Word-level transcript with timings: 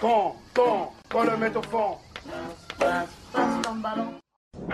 Con, 0.00 0.32
con, 0.54 0.88
con 1.10 1.26
le 1.26 1.36
met 1.36 1.56
au 1.56 1.62
fond. 1.62 1.98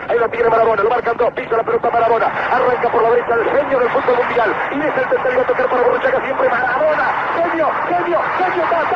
Ahí 0.08 0.18
lo 0.18 0.28
tiene 0.28 0.50
Marabona, 0.50 0.82
lo 0.82 0.90
marcan 0.90 1.16
dos, 1.16 1.32
pisa 1.32 1.56
la 1.56 1.62
pelota 1.62 1.90
Marabona, 1.90 2.26
arranca 2.26 2.90
por 2.90 3.02
la 3.02 3.10
derecha 3.10 3.34
el 3.34 3.44
genio 3.44 3.78
del 3.78 3.90
fútbol 3.90 4.16
mundial. 4.18 4.54
Y 4.72 4.80
es 4.80 4.96
el 4.96 5.08
tercero 5.08 5.40
a 5.40 5.46
tocar 5.46 5.70
para 5.70 5.82
Borruchaga 5.82 6.24
siempre 6.24 6.48
Marabona, 6.50 7.06
genio, 7.36 7.70
genio, 7.88 8.20
genio, 8.38 8.64
ta, 8.68 8.94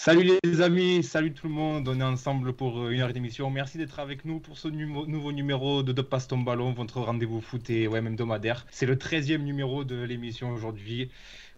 Salut 0.00 0.38
les 0.44 0.60
amis, 0.60 1.02
salut 1.02 1.32
tout 1.32 1.48
le 1.48 1.52
monde, 1.52 1.88
on 1.88 1.98
est 1.98 2.04
ensemble 2.04 2.52
pour 2.52 2.78
euh, 2.78 2.90
une 2.90 3.00
heure 3.00 3.12
d'émission. 3.12 3.50
Merci 3.50 3.78
d'être 3.78 3.98
avec 3.98 4.24
nous 4.24 4.38
pour 4.38 4.56
ce 4.56 4.68
nouveau 4.68 5.32
numéro 5.32 5.82
de 5.82 5.90
De 5.90 6.02
Passe 6.02 6.28
ton 6.28 6.38
ballon, 6.38 6.72
votre 6.72 7.00
rendez-vous 7.00 7.40
foot 7.40 7.68
et 7.68 7.88
même 7.88 8.06
hebdomadaire. 8.06 8.64
C'est 8.70 8.86
le 8.86 8.94
13e 8.94 9.38
numéro 9.38 9.82
de 9.82 10.00
l'émission 10.00 10.52
aujourd'hui. 10.52 11.10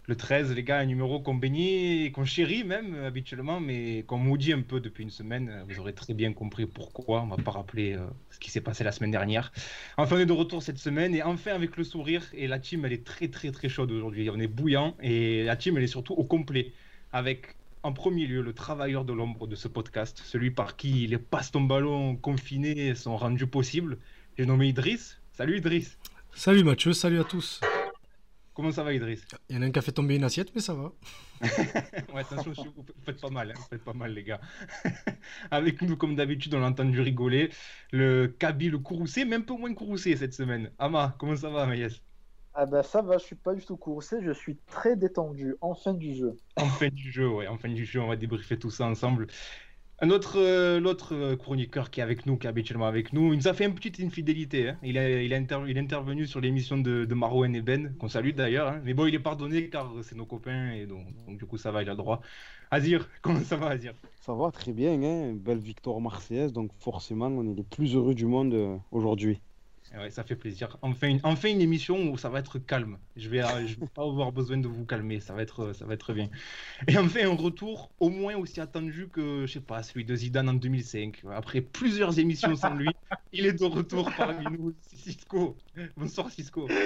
Le 0.06 0.16
13, 0.16 0.54
les 0.54 0.62
gars, 0.62 0.78
un 0.78 0.86
numéro 0.86 1.20
qu'on 1.20 1.34
bénit 1.34 2.06
et 2.06 2.12
qu'on 2.12 2.24
chérit 2.24 2.64
même 2.64 2.94
euh, 2.94 3.08
habituellement, 3.08 3.60
mais 3.60 4.04
qu'on 4.04 4.16
maudit 4.16 4.54
un 4.54 4.62
peu 4.62 4.80
depuis 4.80 5.02
une 5.04 5.10
semaine. 5.10 5.62
Vous 5.68 5.78
aurez 5.78 5.92
très 5.92 6.14
bien 6.14 6.32
compris 6.32 6.64
pourquoi. 6.64 7.20
On 7.20 7.26
va 7.26 7.36
pas 7.36 7.50
rappeler 7.50 7.92
euh, 7.92 8.06
ce 8.30 8.38
qui 8.38 8.50
s'est 8.50 8.62
passé 8.62 8.84
la 8.84 8.92
semaine 8.92 9.10
dernière. 9.10 9.52
Enfin, 9.98 10.16
on 10.16 10.18
est 10.18 10.24
de 10.24 10.32
retour 10.32 10.62
cette 10.62 10.78
semaine 10.78 11.14
et 11.14 11.22
enfin 11.22 11.52
avec 11.52 11.76
le 11.76 11.84
sourire. 11.84 12.24
Et 12.32 12.46
la 12.46 12.58
team, 12.58 12.86
elle 12.86 12.94
est 12.94 13.04
très 13.04 13.28
très 13.28 13.50
très 13.50 13.68
chaude 13.68 13.92
aujourd'hui. 13.92 14.30
On 14.30 14.40
est 14.40 14.48
bouillant 14.48 14.96
et 15.02 15.44
la 15.44 15.56
team, 15.56 15.76
elle 15.76 15.84
est 15.84 15.88
surtout 15.88 16.14
au 16.14 16.24
complet. 16.24 16.72
Avec 17.12 17.56
en 17.82 17.92
premier 17.92 18.26
lieu 18.26 18.42
le 18.42 18.52
travailleur 18.52 19.04
de 19.04 19.12
l'ombre 19.12 19.46
de 19.46 19.56
ce 19.56 19.68
podcast, 19.68 20.20
celui 20.24 20.50
par 20.50 20.76
qui 20.76 21.06
les 21.06 21.18
passes 21.18 21.50
ton 21.50 21.62
ballon 21.62 22.16
confinés 22.16 22.94
sont 22.94 23.16
rendus 23.16 23.46
possibles. 23.46 23.98
J'ai 24.36 24.46
nommé 24.46 24.68
Idriss. 24.68 25.20
Salut 25.32 25.58
Idriss. 25.58 25.98
Salut 26.34 26.64
Mathieu, 26.64 26.92
salut 26.92 27.20
à 27.20 27.24
tous. 27.24 27.60
Comment 28.52 28.72
ça 28.72 28.82
va 28.82 28.92
Idriss? 28.92 29.26
Il 29.48 29.56
y 29.56 29.58
en 29.58 29.62
a 29.62 29.66
un 29.66 29.70
qui 29.70 29.78
a 29.78 29.82
fait 29.82 29.92
tomber 29.92 30.16
une 30.16 30.24
assiette, 30.24 30.52
mais 30.54 30.60
ça 30.60 30.74
va. 30.74 30.92
Ouais, 32.12 32.20
attention, 32.20 32.52
vous 32.76 32.84
faites 33.04 33.20
pas 33.20 33.30
mal, 33.30 33.50
hein, 33.50 33.54
vous 33.56 33.68
faites 33.70 33.84
pas 33.84 33.94
mal 33.94 34.12
les 34.12 34.24
gars. 34.24 34.40
Avec 35.50 35.80
nous, 35.80 35.96
comme 35.96 36.16
d'habitude, 36.16 36.54
on 36.54 36.60
l'a 36.60 36.66
entendu 36.66 37.00
rigoler. 37.00 37.50
Le 37.92 38.26
Kaby, 38.26 38.68
le 38.68 38.78
Courroucé, 38.78 39.24
même 39.24 39.44
peu 39.44 39.54
moins 39.54 39.72
Courroucé 39.72 40.14
cette 40.16 40.34
semaine. 40.34 40.70
Ama, 40.78 41.14
comment 41.18 41.36
ça 41.36 41.48
va 41.48 41.64
Maïs 41.64 42.02
Ah 42.62 42.66
bah 42.66 42.82
ça 42.82 43.00
va, 43.00 43.16
je 43.16 43.24
suis 43.24 43.36
pas 43.36 43.54
du 43.54 43.64
tout 43.64 43.78
courroucé, 43.78 44.18
je 44.20 44.32
suis 44.32 44.58
très 44.66 44.94
détendu, 44.94 45.54
en 45.62 45.74
fin 45.74 45.94
du 45.94 46.14
jeu. 46.14 46.36
En 46.56 46.66
fin 46.66 46.88
du 46.90 47.10
jeu, 47.10 47.26
ouais, 47.26 47.46
en 47.46 47.56
fin 47.56 47.70
du 47.70 47.86
jeu, 47.86 48.02
on 48.02 48.08
va 48.08 48.16
débriefer 48.16 48.58
tout 48.58 48.68
ça 48.70 48.84
ensemble. 48.86 49.28
Un 50.00 50.10
autre, 50.10 50.38
euh, 50.38 50.78
l'autre 50.78 51.14
euh, 51.14 51.36
chroniqueur 51.36 51.90
qui 51.90 52.00
est 52.00 52.02
avec 52.02 52.26
nous, 52.26 52.36
qui 52.36 52.46
est 52.46 52.50
habituellement 52.50 52.86
avec 52.86 53.14
nous, 53.14 53.32
il 53.32 53.38
nous 53.38 53.48
a 53.48 53.54
fait 53.54 53.64
une 53.64 53.74
petite 53.74 53.98
infidélité. 54.00 54.68
hein. 54.70 54.78
Il, 54.82 54.98
a, 54.98 55.22
il, 55.22 55.32
a 55.32 55.38
inter- 55.38 55.64
il 55.68 55.78
est 55.78 55.80
intervenu 55.80 56.26
sur 56.26 56.40
l'émission 56.42 56.76
de, 56.78 57.06
de 57.06 57.14
Marouane 57.14 57.54
et 57.54 57.62
Ben, 57.62 57.96
qu'on 57.98 58.08
salue 58.08 58.32
d'ailleurs. 58.34 58.68
hein. 58.68 58.82
Mais 58.84 58.92
bon, 58.94 59.06
il 59.06 59.14
est 59.14 59.20
pardonné 59.20 59.70
car 59.70 59.94
c'est 60.02 60.16
nos 60.16 60.26
copains 60.26 60.72
et 60.72 60.86
donc, 60.86 61.06
donc 61.26 61.38
du 61.38 61.46
coup 61.46 61.56
ça 61.58 61.70
va, 61.72 61.82
il 61.82 61.88
a 61.88 61.92
le 61.92 61.96
droit. 61.98 62.20
Azir, 62.70 63.08
comment 63.22 63.40
ça 63.42 63.56
va 63.56 63.68
Azir? 63.68 63.94
Ça 64.14 64.34
va 64.34 64.52
très 64.52 64.72
bien, 64.72 65.02
hein. 65.02 65.34
Belle 65.34 65.58
victoire 65.58 66.00
marseillaise, 66.00 66.52
donc 66.52 66.72
forcément 66.78 67.26
on 67.28 67.50
est 67.50 67.54
les 67.54 67.64
plus 67.64 67.94
heureux 67.96 68.14
du 68.14 68.26
monde 68.26 68.54
euh, 68.54 68.76
aujourd'hui. 68.92 69.42
Eh 69.92 69.96
Ouais, 69.98 70.10
ça 70.10 70.22
fait 70.24 70.36
plaisir. 70.36 70.78
Enfin 70.82 71.08
une, 71.08 71.20
enfin 71.24 71.48
une 71.48 71.60
émission 71.60 72.10
où 72.12 72.16
ça 72.16 72.28
va 72.30 72.38
être 72.38 72.60
calme. 72.60 73.00
Je 73.16 73.28
vais, 73.28 73.42
euh, 73.42 73.66
je 73.66 73.74
vais 73.76 73.88
pas 73.88 74.02
avoir 74.04 74.30
besoin 74.30 74.56
de 74.58 74.68
vous 74.68 74.86
calmer. 74.86 75.18
Ça 75.18 75.34
va 75.34 75.42
être, 75.42 75.72
ça 75.72 75.84
va 75.84 75.94
être 75.94 76.12
bien. 76.14 76.30
Et 76.88 76.98
enfin 76.98 77.28
un 77.30 77.34
retour 77.36 77.94
au 78.00 78.10
moins 78.10 78.36
aussi 78.36 78.60
attendu 78.60 79.10
que, 79.10 79.46
je 79.46 79.52
sais 79.54 79.60
pas, 79.62 79.82
celui 79.82 80.04
de 80.04 80.14
Zidane 80.16 80.48
en 80.50 80.54
2005. 80.54 81.22
Après 81.32 81.62
plusieurs 81.62 82.18
émissions 82.20 82.56
sans 82.56 82.74
lui, 82.74 82.98
il 83.32 83.46
est 83.46 83.54
de 83.54 83.64
retour 83.64 84.14
parmi 84.14 84.48
nous. 84.48 84.76
Cisco. 84.82 85.62
Bonsoir 85.96 86.30
Cisco. 86.30 86.76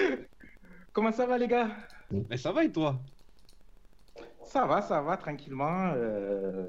Comment 0.93 1.13
ça 1.13 1.27
va 1.27 1.39
les 1.39 1.49
gars? 1.49 1.77
Mais 2.11 2.37
ça 2.39 2.53
va 2.53 2.65
et 2.65 2.73
toi? 2.73 3.05
Ça 4.43 4.67
va, 4.67 4.83
ça 4.83 5.01
va, 5.03 5.17
tranquillement. 5.17 5.93
euh, 5.95 6.67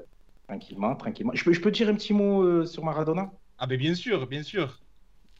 Tranquillement, 0.48 0.94
tranquillement. 0.96 1.32
Je 1.34 1.42
peux, 1.44 1.52
je 1.52 1.60
peux 1.60 1.70
dire 1.72 1.88
un 1.88 1.94
petit 1.94 2.12
mot 2.12 2.42
euh, 2.44 2.66
sur 2.66 2.84
Maradona? 2.84 3.32
Ah 3.58 3.66
ben 3.66 3.78
bien 3.78 3.94
sûr, 3.94 4.26
bien 4.26 4.42
sûr. 4.42 4.85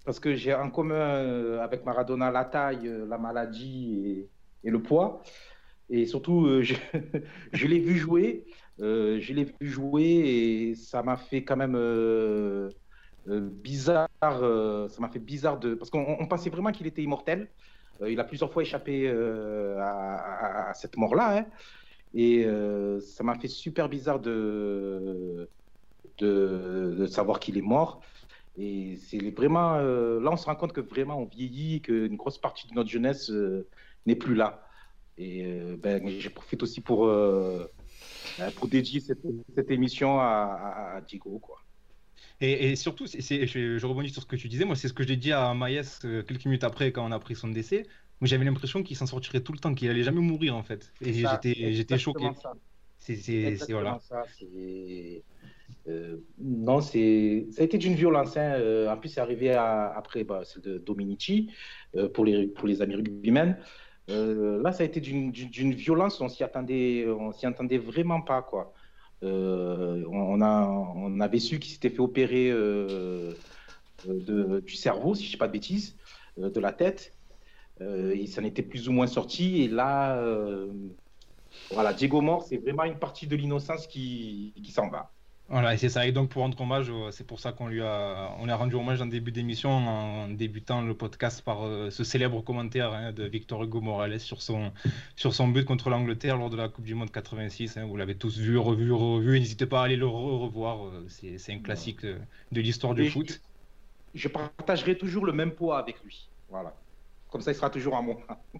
Parce 0.06 0.20
que 0.20 0.36
j'ai 0.36 0.54
en 0.54 0.70
commun 0.70 0.94
euh, 0.94 1.60
avec 1.60 1.84
Maradona 1.84 2.30
la 2.30 2.44
taille, 2.44 2.86
euh, 2.86 3.06
la 3.08 3.18
maladie 3.18 4.28
et, 4.62 4.70
le 4.70 4.80
poids. 4.80 5.20
Et 5.90 6.06
surtout, 6.06 6.46
euh, 6.46 6.62
je, 6.62 6.76
l'ai 7.66 7.80
vu 7.80 7.98
jouer. 7.98 8.44
je 8.78 9.32
l'ai 9.32 9.44
vu 9.44 9.68
jouer 9.68 10.04
et 10.04 10.74
ça 10.76 11.02
m'a 11.02 11.16
fait 11.16 11.42
quand 11.42 11.56
même 11.56 11.76
bizarre. 13.26 14.08
ça 14.20 15.00
m'a 15.00 15.08
fait 15.08 15.18
bizarre 15.18 15.58
de. 15.58 15.74
Parce 15.74 15.90
qu'on 15.90 16.16
on 16.20 16.26
pensait 16.28 16.50
vraiment 16.50 16.70
qu'il 16.70 16.86
était 16.86 17.02
immortel. 17.02 17.48
Il 18.06 18.20
a 18.20 18.24
plusieurs 18.24 18.52
fois 18.52 18.62
échappé 18.62 19.08
à, 19.10 20.70
cette 20.74 20.96
mort-là. 20.96 21.38
hein. 21.38 21.46
Et 22.14 22.46
ça 23.00 23.24
m'a 23.24 23.34
fait 23.40 23.48
super 23.48 23.88
bizarre 23.88 24.20
de 24.20 25.48
savoir 27.08 27.40
qu'il 27.40 27.58
est 27.58 27.68
mort. 27.76 28.00
Et 28.58 28.96
c'est 28.96 29.30
vraiment. 29.30 29.76
euh, 29.76 30.20
là, 30.20 30.30
on 30.32 30.36
se 30.36 30.46
rend 30.46 30.56
compte 30.56 30.72
que 30.72 30.80
vraiment, 30.80 31.18
on 31.20 31.26
vieillit, 31.26 31.82
qu'une 31.82 32.16
grosse 32.16 32.38
partie 32.38 32.66
de 32.66 32.74
notre 32.74 32.88
jeunesse 32.88 33.30
euh, 33.30 33.66
n'est 34.06 34.16
plus 34.16 34.34
là. 34.34 34.66
Et 35.18 35.44
euh, 35.44 35.76
ben, 35.78 36.06
je 36.08 36.28
profite 36.28 36.62
aussi 36.62 36.80
pour, 36.80 37.06
euh, 37.06 37.66
euh, 38.40 38.50
pour 38.52 38.68
dédier 38.68 39.00
cette, 39.00 39.22
cette 39.54 39.70
émission 39.70 40.20
à, 40.20 41.00
Diego. 41.06 41.38
Quoi. 41.38 41.62
Et, 42.40 42.70
et 42.70 42.76
surtout, 42.76 43.06
je, 43.06 43.78
je 43.78 43.86
rebondis 43.86 44.10
sur 44.10 44.22
ce 44.22 44.26
que 44.26 44.36
tu 44.36 44.48
disais. 44.48 44.64
Moi, 44.64 44.76
c'est 44.76 44.88
ce 44.88 44.92
que 44.92 45.06
j'ai 45.06 45.16
dit 45.16 45.32
à 45.32 45.54
Maïs 45.54 46.00
quelques 46.00 46.44
minutes 46.44 46.64
après, 46.64 46.92
quand 46.92 47.06
on 47.06 47.12
a 47.12 47.16
appris 47.16 47.34
son 47.34 47.48
décès. 47.48 47.86
Moi, 48.20 48.28
j'avais 48.28 48.44
l'impression 48.44 48.82
qu'il 48.82 48.96
s'en 48.96 49.06
sortirait 49.06 49.40
tout 49.40 49.52
le 49.52 49.58
temps, 49.58 49.74
qu'il 49.74 49.90
allait 49.90 50.02
jamais 50.02 50.20
mourir 50.20 50.56
en 50.56 50.62
fait. 50.62 50.92
Et 51.00 51.12
j'étais, 51.12 51.98
choqué. 51.98 52.28
C'est, 52.98 53.56
voilà. 53.70 54.00
Ça. 54.00 54.24
Euh, 55.88 56.16
non, 56.38 56.80
ça 56.80 56.98
a 56.98 57.62
été 57.62 57.78
d'une 57.78 57.94
violence. 57.94 58.36
hein. 58.36 58.54
Euh, 58.58 58.88
en 58.90 58.96
plus, 58.96 59.10
c'est 59.10 59.20
arrivé 59.20 59.52
après 59.52 60.24
bah, 60.24 60.42
celle 60.44 60.62
de 60.62 60.78
Dominici 60.78 61.50
euh, 61.94 62.08
pour 62.08 62.24
les 62.24 62.46
pour 62.48 62.66
les 62.66 62.82
amis 62.82 62.96
rugbymen. 62.96 63.56
Là, 64.08 64.72
ça 64.72 64.82
a 64.82 64.86
été 64.86 65.00
d'une 65.00 65.74
violence. 65.74 66.20
On 66.20 66.28
s'y 66.28 66.44
attendait, 66.44 67.06
s'y 67.32 67.46
attendait 67.46 67.78
vraiment 67.78 68.20
pas 68.20 68.42
quoi. 68.42 68.72
On, 69.22 70.40
a 70.42 70.68
on 70.94 71.20
avait 71.20 71.40
su 71.40 71.58
qu'il 71.58 71.72
s'était 71.72 71.90
fait 71.90 72.00
opérer 72.00 72.50
de, 72.50 73.36
du 74.60 74.74
cerveau, 74.74 75.14
si 75.16 75.24
je 75.24 75.30
dis 75.32 75.36
pas 75.36 75.48
de 75.48 75.52
bêtises, 75.52 75.96
de 76.36 76.60
la 76.60 76.72
tête. 76.72 77.16
Il 77.80 78.28
s'en 78.28 78.44
était 78.44 78.62
plus 78.62 78.88
ou 78.88 78.92
moins 78.92 79.08
sorti. 79.08 79.62
Et 79.62 79.68
là, 79.68 80.24
voilà, 81.72 81.92
Diego 81.92 82.20
mort, 82.20 82.42
c'est 82.44 82.58
vraiment 82.58 82.84
une 82.84 82.98
partie 83.00 83.26
de 83.26 83.34
l'innocence 83.34 83.88
qui, 83.88 84.54
qui 84.62 84.70
s'en 84.70 84.88
va. 84.88 85.15
Voilà, 85.48 85.74
et 85.74 85.78
c'est 85.78 85.88
ça. 85.88 86.04
Et 86.08 86.10
donc, 86.12 86.30
pour 86.30 86.42
rendre 86.42 86.60
hommage, 86.60 86.90
c'est 87.12 87.24
pour 87.24 87.38
ça 87.38 87.52
qu'on 87.52 87.68
lui 87.68 87.80
a, 87.80 88.34
on 88.40 88.48
a 88.48 88.56
rendu 88.56 88.74
hommage 88.74 89.00
en 89.00 89.06
début 89.06 89.30
d'émission, 89.30 89.70
en 89.70 90.28
débutant 90.28 90.82
le 90.82 90.92
podcast 90.94 91.40
par 91.42 91.64
euh, 91.64 91.88
ce 91.90 92.02
célèbre 92.02 92.40
commentaire 92.42 92.92
hein, 92.92 93.12
de 93.12 93.22
Victor 93.24 93.62
Hugo 93.62 93.80
Morales 93.80 94.18
sur 94.18 94.42
son, 94.42 94.72
sur 95.14 95.34
son 95.36 95.46
but 95.46 95.64
contre 95.64 95.88
l'Angleterre 95.88 96.36
lors 96.36 96.50
de 96.50 96.56
la 96.56 96.68
Coupe 96.68 96.84
du 96.84 96.96
Monde 96.96 97.12
86. 97.12 97.76
hein. 97.76 97.86
vous 97.86 97.96
l'avez 97.96 98.16
tous 98.16 98.36
vu, 98.38 98.58
revu, 98.58 98.90
revu. 98.90 99.38
N'hésitez 99.38 99.66
pas 99.66 99.82
à 99.82 99.84
aller 99.84 99.94
le 99.96 100.06
re- 100.06 100.38
revoir. 100.40 100.84
euh, 100.86 101.06
C'est, 101.08 101.52
un 101.52 101.60
classique 101.60 102.04
euh, 102.04 102.18
de 102.50 102.60
l'histoire 102.60 102.94
du 102.94 103.08
foot. 103.08 103.40
Je, 104.14 104.22
je 104.22 104.28
partagerai 104.28 104.98
toujours 104.98 105.26
le 105.26 105.32
même 105.32 105.52
poids 105.52 105.78
avec 105.78 106.02
lui. 106.02 106.28
Voilà. 106.50 106.74
Comme 107.30 107.40
ça, 107.42 107.52
il 107.52 107.54
sera 107.54 107.70
toujours 107.70 107.96
à 107.96 108.02
moi. 108.02 108.16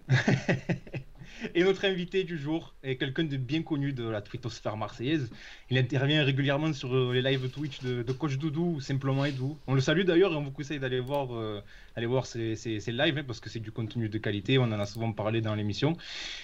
Et 1.53 1.63
notre 1.63 1.85
invité 1.85 2.23
du 2.23 2.37
jour 2.37 2.73
est 2.83 2.97
quelqu'un 2.97 3.23
de 3.23 3.37
bien 3.37 3.61
connu 3.63 3.93
de 3.93 4.07
la 4.07 4.21
twittosphère 4.21 4.77
marseillaise. 4.77 5.29
Il 5.69 5.77
intervient 5.77 6.23
régulièrement 6.23 6.73
sur 6.73 6.95
euh, 6.95 7.13
les 7.13 7.21
lives 7.21 7.49
Twitch 7.49 7.79
de, 7.81 8.01
de 8.03 8.11
Coach 8.13 8.37
Doudou 8.37 8.75
ou 8.75 8.79
simplement 8.81 9.25
Edou. 9.25 9.57
On 9.67 9.73
le 9.75 9.81
salue 9.81 10.03
d'ailleurs 10.03 10.33
et 10.33 10.35
on 10.35 10.43
vous 10.43 10.51
conseille 10.51 10.79
d'aller 10.79 10.99
voir, 10.99 11.33
euh, 11.35 11.61
aller 11.95 12.05
voir 12.07 12.25
ses, 12.25 12.55
ses- 12.55 12.79
ses 12.79 12.91
lives 12.91 13.17
hein, 13.17 13.23
parce 13.25 13.39
que 13.39 13.49
c'est 13.49 13.59
du 13.59 13.71
contenu 13.71 14.09
de 14.09 14.17
qualité. 14.17 14.57
On 14.57 14.63
en 14.63 14.79
a 14.79 14.85
souvent 14.85 15.11
parlé 15.11 15.41
dans 15.41 15.53
l'émission. 15.55 15.95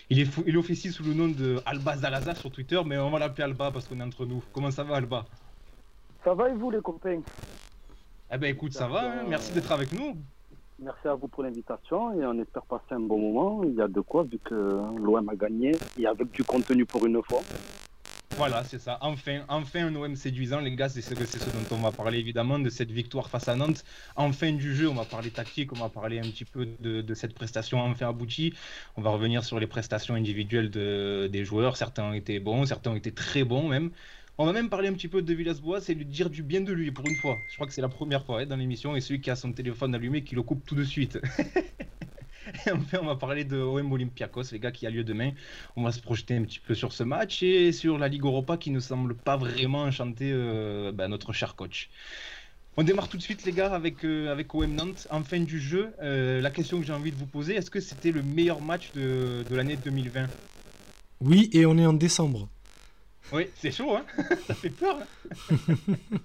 Il, 0.10 0.19
est 0.19 0.28
il 0.45 0.57
officie 0.57 0.92
sous 0.92 1.04
le 1.04 1.13
nom 1.13 1.28
de 1.28 1.60
Alba 1.66 1.98
Zalaza 1.98 2.36
sur 2.36 2.51
Twitter, 2.51 2.80
mais 2.86 2.98
on 2.98 3.10
va 3.10 3.19
l'appeler 3.19 3.44
Alba 3.45 3.72
parce 3.72 3.88
qu'on 3.88 4.00
est 4.00 4.04
entre 4.04 4.25
nous. 4.25 4.44
Comment 4.54 4.72
ça 4.72 4.84
va 4.84 4.98
Alba? 4.98 5.25
Ça 6.24 6.34
va 6.34 6.50
et 6.50 6.54
vous 6.54 6.72
les 6.72 6.81
copains? 6.81 7.22
Eh 8.31 8.38
ben 8.38 8.48
écoute, 8.50 8.74
ça 8.74 8.88
va. 8.88 9.01
hein. 9.22 9.25
Merci 9.28 9.51
d'être 9.54 9.72
avec 9.72 9.92
nous. 9.92 10.18
Merci 10.79 11.07
à 11.07 11.13
vous 11.13 11.27
pour 11.27 11.43
l'invitation 11.43 12.13
et 12.19 12.25
on 12.25 12.39
espère 12.39 12.63
passer 12.63 12.91
un 12.91 12.99
bon 12.99 13.19
moment. 13.19 13.63
Il 13.63 13.75
y 13.75 13.81
a 13.81 13.87
de 13.87 14.01
quoi 14.01 14.23
vu 14.23 14.39
que 14.39 14.53
l'OM 14.53 15.29
a 15.29 15.35
gagné 15.35 15.71
et 15.97 16.07
avec 16.07 16.31
du 16.31 16.43
contenu 16.43 16.85
pour 16.85 17.05
une 17.05 17.21
fois. 17.23 17.41
Voilà, 18.35 18.63
c'est 18.63 18.79
ça. 18.79 18.97
Enfin, 19.01 19.41
enfin 19.47 19.85
un 19.85 19.95
OM 19.95 20.15
séduisant, 20.15 20.59
les 20.59 20.75
gars. 20.75 20.89
C'est 20.89 21.01
ce, 21.01 21.13
dont 21.13 21.75
on 21.75 21.81
va 21.81 21.91
parler 21.91 22.17
évidemment 22.17 22.57
de 22.57 22.69
cette 22.69 22.89
victoire 22.89 23.29
face 23.29 23.47
à 23.47 23.55
Nantes. 23.55 23.83
En 24.15 24.31
fin 24.31 24.51
du 24.51 24.73
jeu, 24.73 24.89
on 24.89 24.95
va 24.95 25.05
parler 25.05 25.29
tactique, 25.29 25.71
on 25.71 25.79
va 25.79 25.89
parler 25.89 26.17
un 26.17 26.23
petit 26.23 26.45
peu 26.45 26.67
de, 26.79 27.13
cette 27.13 27.35
prestation 27.35 27.79
enfin 27.79 28.09
aboutie. 28.09 28.53
On 28.97 29.01
va 29.01 29.11
revenir 29.11 29.43
sur 29.43 29.59
les 29.59 29.67
prestations 29.67 30.15
individuelles 30.15 30.71
de, 30.71 31.29
des 31.31 31.45
joueurs. 31.45 31.77
Certains 31.77 32.05
ont 32.05 32.13
été 32.13 32.39
bons, 32.39 32.65
certains 32.65 32.91
ont 32.91 32.95
été 32.95 33.11
très 33.11 33.43
bons 33.43 33.69
même. 33.69 33.91
On 34.39 34.47
va 34.47 34.51
même 34.53 34.69
parler 34.69 34.88
un 34.88 34.94
petit 34.94 35.07
peu 35.07 35.21
de 35.21 35.31
Villas-Boas 35.31 35.81
et 35.89 35.94
lui 35.94 36.06
dire 36.06 36.27
du 36.27 36.41
bien 36.41 36.62
de 36.62 36.74
lui 36.74 36.89
pour 36.89 37.06
une 37.06 37.15
fois. 37.15 37.38
Je 37.50 37.56
crois 37.56 37.68
que 37.68 37.74
c'est 37.74 37.81
la 37.81 37.89
première 37.89 38.25
fois 38.25 38.41
hein, 38.41 38.45
dans 38.47 38.56
l'émission 38.56 38.95
et 38.95 39.01
celui 39.01 39.21
qui 39.21 39.30
a 39.30 39.35
son 39.35 39.53
téléphone 39.53 39.94
allumé 39.94 40.24
qui 40.24 40.33
le 40.33 40.41
coupe 40.41 40.65
tout 40.65 40.74
de 40.74 40.83
suite. 40.83 41.19
Et 42.65 42.71
enfin, 42.71 43.00
on 43.01 43.06
va 43.06 43.15
parler 43.15 43.45
de 43.45 43.57
OM 43.57 43.91
Olympiakos, 43.91 44.51
les 44.51 44.59
gars, 44.59 44.71
qui 44.71 44.85
a 44.85 44.89
lieu 44.89 45.03
demain. 45.03 45.31
On 45.75 45.83
va 45.83 45.91
se 45.91 46.01
projeter 46.01 46.35
un 46.35 46.44
petit 46.44 46.59
peu 46.59 46.74
sur 46.75 46.94
ce 46.94 47.03
match 47.03 47.41
et 47.41 47.71
sur 47.71 47.97
la 47.97 48.07
Ligue 48.07 48.25
Europa 48.25 48.57
qui 48.57 48.69
ne 48.71 48.80
semble 48.80 49.15
pas 49.15 49.38
vraiment 49.38 49.83
enchanter 49.83 50.31
euh, 50.33 50.91
bah, 50.91 51.07
notre 51.07 51.31
cher 51.31 51.56
coach. 51.56 51.89
On 52.75 52.83
démarre 52.83 53.07
tout 53.07 53.18
de 53.18 53.21
suite, 53.21 53.45
les 53.45 53.51
gars, 53.51 53.71
avec, 53.74 54.03
euh, 54.03 54.31
avec 54.31 54.53
OM 54.53 54.74
Nantes. 54.74 55.07
En 55.12 55.24
fin 55.24 55.39
du 55.39 55.59
jeu, 55.59 55.94
euh, 56.01 56.41
la 56.41 56.50
question 56.50 56.80
que 56.80 56.85
j'ai 56.85 56.94
envie 56.94 57.12
de 57.12 57.18
vous 57.18 57.27
poser, 57.27 57.56
est-ce 57.56 57.69
que 57.69 57.80
c'était 57.80 58.12
le 58.12 58.24
meilleur 58.24 58.62
match 58.62 58.91
de, 58.94 59.44
de 59.47 59.56
l'année 59.56 59.77
2020 59.77 60.27
Oui, 61.21 61.50
et 61.53 61.65
on 61.65 61.77
est 61.77 61.85
en 61.85 61.94
décembre. 61.94 62.50
Oui, 63.31 63.47
c'est 63.55 63.71
chaud, 63.71 63.95
hein 63.95 64.05
ça 64.47 64.53
fait 64.53 64.69
peur. 64.69 64.99
hein 64.99 65.85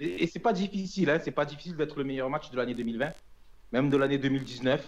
Et, 0.00 0.24
et 0.24 0.26
c'est 0.26 0.40
pas 0.40 0.52
difficile, 0.52 1.08
hein, 1.08 1.20
c'est 1.24 1.30
pas 1.30 1.44
difficile 1.44 1.76
d'être 1.76 1.96
le 1.96 2.04
meilleur 2.04 2.28
match 2.28 2.50
de 2.50 2.56
l'année 2.56 2.74
2020, 2.74 3.12
même 3.72 3.90
de 3.90 3.96
l'année 3.96 4.18
2019, 4.18 4.84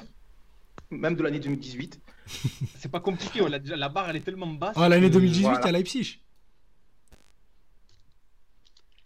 même 0.90 1.14
de 1.14 1.22
l'année 1.22 1.38
2018. 1.38 2.00
c'est 2.78 2.90
pas 2.90 2.98
compliqué, 3.00 3.40
on 3.40 3.46
l'a 3.46 3.60
déjà, 3.60 3.76
la 3.76 3.88
barre 3.88 4.10
elle 4.10 4.16
est 4.16 4.20
tellement 4.20 4.48
basse. 4.48 4.74
Ah, 4.76 4.88
l'année 4.88 5.08
que- 5.08 5.14
2018 5.14 5.42
voilà. 5.44 5.64
à 5.64 5.72
Leipzig. 5.72 6.20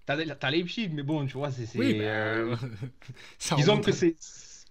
T'as 0.07 0.51
Leipzig, 0.51 0.89
mais 0.93 1.03
bon, 1.05 1.25
tu 1.27 1.35
vois, 1.35 1.53
c'est. 1.53 1.69
Oui, 1.79 1.95
bah, 1.95 2.05
euh, 2.05 2.57
ça 3.39 3.55
Disons 3.55 3.73
remonte 3.73 3.87
que 3.87 3.93
c'est 3.93 4.17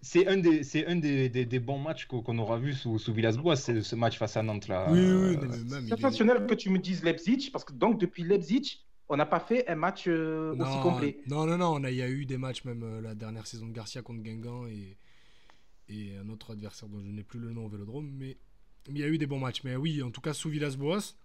c'est 0.01 0.27
un 0.27 0.37
des 0.37 0.63
c'est 0.63 0.85
un 0.87 0.95
des, 0.95 1.29
des, 1.29 1.45
des 1.45 1.59
bons 1.59 1.79
matchs 1.79 2.05
qu'on 2.05 2.37
aura 2.37 2.57
vu 2.57 2.73
sous, 2.73 2.99
sous 2.99 3.13
Villas-Boas, 3.13 3.55
c'est 3.57 3.81
ce 3.81 3.95
match 3.95 4.17
face 4.17 4.37
à 4.37 4.43
Nantes 4.43 4.67
là. 4.67 4.91
Oui, 4.91 4.99
oui, 5.13 5.35
Euh, 5.35 5.35
non, 5.37 5.47
mais 5.47 5.57
même, 5.63 5.87
il 5.87 5.93
est- 5.93 5.95
Sensationnel 6.01 6.47
que 6.47 6.55
tu 6.55 6.69
me 6.69 6.79
dises 6.79 7.03
Leipzig, 7.03 7.49
parce 7.51 7.63
que 7.65 7.73
donc 7.73 7.99
depuis 7.99 8.23
Leipzig, 8.23 8.85
on 9.09 9.17
n'a 9.17 9.25
pas 9.25 9.39
fait 9.39 9.67
un 9.67 9.75
match 9.75 10.05
euh, 10.07 10.55
aussi 10.57 10.57
Non, 10.57 10.79
complet. 10.79 11.19
Non, 11.27 11.45
non, 11.45 11.57
non, 11.57 11.73
on 11.75 11.83
a- 11.83 11.91
il 11.91 11.97
y 11.97 12.01
a 12.01 12.09
eu 12.09 12.25
des 12.25 12.37
matchs, 12.37 12.63
même 12.63 12.83
euh, 12.83 13.01
la 13.01 13.13
dernière 13.15 13.45
saison 13.47 13.67
de 13.67 13.73
Garcia 13.73 14.01
contre 14.01 14.21
Guingamp 14.21 14.67
et, 14.67 14.97
et 15.89 16.15
un 16.17 16.29
autre 16.29 16.51
adversaire 16.53 16.89
dont 16.89 17.01
je 17.01 17.09
n'ai 17.11 17.23
plus 17.23 17.39
le 17.39 17.51
nom 17.51 17.65
au 17.65 17.69
vélodrome, 17.69 18.09
mais 18.17 18.37
mais 18.89 18.99
il 18.99 19.01
y 19.01 19.03
a 19.03 19.07
eu 19.09 19.17
des 19.19 19.27
bons 19.27 19.39
matchs. 19.39 19.63
Mais 19.63 19.75
oui, 19.75 20.01
en 20.01 20.11
tout 20.11 20.21
cas, 20.21 20.33
sous 20.33 20.49
Villas-Boas, 20.49 21.15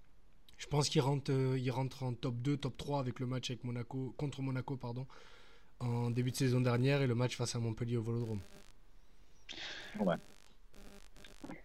je 0.58 0.66
pense 0.66 0.88
qu'il 0.88 1.00
rentre, 1.02 1.32
euh, 1.32 1.58
il 1.58 1.70
rentre 1.70 2.02
en 2.04 2.14
top 2.14 2.36
2, 2.42 2.56
top 2.56 2.76
3 2.76 3.00
avec 3.00 3.20
le 3.20 3.26
match 3.26 3.50
avec 3.50 3.64
Monaco, 3.64 4.14
contre 4.18 4.42
Monaco 4.42 4.76
pardon, 4.76 5.06
en 5.80 6.10
début 6.10 6.30
de 6.30 6.36
saison 6.36 6.60
dernière 6.60 7.02
et 7.02 7.06
le 7.06 7.14
match 7.14 7.36
face 7.36 7.54
à 7.54 7.58
Montpellier 7.58 7.96
au 7.96 8.02
vélodrome. 8.02 8.40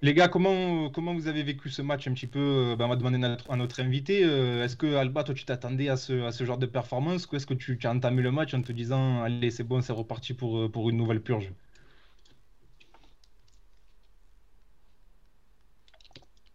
Les 0.01 0.13
gars, 0.13 0.27
comment 0.27 0.89
comment 0.89 1.13
vous 1.13 1.27
avez 1.27 1.43
vécu 1.43 1.69
ce 1.69 1.81
match 1.81 2.07
un 2.07 2.13
petit 2.13 2.27
peu 2.27 2.39
euh, 2.39 2.75
ben, 2.75 2.85
On 2.85 2.89
va 2.89 2.95
demander 2.95 3.15
à 3.17 3.29
notre, 3.29 3.51
à 3.51 3.55
notre 3.55 3.79
invité. 3.81 4.23
euh, 4.23 4.63
Est-ce 4.63 4.75
que 4.75 4.95
Alba, 4.95 5.23
toi, 5.23 5.33
tu 5.33 5.45
t'attendais 5.45 5.89
à 5.89 5.97
ce, 5.97 6.23
à 6.25 6.31
ce 6.31 6.43
genre 6.45 6.57
de 6.57 6.65
performance 6.65 7.27
ou 7.31 7.35
est-ce 7.35 7.45
que 7.47 7.53
tu, 7.53 7.77
tu 7.77 7.87
as 7.87 7.91
entamé 7.91 8.21
le 8.21 8.31
match 8.31 8.53
en 8.53 8.61
te 8.61 8.71
disant 8.71 9.21
allez, 9.23 9.51
c'est 9.51 9.63
bon, 9.63 9.81
c'est 9.81 9.93
reparti 9.93 10.33
pour, 10.33 10.57
euh, 10.59 10.69
pour 10.69 10.89
une 10.89 10.97
nouvelle 10.97 11.21
purge? 11.21 11.51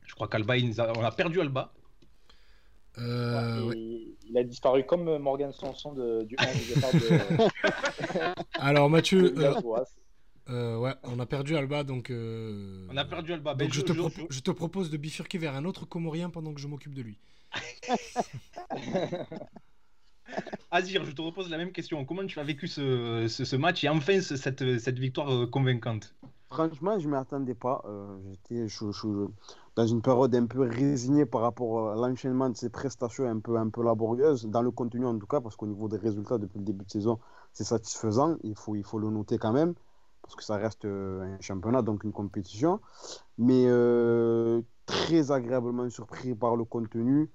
Je 0.06 0.14
crois 0.14 0.28
qu'Alba, 0.28 0.54
a- 0.54 0.92
on 0.96 1.04
a 1.04 1.10
perdu 1.12 1.40
Alba. 1.40 1.72
Euh, 2.98 3.58
Et 3.60 3.62
ouais. 3.62 3.93
Il 4.34 4.38
a 4.38 4.42
disparu 4.42 4.84
comme 4.84 5.18
Morgan 5.18 5.52
Sanson 5.52 5.92
de, 5.92 6.24
du 6.24 6.34
11 6.40 6.68
de 6.68 6.74
départ 6.74 6.92
de, 6.92 8.40
Alors 8.58 8.88
de 8.88 8.92
Mathieu, 8.92 9.32
euh, 9.38 9.54
euh, 10.50 10.76
ouais, 10.76 10.92
on 11.04 11.20
a 11.20 11.26
perdu 11.26 11.54
Alba, 11.56 11.84
donc. 11.84 12.10
euh, 12.10 12.84
On 12.90 12.96
a 12.96 13.04
perdu 13.04 13.32
Alba. 13.32 13.54
Ben, 13.54 13.66
Donc 13.66 13.72
je, 13.74 13.78
je- 13.80 13.84
te 13.84 13.92
je- 13.92 14.00
propo- 14.00 14.26
je 14.28 14.40
te 14.40 14.50
propose 14.50 14.90
de 14.90 14.96
bifurquer 14.96 15.38
vers 15.38 15.54
un 15.54 15.64
autre 15.64 15.86
Comorien 15.86 16.30
pendant 16.30 16.52
que 16.52 16.60
je 16.60 16.66
m'occupe 16.66 16.94
de 16.94 17.02
lui. 17.02 17.16
Azir, 20.72 21.04
je 21.04 21.12
te 21.12 21.22
repose 21.22 21.48
la 21.48 21.56
même 21.58 21.70
question. 21.70 22.04
Comment 22.04 22.26
tu 22.26 22.40
as 22.40 22.44
vécu 22.44 22.66
ce, 22.66 23.26
ce, 23.28 23.44
ce 23.44 23.54
match 23.54 23.84
et 23.84 23.88
enfin 23.88 24.20
ce- 24.20 24.34
cette, 24.34 24.80
cette 24.80 24.98
victoire 24.98 25.32
euh, 25.32 25.46
convaincante? 25.46 26.12
Franchement, 26.50 26.98
je 26.98 27.06
ne 27.06 27.12
m'y 27.12 27.18
attendais 27.18 27.54
pas. 27.54 27.84
Euh, 27.86 28.16
J'étais 28.28 28.66
je- 28.66 28.90
je- 28.90 29.28
dans 29.76 29.86
une 29.86 30.02
période 30.02 30.34
un 30.34 30.46
peu 30.46 30.60
résignée 30.62 31.26
par 31.26 31.40
rapport 31.42 31.90
à 31.90 31.96
l'enchaînement 31.96 32.48
de 32.50 32.56
ces 32.56 32.70
prestations 32.70 33.24
un 33.28 33.40
peu, 33.40 33.56
un 33.56 33.68
peu 33.70 33.82
laborieuses, 33.82 34.46
dans 34.46 34.62
le 34.62 34.70
contenu 34.70 35.04
en 35.06 35.18
tout 35.18 35.26
cas, 35.26 35.40
parce 35.40 35.56
qu'au 35.56 35.66
niveau 35.66 35.88
des 35.88 35.96
résultats 35.98 36.38
depuis 36.38 36.58
le 36.58 36.64
début 36.64 36.84
de 36.84 36.90
saison, 36.90 37.18
c'est 37.52 37.64
satisfaisant. 37.64 38.36
Il 38.44 38.56
faut, 38.56 38.76
il 38.76 38.84
faut 38.84 38.98
le 38.98 39.10
noter 39.10 39.38
quand 39.38 39.52
même, 39.52 39.74
parce 40.22 40.36
que 40.36 40.44
ça 40.44 40.56
reste 40.56 40.84
euh, 40.84 41.22
un 41.36 41.40
championnat, 41.40 41.82
donc 41.82 42.04
une 42.04 42.12
compétition. 42.12 42.80
Mais 43.38 43.64
euh, 43.66 44.62
très 44.86 45.30
agréablement 45.32 45.88
surpris 45.90 46.34
par 46.34 46.56
le 46.56 46.64
contenu. 46.64 47.30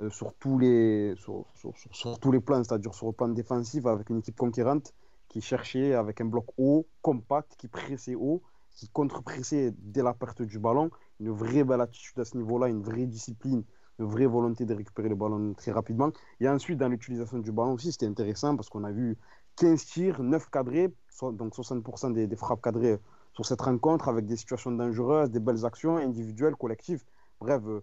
euh, 0.00 0.10
sur, 0.10 0.34
tous 0.38 0.58
les, 0.58 1.14
sur- 1.16 1.46
sur 1.92 2.18
tous 2.18 2.32
les 2.32 2.40
plans, 2.40 2.64
c'est-à-dire 2.64 2.94
sur 2.94 3.06
le 3.08 3.12
plan 3.12 3.28
défensif, 3.28 3.86
avec 3.86 4.10
une 4.10 4.18
équipe 4.18 4.36
conquérante 4.36 4.94
qui 5.28 5.40
cherchait 5.40 5.94
avec 5.94 6.20
un 6.20 6.24
bloc 6.26 6.46
haut, 6.58 6.86
compact, 7.02 7.56
qui 7.56 7.68
pressait 7.68 8.14
haut, 8.14 8.42
qui 8.74 8.88
contre-pressait 8.88 9.74
dès 9.78 10.02
la 10.02 10.14
perte 10.14 10.42
du 10.42 10.58
ballon. 10.58 10.90
Une 11.20 11.30
vraie 11.30 11.64
belle 11.64 11.80
attitude 11.80 12.18
à 12.18 12.24
ce 12.24 12.36
niveau-là, 12.36 12.68
une 12.68 12.82
vraie 12.82 13.06
discipline, 13.06 13.64
une 13.98 14.06
vraie 14.06 14.26
volonté 14.26 14.64
de 14.64 14.74
récupérer 14.74 15.08
le 15.08 15.14
ballon 15.14 15.54
très 15.54 15.72
rapidement. 15.72 16.10
Et 16.40 16.48
ensuite, 16.48 16.78
dans 16.78 16.88
l'utilisation 16.88 17.38
du 17.38 17.52
ballon 17.52 17.72
aussi, 17.74 17.92
c'était 17.92 18.06
intéressant 18.06 18.56
parce 18.56 18.68
qu'on 18.68 18.84
a 18.84 18.92
vu 18.92 19.16
15 19.56 19.84
tirs, 19.84 20.22
9 20.22 20.50
cadrés, 20.50 20.92
donc 21.20 21.54
60% 21.54 22.12
des, 22.12 22.26
des 22.26 22.36
frappes 22.36 22.62
cadrées 22.62 22.98
sur 23.34 23.46
cette 23.46 23.60
rencontre 23.60 24.08
avec 24.08 24.26
des 24.26 24.36
situations 24.36 24.72
dangereuses, 24.72 25.30
des 25.30 25.40
belles 25.40 25.64
actions 25.64 25.96
individuelles, 25.96 26.56
collectives. 26.56 27.04
Bref, 27.40 27.62
euh, 27.66 27.82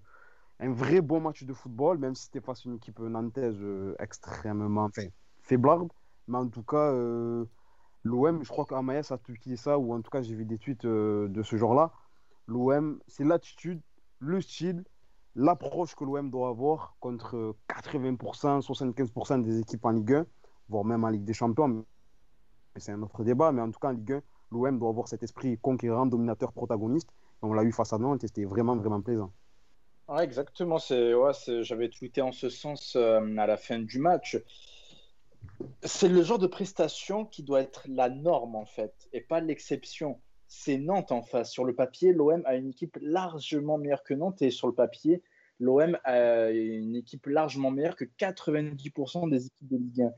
un 0.59 0.71
vrai 0.71 1.01
bon 1.01 1.21
match 1.21 1.43
de 1.43 1.53
football, 1.53 1.97
même 1.97 2.15
si 2.15 2.25
c'était 2.25 2.41
face 2.41 2.65
à 2.65 2.69
une 2.69 2.75
équipe 2.75 2.99
nantaise 2.99 3.57
euh, 3.61 3.95
extrêmement 3.99 4.89
faiblarde. 5.41 5.89
Mais 6.27 6.37
en 6.37 6.47
tout 6.47 6.63
cas, 6.63 6.91
euh, 6.93 7.45
l'OM, 8.09 8.43
je 8.43 8.49
crois 8.49 8.65
qu'Amaïs 8.65 9.11
a 9.11 9.17
tweeté 9.17 9.55
ça, 9.55 9.77
ou 9.77 9.93
en 9.93 10.01
tout 10.01 10.09
cas, 10.09 10.21
j'ai 10.21 10.35
vu 10.35 10.45
des 10.45 10.57
tweets 10.57 10.85
euh, 10.85 11.27
de 11.29 11.43
ce 11.43 11.55
genre-là. 11.55 11.91
L'OM, 12.47 12.99
c'est 13.07 13.23
l'attitude, 13.23 13.81
le 14.19 14.41
style, 14.41 14.83
l'approche 15.35 15.95
que 15.95 16.03
l'OM 16.03 16.29
doit 16.31 16.49
avoir 16.49 16.95
contre 16.99 17.37
euh, 17.37 17.53
80%, 17.69 18.61
75% 18.61 19.41
des 19.43 19.59
équipes 19.59 19.85
en 19.85 19.91
Ligue 19.91 20.13
1, 20.13 20.25
voire 20.69 20.83
même 20.83 21.03
en 21.03 21.09
Ligue 21.09 21.23
des 21.23 21.33
Champions. 21.33 21.85
C'est 22.75 22.91
un 22.91 23.01
autre 23.01 23.23
débat, 23.23 23.51
mais 23.51 23.61
en 23.61 23.71
tout 23.71 23.79
cas, 23.79 23.89
en 23.89 23.91
Ligue 23.91 24.13
1, 24.13 24.21
l'OM 24.51 24.79
doit 24.79 24.89
avoir 24.89 25.07
cet 25.07 25.21
esprit 25.23 25.57
conquérant, 25.59 26.05
dominateur, 26.05 26.51
protagoniste. 26.51 27.09
On 27.41 27.53
l'a 27.53 27.63
eu 27.63 27.71
face 27.71 27.93
à 27.93 27.97
Nantes 27.97 28.21
c'était 28.21 28.43
vraiment, 28.43 28.75
vraiment 28.75 29.01
plaisant. 29.01 29.31
Exactement. 30.19 30.77
J'avais 30.79 31.89
tweeté 31.89 32.21
en 32.21 32.31
ce 32.31 32.49
sens 32.49 32.95
euh, 32.95 33.21
à 33.37 33.45
la 33.45 33.57
fin 33.57 33.79
du 33.79 33.99
match. 33.99 34.37
C'est 35.83 36.09
le 36.09 36.21
genre 36.23 36.39
de 36.39 36.47
prestation 36.47 37.25
qui 37.25 37.43
doit 37.43 37.61
être 37.61 37.83
la 37.87 38.09
norme 38.09 38.55
en 38.55 38.65
fait, 38.65 39.09
et 39.13 39.21
pas 39.21 39.39
l'exception. 39.39 40.19
C'est 40.47 40.77
Nantes 40.77 41.11
en 41.11 41.21
face. 41.21 41.51
Sur 41.51 41.63
le 41.63 41.75
papier, 41.75 42.11
l'OM 42.11 42.41
a 42.45 42.55
une 42.55 42.69
équipe 42.69 42.97
largement 43.01 43.77
meilleure 43.77 44.03
que 44.03 44.13
Nantes, 44.13 44.41
et 44.41 44.51
sur 44.51 44.67
le 44.67 44.73
papier, 44.73 45.21
l'OM 45.59 45.97
a 46.03 46.49
une 46.49 46.95
équipe 46.95 47.27
largement 47.27 47.71
meilleure 47.71 47.95
que 47.95 48.05
90% 48.05 49.29
des 49.29 49.45
équipes 49.45 49.67
de 49.67 49.77
Ligue 49.77 50.01
1. 50.01 50.11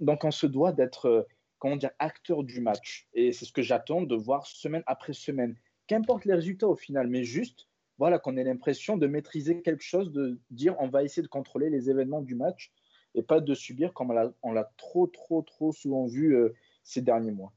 Donc 0.00 0.24
on 0.24 0.30
se 0.30 0.46
doit 0.46 0.72
d'être, 0.72 1.06
euh, 1.06 1.22
comment 1.58 1.76
dire, 1.76 1.90
acteur 1.98 2.44
du 2.44 2.60
match. 2.60 3.08
Et 3.14 3.32
c'est 3.32 3.44
ce 3.44 3.52
que 3.52 3.62
j'attends 3.62 4.02
de 4.02 4.14
voir 4.14 4.46
semaine 4.46 4.82
après 4.86 5.12
semaine. 5.12 5.56
Qu'importe 5.86 6.24
les 6.24 6.34
résultats 6.34 6.68
au 6.68 6.76
final, 6.76 7.08
mais 7.08 7.24
juste 7.24 7.68
voilà, 7.98 8.18
qu'on 8.20 8.36
ait 8.36 8.44
l'impression 8.44 8.96
de 8.96 9.06
maîtriser 9.06 9.60
quelque 9.60 9.82
chose, 9.82 10.12
de 10.12 10.38
dire 10.50 10.76
on 10.78 10.88
va 10.88 11.02
essayer 11.02 11.22
de 11.22 11.28
contrôler 11.28 11.68
les 11.68 11.90
événements 11.90 12.22
du 12.22 12.36
match 12.36 12.72
et 13.14 13.22
pas 13.22 13.40
de 13.40 13.54
subir 13.54 13.92
comme 13.92 14.10
on 14.42 14.52
l'a- 14.52 14.70
trop, 14.76 15.06
trop, 15.06 15.42
trop 15.42 15.72
souvent 15.72 16.06
vu 16.06 16.36
euh, 16.36 16.54
ces 16.82 17.00
derniers 17.00 17.32
mois. 17.32 17.52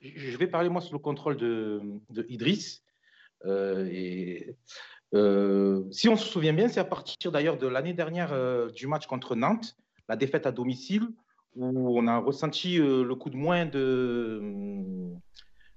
Je 0.00 0.36
vais 0.36 0.46
parler 0.46 0.68
moi 0.68 0.80
sous 0.80 0.92
le 0.92 0.98
contrôle 0.98 1.36
de, 1.36 1.80
de 2.10 2.26
Idriss. 2.28 2.82
Euh, 3.46 3.88
euh, 5.14 5.84
si 5.90 6.08
on 6.08 6.16
se 6.16 6.26
souvient 6.26 6.52
bien, 6.52 6.68
c'est 6.68 6.80
à 6.80 6.84
partir 6.84 7.32
d'ailleurs 7.32 7.56
de 7.56 7.66
l'année 7.66 7.94
dernière 7.94 8.70
du 8.72 8.86
match 8.86 9.06
contre 9.06 9.34
Nantes, 9.34 9.76
la 10.08 10.16
défaite 10.16 10.46
à 10.46 10.52
domicile, 10.52 11.08
où 11.56 11.98
on 11.98 12.06
a 12.06 12.18
ressenti 12.18 12.76
le 12.76 13.14
coup 13.14 13.30
de 13.30 13.36
moins 13.36 13.64
de, 13.64 14.40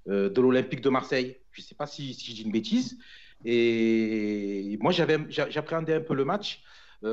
de 0.07 0.41
l'Olympique 0.41 0.81
de 0.81 0.89
Marseille. 0.89 1.37
Je 1.51 1.61
ne 1.61 1.65
sais 1.65 1.75
pas 1.75 1.87
si, 1.87 2.13
si 2.13 2.31
je 2.31 2.35
dis 2.35 2.43
une 2.43 2.51
bêtise. 2.51 2.97
Et 3.45 4.77
moi, 4.81 4.91
j'appréhendais 4.91 5.93
un 5.93 6.01
peu 6.01 6.15
le 6.15 6.25
match, 6.25 6.63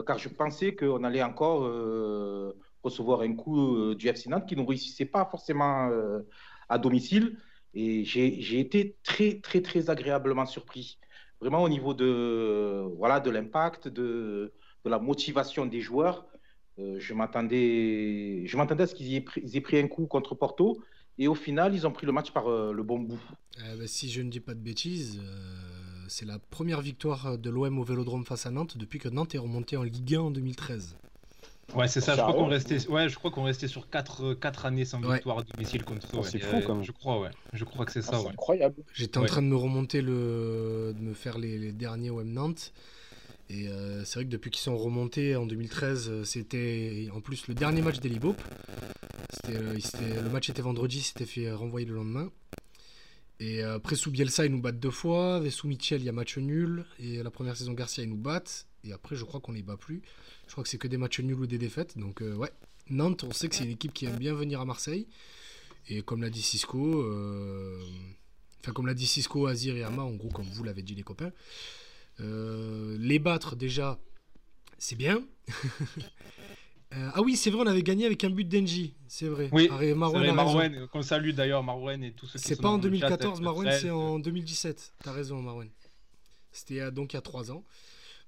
car 0.06 0.18
je 0.18 0.28
pensais 0.28 0.74
qu'on 0.74 1.04
allait 1.04 1.22
encore 1.22 1.64
euh, 1.64 2.56
recevoir 2.84 3.22
un 3.22 3.34
coup 3.34 3.76
euh, 3.76 3.94
du 3.94 4.08
FC 4.08 4.28
Nantes 4.28 4.46
qui 4.46 4.56
ne 4.56 4.64
réussissait 4.64 5.06
pas 5.06 5.24
forcément 5.24 5.88
euh, 5.90 6.20
à 6.68 6.78
domicile. 6.78 7.36
Et 7.74 8.04
j'ai 8.04 8.60
été 8.60 8.96
très, 9.02 9.40
très, 9.40 9.60
très 9.60 9.90
agréablement 9.90 10.46
surpris. 10.46 10.98
Vraiment 11.40 11.62
au 11.62 11.68
niveau 11.68 11.92
de, 11.92 12.84
voilà, 12.96 13.18
de 13.18 13.30
l'impact, 13.30 13.88
de, 13.88 14.52
la 14.84 14.98
motivation 14.98 15.66
des 15.66 15.80
joueurs. 15.80 16.26
Euh, 16.78 16.96
je 17.00 17.14
m'attendais, 17.14 18.44
à 18.46 18.86
ce 18.86 18.94
qu'ils 18.94 19.14
aient, 19.14 19.60
pris, 19.60 19.78
un 19.78 19.88
coup 19.88 20.06
contre 20.06 20.34
Porto. 20.34 20.82
Et 21.18 21.28
au 21.28 21.34
final, 21.34 21.74
ils 21.74 21.86
ont 21.86 21.92
pris 21.92 22.06
le 22.06 22.12
match 22.12 22.30
par 22.32 22.48
euh, 22.48 22.72
le 22.72 22.82
bon 22.82 22.98
bout. 22.98 23.20
Euh, 23.60 23.76
bah, 23.76 23.86
si 23.86 24.10
je 24.10 24.22
ne 24.22 24.30
dis 24.30 24.40
pas 24.40 24.54
de 24.54 24.60
bêtises, 24.60 25.20
euh, 25.22 25.83
c'est 26.08 26.24
la 26.26 26.38
première 26.38 26.80
victoire 26.80 27.38
de 27.38 27.50
l'OM 27.50 27.78
au 27.78 27.84
Vélodrome 27.84 28.24
face 28.24 28.46
à 28.46 28.50
Nantes 28.50 28.76
depuis 28.76 28.98
que 28.98 29.08
Nantes 29.08 29.34
est 29.34 29.38
remonté 29.38 29.76
en 29.76 29.82
Ligue 29.82 30.14
1 30.14 30.20
en 30.20 30.30
2013. 30.30 30.96
Ouais, 31.74 31.88
c'est 31.88 32.00
ça. 32.02 32.14
Je 32.14 32.20
crois 32.20 32.34
qu'on 32.34 32.46
restait, 32.46 32.86
ouais, 32.88 33.08
je 33.08 33.14
crois 33.16 33.30
qu'on 33.30 33.44
restait 33.44 33.68
sur 33.68 33.88
4 33.88 34.34
quatre 34.34 34.66
années 34.66 34.84
sans 34.84 35.02
Ouais. 35.02 35.14
victoire 35.14 35.38
à 35.38 35.42
domicile 35.42 35.82
contre 35.82 36.06
eux. 36.06 36.10
Ah, 36.12 36.18
ouais. 36.20 36.28
c'est 36.30 36.42
Euh, 36.44 36.60
fou, 36.60 36.66
quand 36.66 36.74
même. 36.74 36.84
Je 36.84 36.92
crois, 36.92 37.20
ouais. 37.20 37.30
Je 37.54 37.64
crois 37.64 37.86
que 37.86 37.92
c'est 37.92 38.00
Ah, 38.00 38.12
ça, 38.12 38.18
c'est 38.18 38.24
ouais. 38.26 38.32
incroyable. 38.32 38.76
J'étais 38.92 39.18
en 39.18 39.24
train 39.24 39.40
de 39.42 39.46
me 39.46 39.56
remonter 39.56 40.02
le, 40.02 40.94
de 40.96 41.02
me 41.02 41.14
faire 41.14 41.38
les, 41.38 41.58
les 41.58 41.72
derniers 41.72 42.10
OM 42.10 42.28
Nantes. 42.30 42.72
Et 43.50 43.68
euh, 43.68 44.04
c'est 44.04 44.14
vrai 44.16 44.24
que 44.24 44.30
depuis 44.30 44.50
qu'ils 44.50 44.62
sont 44.62 44.76
remontés 44.76 45.36
en 45.36 45.46
2013, 45.46 46.08
euh, 46.08 46.24
c'était 46.24 47.08
en 47.14 47.20
plus 47.20 47.46
le 47.48 47.54
dernier 47.54 47.82
match 47.82 47.98
d'Elibop. 48.00 48.36
C'était, 49.30 49.56
euh, 49.58 49.72
il 49.74 49.82
s'était- 49.84 50.20
le 50.22 50.28
match 50.30 50.48
était 50.50 50.62
vendredi, 50.62 50.98
il 50.98 51.02
s'était 51.02 51.26
fait 51.26 51.50
renvoyer 51.52 51.86
le 51.86 51.94
lendemain. 51.94 52.30
Et 53.40 53.64
euh, 53.64 53.76
après, 53.76 53.96
sous 53.96 54.10
Bielsa, 54.10 54.46
ils 54.46 54.52
nous 54.52 54.60
battent 54.60 54.80
deux 54.80 54.90
fois. 54.90 55.40
Et 55.44 55.50
sous 55.50 55.66
Mitchell, 55.66 56.00
il 56.00 56.04
y 56.04 56.08
a 56.08 56.12
match 56.12 56.38
nul. 56.38 56.84
Et 56.98 57.22
la 57.22 57.30
première 57.30 57.56
saison 57.56 57.72
Garcia, 57.72 58.04
ils 58.04 58.10
nous 58.10 58.16
battent. 58.16 58.66
Et 58.84 58.92
après, 58.92 59.16
je 59.16 59.24
crois 59.24 59.40
qu'on 59.40 59.52
les 59.52 59.62
bat 59.62 59.76
plus. 59.76 60.02
Je 60.46 60.52
crois 60.52 60.62
que 60.62 60.70
c'est 60.70 60.78
que 60.78 60.88
des 60.88 60.98
matchs 60.98 61.20
nuls 61.20 61.38
ou 61.38 61.46
des 61.46 61.58
défaites. 61.58 61.98
Donc, 61.98 62.22
euh, 62.22 62.34
ouais. 62.34 62.50
Nantes, 62.90 63.24
on 63.24 63.32
sait 63.32 63.48
que 63.48 63.54
c'est 63.54 63.64
une 63.64 63.70
équipe 63.70 63.94
qui 63.94 64.04
aime 64.04 64.18
bien 64.18 64.34
venir 64.34 64.60
à 64.60 64.64
Marseille. 64.64 65.06
Et 65.88 66.02
comme 66.02 66.22
l'a 66.22 66.30
dit 66.30 66.42
Cisco, 66.42 67.00
euh, 67.00 67.82
enfin, 68.60 68.72
comme 68.72 68.86
l'a 68.86 68.94
dit 68.94 69.06
Cisco, 69.06 69.46
Azir 69.46 69.76
et 69.76 69.82
Ama, 69.82 70.02
en 70.02 70.12
gros, 70.12 70.28
comme 70.28 70.46
vous 70.46 70.64
l'avez 70.64 70.82
dit, 70.82 70.94
les 70.94 71.02
copains, 71.02 71.32
les 72.18 73.18
battre 73.18 73.56
déjà, 73.56 73.98
c'est 74.78 74.96
bien. 74.96 75.22
Euh, 76.96 77.10
ah 77.14 77.22
oui, 77.22 77.36
c'est 77.36 77.50
vrai, 77.50 77.62
on 77.64 77.66
avait 77.66 77.82
gagné 77.82 78.06
avec 78.06 78.22
un 78.24 78.30
but 78.30 78.44
d'Enji, 78.44 78.94
c'est 79.08 79.26
vrai. 79.26 79.48
Oui, 79.52 79.68
Arrête, 79.70 79.96
Marouane 79.96 80.86
qu'on 80.88 81.02
salue 81.02 81.30
d'ailleurs, 81.30 81.62
Marouane 81.64 82.04
et 82.04 82.12
tous 82.12 82.26
ceux 82.26 82.38
qui 82.38 82.44
C'est 82.46 82.54
sont 82.54 82.62
pas 82.62 82.68
en 82.68 82.78
dans 82.78 82.88
le 82.88 82.98
chat, 82.98 83.08
2014, 83.08 83.40
euh, 83.40 83.42
Marouane, 83.44 83.72
c'est 83.80 83.90
en 83.90 84.18
2017. 84.20 84.92
T'as 85.02 85.12
raison, 85.12 85.42
Marouane. 85.42 85.70
C'était 86.52 86.80
euh, 86.80 86.90
donc 86.92 87.12
il 87.12 87.16
y 87.16 87.18
a 87.18 87.22
3 87.22 87.50
ans. 87.50 87.64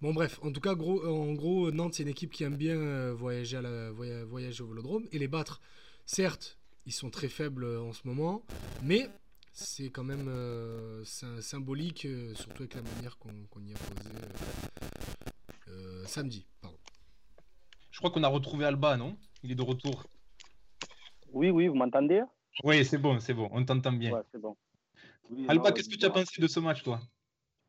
Bon, 0.02 0.12
bref, 0.12 0.40
en 0.42 0.50
tout 0.52 0.60
cas, 0.60 0.74
gros, 0.74 1.04
en 1.06 1.32
gros, 1.34 1.70
Nantes, 1.70 1.94
c'est 1.94 2.02
une 2.02 2.08
équipe 2.08 2.32
qui 2.32 2.42
aime 2.44 2.56
bien 2.56 2.76
euh, 2.76 3.14
voyager, 3.16 3.56
à 3.58 3.62
la, 3.62 3.90
voya- 3.92 4.24
voyager 4.24 4.62
au 4.62 4.66
vélodrome 4.66 5.06
et 5.12 5.18
les 5.18 5.28
battre. 5.28 5.60
Certes, 6.04 6.58
ils 6.86 6.92
sont 6.92 7.08
très 7.10 7.28
faibles 7.28 7.64
euh, 7.64 7.80
en 7.80 7.92
ce 7.92 8.00
moment, 8.04 8.44
mais 8.82 9.08
c'est 9.52 9.90
quand 9.90 10.04
même 10.04 10.26
euh, 10.28 11.02
sy- 11.04 11.24
symbolique, 11.40 12.04
euh, 12.04 12.34
surtout 12.34 12.64
avec 12.64 12.74
la 12.74 12.82
manière 12.82 13.16
qu'on 13.18 13.30
y 13.64 13.72
a 13.72 13.78
posé 13.78 14.10
euh, 14.10 15.68
euh, 15.68 16.04
samedi. 16.06 16.44
Pardon. 16.60 16.75
Je 17.96 18.00
crois 18.02 18.10
qu'on 18.10 18.24
a 18.24 18.28
retrouvé 18.28 18.66
Alba, 18.66 18.98
non? 18.98 19.16
Il 19.42 19.50
est 19.50 19.54
de 19.54 19.62
retour. 19.62 20.04
Oui, 21.32 21.48
oui, 21.48 21.66
vous 21.66 21.76
m'entendez? 21.76 22.22
Oui, 22.62 22.84
c'est 22.84 22.98
bon, 22.98 23.18
c'est 23.20 23.32
bon, 23.32 23.48
on 23.52 23.64
t'entend 23.64 23.94
bien. 23.94 24.12
Ouais, 24.12 24.20
c'est 24.30 24.38
bon. 24.38 24.54
Oui, 25.30 25.46
Alba, 25.48 25.72
qu'est-ce 25.72 25.88
que 25.88 25.96
tu 25.96 26.04
as 26.04 26.10
pensé 26.10 26.42
de 26.42 26.46
ce 26.46 26.60
match, 26.60 26.82
toi? 26.82 27.00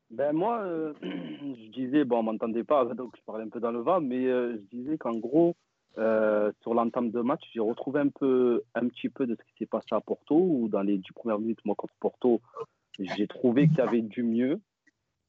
Ben 0.09 0.33
moi, 0.33 0.59
euh, 0.63 0.93
je 1.01 1.71
disais, 1.71 2.03
bon, 2.03 2.17
on 2.19 2.23
m'entendait 2.23 2.65
pas, 2.65 2.83
donc 2.93 3.15
je 3.15 3.21
parlais 3.21 3.45
un 3.45 3.47
peu 3.47 3.61
dans 3.61 3.71
le 3.71 3.79
vent, 3.79 4.01
mais 4.01 4.25
euh, 4.25 4.57
je 4.57 4.77
disais 4.77 4.97
qu'en 4.97 5.15
gros, 5.15 5.55
euh, 5.97 6.51
sur 6.61 6.73
l'entame 6.73 7.09
de 7.09 7.21
match, 7.21 7.43
j'ai 7.53 7.61
retrouvé 7.61 8.01
un 8.01 8.09
peu, 8.09 8.63
un 8.75 8.89
petit 8.89 9.07
peu 9.07 9.27
de 9.27 9.33
ce 9.33 9.43
qui 9.45 9.59
s'est 9.59 9.65
passé 9.65 9.87
à 9.91 10.01
Porto, 10.01 10.35
où 10.35 10.67
dans 10.67 10.81
les 10.81 10.97
dix 10.97 11.13
premières 11.15 11.39
minutes, 11.39 11.63
moi 11.63 11.75
contre 11.75 11.93
Porto, 12.01 12.41
j'ai 12.99 13.27
trouvé 13.27 13.69
qu'il 13.69 13.77
y 13.77 13.81
avait 13.81 14.01
du 14.01 14.23
mieux. 14.23 14.59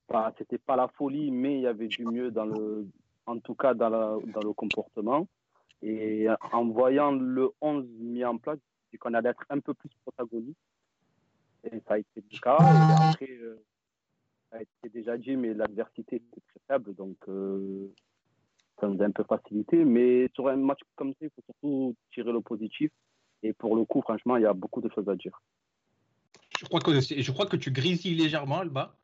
Enfin, 0.08 0.32
c'était 0.38 0.58
pas 0.58 0.74
la 0.74 0.88
folie, 0.88 1.30
mais 1.30 1.54
il 1.54 1.60
y 1.60 1.68
avait 1.68 1.86
du 1.86 2.04
mieux 2.04 2.32
dans 2.32 2.46
le, 2.46 2.88
en 3.28 3.38
tout 3.40 3.54
cas 3.54 3.74
dans, 3.74 3.88
la- 3.90 4.16
dans 4.34 4.40
le 4.40 4.52
comportement. 4.52 5.28
Et 5.82 6.26
en 6.52 6.66
voyant 6.66 7.12
le 7.12 7.50
11 7.60 7.86
mis 8.00 8.24
en 8.24 8.36
place, 8.38 8.58
dit 8.92 8.98
qu'on 8.98 9.14
allait 9.14 9.30
être 9.30 9.44
un 9.50 9.60
peu 9.60 9.74
plus 9.74 9.90
protagoniste. 10.04 10.58
Et 11.64 11.80
ça 11.86 11.94
a 11.94 11.98
été 11.98 12.08
le 12.16 12.38
cas. 12.40 12.58
Après, 12.98 13.30
euh, 13.30 13.62
ça 14.50 14.58
a 14.58 14.62
été 14.62 14.88
déjà 14.92 15.16
dit, 15.16 15.36
mais 15.36 15.54
l'adversité 15.54 16.16
était 16.16 16.40
très 16.48 16.60
faible, 16.66 16.94
donc 16.94 17.16
euh, 17.28 17.88
ça 18.80 18.88
nous 18.88 19.00
a 19.02 19.04
un 19.06 19.10
peu 19.10 19.24
facilité. 19.24 19.84
Mais 19.84 20.28
sur 20.34 20.48
un 20.48 20.56
match 20.56 20.80
comme 20.96 21.10
ça, 21.12 21.18
il 21.22 21.30
faut 21.30 21.42
surtout 21.44 21.94
tirer 22.12 22.32
le 22.32 22.40
positif. 22.40 22.90
Et 23.42 23.52
pour 23.52 23.76
le 23.76 23.84
coup, 23.84 24.00
franchement, 24.02 24.36
il 24.36 24.42
y 24.42 24.46
a 24.46 24.52
beaucoup 24.54 24.80
de 24.80 24.88
choses 24.92 25.08
à 25.08 25.14
dire. 25.14 25.40
je 26.58 26.64
crois, 26.64 26.80
que, 26.80 26.98
je 27.00 27.30
crois 27.32 27.46
que 27.46 27.56
tu 27.56 27.70
grisilles 27.70 28.16
légèrement, 28.16 28.58
Alba. 28.58 28.96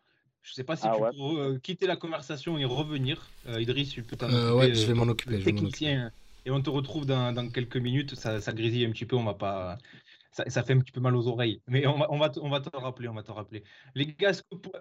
Je 0.45 0.53
sais 0.53 0.63
pas 0.63 0.77
si 0.77 0.87
Ah 0.87 0.93
tu 0.95 1.03
ouais. 1.03 1.11
peux 1.11 1.41
euh, 1.41 1.59
quitter 1.59 1.87
la 1.87 1.97
conversation 1.97 2.59
et 2.59 2.67
revenir. 2.67 3.27
Euh, 3.49 3.61
Idriss, 3.63 3.91
tu 3.91 4.03
peux 4.03 4.15
t'en 4.15 4.29
Euh, 4.31 4.51
occuper, 4.53 4.69
ouais, 4.73 4.75
je 4.75 4.87
vais 4.87 4.95
m'en 4.95 5.05
occuper. 5.09 5.43
technicien. 5.43 6.13
Et 6.45 6.51
on 6.51 6.61
te 6.61 6.69
retrouve 6.69 7.07
dans, 7.07 7.33
dans 7.33 7.49
quelques 7.49 7.79
minutes. 7.79 8.15
Ça, 8.15 8.41
ça 8.43 8.53
grésille 8.53 8.85
un 8.85 8.91
petit 8.93 9.07
peu, 9.07 9.17
on 9.17 9.25
va 9.25 9.33
pas. 9.35 9.79
Ça, 10.33 10.45
ça 10.51 10.63
fait 10.63 10.75
un 10.75 10.81
petit 10.81 10.93
peu 10.93 11.01
mal 11.01 11.17
aux 11.17 11.27
oreilles. 11.29 11.63
Mais 11.67 11.87
on 11.87 11.97
va, 11.99 12.13
on 12.13 12.19
va, 12.19 12.29
te, 12.29 12.39
on 12.41 12.51
va 12.51 12.61
te 12.61 12.77
rappeler, 12.77 13.09
on 13.09 13.15
va 13.15 13.23
te 13.23 13.33
rappeler. 13.33 13.65
Les 13.95 14.07
gars, 14.07 14.31
est-ce 14.31 14.43
que. 14.43 14.57
pour- 14.57 14.77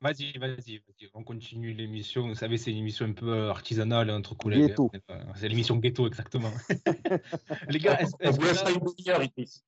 Vas-y, 0.00 0.38
vas-y, 0.38 0.78
vas-y. 0.78 1.10
On 1.12 1.24
continue 1.24 1.72
l'émission. 1.74 2.28
Vous 2.28 2.36
savez, 2.36 2.56
c'est 2.56 2.70
une 2.70 2.76
émission 2.78 3.04
un 3.04 3.12
peu 3.12 3.48
artisanale 3.50 4.10
entre 4.10 4.34
collègues. 4.36 4.68
Ghetto. 4.68 4.90
C'est 5.34 5.48
l'émission 5.48 5.76
ghetto, 5.76 6.06
exactement. 6.06 6.52
les 7.68 7.78
gars, 7.80 8.00
est-ce 8.00 8.12
vous 8.30 8.38
que 8.38 8.46
là- 8.46 8.62
pas 8.62 8.70
une 8.70 8.78
demi-heure, 8.78 9.22
Idriss. 9.24 9.64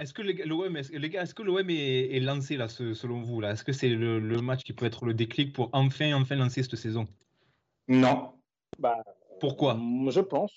Est-ce 0.00 0.12
que 0.12 0.22
l'OM 0.22 1.70
est, 1.70 2.20
lancé 2.20 2.56
là, 2.56 2.68
ce- 2.68 2.94
selon 2.94 3.22
vous 3.22 3.40
là? 3.40 3.52
Est-ce 3.52 3.64
que 3.64 3.72
c'est 3.72 3.88
le, 3.88 4.18
le 4.18 4.40
match 4.40 4.62
qui 4.64 4.72
peut 4.72 4.86
être 4.86 5.06
le 5.06 5.14
déclic 5.14 5.52
pour 5.52 5.70
enfin, 5.72 6.12
enfin 6.14 6.34
lancer 6.36 6.62
cette 6.62 6.76
saison? 6.76 7.06
Non. 7.88 8.32
Bah, 8.78 9.02
Pourquoi? 9.40 9.74
mm, 9.74 10.10
Je 10.10 10.20
pense. 10.20 10.52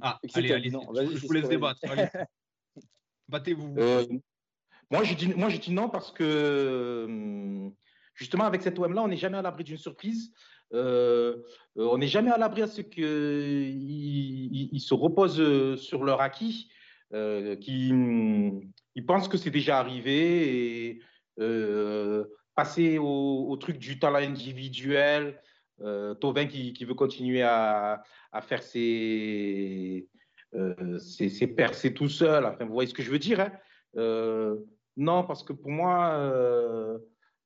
Ah, 0.00 0.18
allez, 0.34 0.52
allez, 0.52 0.70
non, 0.70 0.80
je, 0.94 1.26
vous 1.26 1.32
laisse 1.32 1.48
débattre. 1.48 1.80
Battez-vous. 3.28 3.74
Euh, 3.78 4.06
moi, 4.90 5.02
je 5.02 5.14
dis, 5.14 5.28
moi, 5.34 5.48
je 5.48 5.58
dis 5.58 5.72
non 5.72 5.90
parce 5.90 6.12
que 6.12 6.24
euh, 6.24 7.68
justement, 8.14 8.44
avec 8.44 8.62
cet 8.62 8.78
OM-là, 8.78 9.02
on 9.02 9.08
n'est 9.08 9.16
jamais 9.16 9.38
à 9.38 9.42
l'abri 9.42 9.64
d'une 9.64 9.76
surprise. 9.76 10.32
Euh, 10.72 11.42
on 11.76 11.98
n'est 11.98 12.06
jamais 12.06 12.30
à 12.30 12.38
l'abri 12.38 12.62
à 12.62 12.66
ce 12.66 12.80
qu'ils 12.80 13.04
ils, 13.04 14.68
ils 14.72 14.80
se 14.80 14.94
reposent 14.94 15.40
euh, 15.40 15.76
sur 15.76 16.04
leur 16.04 16.20
acquis, 16.20 16.70
euh, 17.14 17.56
qui 17.56 17.92
pensent 19.06 19.28
que 19.28 19.38
c'est 19.38 19.50
déjà 19.50 19.78
arrivé 19.78 20.88
et 20.88 21.00
euh, 21.40 22.24
passer 22.54 22.98
au, 22.98 23.56
truc 23.60 23.78
du 23.78 23.98
talent 23.98 24.18
individuel. 24.18 25.40
Euh, 25.80 26.14
Thauvin 26.14 26.46
qui, 26.46 26.84
veut 26.84 26.94
continuer 26.94 27.42
à, 27.42 28.02
faire 28.42 28.62
ses, 28.64 30.08
euh, 30.54 30.98
ses, 30.98 31.28
ses 31.28 31.46
percées 31.46 31.94
tout 31.94 32.08
seul. 32.08 32.44
Enfin, 32.44 32.64
vous 32.64 32.72
voyez 32.72 32.90
ce 32.90 32.94
que 32.94 33.02
je 33.02 33.10
veux 33.10 33.20
dire 33.20 33.40
hein 33.40 34.56
Non, 34.96 35.22
parce 35.22 35.44
que 35.44 35.52
pour 35.52 35.70
moi, 35.70 37.00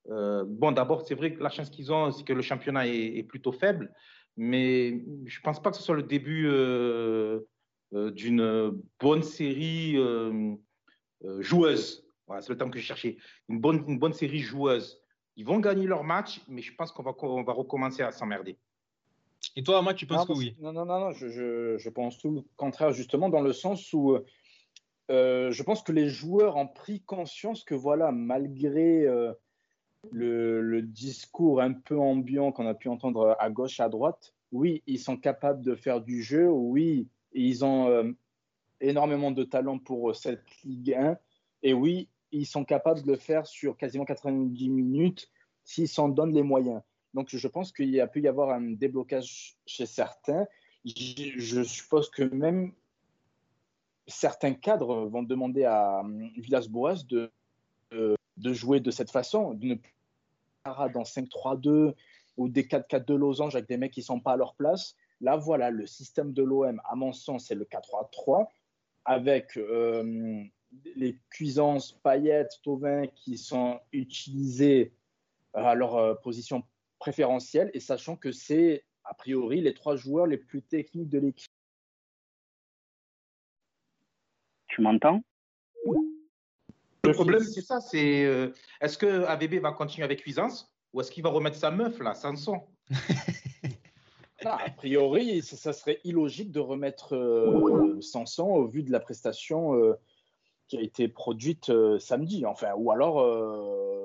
bon, 0.07 0.73
d'abord, 0.73 1.02
c'est 1.02 1.14
vrai 1.14 1.35
que 1.35 1.42
la 1.42 1.50
chance 1.50 1.69
qu'ils 1.69 1.92
ont, 1.92 2.11
c'est 2.11 2.25
que 2.25 2.33
le 2.33 2.42
championnat 2.42 2.87
est, 2.88 3.23
plutôt 3.28 3.52
faible, 3.52 3.92
mais 4.38 5.04
je 5.26 5.38
ne 5.38 5.42
pense 5.42 5.61
pas 5.61 5.71
que 5.71 5.76
ce 5.76 5.83
soit 5.83 5.97
le 5.97 6.02
début 6.02 6.49
d'une 7.92 8.80
bonne 9.00 9.22
série 9.22 9.96
euh, 9.96 10.54
euh, 11.25 11.42
joueuse. 11.42 12.06
Voilà, 12.26 12.40
c'est 12.42 12.50
le 12.52 12.56
terme 12.56 12.70
que 12.70 12.78
je 12.78 12.84
cherchais. 12.84 13.16
Une 13.49 13.61
bonne, 13.61 13.84
une 13.88 13.99
bonne 13.99 14.12
série 14.14 14.38
joueuse. 14.40 15.00
Ils 15.37 15.44
vont 15.44 15.58
gagner 15.61 15.87
leur 15.87 16.04
match, 16.04 16.40
mais 16.49 16.62
je 16.62 16.75
pense 16.75 16.92
qu'on 16.92 17.02
va, 17.02 17.12
on 17.22 17.42
va 17.42 17.52
recommencer 17.52 18.02
à 18.02 18.12
s'emmerder. 18.12 18.56
Et 19.56 19.62
toi, 19.62 19.78
Amath, 19.78 19.96
tu 19.96 20.06
penses 20.06 20.28
Non, 20.28 20.34
que 20.34 20.38
oui? 20.38 20.56
Non, 20.61 20.72
non, 20.72 20.84
non, 20.84 21.00
non, 21.00 21.11
je, 21.12 21.28
je- 21.28 21.76
je 21.78 21.88
pense 21.90 22.18
tout 22.18 22.30
le 22.30 22.42
contraire, 22.56 22.92
justement, 22.92 23.28
dans 23.28 23.40
le 23.40 23.52
sens 23.52 23.92
où 23.92 24.16
euh, 25.11 25.50
je 25.50 25.62
pense 25.62 25.82
que 25.82 25.92
les 25.92 26.08
joueurs 26.08 26.56
ont 26.56 26.68
pris 26.68 27.00
conscience 27.02 27.64
que, 27.64 27.75
voilà, 27.75 28.12
malgré 28.12 29.04
euh, 29.06 29.32
le, 30.11 30.61
le 30.62 30.82
discours 30.82 31.61
un 31.61 31.72
peu 31.72 31.99
ambiant 31.99 32.52
qu'on 32.52 32.66
a 32.66 32.75
pu 32.75 32.88
entendre 32.88 33.37
à 33.38 33.50
gauche, 33.50 33.80
à 33.80 33.88
droite, 33.88 34.32
oui, 34.52 34.82
ils 34.87 34.99
sont 35.00 35.16
capables 35.16 35.62
de 35.62 35.75
faire 35.75 36.00
du 36.00 36.22
jeu, 36.22 36.49
oui, 36.49 37.08
ils 37.34 37.64
ont 37.64 37.88
euh, 37.88 38.10
énormément 38.80 39.30
de 39.30 39.44
talent 39.44 39.78
pour 39.78 40.10
euh, 40.10 40.14
cette 40.14 40.44
Ligue 40.64 40.94
1, 40.94 41.18
et 41.62 41.72
oui, 41.72 42.08
ils 42.30 42.46
sont 42.46 42.64
capables 42.64 43.02
de 43.02 43.12
le 43.12 43.16
faire 43.16 43.46
sur 43.46 43.76
quasiment 43.76 44.04
90 44.04 44.68
minutes 44.68 45.30
s'ils 45.64 45.88
s'en 45.88 46.08
donnent 46.08 46.34
les 46.34 46.42
moyens. 46.42 46.82
Donc, 47.14 47.28
je 47.30 47.48
pense 47.48 47.72
qu'il 47.72 47.90
y 47.90 48.00
a 48.00 48.06
pu 48.06 48.22
y 48.22 48.28
avoir 48.28 48.50
un 48.50 48.72
déblocage 48.72 49.56
chez 49.66 49.86
certains. 49.86 50.46
Je, 50.84 51.62
suppose 51.62 52.10
que 52.10 52.22
même 52.22 52.72
certains 54.06 54.54
cadres 54.54 55.06
vont 55.06 55.22
demander 55.22 55.64
à 55.64 56.00
hum, 56.00 56.30
Villas-Boas 56.36 57.04
de 57.08 58.52
jouer 58.52 58.80
de 58.80 58.90
cette 58.90 59.10
façon, 59.10 59.54
de 59.54 59.66
ne 59.66 59.74
pas 60.64 60.88
dans 60.88 61.02
5-3-2 61.02 61.94
ou 62.36 62.48
des 62.48 62.64
4-4 62.64 63.04
de 63.04 63.14
losange 63.14 63.54
avec 63.54 63.68
des 63.68 63.76
mecs 63.76 63.92
qui 63.92 64.00
ne 64.00 64.04
sont 64.06 64.20
pas 64.20 64.32
à 64.32 64.36
leur 64.36 64.54
place. 64.54 64.96
Là, 65.22 65.36
voilà, 65.36 65.70
le 65.70 65.86
système 65.86 66.32
de 66.32 66.42
l'OM, 66.42 66.82
à 66.84 66.96
mon 66.96 67.12
sens, 67.12 67.46
c'est 67.46 67.54
le 67.54 67.64
4-3-3 67.64 68.48
avec 69.04 69.56
euh, 69.56 70.42
les 70.96 71.18
cuisances, 71.30 71.92
paillettes, 71.92 72.60
Tauvin 72.64 73.06
qui 73.06 73.38
sont 73.38 73.80
utilisés 73.92 74.92
à 75.54 75.76
leur 75.76 75.96
euh, 75.96 76.14
position 76.14 76.64
préférentiel 76.98 77.70
et 77.72 77.80
sachant 77.80 78.16
que 78.16 78.32
c'est 78.32 78.84
a 79.04 79.14
priori 79.14 79.60
les 79.60 79.74
trois 79.74 79.96
joueurs 79.96 80.26
les 80.26 80.38
plus 80.38 80.62
techniques 80.62 81.08
de 81.08 81.18
l'équipe. 81.18 81.50
Tu 84.68 84.80
m'entends? 84.80 85.22
Le 87.04 87.12
problème, 87.12 87.42
c'est 87.42 87.62
ça, 87.62 87.80
c'est 87.80 88.24
euh, 88.24 88.52
est-ce 88.80 88.98
que 88.98 89.24
ABB 89.24 89.54
va 89.60 89.72
continuer 89.72 90.04
avec 90.04 90.22
Cuisance? 90.22 90.72
Ou 90.92 91.00
est-ce 91.00 91.10
qu'il 91.10 91.22
va 91.22 91.30
remettre 91.30 91.56
sa 91.56 91.70
meuf 91.70 91.98
là, 92.00 92.14
Sanson 92.14 92.62
Ah, 94.44 94.58
a 94.66 94.70
priori, 94.70 95.42
ça, 95.42 95.72
serait 95.72 96.00
illogique 96.04 96.50
de 96.50 96.61
remettre 96.61 97.14
euh, 97.14 98.00
Sanson 98.00 98.49
au 98.49 98.66
vu 98.66 98.82
de 98.82 98.90
la 98.90 99.00
prestation 99.00 99.75
euh, 99.75 99.94
qui 100.68 100.76
a 100.76 100.80
été 100.80 101.08
produite 101.08 101.70
euh, 101.70 101.99
samedi. 101.99 102.44
Enfin, 102.46 102.72
ou 102.76 102.90
alors, 102.90 103.20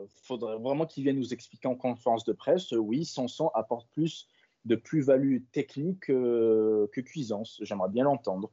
il 0.03 0.23
faudrait 0.23 0.57
vraiment 0.57 0.85
qu'il 0.85 1.03
vienne 1.03 1.17
nous 1.17 1.33
expliquer 1.33 1.67
en 1.67 1.75
conférence 1.75 2.23
de 2.25 2.33
presse. 2.33 2.71
oui, 2.71 3.05
Sanson 3.05 3.49
apporte 3.53 3.89
plus 3.91 4.27
de 4.65 4.75
plus-value 4.75 5.39
technique 5.51 6.07
que 6.07 7.01
Cuisance. 7.01 7.59
J'aimerais 7.61 7.89
bien 7.89 8.03
l'entendre. 8.03 8.51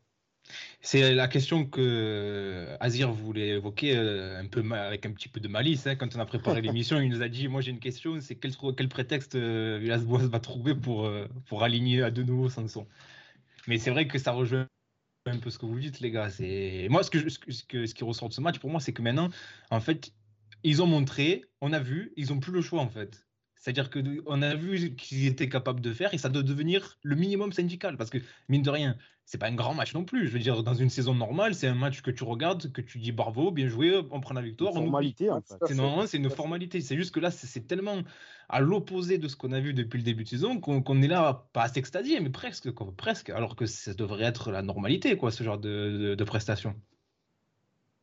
C'est 0.81 1.15
la 1.15 1.29
question 1.29 1.65
que 1.67 2.77
Azir 2.81 3.13
voulait 3.13 3.49
évoquer 3.51 3.97
euh, 3.97 4.41
un 4.41 4.47
peu 4.47 4.63
avec 4.73 5.07
un 5.07 5.13
petit 5.13 5.29
peu 5.29 5.41
de 5.41 5.49
malice. 5.49 5.87
hein. 5.87 5.97
Quand 5.97 6.15
on 6.17 6.21
a 6.21 6.27
préparé 6.27 6.61
l'émission, 6.63 7.01
il 7.01 7.09
nous 7.11 7.23
a 7.23 7.29
dit 7.29 7.49
Moi 7.49 7.61
j'ai 7.61 7.71
une 7.71 7.81
question, 7.81 8.21
c'est 8.21 8.37
quel, 8.37 8.89
prétexte 8.89 9.35
euh, 9.35 9.79
Villas-Boas 9.81 10.27
va 10.29 10.41
trouver 10.41 10.75
pour, 10.75 11.07
euh, 11.07 11.27
pour 11.47 11.63
aligner 11.65 12.03
à 12.03 12.11
de 12.11 12.23
nouveau 12.23 12.49
Sanson 12.51 12.87
Mais 13.69 13.79
c'est 13.79 13.91
vrai 13.91 14.09
que 14.09 14.19
ça 14.19 14.33
rejoint 14.33 14.69
un 15.27 15.39
peu 15.39 15.51
ce 15.51 15.59
que 15.59 15.67
vous 15.67 15.79
dites, 15.81 16.01
les 16.01 16.11
gars. 16.11 16.31
C'est 16.31 16.89
Moi, 16.91 17.03
ce, 17.03 17.11
que 17.11 17.19
je- 17.19 17.29
ce, 17.29 17.39
que- 17.39 17.53
ce, 17.53 17.65
que- 17.65 17.87
ce 17.87 17.95
qui 17.95 18.05
ressort 18.05 18.29
de 18.29 18.35
ce 18.35 18.41
match, 18.41 18.59
pour 18.59 18.71
moi, 18.71 18.81
c'est 18.81 18.93
que 18.93 19.03
maintenant, 19.03 19.31
en 19.71 19.81
fait, 19.81 20.13
ils 20.65 20.83
ont 20.83 20.87
montré, 20.87 21.45
on 21.61 21.73
a 21.73 21.81
vu, 21.81 22.13
ils 22.17 22.29
n'ont 22.31 22.41
plus 22.41 22.53
le 22.53 22.63
choix, 22.63 22.81
en 22.83 22.89
fait. 22.89 23.27
C'est-à-dire 23.64 23.88
qu'on 23.88 24.42
a 24.42 24.54
vu 24.54 24.94
qu'ils 24.94 25.26
étaient 25.26 25.49
capables 25.49 25.80
de 25.80 25.90
faire 25.94 26.12
et 26.12 26.18
ça 26.18 26.28
doit 26.28 26.42
devenir 26.42 26.99
le 27.02 27.16
minimum 27.16 27.50
syndical. 27.50 27.97
Parce 27.97 28.11
que, 28.11 28.18
mine 28.50 28.61
de 28.61 28.68
rien, 28.68 28.99
c'est 29.25 29.38
pas 29.38 29.47
un 29.47 29.54
grand 29.54 29.73
match 29.73 29.94
non 29.94 30.04
plus. 30.04 30.26
Je 30.26 30.33
veux 30.35 30.38
dire, 30.38 30.62
dans 30.62 30.75
une 30.75 30.90
saison 30.90 31.14
normale, 31.14 31.54
c'est 31.54 31.68
un 31.68 31.75
match 31.75 32.02
que 32.02 32.11
tu 32.11 32.25
regardes, 32.25 32.71
que 32.73 32.83
tu 32.83 32.99
dis 32.99 33.11
bravo, 33.11 33.50
bien 33.52 33.66
joué, 33.66 33.99
on 34.11 34.21
prend 34.21 34.35
la 34.35 34.42
victoire. 34.42 34.73
oublie. 34.73 34.85
formalité, 34.85 35.30
en 35.30 35.40
fait. 35.40 35.54
C'est 35.66 35.76
normalement, 35.76 36.06
c'est 36.06 36.18
une 36.18 36.28
formalité. 36.28 36.83
C'est 36.83 36.94
juste 36.94 37.14
que 37.14 37.21
là, 37.21 37.30
c'est 37.30 37.66
tellement 37.66 38.02
à 38.50 38.61
l'opposé 38.61 39.16
de 39.16 39.28
ce 39.28 39.35
qu'on 39.35 39.52
a 39.52 39.61
vu 39.61 39.73
depuis 39.73 39.97
le 39.97 40.04
début 40.04 40.25
de 40.25 40.28
saison 40.28 40.61
qu'on 40.61 41.00
est 41.00 41.09
là, 41.09 41.49
pas 41.54 41.62
à 41.62 41.68
s'extasier, 41.68 42.21
mais 42.21 42.28
presque, 42.28 42.71
quoi, 42.73 42.92
presque. 42.94 43.30
Alors 43.30 43.56
que 43.56 43.64
ça 43.64 43.94
devrait 43.94 44.25
être 44.25 44.50
la 44.50 44.61
normalité, 44.61 45.16
quoi, 45.16 45.30
ce 45.30 45.42
genre 45.42 45.56
de, 45.56 46.11
de, 46.11 46.14
de 46.14 46.25
prestation. 46.25 46.75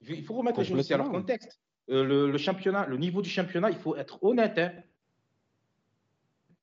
Il 0.10 0.24
faut 0.24 0.34
remettre 0.34 0.60
les 0.62 0.66
choses 0.66 0.80
aussi 0.80 0.94
à 0.96 0.98
leur 0.98 1.12
contexte. 1.12 1.62
Euh, 1.92 2.04
le, 2.04 2.32
le 2.32 2.38
championnat, 2.40 2.88
le 2.88 2.98
niveau 2.98 3.22
du 3.22 3.30
championnat, 3.30 3.70
il 3.70 3.78
faut 3.78 3.96
être 3.96 4.24
honnête, 4.24 4.58
hein, 4.58 4.72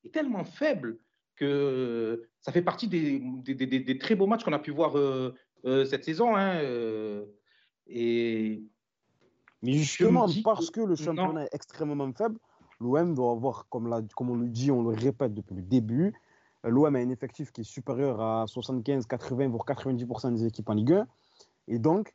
est 0.08 0.12
tellement 0.12 0.44
faible 0.44 0.98
que 1.36 2.28
ça 2.40 2.50
fait 2.52 2.62
partie 2.62 2.88
des, 2.88 3.20
des- 3.20 3.54
des- 3.54 3.66
des- 3.66 3.80
des 3.80 3.98
très 3.98 4.16
beaux 4.16 4.26
matchs 4.26 4.44
qu'on 4.44 4.52
a 4.52 4.58
pu 4.58 4.70
voir 4.72 4.96
euh, 4.98 5.34
euh, 5.64 5.84
cette 5.84 6.04
saison. 6.04 6.34
hein, 6.36 6.56
euh, 6.56 7.24
et 7.86 8.62
Mais 9.62 9.72
justement, 9.72 10.26
parce 10.44 10.70
que- 10.70 10.80
le 10.80 10.96
championnat 10.96 11.44
est 11.44 11.54
extrêmement 11.54 12.12
faible, 12.12 12.38
l'OM 12.80 13.14
doit 13.14 13.32
avoir, 13.32 13.68
comme, 13.68 13.88
la- 13.88 14.02
comme 14.16 14.30
on 14.30 14.36
le 14.36 14.48
dit, 14.48 14.70
on 14.70 14.82
le 14.82 14.96
répète 14.96 15.34
depuis 15.34 15.54
le 15.54 15.62
début, 15.62 16.12
l'OM 16.64 16.94
a 16.94 16.98
un 16.98 17.10
effectif 17.10 17.52
qui 17.52 17.60
est 17.62 17.64
supérieur 17.64 18.20
à 18.20 18.46
75, 18.46 19.06
80, 19.06 19.48
voire 19.48 19.64
90% 19.64 20.32
des 20.32 20.44
équipes 20.44 20.68
en 20.68 20.74
Ligue 20.74 20.92
1. 20.92 21.06
Et 21.68 21.78
donc, 21.78 22.12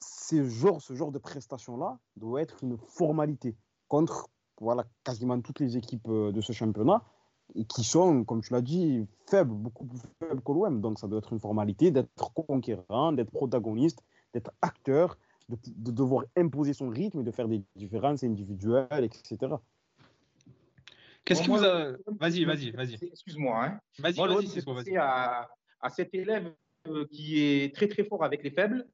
ces 0.00 0.44
genres- 0.48 0.80
ce 0.80 0.94
genre 0.94 1.12
de 1.12 1.18
prestation-là 1.18 1.98
doit 2.16 2.40
être 2.42 2.62
une 2.64 2.76
formalité 2.78 3.54
contre 3.88 4.28
voilà, 4.60 4.84
quasiment 5.04 5.40
toutes 5.40 5.60
les 5.60 5.76
équipes 5.76 6.08
de 6.08 6.40
ce 6.40 6.52
championnat 6.52 7.02
et 7.54 7.64
qui 7.64 7.84
sont, 7.84 8.24
comme 8.24 8.42
tu 8.42 8.52
l'as 8.52 8.60
dit, 8.60 9.06
faibles, 9.26 9.52
beaucoup 9.52 9.84
plus 9.86 10.00
faibles 10.18 10.42
que 10.42 10.52
l'OM. 10.52 10.80
Donc, 10.80 10.98
ça 10.98 11.06
doit 11.08 11.18
être 11.18 11.32
une 11.32 11.40
formalité 11.40 11.90
d'être 11.90 12.32
conquérant, 12.32 13.12
d'être 13.12 13.30
protagoniste, 13.30 14.02
d'être 14.34 14.50
acteur, 14.62 15.16
de, 15.48 15.56
de 15.76 15.90
devoir 15.90 16.24
imposer 16.36 16.72
son 16.74 16.88
rythme 16.88 17.20
et 17.20 17.24
de 17.24 17.30
faire 17.30 17.48
des 17.48 17.62
différences 17.74 18.22
individuelles, 18.22 19.04
etc. 19.04 19.56
Qu'est-ce 21.24 21.40
Bon, 21.40 21.44
qui 21.44 21.50
moi, 21.50 21.58
vous 21.58 21.64
a. 21.64 21.92
Vas-y, 22.20 22.44
vas-y, 22.44 22.70
vas-y. 22.70 22.94
Excuse-moi. 23.02 23.64
Hein. 23.64 23.80
Vas-y, 23.98 24.16
Moi, 24.16 24.28
vas-y, 24.28 24.36
l'OM, 24.36 24.46
c'est 24.46 24.64
quoi, 24.64 24.74
vas-y. 24.74 24.96
à, 24.96 25.48
à 25.80 25.90
cet 25.90 26.14
élève 26.14 26.54
euh, 26.88 27.06
qui 27.10 27.40
est 27.40 27.74
très 27.74 27.88
très 27.88 28.04
fort 28.04 28.24
avec 28.24 28.42
les 28.42 28.50
faibles 28.50 28.86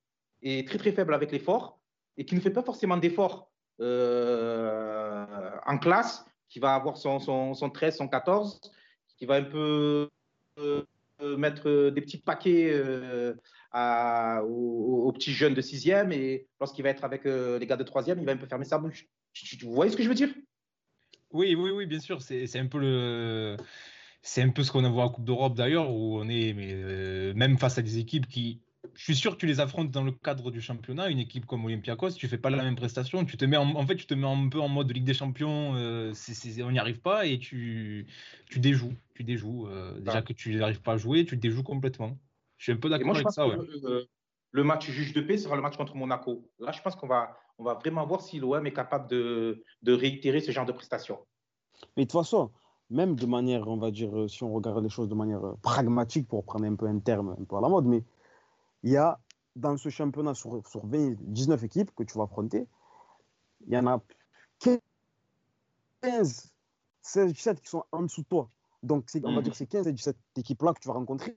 et 0.42 0.64
très 0.64 0.78
très 0.78 0.92
faible 0.92 1.14
avec 1.14 1.32
les 1.32 1.38
forts 1.38 1.78
et 2.16 2.24
qui 2.24 2.34
ne 2.34 2.40
fait 2.40 2.50
pas 2.50 2.62
forcément 2.62 2.96
d'efforts 2.96 3.50
euh, 3.80 5.50
en 5.66 5.78
classe, 5.78 6.24
qui 6.54 6.60
va 6.60 6.76
avoir 6.76 6.96
son, 6.96 7.18
son, 7.18 7.52
son 7.52 7.68
13, 7.68 7.96
son 7.96 8.06
14, 8.06 8.60
qui 9.18 9.26
va 9.26 9.34
un 9.34 9.42
peu 9.42 10.08
euh, 10.60 10.84
mettre 11.36 11.90
des 11.90 12.00
petits 12.00 12.18
paquets 12.18 12.70
euh, 12.72 13.34
à- 13.72 14.40
aux, 14.44 15.10
petits 15.10 15.32
jeunes 15.32 15.54
de 15.54 15.60
6e 15.60 16.12
et 16.12 16.46
lorsqu'il 16.60 16.84
va 16.84 16.90
être 16.90 17.02
avec 17.02 17.26
euh, 17.26 17.58
les 17.58 17.66
gars 17.66 17.76
de 17.76 17.82
3e, 17.82 18.20
il 18.20 18.24
va 18.24 18.30
un 18.30 18.36
peu 18.36 18.46
fermer 18.46 18.66
sa 18.66 18.78
bouche. 18.78 19.08
Vous 19.62 19.74
voyez 19.74 19.90
ce 19.90 19.96
que 19.96 20.04
je 20.04 20.08
veux 20.08 20.14
dire? 20.14 20.32
Oui, 21.32 21.56
oui, 21.56 21.72
oui, 21.72 21.86
bien 21.86 21.98
sûr. 21.98 22.22
C'est 22.22 22.56
un 22.56 22.68
peu 22.68 22.78
le. 22.78 23.56
C'est 24.22 24.42
un 24.42 24.50
peu 24.50 24.62
ce 24.62 24.70
qu'on 24.70 24.84
a 24.84 24.88
vu 24.88 25.00
en 25.00 25.08
Coupe 25.08 25.24
d'Europe 25.24 25.56
d'ailleurs, 25.56 25.90
où 25.90 26.20
on 26.20 26.28
est 26.28 26.52
même 27.34 27.58
face 27.58 27.78
à 27.78 27.82
des 27.82 27.98
équipes 27.98 28.28
qui. 28.28 28.60
Je 28.96 29.02
suis 29.02 29.16
sûr 29.16 29.32
que 29.32 29.38
tu 29.38 29.46
les 29.46 29.60
affrontes 29.60 29.90
dans 29.90 30.02
le 30.04 30.12
cadre 30.12 30.50
du 30.50 30.60
championnat. 30.60 31.08
Une 31.10 31.18
équipe 31.18 31.46
comme 31.46 31.64
Olympiakos, 31.64 32.12
tu 32.12 32.28
fais 32.28 32.38
pas 32.38 32.50
la 32.50 32.62
même 32.62 32.76
prestation. 32.76 33.24
Tu 33.24 33.36
te 33.36 33.44
mets 33.44 33.56
en, 33.56 33.74
en 33.74 33.86
fait, 33.86 33.96
tu 33.96 34.06
te 34.06 34.14
mets 34.14 34.26
un 34.26 34.48
peu 34.48 34.60
en 34.60 34.68
mode 34.68 34.90
Ligue 34.90 35.04
des 35.04 35.14
Champions. 35.14 35.74
euh, 35.76 36.12
on 36.62 36.70
n'y 36.70 36.78
arrive 36.78 37.00
pas 37.00 37.26
et 37.26 37.38
tu, 37.38 38.06
tu 38.46 38.60
déjoues. 38.60 38.94
Tu 39.14 39.24
déjoues. 39.24 39.66
euh, 39.68 39.98
déjà 40.00 40.18
Ah. 40.18 40.22
que 40.22 40.32
tu 40.32 40.54
n'arrives 40.54 40.80
pas 40.82 40.92
à 40.92 40.96
jouer, 40.96 41.24
tu 41.24 41.36
déjoues 41.36 41.62
complètement. 41.64 42.18
Je 42.56 42.64
suis 42.64 42.72
un 42.72 42.76
peu 42.76 42.88
d'accord 42.88 43.06
moi, 43.06 43.14
je 43.14 43.18
avec 43.18 43.24
pense 43.26 43.34
ça. 43.34 43.44
que 43.44 43.56
Ouais. 43.56 43.66
le, 43.82 44.06
le 44.52 44.64
match 44.64 44.88
juge 44.90 45.12
de 45.12 45.20
paix 45.20 45.38
sera 45.38 45.56
le 45.56 45.62
match 45.62 45.76
contre 45.76 45.96
Monaco. 45.96 46.48
Là, 46.60 46.70
je 46.72 46.80
pense 46.80 46.94
qu'on 46.94 47.08
va, 47.08 47.36
on 47.58 47.64
va 47.64 47.74
vraiment 47.74 48.06
voir 48.06 48.22
si 48.22 48.38
l'OM 48.38 48.64
est 48.66 48.72
capable 48.72 49.08
de, 49.10 49.64
de 49.82 49.92
réitérer 49.92 50.40
ce 50.40 50.52
genre 50.52 50.66
de 50.66 50.72
prestations. 50.72 51.18
Mais 51.96 52.04
de 52.04 52.10
toute 52.10 52.20
façon, 52.20 52.52
même 52.90 53.16
de 53.16 53.26
manière, 53.26 53.66
on 53.66 53.76
va 53.76 53.90
dire, 53.90 54.16
euh, 54.16 54.28
si 54.28 54.44
on 54.44 54.52
regarde 54.52 54.82
les 54.84 54.88
choses 54.90 55.08
de 55.08 55.14
manière 55.16 55.40
pragmatique, 55.62 56.28
pour 56.28 56.44
prendre 56.44 56.64
un 56.66 56.76
peu 56.76 56.86
un 56.86 57.00
terme 57.00 57.34
un 57.38 57.44
peu 57.44 57.56
à 57.56 57.60
la 57.60 57.68
mode, 57.68 57.86
mais 57.86 58.04
il 58.84 58.90
y 58.92 58.96
a 58.96 59.18
dans 59.56 59.76
ce 59.76 59.88
championnat 59.88 60.34
sur, 60.34 60.66
sur 60.68 60.86
20, 60.86 61.16
19 61.20 61.64
équipes 61.64 61.90
que 61.94 62.04
tu 62.04 62.16
vas 62.18 62.24
affronter, 62.24 62.68
il 63.66 63.72
y 63.72 63.78
en 63.78 63.86
a 63.86 64.00
15, 66.02 66.52
16, 67.00 67.32
17 67.32 67.60
qui 67.60 67.68
sont 67.68 67.84
en 67.90 68.02
dessous 68.02 68.22
de 68.22 68.26
toi. 68.28 68.50
Donc, 68.82 69.08
on 69.14 69.32
va 69.32 69.38
Mhm. 69.38 69.42
dire 69.42 69.52
que 69.52 69.56
c'est 69.56 69.66
15 69.66 69.86
et 69.88 69.92
17 69.92 70.16
équipes-là 70.36 70.74
que 70.74 70.80
tu 70.80 70.88
vas 70.88 70.94
rencontrer, 70.94 71.34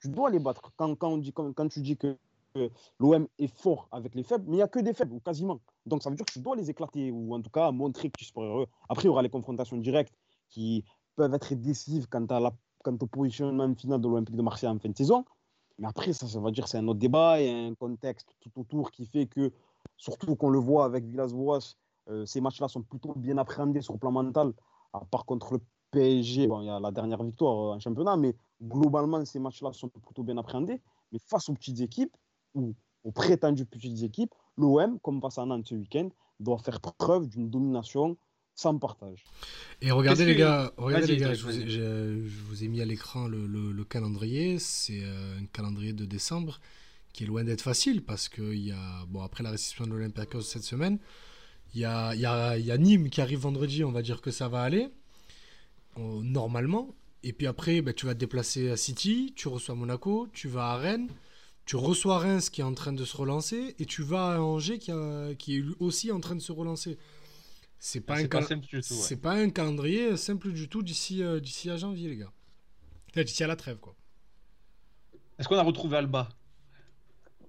tu 0.00 0.08
dois 0.08 0.28
les 0.30 0.38
battre. 0.38 0.70
Quand, 0.76 0.94
quand, 0.96 1.08
on 1.08 1.16
dit, 1.18 1.32
quand, 1.32 1.52
quand 1.54 1.68
tu 1.68 1.80
dis 1.80 1.96
que 1.96 2.18
que 2.54 2.70
l'OM 3.00 3.26
est 3.38 3.46
fort 3.46 3.88
avec 3.92 4.14
les 4.14 4.22
faibles, 4.22 4.44
mais 4.46 4.52
il 4.52 4.56
n'y 4.56 4.62
a 4.62 4.68
que 4.68 4.78
des 4.78 4.92
faibles, 4.92 5.14
ou 5.14 5.20
quasiment. 5.20 5.62
Donc 5.86 6.02
ça 6.02 6.10
veut 6.10 6.16
dire 6.16 6.26
que 6.26 6.32
tu 6.32 6.40
dois 6.40 6.54
les 6.54 6.68
éclater, 6.68 7.10
ou 7.10 7.34
en 7.34 7.40
tout 7.40 7.48
cas 7.50 7.70
montrer 7.72 8.10
que 8.10 8.18
tu 8.18 8.24
es 8.24 8.26
supérieur. 8.26 8.66
Après, 8.90 9.04
il 9.04 9.06
y 9.06 9.08
aura 9.08 9.22
les 9.22 9.30
confrontations 9.30 9.78
directes 9.78 10.14
qui 10.50 10.84
peuvent 11.16 11.32
être 11.32 11.54
décisives 11.54 12.08
quant, 12.08 12.26
à 12.26 12.40
la, 12.40 12.52
quant 12.84 12.96
au 13.00 13.06
positionnement 13.06 13.74
final 13.74 14.00
de 14.02 14.08
l'Olympique 14.08 14.36
de 14.36 14.42
Marseille 14.42 14.68
en 14.68 14.78
fin 14.78 14.90
de 14.90 14.96
saison. 14.96 15.24
Mais 15.78 15.88
après, 15.88 16.12
ça, 16.12 16.26
ça 16.26 16.40
va 16.40 16.50
dire 16.50 16.68
c'est 16.68 16.78
un 16.78 16.88
autre 16.88 17.00
débat, 17.00 17.40
il 17.40 17.46
y 17.46 17.50
a 17.50 17.66
un 17.66 17.74
contexte 17.74 18.34
tout 18.40 18.50
autour 18.60 18.90
qui 18.90 19.06
fait 19.06 19.26
que, 19.26 19.52
surtout 19.96 20.36
qu'on 20.36 20.50
le 20.50 20.58
voit 20.58 20.84
avec 20.84 21.04
Villas-Boas, 21.04 21.74
euh, 22.08 22.26
ces 22.26 22.40
matchs-là 22.40 22.68
sont 22.68 22.82
plutôt 22.82 23.14
bien 23.14 23.38
appréhendés 23.38 23.80
sur 23.80 23.94
le 23.94 23.98
plan 23.98 24.10
mental, 24.10 24.52
à 24.92 25.00
part 25.00 25.24
contre 25.24 25.54
le 25.54 25.60
PSG, 25.92 26.46
bon, 26.46 26.62
il 26.62 26.66
y 26.66 26.70
a 26.70 26.80
la 26.80 26.90
dernière 26.90 27.22
victoire 27.22 27.72
euh, 27.72 27.76
en 27.76 27.80
championnat, 27.80 28.16
mais 28.16 28.34
globalement, 28.62 29.24
ces 29.24 29.38
matchs-là 29.38 29.72
sont 29.72 29.88
plutôt 29.88 30.22
bien 30.22 30.36
appréhendés. 30.38 30.80
Mais 31.12 31.18
face 31.18 31.48
aux 31.48 31.54
petites 31.54 31.80
équipes, 31.80 32.16
ou 32.54 32.74
aux 33.04 33.12
prétendues 33.12 33.66
petites 33.66 34.02
équipes, 34.02 34.34
l'OM, 34.56 34.98
comme 35.00 35.20
face 35.20 35.38
à 35.38 35.46
Nantes 35.46 35.66
ce 35.66 35.74
week-end, 35.74 36.08
doit 36.40 36.58
faire 36.58 36.80
preuve 36.80 37.28
d'une 37.28 37.48
domination 37.50 38.16
sans 38.54 38.78
partage. 38.78 39.24
Et 39.80 39.90
regardez 39.90 40.24
les 40.24 40.34
gars, 40.36 40.72
regardez 40.76 41.06
les 41.08 41.16
gars, 41.16 41.34
je 41.34 41.42
vous, 41.42 41.50
ai, 41.50 41.58
vas-y. 41.60 41.70
je- 41.70 42.26
je 42.28 42.40
vous 42.48 42.64
ai 42.64 42.68
mis 42.68 42.80
à 42.80 42.84
l'écran 42.84 43.26
le, 43.28 43.46
le- 43.46 43.72
le 43.72 43.84
calendrier. 43.84 44.58
C'est 44.58 45.02
euh, 45.02 45.38
un 45.40 45.46
calendrier 45.46 45.92
de 45.92 46.04
décembre 46.04 46.60
qui 47.12 47.24
est 47.24 47.26
loin 47.26 47.44
d'être 47.44 47.62
facile 47.62 48.02
parce 48.02 48.28
que 48.28 48.42
il 48.52 48.66
y 48.66 48.72
a, 48.72 49.04
bon, 49.08 49.22
après 49.22 49.42
la 49.42 49.50
réception 49.50 49.84
de 49.86 49.90
l'Olympiakos 49.90 50.42
cette 50.42 50.62
semaine, 50.64 50.98
il 51.74 51.80
y 51.80 51.84
a, 51.84 52.14
il 52.14 52.20
y, 52.20 52.26
a, 52.26 52.56
il 52.58 52.64
y 52.64 52.70
a 52.70 52.78
Nîmes 52.78 53.10
qui 53.10 53.20
arrive 53.20 53.40
vendredi, 53.40 53.82
on 53.84 53.92
va 53.92 54.02
dire 54.02 54.20
que 54.20 54.30
ça 54.30 54.48
va 54.48 54.62
aller, 54.62 54.88
euh, 55.98 56.20
normalement. 56.22 56.94
Et 57.24 57.32
puis 57.32 57.46
après, 57.46 57.80
ben, 57.82 57.94
tu 57.94 58.06
vas 58.06 58.14
te 58.14 58.18
déplacer 58.20 58.70
à 58.70 58.76
City, 58.76 59.32
tu 59.36 59.48
reçois 59.48 59.74
Monaco, 59.74 60.28
tu 60.32 60.48
vas 60.48 60.72
à 60.72 60.76
Rennes, 60.76 61.08
tu 61.66 61.76
reçois 61.76 62.18
Reims 62.18 62.50
qui 62.50 62.60
est 62.60 62.64
en 62.64 62.74
train 62.74 62.92
de 62.92 63.04
se 63.04 63.16
relancer, 63.16 63.74
et 63.78 63.86
tu 63.86 64.02
vas 64.02 64.34
à 64.34 64.40
Angers 64.40 64.78
qui, 64.78 64.90
a- 64.90 65.34
qui 65.38 65.56
est 65.56 65.60
lui 65.60 65.74
aussi 65.80 66.10
en 66.12 66.20
train 66.20 66.34
de 66.34 66.40
se 66.40 66.52
relancer. 66.52 66.98
C'est 67.84 68.00
pas, 68.00 68.14
un 68.14 68.18
C'est 68.18 68.28
pas 68.28 68.38
cal- 68.38 68.46
simple 68.46 68.64
du 68.64 68.80
tout. 68.80 68.94
ouais. 68.94 69.00
c'est 69.00 69.16
pas 69.16 69.32
un 69.32 69.50
calendrier 69.50 70.16
simple 70.16 70.52
du 70.52 70.68
tout 70.68 70.84
d'ici 70.84 71.20
euh, 71.20 71.40
d'ici 71.40 71.68
à 71.68 71.76
janvier, 71.76 72.08
les 72.10 72.16
gars. 72.16 72.32
Enfin, 73.10 73.24
D'ici 73.24 73.42
à 73.42 73.48
la 73.48 73.56
trêve, 73.56 73.78
quoi. 73.78 73.96
Est-ce 75.36 75.48
qu'on 75.48 75.58
a 75.58 75.62
retrouvé 75.64 75.96
Alba? 75.96 76.28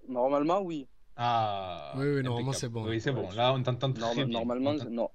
Normalement, 0.09 0.61
oui. 0.61 0.87
Ah. 1.15 1.93
Oui, 1.97 2.07
oui, 2.15 2.23
normalement, 2.23 2.51
c'est 2.51 2.67
bon. 2.67 2.83
Oui, 2.87 2.99
c'est 2.99 3.11
bon. 3.11 3.29
Là, 3.31 3.53
on 3.53 3.61
t'entend 3.61 3.93
très 3.93 4.15
bien. 4.15 4.25
normalement, 4.25 4.73
non. 4.89 5.09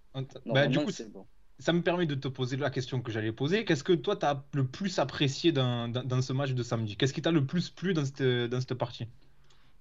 Bah, 0.47 0.69
du 0.69 0.79
coup, 0.79 0.93
c'est 0.93 1.11
bon. 1.11 1.27
ça 1.59 1.73
me 1.73 1.83
permet 1.83 2.07
de 2.07 2.15
te 2.15 2.29
poser 2.29 2.57
la 2.57 2.71
question 2.71 3.03
que 3.03 3.11
j'allais 3.11 3.33
poser. 3.33 3.65
Qu'est-ce 3.65 3.83
que 3.83 3.95
toi, 3.95 4.15
tu 4.15 4.25
as 4.25 4.45
le 4.55 4.69
plus 4.69 5.01
apprécié 5.01 5.51
dans, 5.51 5.89
dans, 5.89 6.05
dans 6.05 6.23
ce 6.23 6.33
match 6.33 6.53
de 6.53 6.63
samedi? 6.63 6.97
Qu'est-ce 6.97 7.13
qui 7.13 7.23
t'a 7.23 7.33
le 7.33 7.45
plus 7.45 7.71
plu 7.71 7.93
dans 7.93 8.05
cette, 8.05 8.23
dans 8.23 8.61
cette 8.61 8.75
partie? 8.75 9.09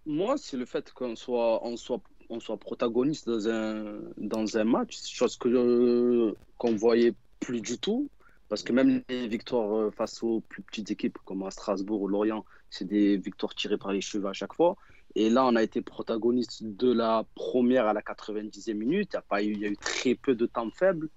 Moi, 0.08 0.38
c'est 0.38 0.58
le 0.58 0.66
fait 0.66 0.92
qu'on 0.92 1.16
soit, 1.16 1.64
on 1.66 1.78
soit, 1.78 2.02
on 2.30 2.40
soit 2.40 2.58
protagoniste 2.58 3.28
dans 3.28 3.48
un, 3.48 4.00
dans 4.18 4.58
un 4.58 4.64
match, 4.64 4.98
chose 5.06 5.38
que 5.38 6.34
qu'on 6.58 6.76
voyait 6.76 7.14
plus 7.40 7.62
du 7.62 7.78
tout. 7.78 8.10
Parce 8.50 8.64
que 8.64 8.72
même 8.72 9.04
les 9.10 9.28
victoires 9.28 9.76
euh, 9.76 9.92
face 9.92 10.24
aux 10.24 10.40
plus 10.40 10.62
petites 10.62 10.90
équipes 10.92 11.18
comme 11.26 11.44
à 11.44 11.52
Strasbourg 11.52 12.02
ou 12.02 12.08
Lorient, 12.08 12.46
c'est 12.70 12.86
des 12.86 13.18
victoires 13.18 13.54
tirées 13.54 13.78
par 13.78 13.92
les 13.92 14.02
cheveux 14.02 14.28
à 14.28 14.34
chaque 14.34 14.54
fois. 14.54 14.78
Et 15.16 15.30
là, 15.30 15.46
on 15.46 15.56
a 15.56 15.64
été 15.64 15.82
protagoniste 15.82 16.64
de 16.64 16.92
la 16.92 17.26
première 17.36 17.88
à 17.88 17.94
la 17.94 18.02
90e 18.02 18.74
minute. 18.74 19.10
Il 19.12 19.16
y 19.16 19.18
a, 19.18 19.22
pas 19.22 19.44
eu, 19.44 19.52
il 19.52 19.60
y 19.60 19.66
a 19.66 19.70
eu 19.70 19.78
très 19.78 20.16
peu 20.16 20.36
de 20.36 20.46
temps 20.46 20.70
faible. 20.72 21.10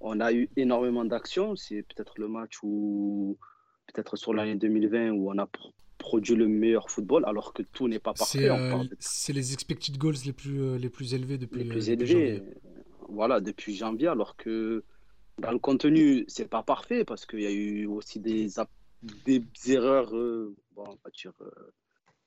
On 0.00 0.20
a 0.20 0.32
eu 0.32 0.48
énormément 0.56 1.04
d'actions. 1.04 1.56
C'est 1.56 1.82
peut-être 1.82 2.18
le 2.18 2.28
match 2.28 2.58
où, 2.62 3.38
peut-être 3.86 4.16
sur 4.16 4.34
l'année 4.34 4.56
2020, 4.56 5.10
où 5.12 5.30
on 5.30 5.38
a 5.38 5.46
produit 6.04 6.36
le 6.36 6.46
meilleur 6.46 6.90
football, 6.90 7.24
alors 7.24 7.54
que 7.54 7.62
tout 7.62 7.88
n'est 7.88 7.98
pas 7.98 8.12
parfait. 8.12 8.50
C'est 8.98 9.32
euh, 9.32 9.34
les 9.34 9.54
expected 9.54 9.96
goals 9.96 10.20
les 10.26 10.34
plus, 10.34 10.60
euh, 10.60 10.76
les 10.76 10.90
plus 10.90 11.14
élevés 11.14 11.38
depuis, 11.38 11.60
les 11.64 11.70
plus 11.74 11.88
élevés. 11.88 12.42
Voilà, 13.08 13.40
depuis 13.40 13.74
janvier, 13.74 14.08
alors 14.08 14.36
que 14.36 14.84
dans 15.38 15.50
le 15.50 15.58
contenu, 15.58 16.24
c'est 16.28 16.50
pas 16.56 16.62
parfait 16.62 17.04
parce 17.06 17.24
qu'il 17.24 17.40
y 17.40 17.46
a 17.46 17.50
eu 17.52 17.86
aussi 17.86 18.20
des, 18.20 18.48
des 19.24 19.42
erreurs. 19.66 20.14
Euh, 20.14 20.54
bon, 20.76 20.84
on 20.86 20.98
va 21.04 21.10
dire, 21.22 21.32
euh, 21.40 21.50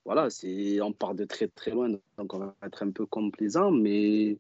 voilà, 0.06 0.32
c'est, 0.32 0.82
on 0.82 0.92
part 0.92 1.14
de 1.14 1.26
très 1.26 1.48
très 1.48 1.72
loin, 1.72 1.90
donc 2.18 2.34
on 2.34 2.40
va 2.40 2.56
être 2.64 2.82
un 2.82 2.92
peu 2.92 3.06
complaisant, 3.06 3.70
mais 3.70 4.38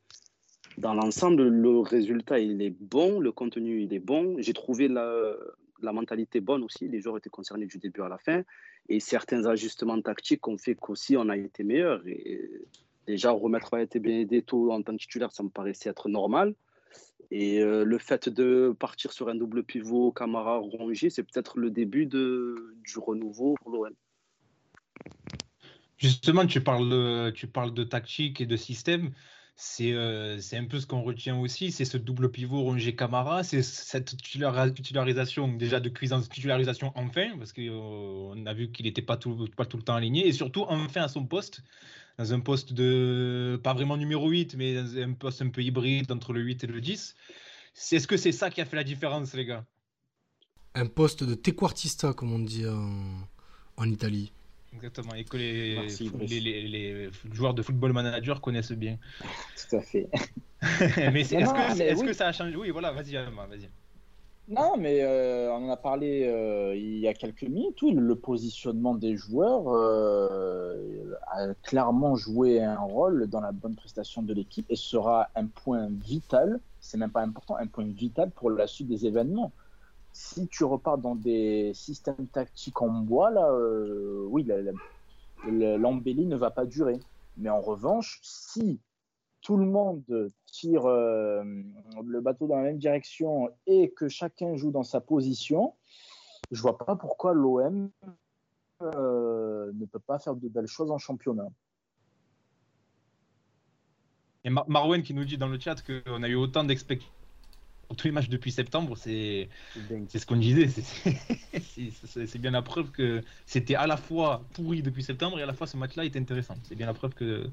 dans 0.80 0.95
l'ensemble, 0.95 1.43
le 1.47 1.80
résultat 1.80 2.39
il 2.39 2.62
est 2.63 2.76
bon, 2.95 3.19
le 3.19 3.32
contenu 3.32 3.84
il 3.84 3.93
est 3.93 4.06
bon. 4.13 4.36
J'ai 4.39 4.54
trouvé 4.54 4.88
la, 4.88 5.36
la 5.82 5.94
mentalité 5.94 6.40
bonne 6.40 6.63
aussi, 6.63 6.88
les 6.88 7.02
joueurs 7.02 7.18
étaient 7.18 7.30
concernés 7.30 7.66
du 7.66 7.78
début 7.78 8.02
à 8.02 8.10
la 8.10 8.18
fin, 8.18 8.44
et 8.90 9.00
certains 9.00 9.46
ajustements 9.46 10.02
tactiques 10.02 10.48
ont 10.48 10.58
fait 10.58 10.76
qu'aussi 10.76 11.18
on 11.18 11.30
a 11.30 11.38
été 11.38 11.63
meilleur. 11.63 12.06
Et 12.08 12.50
déjà, 13.06 13.32
remettre 13.32 13.78
été 13.78 14.00
Benedetto 14.00 14.72
en 14.72 14.82
tant 14.82 14.94
que 14.94 15.02
titulaire, 15.02 15.32
ça 15.32 15.44
me 15.44 15.50
paraissait 15.50 15.90
être 15.90 16.10
normal. 16.10 16.56
Et 17.30 17.62
euh, 17.62 17.84
le 17.84 17.98
fait 17.98 18.30
de 18.30 18.74
partir 18.80 19.12
sur 19.12 19.28
un 19.28 19.36
double 19.36 19.63
pivot 19.63 20.12
Camara 20.12 20.58
Rongier, 20.58 21.10
c'est 21.10 21.24
peut-être 21.24 21.58
le 21.58 21.70
début 21.70 22.06
de, 22.06 22.76
du 22.86 23.00
renouveau 23.00 23.56
pour 23.62 23.72
l'OM. 23.72 23.94
Justement, 25.98 26.46
tu 26.46 26.62
parles 26.62 26.90
de 26.90 27.84
tactique 27.84 28.40
et 28.40 28.46
de 28.46 28.56
système. 28.56 29.12
C'est 29.60 29.91
euh, 29.91 30.39
un 30.54 30.65
peu 30.65 30.80
ce 30.80 30.86
qu'on 30.86 31.02
retient 31.02 31.36
aussi, 31.39 31.72
c'est 31.72 31.84
ce 31.84 31.98
double 31.98 32.30
pivot 32.30 32.62
Rongier 32.62 32.96
Camara, 32.96 33.43
c'est 33.43 33.63
cette 33.63 34.15
titularisation 34.15 35.48
déjà 35.48 35.80
de 35.80 35.89
cuisance, 35.89 36.30
titularisation 36.30 36.91
enfin, 36.93 37.36
parce 37.39 37.54
qu'on 37.54 38.46
a 38.46 38.54
vu 38.54 38.72
qu'il 38.72 38.86
n'était 38.86 39.02
pas 39.02 39.17
tout, 39.17 39.48
pas 39.58 39.65
tout 39.65 39.78
le 39.78 39.84
temps 39.84 39.96
aligné, 39.96 40.28
et 40.28 40.32
surtout 40.32 40.63
enfin 40.70 41.02
à 41.02 41.08
son 41.08 41.26
poste 41.26 41.63
dans 42.20 42.34
un 42.34 42.39
poste 42.39 42.74
de, 42.74 43.60
pas 43.63 43.74
vraiment 43.74 43.98
numéro 43.98 44.30
8, 44.30 44.56
mais 44.58 44.76
dans 44.76 44.98
un 44.98 45.13
poste 45.13 45.41
un 45.41 45.50
peu 45.50 45.63
hybride 45.63 46.12
entre 46.12 46.34
le 46.34 46.41
8 46.41 46.63
et 46.63 46.67
le 46.67 46.80
10. 46.80 47.15
Est-ce 47.91 48.08
que 48.08 48.17
c'est 48.17 48.32
ça 48.32 48.52
qui 48.52 48.62
a 48.62 48.65
fait 48.65 48.76
la 48.76 48.84
différence, 48.84 49.34
les 49.34 49.46
gars? 49.46 49.65
Un 50.76 50.86
poste 50.86 51.24
de 51.24 51.34
tequartista, 51.34 52.13
comme 52.13 52.32
on 52.32 52.39
dit 52.39 52.65
en, 52.67 53.89
Italie. 53.89 54.32
Exactement, 54.78 55.16
et 55.16 55.24
que 55.24 55.38
les, 55.38 55.76
les, 56.70 57.10
joueurs 57.32 57.54
de 57.54 57.63
football 57.63 57.94
manager 57.94 58.42
connaissent 58.42 58.72
bien. 58.72 58.98
Tout 59.70 59.76
à 59.78 59.82
fait. 59.82 60.08
mais 61.13 61.22
est-ce 61.22 61.34
que, 61.34 61.82
est 61.82 62.06
que, 62.06 62.13
ça 62.13 62.28
a 62.28 62.32
changé? 62.32 62.56
Oui, 62.56 62.70
voilà, 62.70 62.92
vas-y, 62.92 63.13
vas-y. 63.13 63.70
Non, 64.50 64.78
mais 64.78 65.02
euh, 65.02 65.52
on 65.52 65.66
en 65.66 65.70
a 65.70 65.76
parlé 65.76 66.24
euh, 66.24 66.74
il 66.74 67.00
y 67.00 67.08
a 67.08 67.13
quelques 67.13 67.44
minutes. 67.44 67.82
Oui, 67.82 67.92
le 67.92 68.16
positionnement 68.16 68.96
des 68.96 69.18
joueurs 69.18 69.63
euh, 69.68 71.13
a 71.28 71.54
clairement 71.63 72.16
joué 72.16 72.63
un 72.63 72.80
rôle 72.80 73.28
dans 73.28 73.42
la 73.42 73.52
bonne 73.52 73.76
prestation 73.76 74.22
de 74.22 74.34
l'équipe 74.34 74.66
et 74.70 74.78
sera 74.78 75.28
un 75.36 75.48
point 75.48 75.90
vital, 75.90 76.62
c'est 76.80 76.98
même 76.98 77.12
pas 77.12 77.24
important, 77.24 77.58
un 77.58 77.68
point 77.68 77.88
vital 77.88 78.32
pour 78.32 78.50
la 78.50 78.68
suite 78.68 78.88
des 78.88 79.06
événements. 79.06 79.52
Si 80.20 80.48
tu 80.48 80.64
repars 80.64 80.98
dans 80.98 81.14
des 81.14 81.74
systèmes 81.76 82.26
tactiques 82.34 82.82
en 82.82 82.90
bois, 82.90 83.30
là, 83.30 83.56
oui, 84.26 84.48
l'embellie 85.46 86.26
ne 86.26 86.36
va 86.36 86.50
pas 86.50 86.66
durer. 86.66 87.00
Mais 87.38 87.50
en 87.50 87.62
revanche, 87.62 88.20
si 88.24 88.80
tout 89.42 89.58
le 89.58 89.66
monde 89.66 90.04
tire 90.48 90.88
euh, 90.88 91.44
le 92.04 92.20
bateau 92.20 92.48
dans 92.48 92.56
la 92.56 92.64
même 92.64 92.80
direction 92.80 93.50
et 93.68 93.92
que 93.92 94.08
chacun 94.08 94.56
joue 94.56 94.72
dans 94.72 94.84
sa 94.84 95.02
position, 95.02 95.76
je 96.50 96.62
vois 96.64 96.80
pas 96.80 96.96
pourquoi 96.96 97.36
l'OM 97.36 97.92
euh, 98.82 99.72
ne 99.72 99.86
peut 99.86 100.00
pas 100.00 100.18
faire 100.18 100.36
de 100.36 100.48
belles 100.48 100.68
choses 100.68 100.90
en 100.90 100.98
championnat. 100.98 101.48
Et 104.44 104.50
Mar 104.50 104.68
Marwen 104.68 105.04
qui 105.04 105.14
nous 105.14 105.26
dit 105.26 105.38
dans 105.38 105.48
le 105.48 105.60
chat 105.60 105.76
qu'on 105.84 106.24
a 106.24 106.28
eu 106.28 106.36
autant 106.36 106.64
d'expectations 106.64 107.17
tous 107.95 108.08
les 108.08 108.12
matchs 108.12 108.30
depuis 108.30 108.52
septembre, 108.52 108.97
c'est 108.97 109.50
ce 109.76 110.26
qu'on 110.26 110.36
disait. 110.36 110.69
C'est 112.04 112.39
bien 112.39 112.52
la 112.52 112.62
preuve 112.62 112.91
que 112.91 113.23
c'était 113.45 113.76
à 113.76 113.88
la 113.88 113.97
fois 113.97 114.43
pourri 114.54 114.82
depuis 114.82 115.04
septembre 115.04 115.39
et 115.39 115.43
à 115.43 115.45
la 115.45 115.54
fois 115.54 115.67
ce 115.67 115.78
match-là 115.78 116.06
était 116.06 116.19
intéressant. 116.19 116.56
C'est 116.63 116.76
bien 116.76 116.86
la 116.86 116.93
preuve 116.93 117.13
que 117.13 117.50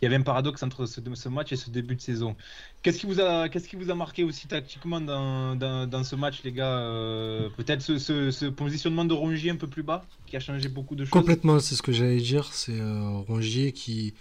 il 0.00 0.04
y 0.04 0.06
avait 0.06 0.16
un 0.16 0.22
paradoxe 0.22 0.62
entre 0.62 0.86
ce, 0.86 1.00
ce 1.14 1.28
match 1.28 1.52
et 1.52 1.56
ce 1.56 1.70
début 1.70 1.96
de 1.96 2.00
saison. 2.00 2.36
Qu'est-ce 2.82 2.98
qui 2.98 3.06
vous 3.06 3.20
a, 3.20 3.48
qu'est-ce 3.48 3.68
qui 3.68 3.76
vous 3.76 3.90
a 3.90 3.94
marqué 3.94 4.24
aussi 4.24 4.46
tactiquement 4.46 5.00
dans, 5.00 5.56
dans, 5.56 5.88
dans 5.88 6.04
ce 6.04 6.16
match, 6.16 6.42
les 6.44 6.52
gars 6.52 6.78
euh, 6.78 7.48
Peut-être 7.56 7.80
ce, 7.80 7.98
ce, 7.98 8.46
positionnement 8.46 9.04
de 9.04 9.14
Rongier 9.14 9.50
un 9.50 9.56
peu 9.56 9.66
plus 9.66 9.82
bas, 9.82 10.04
qui 10.26 10.36
a 10.36 10.40
changé 10.40 10.68
beaucoup 10.68 10.96
de 10.96 11.04
choses? 11.04 11.12
Complètement, 11.12 11.60
c'est 11.60 11.74
ce 11.74 11.82
que 11.82 11.92
j'allais 11.92 12.20
dire. 12.20 12.52
C'est 12.52 12.78
euh, 12.78 13.18
Rongier 13.26 13.72
qui, 13.72 14.12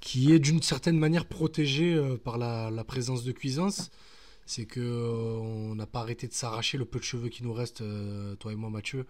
qui 0.00 0.32
est 0.32 0.38
d'une 0.38 0.62
certaine 0.62 0.98
manière 0.98 1.26
protégé 1.26 1.94
euh, 1.94 2.16
par 2.16 2.38
la, 2.38 2.70
la, 2.70 2.84
présence 2.84 3.24
de 3.24 3.32
Cuisance. 3.32 3.90
C'est 4.48 4.66
que 4.66 4.80
on 4.80 5.74
n'a 5.74 5.86
pas 5.86 6.00
arrêté 6.00 6.26
de 6.26 6.32
s'arracher 6.32 6.78
le 6.78 6.84
peu 6.84 6.98
de 6.98 7.04
cheveux 7.04 7.28
qui 7.28 7.44
nous 7.44 7.52
reste, 7.52 7.82
toi 8.40 8.52
et 8.52 8.56
moi, 8.56 8.70
Mathieu, 8.70 9.06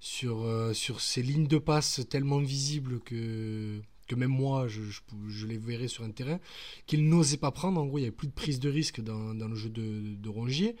sur, 0.00 0.46
sur 0.74 1.00
ces 1.00 1.22
lignes 1.22 1.46
de 1.48 1.58
passe 1.58 2.02
tellement 2.08 2.38
visibles 2.38 3.00
que 3.00 3.80
que 4.06 4.14
même 4.14 4.30
moi, 4.30 4.68
je, 4.68 4.82
je, 5.28 5.46
les 5.46 5.58
verrais 5.58 5.88
sur 5.88 6.04
un 6.04 6.10
terrain, 6.10 6.38
qu'il 6.86 7.08
n'osait 7.08 7.36
pas 7.36 7.50
prendre. 7.50 7.80
En 7.80 7.86
gros, 7.86 7.98
il 7.98 8.02
n'y 8.02 8.06
avait 8.06 8.16
plus 8.16 8.28
de 8.28 8.32
prise 8.32 8.60
de 8.60 8.70
risque 8.70 9.00
dans, 9.00 9.34
dans 9.34 9.48
le 9.48 9.56
jeu 9.56 9.68
de, 9.68 10.14
de, 10.14 10.28
Rongier. 10.28 10.76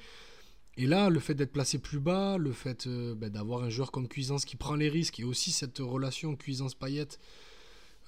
Et 0.76 0.86
là, 0.86 1.10
le 1.10 1.20
fait 1.20 1.34
d'être 1.34 1.52
placé 1.52 1.78
plus 1.78 2.00
bas, 2.00 2.38
le 2.38 2.52
fait 2.52 2.86
euh, 2.86 3.14
ben, 3.14 3.30
d'avoir 3.30 3.62
un 3.62 3.70
joueur 3.70 3.90
comme 3.90 4.08
Cuisance 4.08 4.44
qui 4.44 4.56
prend 4.56 4.76
les 4.76 4.88
risques, 4.88 5.20
et 5.20 5.24
aussi 5.24 5.50
cette 5.50 5.78
relation 5.78 6.36
Cuisance-Payette, 6.36 7.18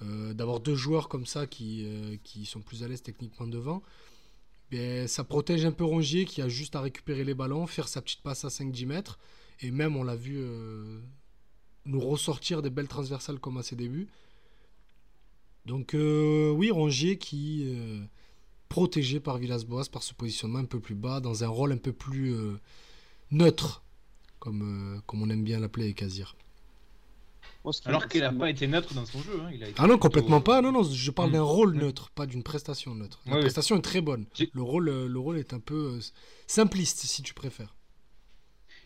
euh, 0.01 0.33
d'avoir 0.33 0.59
deux 0.59 0.75
joueurs 0.75 1.09
comme 1.09 1.25
ça 1.25 1.47
qui, 1.47 1.83
euh, 1.85 2.15
qui 2.23 2.45
sont 2.45 2.61
plus 2.61 2.83
à 2.83 2.87
l'aise 2.87 3.01
techniquement 3.01 3.47
devant, 3.47 3.81
ben, 4.71 5.07
ça 5.07 5.23
protège 5.23 5.65
un 5.65 5.71
peu 5.71 5.83
Rongier 5.83 6.25
qui 6.25 6.41
a 6.41 6.49
juste 6.49 6.75
à 6.75 6.81
récupérer 6.81 7.23
les 7.23 7.33
ballons, 7.33 7.67
faire 7.67 7.87
sa 7.87 8.01
petite 8.01 8.21
passe 8.21 8.45
à 8.45 8.49
5-10 8.49 8.85
mètres. 8.85 9.19
Et 9.61 9.71
même, 9.71 9.95
on 9.95 10.03
l'a 10.03 10.15
vu 10.15 10.39
nous 11.85 11.99
ressortir 11.99 12.61
des 12.61 12.69
belles 12.69 12.87
transversales 12.87 13.39
comme 13.39 13.57
à 13.57 13.63
ses 13.63 13.75
débuts. 13.75 14.07
Donc 15.65 15.93
euh, 15.93 16.49
oui, 16.51 16.71
Rongier 16.71 17.17
qui 17.17 17.63
euh, 17.67 18.03
protégé 18.69 19.19
par 19.19 19.37
Villas-Boas 19.37 19.89
par 19.91 20.03
ce 20.03 20.13
positionnement 20.13 20.59
un 20.59 20.65
peu 20.65 20.79
plus 20.79 20.95
bas, 20.95 21.19
dans 21.19 21.43
un 21.43 21.47
rôle 21.47 21.71
un 21.71 21.77
peu 21.77 21.93
plus 21.93 22.33
euh, 22.33 22.57
neutre, 23.31 23.83
comme, 24.39 25.01
comme 25.05 25.21
on 25.21 25.29
aime 25.29 25.43
bien 25.43 25.59
l'appeler 25.59 25.85
avec 25.85 26.01
Azir. 26.01 26.35
Alors 27.85 28.07
qu'il 28.07 28.21
n'a 28.21 28.31
pas 28.31 28.49
été 28.49 28.67
neutre 28.67 28.93
dans 28.93 29.05
son 29.05 29.19
jeu. 29.19 29.39
Hein. 29.41 29.51
ah 29.77 29.87
non, 29.87 29.97
complètement 29.97 30.41
pas. 30.41 30.61
Non, 30.61 30.71
non, 30.71 30.83
je 30.83 31.11
parle 31.11 31.31
d'un 31.31 31.43
rôle 31.43 31.75
neutre, 31.75 32.09
pas 32.11 32.25
d'une 32.25 32.43
prestation 32.43 32.95
neutre. 32.95 33.21
La 33.25 33.37
prestation 33.37 33.77
est 33.77 33.81
très 33.81 34.01
bonne. 34.01 34.25
Le 34.53 34.61
rôle, 34.61 34.89
le 34.89 35.19
rôle 35.19 35.37
est 35.37 35.53
un 35.53 35.59
peu 35.59 35.99
simpliste, 36.47 36.99
si 36.99 37.21
tu 37.21 37.33
préfères. 37.33 37.75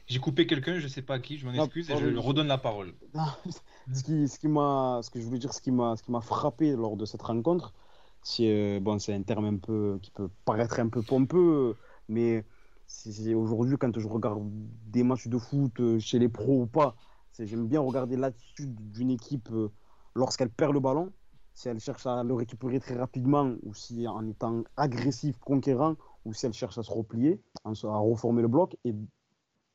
J'ai 0.05 0.19
coupé 0.19 0.45
quelqu'un, 0.45 0.79
je 0.79 0.87
sais 0.87 1.01
pas 1.01 1.19
qui, 1.19 1.37
je 1.37 1.45
m'en 1.45 1.53
excuse 1.53 1.89
et 1.89 1.97
je 1.97 2.05
lui 2.05 2.19
redonne 2.19 2.47
la 2.47 2.57
parole. 2.57 2.93
ce 3.93 4.03
qui, 4.03 4.27
ce 4.27 4.37
qui 4.37 4.47
m'a, 4.47 4.99
ce 5.01 5.09
que 5.09 5.19
je 5.19 5.25
voulais 5.25 5.39
dire, 5.39 5.53
ce 5.53 5.61
qui 5.61 5.71
m'a, 5.71 5.95
ce 5.95 6.03
qui 6.03 6.11
m'a 6.11 6.19
frappé 6.19 6.75
lors 6.75 6.97
de 6.97 7.05
cette 7.05 7.21
rencontre, 7.21 7.73
c'est 8.21 8.49
euh, 8.49 8.79
bon, 8.81 8.99
c'est 8.99 9.13
un 9.13 9.21
terme 9.21 9.45
un 9.45 9.57
peu 9.57 9.99
qui 10.01 10.11
peut 10.11 10.29
paraître 10.43 10.79
un 10.79 10.89
peu 10.89 11.01
pompeux, 11.01 11.77
mais 12.09 12.43
c'est 12.85 13.33
aujourd'hui 13.33 13.77
quand 13.77 13.97
je 13.97 14.07
regarde 14.07 14.43
des 14.87 15.03
matchs 15.03 15.27
de 15.27 15.37
foot 15.37 15.79
euh, 15.79 15.99
chez 15.99 16.19
les 16.19 16.29
pros 16.29 16.63
ou 16.63 16.65
pas, 16.65 16.95
j'aime 17.39 17.67
bien 17.67 17.81
regarder 17.81 18.15
l'attitude 18.15 18.75
d'une 18.91 19.11
équipe 19.11 19.49
euh, 19.51 19.71
lorsqu'elle 20.15 20.49
perd 20.49 20.73
le 20.73 20.79
ballon, 20.79 21.11
si 21.53 21.69
elle 21.69 21.79
cherche 21.79 22.05
à 22.05 22.23
le 22.23 22.33
récupérer 22.33 22.79
très 22.79 22.95
rapidement 22.95 23.55
ou 23.63 23.73
si 23.73 24.07
en 24.07 24.25
étant 24.27 24.63
agressif, 24.75 25.37
conquérant, 25.39 25.95
ou 26.25 26.33
si 26.33 26.45
elle 26.45 26.53
cherche 26.53 26.77
à 26.77 26.83
se 26.83 26.91
replier, 26.91 27.41
à 27.63 27.97
reformer 27.97 28.41
le 28.41 28.47
bloc. 28.47 28.75
Et 28.85 28.95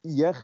hier, 0.05 0.43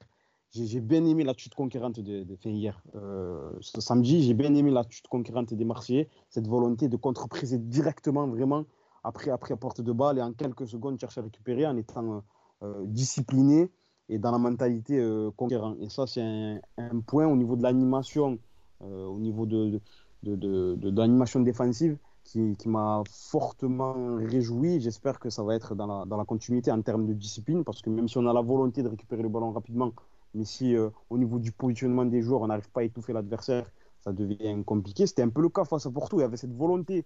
j'ai 0.50 0.81
bien 0.81 1.05
aimé 1.05 1.24
l'attitude 1.24 1.55
conquérante 1.55 1.98
de, 1.98 2.22
de 2.22 2.38
hier. 2.44 2.81
Euh, 2.94 3.50
ce 3.61 3.81
samedi, 3.81 4.22
j'ai 4.22 4.35
bien 4.35 4.55
aimé 4.55 4.70
l'attitude 4.70 5.09
conquérante 5.09 5.53
des 5.53 5.64
Marseillais, 5.64 6.09
cette 6.31 6.46
volonté 6.46 6.88
de 6.88 6.96
contrepriser 6.96 7.59
directement, 7.59 8.29
vraiment, 8.29 8.64
après, 9.03 9.31
après 9.31 9.57
porte 9.57 9.81
de 9.81 9.92
balle 9.92 10.18
et 10.18 10.22
en 10.22 10.33
quelques 10.33 10.68
secondes 10.68 10.98
chercher 10.98 11.20
à 11.20 11.24
récupérer 11.24 11.66
en 11.66 11.77
étant 11.77 12.22
euh, 12.62 12.85
discipliné 12.87 13.70
et 14.09 14.19
dans 14.19 14.31
la 14.31 14.38
mentalité 14.38 14.99
euh, 14.99 15.31
conquérant. 15.37 15.77
Et 15.81 15.88
ça, 15.88 16.07
c'est 16.07 16.23
un, 16.23 16.61
un 16.77 17.01
point 17.01 17.27
au 17.27 17.37
niveau 17.37 17.57
de 17.57 17.62
l'animation, 17.62 18.38
euh, 18.83 19.07
au 19.07 19.19
niveau 19.19 19.47
de, 19.47 19.81
de, 20.23 20.37
de, 20.37 20.90
l'animation 20.90 21.40
défensive 21.40 21.97
qui, 22.23 22.57
qui 22.57 22.69
m'a 22.69 23.03
fortement 23.09 24.17
réjoui. 24.17 24.81
J'espère 24.81 25.19
que 25.19 25.31
ça 25.31 25.43
va 25.43 25.55
être 25.55 25.75
dans 25.75 25.87
la, 25.87 26.05
dans 26.07 26.17
la 26.17 26.25
continuité 26.25 26.71
en 26.71 26.83
termes 26.83 27.07
de 27.07 27.12
discipline, 27.12 27.64
parce 27.64 27.83
que 27.83 27.90
même 27.90 28.09
si 28.09 28.19
on 28.19 28.27
a 28.27 28.33
la 28.33 28.43
volonté 28.43 28.83
de 28.83 28.88
récupérer 28.88 29.23
le 29.23 29.29
ballon 29.29 29.53
rapidement, 29.53 29.93
mais 30.35 30.45
si 30.45 30.77
euh, 30.77 30.90
au 31.11 31.19
niveau 31.19 31.38
du 31.38 31.53
positionnement 31.53 32.05
des 32.05 32.23
joueurs, 32.23 32.43
on 32.43 32.49
n'arrive 32.49 32.71
pas 32.71 32.81
à 32.81 32.85
étouffer 32.85 33.12
l'adversaire, 33.12 33.71
ça 34.01 34.12
devient 34.12 34.62
compliqué. 34.64 35.07
C'était 35.07 35.23
un 35.23 35.31
peu 35.31 35.40
le 35.40 35.49
cas 35.49 35.64
face 35.64 35.87
à 35.87 35.90
Porto. 35.90 36.19
Il 36.19 36.23
y 36.23 36.25
avait 36.25 36.37
cette 36.37 36.55
volonté 36.55 37.05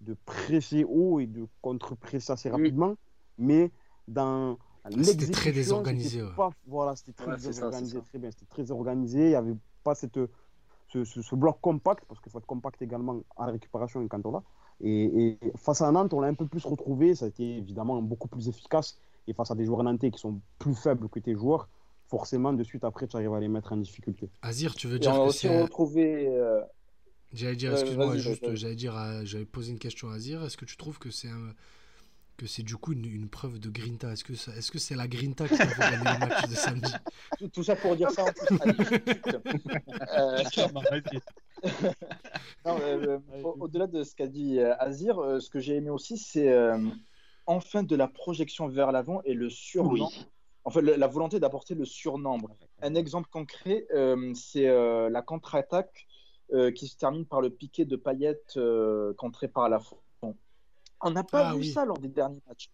de 0.00 0.16
presser 0.24 0.84
haut 0.84 1.20
et 1.20 1.26
de 1.26 1.46
contre-presser 1.60 2.32
assez 2.32 2.50
rapidement, 2.50 2.94
mais 3.38 3.70
dans 4.08 4.58
C'était 4.90 5.02
très 5.02 5.50
l'exécution, 5.50 5.52
désorganisé, 5.52 6.08
c'était 6.10 6.22
ouais. 6.24 6.36
pas- 6.36 6.50
voilà, 6.66 6.94
c'était 6.96 7.12
très 7.12 7.30
Ouais, 7.32 7.36
désorganisé, 7.38 7.98
ça. 7.98 8.04
très 8.04 8.18
bien, 8.18 8.30
c'était 8.30 8.46
très 8.46 8.70
organisé. 8.70 9.18
Il 9.20 9.28
n'y 9.28 9.34
avait 9.34 9.56
pas 9.82 9.94
cette, 9.94 10.18
ce, 10.88 11.04
ce- 11.04 11.22
ce 11.22 11.34
bloc 11.34 11.58
compact, 11.60 12.04
parce 12.06 12.20
qu'il 12.20 12.30
faut 12.30 12.38
être 12.38 12.46
compact 12.46 12.80
également 12.82 13.20
en 13.36 13.46
récupération 13.50 14.02
et 14.02 14.08
quand 14.08 14.24
on 14.26 14.32
l'a. 14.32 14.42
Et, 14.80 15.38
et 15.44 15.52
face 15.56 15.80
à 15.82 15.90
Nantes, 15.92 16.12
on 16.12 16.20
l'a 16.20 16.28
un 16.28 16.34
peu 16.34 16.46
plus 16.46 16.64
retrouvé. 16.66 17.14
Ça 17.14 17.24
a 17.26 17.28
été 17.28 17.56
évidemment 17.58 18.00
beaucoup 18.02 18.28
plus 18.28 18.48
efficace. 18.48 18.98
Et 19.26 19.32
face 19.32 19.50
à 19.50 19.54
des 19.54 19.64
joueurs 19.64 19.82
nantais 19.82 20.10
qui 20.10 20.18
sont 20.18 20.40
plus 20.58 20.74
faibles 20.74 21.08
que 21.08 21.18
tes 21.18 21.34
joueurs, 21.34 21.68
forcément, 22.08 22.52
de 22.52 22.62
suite 22.62 22.84
après, 22.84 23.06
tu 23.06 23.16
arrives 23.16 23.32
à 23.32 23.40
les 23.40 23.48
mettre 23.48 23.72
en 23.72 23.78
difficulté. 23.78 24.28
Azir, 24.42 24.74
tu 24.74 24.86
veux 24.86 24.96
Et 24.96 24.98
dire 24.98 25.12
on 25.12 25.14
a 25.14 25.18
que 25.24 25.28
aussi 25.30 25.38
c'est. 25.46 25.56
un- 25.56 25.62
retrouvé. 25.62 26.28
euh, 26.28 26.60
J'allais 27.32 27.56
dire, 27.56 27.72
excuse-moi, 27.72 28.16
juste, 28.18 28.54
j'allais 28.54 28.74
dire, 28.76 28.94
à- 28.94 29.24
j'avais 29.24 29.46
posé 29.46 29.72
une 29.72 29.78
question 29.78 30.10
à 30.10 30.14
Azir. 30.14 30.44
Est-ce 30.44 30.56
que 30.58 30.66
tu 30.66 30.76
trouves 30.76 30.98
que 30.98 31.10
c'est 31.10 31.30
un- 31.30 31.52
que 32.36 32.46
c'est 32.46 32.62
du 32.62 32.76
coup 32.76 32.92
une, 32.92 33.04
une 33.04 33.28
preuve 33.28 33.58
de 33.58 33.68
grinta 33.70 34.12
Est-ce 34.12 34.24
que 34.24 34.34
ça- 34.34 34.52
est-ce 34.56 34.70
que 34.70 34.78
c'est 34.78 34.94
la 34.94 35.06
grinta 35.08 35.46
qui 35.48 35.56
t'a 35.56 35.66
fait 35.66 35.90
gagner 35.90 36.18
le 36.18 36.26
match 36.26 36.48
de 36.48 36.54
samedi? 36.54 36.92
Tout, 37.38 37.48
tout 37.48 37.62
ça 37.62 37.76
pour 37.76 37.94
dire 37.96 38.10
ça 38.10 38.24
en 38.24 38.32
plus. 38.32 38.58
Euh, 40.16 40.42
non, 42.66 42.78
euh, 42.80 43.18
euh, 43.34 43.42
au- 43.42 43.56
Au-delà 43.60 43.86
de 43.86 44.02
ce 44.02 44.14
qu'a 44.14 44.26
dit 44.26 44.58
euh, 44.58 44.74
Azir, 44.78 45.18
euh, 45.18 45.40
ce 45.40 45.50
que 45.50 45.58
j'ai 45.60 45.76
aimé 45.76 45.90
aussi, 45.90 46.18
c'est 46.18 46.48
euh, 46.52 46.78
enfin 47.46 47.82
de 47.82 47.96
la 47.96 48.08
projection 48.08 48.68
vers 48.68 48.92
l'avant 48.92 49.22
et 49.24 49.34
le 49.34 49.48
surnombre. 49.50 50.12
En 50.64 50.70
fait, 50.70 50.80
le- 50.82 50.96
la 50.96 51.06
volonté 51.06 51.40
d'apporter 51.40 51.74
le 51.74 51.84
surnombre. 51.84 52.56
Un 52.82 52.94
exemple 52.94 53.28
concret, 53.30 53.86
euh, 53.94 54.32
c'est 54.34 54.66
euh, 54.68 55.10
la 55.10 55.22
contre-attaque 55.22 56.06
euh, 56.52 56.70
qui 56.70 56.88
se 56.88 56.96
termine 56.96 57.26
par 57.26 57.40
le 57.40 57.50
piqué 57.50 57.84
de 57.84 57.96
paillettes 57.96 58.56
euh, 58.56 59.12
contré 59.14 59.48
par 59.48 59.68
la. 59.68 59.80
On 61.04 61.10
n'a 61.10 61.22
pas 61.24 61.48
Ah 61.50 61.52
vu 61.54 61.60
oui. 61.60 61.70
ça 61.72 61.84
lors 61.84 61.98
des 61.98 62.08
derniers 62.08 62.40
matchs. 62.48 62.70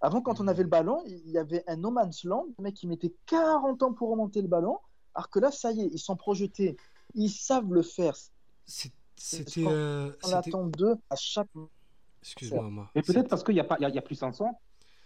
Avant, 0.00 0.20
quand 0.20 0.40
on 0.40 0.48
avait 0.48 0.62
le 0.62 0.68
ballon, 0.68 1.02
il 1.06 1.30
y 1.30 1.38
avait 1.38 1.62
un 1.66 1.76
no 1.76 1.90
man's 1.90 2.24
land, 2.24 2.46
le 2.58 2.62
mec 2.64 2.74
qui 2.74 2.86
mettait 2.86 3.12
40 3.26 3.82
ans 3.82 3.92
pour 3.92 4.10
remonter 4.10 4.42
le 4.42 4.48
ballon, 4.48 4.78
alors 5.14 5.30
que 5.30 5.38
là, 5.38 5.50
ça 5.50 5.72
y 5.72 5.80
est, 5.82 5.88
ils 5.92 5.98
sont 5.98 6.16
projetés. 6.16 6.76
Ils 7.14 7.28
savent 7.30 7.72
le 7.72 7.82
faire. 7.82 8.14
C'était. 9.16 9.62
qu'on- 9.62 9.70
euh, 9.70 10.12
On 10.24 10.32
attend 10.32 10.66
d'eux 10.66 10.96
à 11.08 11.16
chaque 11.16 11.48
Excuse-moi, 12.22 12.68
moi. 12.70 12.90
Mais 12.94 13.02
peut-être 13.02 13.28
parce 13.28 13.42
qu'il 13.42 13.54
n'y 13.54 13.60
a, 13.60 13.64
pas- 13.64 13.76
il 13.78 13.82
y 13.82 13.86
a, 13.86 13.88
y 13.90 13.98
a 13.98 14.02
plus 14.02 14.14
Sanson. 14.16 14.50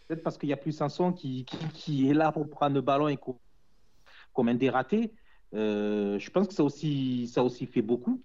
Peut-être 0.08 0.22
parce 0.22 0.36
qu'il 0.36 0.48
y 0.48 0.52
a 0.52 0.56
plus 0.56 0.72
Sanson 0.72 1.12
qui, 1.12 1.44
qui, 1.44 1.56
qui 1.72 2.10
est 2.10 2.14
là 2.14 2.32
pour 2.32 2.48
prendre 2.50 2.74
le 2.74 2.80
ballon 2.80 3.06
et 3.08 3.16
co- 3.16 3.38
comme 4.32 4.48
un 4.48 4.54
dératé. 4.54 5.12
Euh, 5.54 6.18
je 6.18 6.30
pense 6.30 6.48
que 6.48 6.54
ça 6.54 6.64
aussi, 6.64 7.28
ça 7.28 7.44
aussi 7.44 7.66
fait 7.66 7.82
beaucoup. 7.82 8.20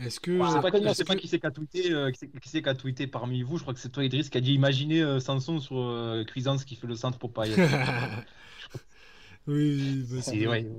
Est-ce 0.00 0.20
que. 0.20 0.38
Je 0.38 0.50
sais 0.52 0.60
pas, 0.62 0.70
qui, 0.70 0.82
sais 0.88 0.94
c'est 0.94 1.04
pas 1.04 1.16
qui 1.16 1.28
c'est 1.28 1.38
tweeté, 1.52 1.92
euh, 1.92 2.10
qui 2.10 2.28
qui 2.28 2.68
a 2.68 2.74
tweeté 2.74 3.06
parmi 3.06 3.42
vous. 3.42 3.58
Je 3.58 3.62
crois 3.62 3.74
que 3.74 3.80
c'est 3.80 3.90
toi, 3.90 4.04
Idriss, 4.04 4.30
qui 4.30 4.38
a 4.38 4.40
dit 4.40 4.54
imaginer 4.54 5.02
euh, 5.02 5.20
Sanson 5.20 5.60
sur 5.60 5.78
euh, 5.78 6.24
Cuisance 6.24 6.64
qui 6.64 6.76
fait 6.76 6.86
le 6.86 6.94
centre 6.96 7.18
pour 7.18 7.32
Payet. 7.32 7.54
oui, 9.46 9.76
oui, 9.76 10.06
bah, 10.10 10.22
c'est 10.22 10.44
vrai. 10.44 10.62
ouais. 10.64 10.72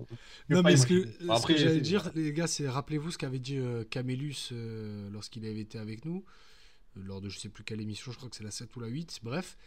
Non, 0.49 0.63
mais 0.63 0.77
ce 0.77 0.87
que, 0.87 1.05
ce 1.05 1.57
j'allais 1.57 1.81
dire, 1.81 2.09
les 2.15 2.33
gars, 2.33 2.47
c'est 2.47 2.67
rappelez-vous 2.67 3.11
ce 3.11 3.17
qu'avait 3.17 3.39
dit 3.39 3.57
euh, 3.57 3.83
Camélus 3.83 4.49
euh, 4.51 5.09
lorsqu'il 5.11 5.45
avait 5.45 5.59
été 5.59 5.77
avec 5.77 6.05
nous, 6.05 6.23
euh, 6.97 7.01
lors 7.05 7.21
de 7.21 7.29
je 7.29 7.37
sais 7.37 7.49
plus 7.49 7.63
quelle 7.63 7.81
émission, 7.81 8.11
je 8.11 8.17
crois 8.17 8.29
que 8.29 8.35
c'est 8.35 8.43
la 8.43 8.51
7 8.51 8.75
ou 8.75 8.79
la 8.79 8.87
8, 8.87 9.19
bref. 9.21 9.57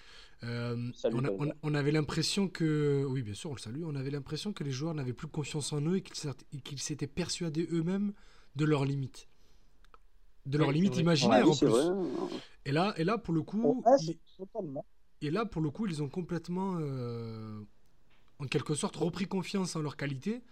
Euh, 0.43 0.91
on, 1.05 1.19
a- 1.25 1.29
Camélus. 1.29 1.37
on- 1.41 1.53
on 1.63 1.75
avait 1.75 1.93
l'impression 1.93 2.49
que, 2.49 3.05
oui, 3.09 3.23
bien 3.23 3.35
sûr, 3.35 3.51
on 3.51 3.55
le 3.55 3.61
salue, 3.61 3.83
on 3.85 3.95
avait 3.95 4.11
l'impression 4.11 4.53
que 4.53 4.65
les 4.65 4.73
joueurs 4.73 4.95
n'avaient 4.95 5.13
plus 5.13 5.29
confiance 5.29 5.73
en 5.73 5.81
eux 5.83 5.97
et 5.99 6.01
qu'ils 6.03 6.17
s'étaient- 6.17 6.45
et 6.53 6.61
qu'ils 6.61 6.81
s'étaient 6.81 7.07
persuadés 7.07 7.69
eux-mêmes 7.71 8.13
de 8.57 8.65
leurs 8.65 8.85
limites. 8.85 9.29
De 10.47 10.59
limites 10.73 10.93
vrai. 10.93 11.03
imaginaires 11.03 11.47
Ouais, 11.47 11.53
en 11.53 11.57
plus. 11.57 11.69
vrai. 11.69 11.85
Et 12.65 12.73
là, 12.73 12.95
et 12.97 13.05
là, 13.05 13.19
pour 13.19 13.35
le 13.35 13.43
coup, 13.43 13.83
Ouais, 13.85 13.97
ils- 14.01 14.17
et 15.23 15.31
là, 15.31 15.45
pour 15.45 15.63
le 15.63 15.71
coup, 15.71 15.87
ils 15.87 16.03
ont 16.03 16.09
complètement, 16.09 16.77
euh, 16.81 17.61
en 18.39 18.47
quelque 18.47 18.75
sorte, 18.75 18.97
repris 18.97 19.27
confiance 19.27 19.77
en 19.77 19.83
leur 19.83 19.97
qualité. 19.97 20.43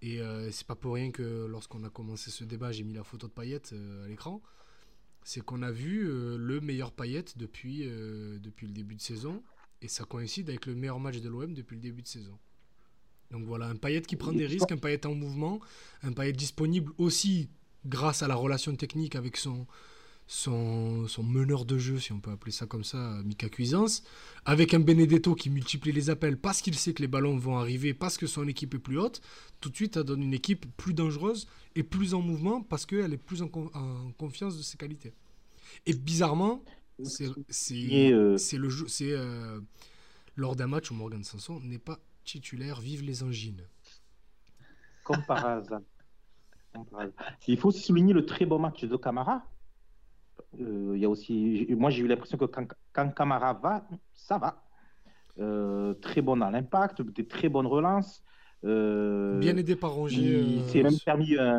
Et 0.00 0.20
euh, 0.20 0.50
c'est 0.50 0.66
pas 0.66 0.74
pour 0.74 0.94
rien 0.94 1.12
que 1.12 1.46
lorsqu'on 1.46 1.84
a 1.84 1.90
commencé 1.90 2.30
ce 2.30 2.42
débat, 2.44 2.72
j'ai 2.72 2.82
mis 2.82 2.94
la 2.94 3.04
photo 3.04 3.28
de 3.28 3.32
Payet 3.32 3.62
euh, 3.72 4.04
à 4.04 4.08
l'écran. 4.08 4.42
C'est 5.24 5.40
qu'on 5.44 5.62
a 5.62 5.70
vu 5.70 6.08
euh, 6.08 6.36
le 6.36 6.60
meilleur 6.60 6.90
Payet 6.92 7.24
depuis, 7.36 7.82
euh, 7.84 8.38
depuis 8.40 8.66
le 8.66 8.72
début 8.72 8.96
de 8.96 9.00
saison. 9.00 9.42
Et 9.80 9.88
ça 9.88 10.04
coïncide 10.04 10.48
avec 10.48 10.66
le 10.66 10.74
meilleur 10.74 10.98
match 11.00 11.20
de 11.20 11.28
l'OM 11.28 11.54
depuis 11.54 11.76
le 11.76 11.80
début 11.82 12.02
de 12.02 12.08
saison. 12.08 12.38
Donc 13.30 13.44
voilà, 13.44 13.66
un 13.68 13.76
Payet 13.76 14.02
qui 14.02 14.16
prend 14.16 14.32
des 14.32 14.46
risques, 14.46 14.72
un 14.72 14.76
Payet 14.76 15.06
en 15.06 15.14
mouvement, 15.14 15.60
un 16.02 16.12
Payet 16.12 16.32
disponible 16.32 16.92
aussi 16.98 17.48
grâce 17.84 18.22
à 18.22 18.28
la 18.28 18.34
relation 18.34 18.74
technique 18.76 19.16
avec 19.16 19.36
son, 19.36 19.66
son, 20.26 21.06
son 21.08 21.22
meneur 21.22 21.64
de 21.64 21.78
jeu, 21.78 21.98
si 21.98 22.12
on 22.12 22.20
peut 22.20 22.30
appeler 22.30 22.52
ça 22.52 22.66
comme 22.66 22.84
ça, 22.84 23.20
Mika 23.24 23.48
Cuisance, 23.48 24.02
avec 24.44 24.74
un 24.74 24.80
Benedetto 24.80 25.34
qui 25.34 25.50
multiplie 25.50 25.92
les 25.92 26.10
appels 26.10 26.38
parce 26.38 26.62
qu'il 26.62 26.74
sait 26.76 26.94
que 26.94 27.02
les 27.02 27.08
ballons 27.08 27.36
vont 27.38 27.58
arriver, 27.58 27.94
parce 27.94 28.16
que 28.16 28.26
son 28.26 28.46
équipe 28.48 28.74
est 28.74 28.78
plus 28.78 28.98
haute, 28.98 29.20
tout 29.60 29.68
de 29.70 29.76
suite 29.76 29.94
ça 29.94 30.02
donne 30.02 30.22
une 30.22 30.34
équipe 30.34 30.66
plus 30.76 30.94
dangereuse 30.94 31.48
et 31.74 31.82
plus 31.82 32.14
en 32.14 32.20
mouvement 32.20 32.62
parce 32.62 32.86
qu'elle 32.86 33.12
est 33.12 33.18
plus 33.18 33.42
en, 33.42 33.48
con- 33.48 33.70
en 33.74 34.12
confiance 34.12 34.56
de 34.56 34.62
ses 34.62 34.76
qualités. 34.76 35.12
Et 35.86 35.94
bizarrement, 35.94 36.64
c'est 37.02 37.28
euh, 38.12 38.36
le 38.52 38.68
jeu, 38.68 38.86
c'est 38.88 39.12
euh, 39.12 39.60
lors 40.36 40.54
d'un 40.56 40.66
match 40.68 40.90
où 40.90 40.94
Morgan 40.94 41.24
Sanson 41.24 41.60
n'est 41.60 41.78
pas 41.78 41.98
titulaire, 42.24 42.80
vive 42.80 43.02
les 43.02 43.22
angines. 43.22 43.66
Comme 45.02 45.24
par 45.24 45.44
hasard. 45.44 45.80
Il 47.46 47.58
faut 47.58 47.68
aussi 47.68 47.80
souligner 47.82 48.12
le 48.12 48.24
très 48.26 48.46
bon 48.46 48.58
match 48.58 48.84
de 48.84 48.96
Camara. 48.96 49.44
Euh, 50.60 50.92
il 50.94 51.00
y 51.00 51.04
a 51.04 51.08
aussi, 51.08 51.66
moi 51.70 51.90
j'ai 51.90 52.02
eu 52.02 52.06
l'impression 52.06 52.36
que 52.38 52.44
quand, 52.44 52.66
quand 52.92 53.08
Camara 53.14 53.54
va, 53.54 53.86
ça 54.12 54.38
va. 54.38 54.64
Euh, 55.38 55.94
très 55.94 56.20
bon 56.20 56.36
dans 56.36 56.50
l'impact, 56.50 57.00
des 57.02 57.26
très 57.26 57.48
bonnes 57.48 57.66
relances. 57.66 58.22
Euh, 58.64 59.38
Bien 59.40 59.56
aidé 59.56 59.76
par 59.76 59.92
Rongier. 59.92 60.40
il 60.40 60.60
euh, 60.60 60.68
s'est 60.68 60.82
même 60.82 60.98
permis. 61.04 61.36
euh, 61.36 61.58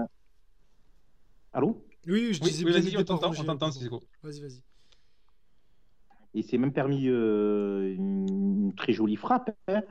Allô? 1.51 1.85
Oui, 2.07 2.33
je 2.33 2.41
disais 2.41 2.63
oui, 2.65 2.71
bien 2.71 2.79
vas-y, 2.81 2.93
aidé 2.93 2.97
on 3.11 3.17
par 3.17 3.29
Rongier. 3.29 3.43
on 3.43 3.57
t'entend. 3.57 3.69
Vas-y, 4.23 4.41
vas-y. 4.41 4.63
Il 6.35 6.43
s'est 6.43 6.57
même 6.57 6.73
permis 6.73 7.07
euh, 7.07 7.93
une 7.95 8.73
très 8.75 8.93
jolie 8.93 9.15
frappe. 9.15 9.51
hein. 9.67 9.81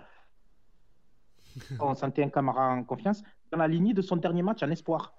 On 1.81 1.95
sentait 1.95 2.23
un 2.23 2.31
Camara 2.31 2.71
en 2.71 2.85
confiance 2.85 3.23
dans 3.51 3.59
la 3.59 3.69
lignée 3.69 3.95
de 3.95 4.03
son 4.03 4.17
dernier 4.17 4.43
match 4.43 4.63
en 4.63 4.71
espoir. 4.71 5.15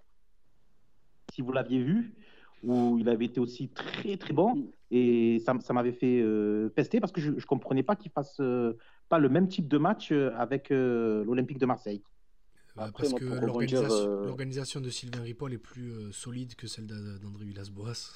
Si 1.34 1.42
vous 1.42 1.52
l'aviez 1.52 1.82
vu, 1.82 2.14
où 2.64 2.98
il 3.00 3.10
avait 3.10 3.26
été 3.26 3.40
aussi 3.40 3.70
très 3.70 4.18
très 4.18 4.34
bon 4.34 4.72
et 4.90 5.40
ça, 5.46 5.54
ça 5.60 5.74
m'avait 5.74 5.92
fait 5.92 6.22
euh, 6.22 6.70
pester 6.70 7.00
parce 7.00 7.12
que 7.12 7.20
je 7.20 7.32
ne 7.32 7.42
comprenais 7.42 7.84
pas 7.84 7.96
qu'il 7.96 8.12
fasse 8.12 8.38
euh, 8.40 8.78
pas 9.10 9.20
le 9.20 9.28
même 9.30 9.48
type 9.48 9.68
de 9.68 9.78
match 9.78 10.12
euh, 10.12 10.32
avec 10.38 10.72
euh, 10.72 11.24
l'Olympique 11.26 11.58
de 11.58 11.66
Marseille. 11.66 12.04
Après, 12.76 13.04
parce 13.04 13.14
que 13.14 13.26
l'organisation 13.26 14.80
euh, 14.80 14.84
de 14.84 14.90
Sylvain 14.90 15.22
Ripoll 15.22 15.54
est 15.54 15.58
plus 15.58 15.92
euh, 15.92 16.12
solide 16.12 16.56
que 16.56 16.68
celle 16.68 16.88
d'A- 16.88 17.20
d'André 17.22 17.46
Villas-Boas. 17.46 18.14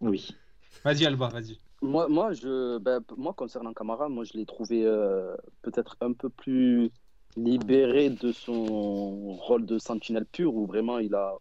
Oui. 0.00 0.36
Vas-y, 0.84 1.06
Alba, 1.06 1.28
vas-y. 1.28 1.58
Moi, 1.80 2.08
moi, 2.08 2.32
je, 2.32 2.78
ben, 2.78 3.00
moi, 3.16 3.32
concernant 3.34 3.72
Camara, 3.72 4.08
moi, 4.08 4.24
je 4.24 4.32
l'ai 4.34 4.46
trouvé 4.46 4.84
euh, 4.84 5.36
peut-être 5.62 5.96
un 6.00 6.12
peu 6.12 6.28
plus 6.28 6.90
libéré 7.36 8.10
de 8.10 8.32
son 8.32 9.34
rôle 9.34 9.64
de 9.64 9.78
sentinelle 9.78 10.26
pur, 10.26 10.54
où 10.54 10.66
vraiment 10.66 10.98
il 10.98 11.14
a, 11.14 11.36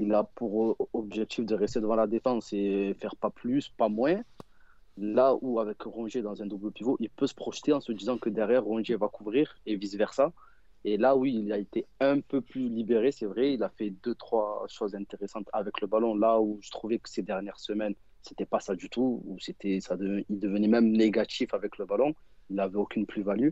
il 0.00 0.12
a 0.14 0.24
pour 0.24 0.76
objectif 0.92 1.46
de 1.46 1.54
rester 1.54 1.80
devant 1.80 1.94
la 1.94 2.08
défense 2.08 2.52
et 2.52 2.94
faire 3.00 3.14
pas 3.16 3.30
plus, 3.30 3.68
pas 3.68 3.88
moins. 3.88 4.20
Là 4.96 5.36
où, 5.42 5.60
avec 5.60 5.80
Rongier 5.82 6.22
dans 6.22 6.42
un 6.42 6.46
double 6.46 6.72
pivot, 6.72 6.96
il 6.98 7.10
peut 7.10 7.28
se 7.28 7.34
projeter 7.34 7.72
en 7.72 7.80
se 7.80 7.92
disant 7.92 8.18
que 8.18 8.30
derrière, 8.30 8.64
Rongier 8.64 8.96
va 8.96 9.08
couvrir 9.08 9.58
et 9.64 9.76
vice-versa. 9.76 10.32
Et 10.84 10.96
là, 10.96 11.16
oui, 11.16 11.34
il 11.44 11.52
a 11.52 11.58
été 11.58 11.86
un 12.00 12.20
peu 12.20 12.40
plus 12.40 12.68
libéré, 12.68 13.12
c'est 13.12 13.26
vrai. 13.26 13.54
Il 13.54 13.62
a 13.62 13.68
fait 13.68 13.90
deux, 13.90 14.14
trois 14.16 14.64
choses 14.68 14.96
intéressantes 14.96 15.48
avec 15.52 15.80
le 15.80 15.86
ballon. 15.86 16.16
Là 16.16 16.40
où 16.40 16.58
je 16.62 16.70
trouvais 16.70 16.98
que 16.98 17.08
ces 17.08 17.22
dernières 17.22 17.60
semaines, 17.60 17.94
c'était 18.22 18.46
pas 18.46 18.60
ça 18.60 18.74
du 18.74 18.88
tout. 18.90 19.22
Où 19.26 19.38
c'était, 19.38 19.80
ça 19.80 19.96
il 20.00 20.38
devenait 20.38 20.68
même 20.68 20.90
négatif 20.90 21.54
avec 21.54 21.78
le 21.78 21.86
ballon. 21.86 22.14
Il 22.50 22.56
n'avait 22.56 22.76
aucune 22.76 23.06
plus-value. 23.06 23.50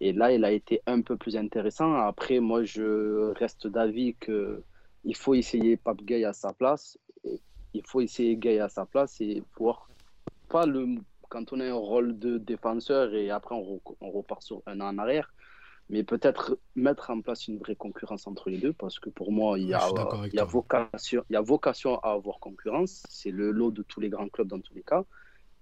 Et 0.00 0.12
là, 0.12 0.32
il 0.32 0.44
a 0.44 0.52
été 0.52 0.80
un 0.86 1.00
peu 1.00 1.16
plus 1.16 1.36
intéressant. 1.36 1.94
Après, 1.94 2.38
moi, 2.40 2.62
je 2.64 3.32
reste 3.38 3.66
d'avis 3.66 4.14
que 4.14 4.62
il 5.04 5.16
faut 5.16 5.34
essayer 5.34 5.76
Pape 5.76 6.02
Gay 6.02 6.24
à 6.24 6.32
sa 6.32 6.52
place. 6.52 6.98
Et 7.24 7.40
Il 7.74 7.84
faut 7.86 8.00
essayer 8.00 8.36
Gay 8.36 8.60
à 8.60 8.68
sa 8.68 8.86
place 8.86 9.20
et 9.20 9.42
pouvoir 9.54 9.88
pas 10.48 10.66
le 10.66 10.86
quand 11.28 11.52
on 11.52 11.60
a 11.60 11.66
un 11.66 11.74
rôle 11.74 12.18
de 12.18 12.38
défenseur 12.38 13.14
et 13.14 13.30
après 13.30 13.54
on, 13.54 13.80
on 14.00 14.10
repart 14.10 14.42
sur 14.42 14.62
un 14.66 14.80
an 14.80 14.88
en 14.88 14.98
arrière. 14.98 15.30
Mais 15.90 16.02
peut-être 16.02 16.58
mettre 16.76 17.10
en 17.10 17.20
place 17.22 17.48
une 17.48 17.58
vraie 17.58 17.74
concurrence 17.76 18.26
entre 18.26 18.50
les 18.50 18.58
deux, 18.58 18.74
parce 18.74 18.98
que 18.98 19.08
pour 19.08 19.32
moi, 19.32 19.58
il 19.58 19.68
y 19.68 19.74
a, 19.74 19.78
il 20.26 20.36
y 20.36 20.38
a, 20.38 20.44
vocation, 20.44 21.24
il 21.30 21.32
y 21.32 21.36
a 21.36 21.40
vocation 21.40 21.98
à 22.00 22.12
avoir 22.12 22.38
concurrence. 22.40 23.02
C'est 23.08 23.30
le 23.30 23.50
lot 23.50 23.70
de 23.70 23.82
tous 23.82 24.00
les 24.00 24.10
grands 24.10 24.28
clubs 24.28 24.48
dans 24.48 24.60
tous 24.60 24.74
les 24.74 24.82
cas. 24.82 25.04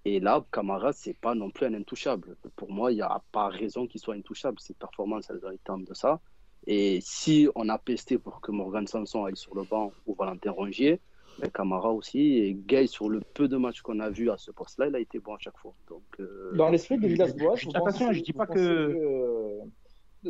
Et 0.04 0.18
là, 0.20 0.44
Camara, 0.52 0.92
c'est 0.92 1.14
pas 1.14 1.34
non 1.34 1.50
plus 1.50 1.66
un 1.66 1.74
intouchable. 1.74 2.36
Pour 2.56 2.70
moi, 2.72 2.92
il 2.92 2.96
n'y 2.96 3.02
a 3.02 3.22
pas 3.32 3.48
raison 3.48 3.86
qu'il 3.86 4.00
soit 4.00 4.14
intouchable. 4.14 4.58
Ses 4.60 4.74
performances, 4.74 5.30
elles 5.30 5.40
être 5.52 5.78
de 5.78 5.94
ça. 5.94 6.20
Et 6.66 7.00
si 7.02 7.48
on 7.54 7.68
a 7.68 7.78
pesté 7.78 8.18
pour 8.18 8.40
que 8.40 8.50
Morgan 8.50 8.86
Sanson 8.86 9.24
aille 9.24 9.36
sur 9.36 9.54
le 9.54 9.62
banc 9.62 9.92
ou 10.06 10.14
Valentin 10.14 10.50
Rongier, 10.50 11.00
ben 11.38 11.50
Camara 11.50 11.92
aussi. 11.92 12.18
Et 12.38 12.54
Gay, 12.54 12.86
sur 12.86 13.08
le 13.08 13.20
peu 13.20 13.46
de 13.46 13.56
matchs 13.56 13.82
qu'on 13.82 14.00
a 14.00 14.10
vu 14.10 14.30
à 14.30 14.36
ce 14.38 14.50
poste-là, 14.50 14.88
il 14.88 14.96
a 14.96 15.00
été 15.00 15.18
bon 15.20 15.34
à 15.34 15.38
chaque 15.38 15.58
fois. 15.58 15.74
Donc, 15.88 16.02
euh, 16.18 16.52
Dans 16.56 16.68
l'esprit 16.70 16.98
de 16.98 17.06
Villas-Boas, 17.06 17.54
attention, 17.74 18.12
je 18.12 18.22
dis 18.22 18.32
pas 18.32 18.46
que- 18.46 18.92
que- 18.92 19.60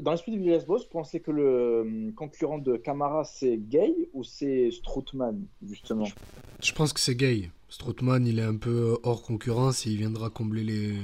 Dans 0.03 0.11
l'esprit 0.13 0.33
de 0.33 0.39
Villas-Boas, 0.39 0.79
vous 0.79 0.91
pensez 0.91 1.21
que 1.21 1.31
le 1.31 1.81
hum, 1.83 2.13
concurrent 2.15 2.59
de 2.59 2.77
Camara, 2.77 3.25
c'est 3.25 3.57
Gay 3.57 3.95
ou 4.13 4.25
c'est 4.25 4.71
Strootman, 4.71 5.45
justement? 5.67 6.07
Je 6.63 6.73
pense 6.73 6.93
que 6.93 7.01
c'est 7.01 7.15
gay. 7.15 7.51
Strootman, 7.69 8.27
il 8.27 8.39
est 8.39 8.43
un 8.43 8.57
peu 8.57 8.99
hors 9.03 9.23
concurrence 9.23 9.87
et 9.87 9.91
il 9.91 9.97
viendra 9.99 10.31
combler 10.31 10.63
les, 10.65 10.97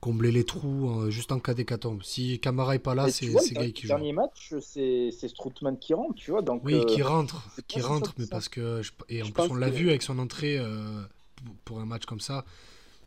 combler 0.00 0.32
les 0.32 0.44
trous 0.44 0.90
euh, 1.00 1.10
juste 1.10 1.32
en 1.32 1.38
cas 1.38 1.54
d'hécatombe. 1.54 2.02
Si 2.02 2.38
Camara 2.40 2.74
est 2.74 2.80
pas 2.80 2.94
là, 2.94 3.08
c'est 3.10 3.26
le 3.26 3.54
gay 3.54 3.72
qui 3.72 3.82
joue. 3.82 3.88
dernier 3.88 4.12
match, 4.12 4.54
c'est 4.60 5.10
Strootman 5.10 5.78
qui 5.78 5.94
rentre, 5.94 6.14
tu 6.14 6.30
vois. 6.30 6.42
Donc, 6.42 6.62
Oui, 6.64 6.74
euh, 6.74 6.84
qui 6.84 7.02
rentre, 7.02 7.42
qui 7.68 7.80
rentre, 7.80 8.14
mais 8.18 8.26
parce 8.26 8.48
que 8.48 8.82
je- 8.82 8.92
et 9.08 9.22
en 9.22 9.26
Je 9.26 9.32
plus 9.32 9.50
on 9.50 9.54
l'a 9.54 9.70
que- 9.70 9.74
vu 9.76 9.88
avec 9.88 10.02
son 10.02 10.18
entrée 10.18 10.58
euh, 10.58 11.02
pour- 11.64 11.80
un 11.80 11.86
match 11.86 12.04
comme 12.06 12.20
ça, 12.20 12.44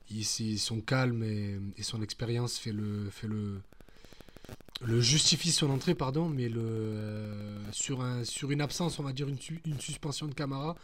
il, 0.10 0.24
son 0.24 0.80
calme 0.82 1.24
et, 1.24 1.58
et 1.78 1.84
son 1.84 2.02
expérience 2.02 2.58
fait 2.58 2.72
le 2.72 3.10
fait 3.10 3.28
le 3.28 3.62
le 4.86 5.00
justifie 5.02 5.52
son 5.52 5.70
entrée 5.70 5.96
pardon, 5.96 6.30
mais 6.30 6.50
le 6.50 6.62
euh, 6.62 7.72
sur 7.72 8.02
un 8.02 8.24
sur 8.24 8.52
une 8.52 8.62
absence, 8.62 9.00
on 9.00 9.04
va 9.04 9.14
dire 9.14 9.28
une, 9.28 9.40
su- 9.40 9.62
une 9.66 9.80
suspension 9.80 10.28
de 10.28 10.34
Camara, 10.34 10.76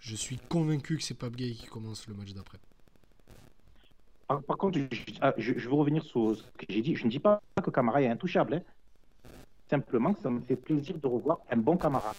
je 0.00 0.16
suis 0.16 0.38
convaincu 0.48 0.96
que 0.96 1.02
c'est 1.02 1.14
Pape 1.14 1.36
Gay 1.36 1.52
qui 1.52 1.66
commence 1.66 2.06
le 2.06 2.14
match 2.14 2.32
d'après. 2.32 2.58
Par, 4.28 4.56
contre, 4.58 4.78
je, 4.90 5.02
ah, 5.20 5.32
je- 5.38 5.52
veux 5.52 5.74
revenir 5.74 6.02
sur 6.02 6.36
ce 6.36 6.42
que 6.58 6.66
j'ai 6.68 6.82
dit. 6.82 6.96
Je 6.96 7.04
ne 7.04 7.10
dis 7.10 7.20
pas 7.20 7.40
que 7.62 7.70
Camara 7.70 8.02
est 8.02 8.08
intouchable. 8.08 8.54
hein. 8.54 9.30
Simplement 9.70 10.14
ça 10.22 10.30
me 10.30 10.40
fait 10.40 10.56
plaisir 10.56 10.98
de 10.98 11.06
revoir 11.06 11.38
un 11.50 11.56
bon 11.56 11.76
Camara. 11.76 12.14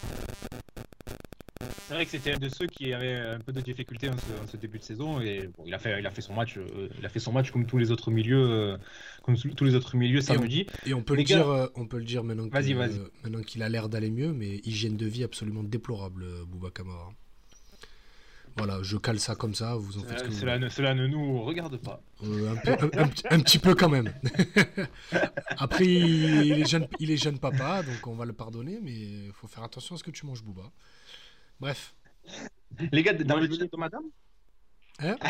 C'est 1.87 1.93
vrai 1.93 2.03
que 2.05 2.11
c'était 2.11 2.33
un 2.33 2.37
de 2.37 2.49
ceux 2.49 2.67
qui 2.67 2.91
avait 2.93 3.15
un 3.15 3.39
peu 3.39 3.53
de 3.53 3.61
difficulté 3.61 4.09
en 4.09 4.13
ce, 4.17 4.43
en 4.43 4.47
ce 4.47 4.57
début 4.57 4.77
de 4.77 4.83
saison 4.83 5.21
et 5.21 5.49
bon, 5.57 5.63
il 5.65 5.73
a 5.73 5.79
fait 5.79 5.97
il 5.99 6.05
a 6.05 6.11
fait 6.11 6.21
son 6.21 6.33
match 6.33 6.57
euh, 6.57 6.89
il 6.99 7.05
a 7.05 7.09
fait 7.09 7.19
son 7.19 7.31
match 7.31 7.49
comme 7.51 7.65
tous 7.65 7.77
les 7.77 7.91
autres 7.91 8.11
milieux 8.11 8.45
euh, 8.45 8.77
comme 9.23 9.37
tous 9.37 9.63
les 9.63 9.73
autres 9.73 9.95
milieux 9.95 10.17
Et 10.19 10.23
on- 10.31 10.33
samedi. 10.35 10.67
Et 10.85 10.93
on 10.93 11.01
peut 11.01 11.13
Les 11.15 11.23
le 11.23 11.29
gars- 11.29 11.35
dire, 11.37 11.47
euh, 11.49 11.67
on 11.75 11.85
peut 11.87 11.97
le 11.97 12.03
dire 12.03 12.25
maintenant 12.25 12.47
Vas-y, 12.49 12.73
euh, 12.73 12.89
maintenant 13.23 13.41
qu'il 13.41 13.63
a 13.63 13.69
l'air 13.69 13.87
d'aller 13.87 14.11
mieux, 14.11 14.33
mais 14.33 14.57
hygiène 14.65 14.97
de 14.97 15.05
vie 15.05 15.23
absolument 15.23 15.63
déplorable, 15.63 16.25
Bouba 16.45 16.71
Camara. 16.71 17.09
Voilà, 18.57 18.79
je 18.81 18.97
cale 18.97 19.19
ça 19.19 19.35
comme 19.35 19.53
ça, 19.53 19.75
vous 19.75 19.99
en 19.99 20.03
faites 20.03 20.31
cela, 20.33 20.57
ne, 20.59 20.67
cela 20.67 20.93
ne 20.95 21.05
nous 21.07 21.41
regarde 21.43 21.77
pas. 21.77 22.01
Un, 22.23 22.55
peu- 22.55 22.71
un- 22.97 23.03
un 23.03 23.07
petit- 23.07 23.23
un 23.29 23.39
petit 23.39 23.59
peu 23.59 23.75
quand 23.75 23.87
même. 23.89 24.11
Après, 25.57 25.85
il 25.85 26.51
est, 26.53 26.67
jeune, 26.67 26.87
il 26.99 27.11
est 27.11 27.17
jeune 27.17 27.37
papa, 27.39 27.83
donc 27.83 28.05
on 28.07 28.15
va 28.15 28.25
le 28.25 28.33
pardonner, 28.33 28.79
mais 28.83 28.91
il 28.93 29.31
faut 29.33 29.47
faire 29.47 29.63
attention 29.63 29.95
à 29.95 29.97
ce 29.99 30.03
que 30.03 30.11
tu 30.11 30.25
manges, 30.25 30.43
Bouba. 30.43 30.63
Bref. 31.59 31.95
Les 32.91 33.03
gars 33.03 33.13
dans 33.13 33.37
le 33.37 33.47
chat, 33.49 33.65
de 33.65 33.77
madame 33.77 34.03
Hein? 34.99 35.15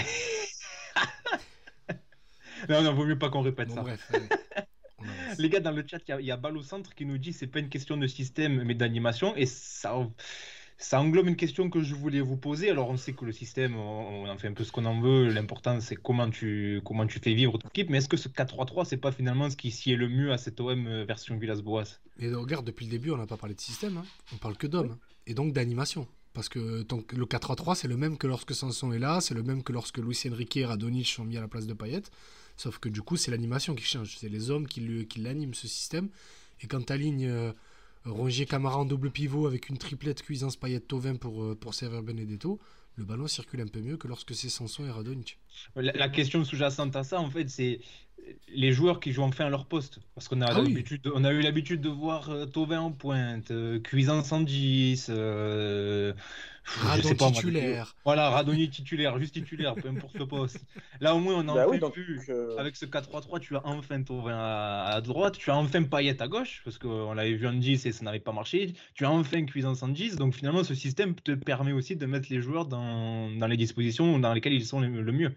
Non 2.69 2.81
non 2.81 2.93
vaut 2.93 3.05
mieux 3.05 3.17
pas 3.19 3.29
qu'on 3.29 3.41
répète 3.41 3.69
Bon, 3.69 3.75
ça. 3.75 3.81
bref. 3.81 4.11
Les 5.37 5.47
gars, 5.49 5.59
dans 5.59 5.71
le 5.71 5.85
chat, 5.87 5.99
il 6.07 6.09
y 6.09 6.11
a, 6.13 6.19
il 6.19 6.25
y 6.25 6.31
a 6.31 6.37
Bal 6.37 6.57
au 6.57 6.63
centre 6.63 6.95
qui 6.95 7.05
nous 7.05 7.17
dit 7.19 7.31
c'est 7.33 7.45
pas 7.47 7.59
une 7.59 7.69
question 7.69 7.97
de 7.97 8.07
système 8.07 8.63
mais 8.63 8.73
d'animation 8.73 9.35
et 9.35 9.45
ça, 9.45 9.95
ça 10.79 10.99
englobe 10.99 11.27
une 11.27 11.35
question 11.35 11.69
que 11.69 11.81
je 11.81 11.93
voulais 11.93 12.19
vous 12.19 12.35
poser. 12.37 12.71
Alors, 12.71 12.89
on 12.89 12.97
sait 12.97 13.13
que 13.13 13.23
le 13.25 13.31
système, 13.31 13.75
on, 13.75 14.23
on 14.23 14.29
en 14.29 14.37
fait 14.37 14.47
un 14.47 14.53
peu 14.53 14.63
ce 14.63 14.71
qu'on 14.71 14.85
en 14.85 14.99
veut. 14.99 15.27
L'important, 15.29 15.79
c'est 15.81 15.95
comment 15.95 16.29
tu, 16.31 16.81
comment 16.83 17.05
tu 17.05 17.19
fais 17.19 17.33
vivre 17.35 17.57
ton 17.59 17.67
équipe. 17.67 17.89
Mais 17.89 17.99
est-ce 17.99 18.09
que 18.09 18.17
ce 18.17 18.27
4-3-3, 18.27 18.85
c'est 18.85 18.97
pas 18.97 19.11
finalement 19.11 19.49
ce 19.51 19.55
qui 19.55 19.69
sied 19.71 19.95
le 19.95 20.09
mieux 20.09 20.31
à 20.31 20.37
cette 20.39 20.59
OM 20.59 21.03
version 21.03 21.37
Villas-Boas? 21.37 21.99
Et 22.19 22.33
regarde, 22.33 22.65
depuis 22.65 22.85
le 22.85 22.91
début, 22.91 23.11
on 23.11 23.17
n'a 23.17 23.27
pas 23.27 23.37
parlé 23.37 23.53
de 23.53 23.61
système, 23.61 23.97
hein. 23.97 24.05
on 24.33 24.37
parle 24.37 24.57
que 24.57 24.65
d'hommes, 24.67 24.91
hein. 24.93 24.99
et 25.27 25.33
donc 25.35 25.53
d'animation. 25.53 26.07
Parce 26.37 26.49
que 26.49 26.59
le 26.59 27.25
4-3-3, 27.25 27.73
c'est 27.73 27.87
le 27.87 27.97
même 27.97 28.15
que 28.15 28.27
lorsque 28.27 28.53
Sanson 28.53 28.91
est 28.91 28.99
là, 28.99 29.21
c'est 29.21 29.33
le 29.33 29.41
même 29.41 29.63
que 29.63 29.73
lorsque 29.73 29.97
Luis 29.97 30.21
Enrique 30.31 30.57
et 30.57 30.67
Radonjic 30.67 31.07
sont 31.07 31.25
mis 31.25 31.35
à 31.35 31.41
la 31.41 31.47
place 31.47 31.65
de 31.65 31.73
Payet. 31.73 32.03
Sauf 32.57 32.77
que 32.77 32.89
du 32.89 33.01
coup, 33.01 33.17
c'est 33.17 33.31
l'animation 33.31 33.73
qui 33.73 33.83
change. 33.83 34.15
C'est 34.19 34.29
les 34.29 34.51
hommes 34.51 34.67
qui, 34.67 34.79
l'animent, 35.17 35.55
ce 35.55 35.67
système. 35.67 36.09
Et 36.61 36.67
quand 36.67 36.85
tu 36.85 36.93
alignes 36.93 37.53
Rongier 38.05 38.45
Camara 38.45 38.77
en 38.77 38.85
double 38.85 39.09
pivot 39.09 39.47
avec 39.47 39.69
une 39.69 39.79
triplette 39.79 40.21
cuisance 40.21 40.57
Payet 40.57 40.79
Tovin 40.79 41.15
pour, 41.15 41.43
euh, 41.43 41.55
pour 41.55 41.73
servir 41.73 42.03
Benedetto, 42.03 42.59
le 42.97 43.03
ballon 43.03 43.25
circule 43.25 43.61
un 43.61 43.67
peu 43.67 43.81
mieux 43.81 43.97
que 43.97 44.07
lorsque 44.07 44.35
c'est 44.35 44.49
Sanson 44.49 44.85
et 44.85 44.91
Radonjic. 44.91 45.39
la, 45.75 45.91
la 45.91 46.07
question 46.07 46.45
sous-jacente 46.45 46.95
à 46.95 47.03
ça, 47.03 47.19
en 47.19 47.31
fait, 47.31 47.49
c'est 47.49 47.79
les 48.47 48.71
joueurs 48.71 48.99
qui 48.99 49.11
jouent 49.11 49.23
enfin 49.23 49.45
à 49.45 49.49
leur 49.49 49.67
poste. 49.67 49.99
Parce 50.15 50.27
qu'on 50.27 50.41
a, 50.41 50.53
Ah 50.53 50.59
oui. 50.61 50.73
l'habitude- 50.73 51.07
on 51.13 51.23
a 51.23 51.31
eu 51.31 51.41
l'habitude 51.41 51.81
de 51.81 51.89
voir 51.89 52.29
euh, 52.29 52.45
Thauvin 52.45 52.79
en 52.79 52.91
pointe, 52.91 53.51
euh, 53.51 53.79
Cuisance 53.79 54.31
en 54.31 54.41
10, 54.41 55.07
euh, 55.09 56.13
je 56.63 56.71
sais 56.71 56.85
Radon 56.87 57.15
pas, 57.15 57.29
moi, 57.29 57.41
titulaire. 57.41 57.95
Voilà, 58.05 58.29
Radoni 58.29 58.69
titulaire, 58.69 59.19
juste 59.19 59.33
titulaire, 59.33 59.79
peu 59.79 59.89
importe 59.89 60.17
le 60.19 60.27
poste. 60.27 60.65
Là, 61.01 61.15
au 61.15 61.19
moins, 61.19 61.35
on 61.35 61.47
a 61.49 61.53
Bah 61.53 61.65
enfin 61.65 61.71
oui, 61.71 61.79
donc, 61.79 61.95
vu, 61.95 62.25
euh, 62.29 62.57
avec 62.59 62.75
ce 62.75 62.85
4-3-3, 62.85 63.39
tu 63.39 63.55
as 63.55 63.65
enfin 63.65 64.01
Thauvin 64.03 64.35
à, 64.37 64.91
à 64.95 65.01
droite, 65.01 65.37
tu 65.37 65.49
as 65.51 65.55
enfin 65.57 65.83
Payet 65.83 66.21
à 66.21 66.27
gauche, 66.27 66.61
parce 66.63 66.77
qu'on 66.77 67.13
l'avait 67.13 67.33
vu 67.35 67.47
en 67.47 67.53
10 67.53 67.85
et 67.85 67.91
ça 67.91 68.03
n'avait 68.05 68.19
pas 68.19 68.31
marché. 68.33 68.73
Tu 68.93 69.05
as 69.05 69.11
enfin 69.11 69.45
Cuisance 69.45 69.83
en 69.83 69.89
10, 69.89 70.15
donc 70.15 70.33
finalement, 70.35 70.63
ce 70.63 70.73
système 70.75 71.15
te 71.15 71.33
permet 71.33 71.71
aussi 71.73 71.95
de 71.95 72.05
mettre 72.05 72.27
les 72.31 72.41
joueurs 72.41 72.65
dans, 72.65 73.29
dans 73.31 73.47
les 73.47 73.57
dispositions 73.57 74.19
dans 74.19 74.33
lesquelles 74.33 74.53
ils 74.53 74.65
sont 74.65 74.79
le, 74.79 75.01
le 75.01 75.11
mieux. 75.11 75.35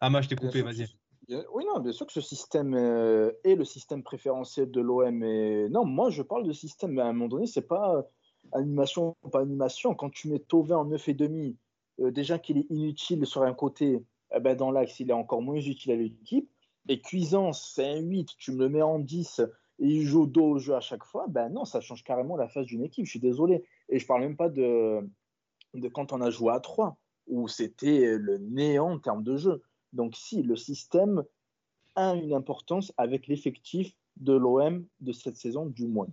Ama, 0.00 0.22
je 0.22 0.28
t'ai 0.28 0.36
coupé, 0.36 0.62
vas-y. 0.62 0.88
Oui, 1.28 1.64
non, 1.66 1.80
bien 1.80 1.92
sûr 1.92 2.06
que 2.06 2.12
ce 2.12 2.20
système 2.20 2.74
euh, 2.74 3.32
est 3.42 3.56
le 3.56 3.64
système 3.64 4.02
préférentiel 4.02 4.70
de 4.70 4.80
l'OM. 4.80 5.24
Et... 5.24 5.68
Non, 5.70 5.84
moi, 5.84 6.10
je 6.10 6.22
parle 6.22 6.46
de 6.46 6.52
système, 6.52 6.92
mais 6.92 7.02
à 7.02 7.06
un 7.06 7.12
moment 7.12 7.28
donné, 7.28 7.46
c'est 7.46 7.66
pas 7.66 8.06
animation, 8.52 9.16
pas 9.32 9.40
animation. 9.40 9.94
Quand 9.94 10.10
tu 10.10 10.28
mets 10.28 10.38
Tovin 10.38 10.76
en 10.76 10.88
9,5, 10.88 11.56
euh, 12.00 12.10
déjà 12.12 12.38
qu'il 12.38 12.58
est 12.58 12.66
inutile 12.70 13.26
sur 13.26 13.42
un 13.42 13.54
côté, 13.54 14.04
eh 14.34 14.40
ben, 14.40 14.56
dans 14.56 14.70
l'axe, 14.70 15.00
il 15.00 15.10
est 15.10 15.14
encore 15.14 15.42
moins 15.42 15.56
utile 15.56 15.92
à 15.92 15.96
l'équipe. 15.96 16.48
Et 16.88 17.00
Cuisance, 17.00 17.72
c'est 17.74 17.88
un 17.88 18.00
8, 18.00 18.30
tu 18.38 18.52
me 18.52 18.58
le 18.58 18.68
mets 18.68 18.82
en 18.82 19.00
10 19.00 19.40
et 19.78 19.86
il 19.86 20.02
joue 20.02 20.26
dos 20.26 20.52
au 20.52 20.58
jeu 20.58 20.74
à 20.74 20.80
chaque 20.80 21.04
fois, 21.04 21.26
ben 21.28 21.50
non, 21.50 21.64
ça 21.64 21.80
change 21.80 22.02
carrément 22.02 22.36
la 22.36 22.48
face 22.48 22.64
d'une 22.64 22.82
équipe. 22.82 23.04
Je 23.04 23.10
suis 23.10 23.20
désolé. 23.20 23.64
Et 23.88 23.98
je 23.98 24.06
parle 24.06 24.22
même 24.22 24.36
pas 24.36 24.48
de, 24.48 25.00
de 25.74 25.88
quand 25.88 26.12
on 26.12 26.20
a 26.20 26.30
joué 26.30 26.52
à 26.52 26.60
3, 26.60 26.96
où 27.26 27.48
c'était 27.48 28.16
le 28.16 28.38
néant 28.38 28.92
en 28.92 28.98
termes 28.98 29.22
de 29.22 29.36
jeu. 29.36 29.62
Donc 29.92 30.16
si 30.16 30.42
le 30.42 30.56
système 30.56 31.22
a 31.94 32.14
une 32.14 32.34
importance 32.34 32.92
avec 32.96 33.26
l'effectif 33.26 33.92
de 34.16 34.34
l'OM 34.34 34.86
de 35.00 35.12
cette 35.12 35.36
saison, 35.36 35.66
du 35.66 35.86
moins. 35.86 36.08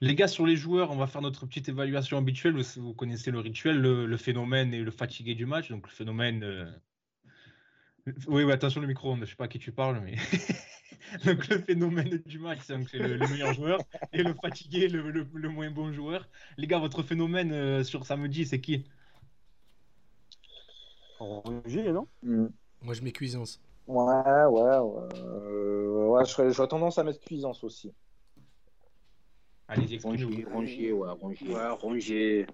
Les 0.00 0.14
gars, 0.14 0.28
sur 0.28 0.46
les 0.46 0.56
joueurs, 0.56 0.90
on 0.92 0.96
va 0.96 1.06
faire 1.06 1.22
notre 1.22 1.44
petite 1.46 1.68
évaluation 1.68 2.18
habituelle. 2.18 2.56
Vous, 2.76 2.94
connaissez 2.94 3.30
le 3.30 3.40
rituel, 3.40 3.80
le, 3.80 4.16
phénomène 4.16 4.72
et 4.72 4.82
le 4.82 4.90
fatigué 4.90 5.34
du 5.34 5.44
match. 5.44 5.70
Donc, 5.70 5.88
le 5.88 5.92
phénomène. 5.92 6.44
euh, 6.44 6.70
Oui, 8.28 8.44
oui, 8.44 8.52
attention 8.52 8.80
le 8.80 8.86
micro, 8.86 9.16
je 9.16 9.24
sais 9.24 9.34
pas 9.34 9.48
qui 9.48 9.58
tu 9.58 9.72
parles, 9.72 10.00
mais. 10.04 10.14
Donc, 11.24 11.48
le 11.48 11.58
phénomène 11.58 12.22
du 12.26 12.38
match, 12.38 12.60
c'est 12.62 12.98
le, 12.98 13.16
le 13.16 13.28
meilleur 13.28 13.54
joueur. 13.54 13.80
Et 14.12 14.22
le 14.22 14.34
fatigué, 14.34 14.88
le 14.88 15.48
moins 15.48 15.70
bon 15.70 15.92
joueur. 15.92 16.28
Les 16.58 16.68
gars, 16.68 16.78
votre 16.78 17.02
phénomène 17.02 17.50
euh, 17.52 17.82
sur 17.82 18.06
samedi, 18.06 18.46
c'est 18.46 18.60
qui? 18.60 18.84
Rongier, 21.18 21.92
non? 21.92 22.06
Moi, 22.82 22.94
je 22.94 23.02
mets 23.02 23.12
Cuisance. 23.12 23.60
Ouais, 23.86 24.04
ouais, 24.04 24.78
ouais. 24.78 25.08
Euh, 25.22 26.06
ouais, 26.08 26.24
je 26.24 26.50
j'aurais 26.50 26.68
tendance 26.68 26.98
à 26.98 27.04
mettre 27.04 27.20
Cuisance 27.20 27.64
aussi. 27.64 27.92
Allez-y, 29.66 29.94
exprimez-vous. 29.94 30.30
Rongier, 30.30 30.44
Rongier, 30.44 30.92
ouais, 30.92 31.10
Rongier. 31.10 31.54
Ouais, 31.54 31.68
Rongier. 31.70 32.46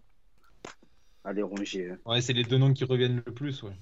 Allez, 1.24 1.42
Rongier. 1.42 1.92
Ouais, 2.04 2.20
c'est 2.20 2.32
les 2.32 2.44
deux 2.44 2.58
noms 2.58 2.72
qui 2.72 2.84
reviennent 2.84 3.22
le 3.24 3.32
plus, 3.32 3.62
ouais. 3.62 3.72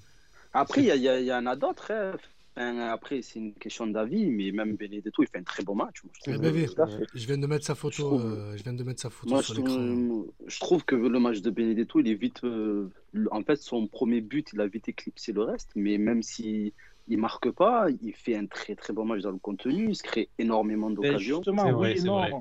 Après, 0.53 0.83
il 0.83 0.95
y, 1.01 1.33
en 1.33 1.45
a 1.45 1.55
d'autres. 1.55 1.91
hein. 1.91 2.13
Après, 2.55 3.21
c'est 3.21 3.39
une 3.39 3.53
question 3.53 3.87
d'avis, 3.87 4.25
mais 4.29 4.51
même 4.51 4.75
Benedetto, 4.75 5.23
il 5.23 5.27
fait 5.27 5.39
un 5.39 5.43
très 5.43 5.63
bon 5.63 5.75
match. 5.75 6.03
Moi, 6.03 6.13
je 6.13 6.31
Eh 6.31 6.33
trouve. 6.33 6.41
ben. 6.51 7.07
Je 7.13 7.25
viens 7.25 7.37
de 7.37 7.47
mettre 7.47 7.65
sa 7.65 7.73
Je 7.73 7.79
photo, 7.79 8.03
trouve- 8.03 8.25
euh, 8.25 8.57
je 8.57 8.63
viens 8.63 8.73
de 8.73 8.83
mettre 8.83 9.01
sa 9.01 9.09
photo 9.09 9.33
Moi, 9.33 9.41
sur 9.43 9.55
l'écran. 9.55 10.25
je 10.45 10.59
trouve 10.59 10.85
que 10.85 10.95
le 10.95 11.19
match 11.19 11.41
de 11.41 11.49
Benedetto, 11.49 11.99
il 11.99 12.07
est 12.07 12.13
vite. 12.15 12.43
euh, 12.43 12.89
en 13.31 13.43
fait, 13.43 13.55
son 13.55 13.87
premier 13.87 14.21
but, 14.21 14.49
il 14.53 14.61
a 14.61 14.67
vite 14.67 14.87
éclipsé 14.89 15.31
le 15.33 15.41
reste. 15.43 15.71
Mais 15.75 15.97
même 15.97 16.21
si 16.21 16.73
il 17.07 17.17
marque 17.17 17.49
pas, 17.51 17.87
il 18.01 18.13
fait 18.15 18.35
un 18.35 18.45
très 18.45 18.75
très 18.75 18.93
bon 18.93 19.05
match 19.05 19.21
dans 19.21 19.31
le 19.31 19.39
contenu. 19.39 19.89
Il 19.89 19.95
se 19.95 20.03
crée 20.03 20.29
énormément 20.37 20.89
Ben, 20.89 20.95
d'occasions. 20.95 21.37
justement, 21.37 21.65
oui 21.65 21.71
vrai, 21.71 21.95
non. 22.05 22.19
vrai. 22.19 22.31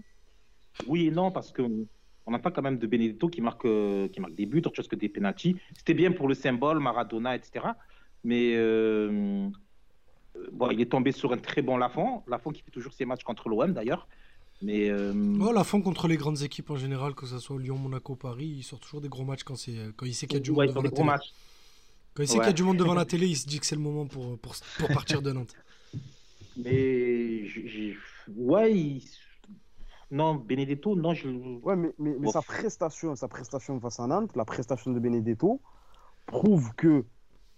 Oui 0.87 1.07
et 1.07 1.11
non, 1.11 1.31
parce 1.31 1.53
que 1.53 1.63
on 2.27 2.35
attend 2.35 2.51
quand 2.53 2.63
même 2.63 2.79
de 2.79 2.87
Benedetto 2.87 3.29
qui 3.29 3.41
marque, 3.41 3.65
euh, 3.65 4.09
qui 4.09 4.21
marque 4.21 4.35
des 4.35 4.47
buts, 4.47 4.59
autre 4.65 4.77
chose 4.77 4.89
que 4.89 4.97
des 4.97 5.09
penalties. 5.09 5.57
C'était 5.77 5.95
bien 5.95 6.13
pour 6.13 6.29
le 6.29 6.35
symbole, 6.35 6.79
Maradona, 6.81 7.35
etc. 7.35 7.67
Mais 8.25 8.55
euh, 8.57 9.49
il 10.73 10.81
est 10.81 10.91
tombé 10.91 11.13
sur 11.13 11.33
un 11.33 11.39
très 11.39 11.63
bon 11.63 11.77
Lafont. 11.77 12.23
Lafont 12.27 12.51
qui 12.51 12.63
fait 12.63 12.71
toujours 12.71 12.93
ses 12.93 13.05
matchs 13.05 13.25
contre 13.25 13.49
l'OM 13.49 13.73
d'ailleurs. 13.73 14.09
Mais 14.63 14.91
euh, 14.91 15.13
Oh, 15.41 15.53
la 15.53 15.65
contre 15.65 16.07
les 16.09 16.17
grandes 16.17 16.43
équipes 16.43 16.71
en 16.71 16.77
général, 16.77 17.15
que 17.15 17.27
ce 17.27 17.39
soit 17.39 17.59
Lyon, 17.61 17.77
Monaco, 17.79 18.15
Paris, 18.15 18.55
il 18.59 18.63
sort 18.63 18.79
toujours 18.81 19.01
des 19.01 19.09
gros 19.09 19.25
matchs 19.25 19.43
quand, 19.43 19.57
c'est, 19.57 19.77
quand 19.97 20.07
il 20.07 20.15
sait 20.15 20.27
qu'il 20.27 20.37
y 20.37 20.41
a 20.41 20.43
du 20.43 20.51
ouais, 20.53 20.67
monde 20.67 20.75
devant 20.75 20.83
la 20.85 20.91
télé. 20.91 21.05
matchs. 21.05 21.33
Quand 22.15 22.23
il 22.23 22.29
sait 22.29 22.39
qu'il 22.39 22.47
y 22.47 22.51
a 22.51 22.53
du 22.53 22.63
monde 22.63 22.77
devant 22.77 22.95
la 22.95 23.05
télé, 23.05 23.27
il 23.27 23.37
se 23.37 23.47
dit 23.47 23.59
que 23.59 23.67
c'est 23.67 23.75
le 23.75 23.81
moment 23.81 24.07
pour, 24.07 24.39
pour, 24.39 24.55
pour 24.79 24.89
partir 24.95 25.21
de 25.23 25.33
Nantes. 25.33 25.55
Mais 26.57 27.47
j'ai- 27.47 27.67
j'ai- 27.69 27.97
ouais, 28.37 28.73
il- 28.77 29.03
non, 30.11 30.35
Benedetto, 30.35 30.95
non, 30.95 31.15
je. 31.15 31.27
Ouais, 31.29 31.75
mais, 31.75 31.89
mais, 31.99 32.11
mais 32.19 32.27
Bon. 32.27 32.31
sa 32.33 32.43
prestation, 32.43 33.17
sa 33.17 33.29
prestation 33.29 33.81
face 33.81 33.99
à 33.99 34.07
Nantes, 34.07 34.31
la 34.37 34.45
prestation 34.45 34.91
de 34.93 35.01
Benedetto, 35.01 35.61
prouve 36.27 36.75
que 36.77 37.05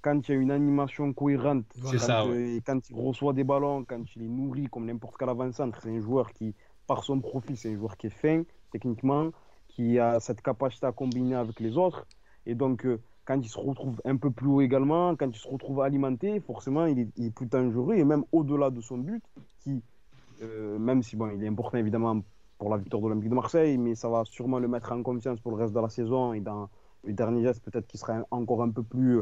quand 0.04 0.28
il 0.28 0.34
y 0.34 0.36
a 0.36 0.38
une 0.38 0.50
animation 0.50 1.14
cohérente, 1.14 1.64
quand, 1.82 1.98
ça, 1.98 2.24
quand 2.66 2.90
il 2.90 2.94
reçoit 2.94 3.32
des 3.32 3.42
ballons, 3.42 3.86
quand 3.88 4.04
il 4.14 4.22
est 4.24 4.28
nourri 4.28 4.66
comme 4.66 4.84
n'importe 4.84 5.16
quel 5.18 5.30
avant-centre, 5.30 5.80
c'est 5.82 5.88
un 5.88 6.00
joueur 6.00 6.30
qui, 6.34 6.54
par 6.86 7.02
son 7.04 7.20
profil, 7.20 7.56
c'est 7.56 7.72
un 7.72 7.76
joueur 7.76 7.96
qui 7.96 8.08
est 8.08 8.10
fin 8.10 8.42
techniquement, 8.70 9.30
qui 9.66 9.98
a 9.98 10.20
cette 10.20 10.42
capacité 10.42 10.84
à 10.84 10.92
combiner 10.92 11.36
avec 11.36 11.58
les 11.58 11.78
autres. 11.78 12.06
Et 12.44 12.54
donc, 12.54 12.84
euh, 12.84 13.00
quand 13.24 13.40
il 13.40 13.48
se 13.48 13.58
retrouve 13.58 13.98
un 14.04 14.16
peu 14.18 14.30
plus 14.30 14.48
haut 14.48 14.60
également, 14.60 15.16
quand 15.16 15.30
il 15.30 15.38
se 15.38 15.48
retrouve 15.48 15.80
alimenté, 15.80 16.38
forcément, 16.40 16.84
il 16.84 16.98
est, 16.98 17.08
il 17.16 17.26
est 17.28 17.34
plus 17.34 17.46
dangereux. 17.46 17.94
Et 17.94 18.04
même 18.04 18.24
au-delà 18.30 18.68
de 18.68 18.82
son 18.82 18.98
but, 18.98 19.24
qui, 19.60 19.82
euh, 20.42 20.78
même 20.78 21.02
si 21.02 21.16
bon, 21.16 21.30
il 21.34 21.42
est 21.42 21.48
important 21.48 21.78
évidemment 21.78 22.20
pour 22.58 22.68
la 22.68 22.76
victoire 22.76 23.00
de 23.00 23.08
l'Olympique 23.08 23.30
de 23.30 23.34
Marseille, 23.34 23.78
mais 23.78 23.94
ça 23.94 24.10
va 24.10 24.22
sûrement 24.26 24.58
le 24.58 24.68
mettre 24.68 24.92
en 24.92 25.02
confiance 25.02 25.40
pour 25.40 25.52
le 25.52 25.56
reste 25.62 25.72
de 25.72 25.80
la 25.80 25.88
saison 25.88 26.34
et 26.34 26.40
dans 26.40 26.68
le 27.06 27.12
dernier 27.12 27.42
geste 27.42 27.62
peut-être 27.62 27.86
qu'il 27.86 28.00
sera 28.00 28.24
encore 28.30 28.62
un 28.62 28.70
peu 28.70 28.82
plus, 28.82 29.20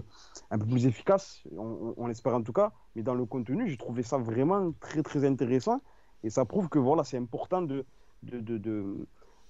un 0.51 0.59
peu 0.59 0.67
plus 0.67 0.87
efficace, 0.87 1.43
on, 1.57 2.07
l'espère 2.07 2.35
en 2.35 2.43
tout 2.43 2.53
cas, 2.53 2.73
mais 2.95 3.03
dans 3.03 3.15
le 3.15 3.25
contenu, 3.25 3.69
j'ai 3.69 3.77
trouvé 3.77 4.03
ça 4.03 4.19
vraiment 4.19 4.73
très 4.81 5.03
très 5.03 5.25
intéressant 5.25 5.81
et 6.25 6.31
ça 6.31 6.45
prouve 6.45 6.69
que 6.69 6.79
voilà, 6.79 7.05
c'est 7.05 7.19
important 7.19 7.63
de, 7.63 7.85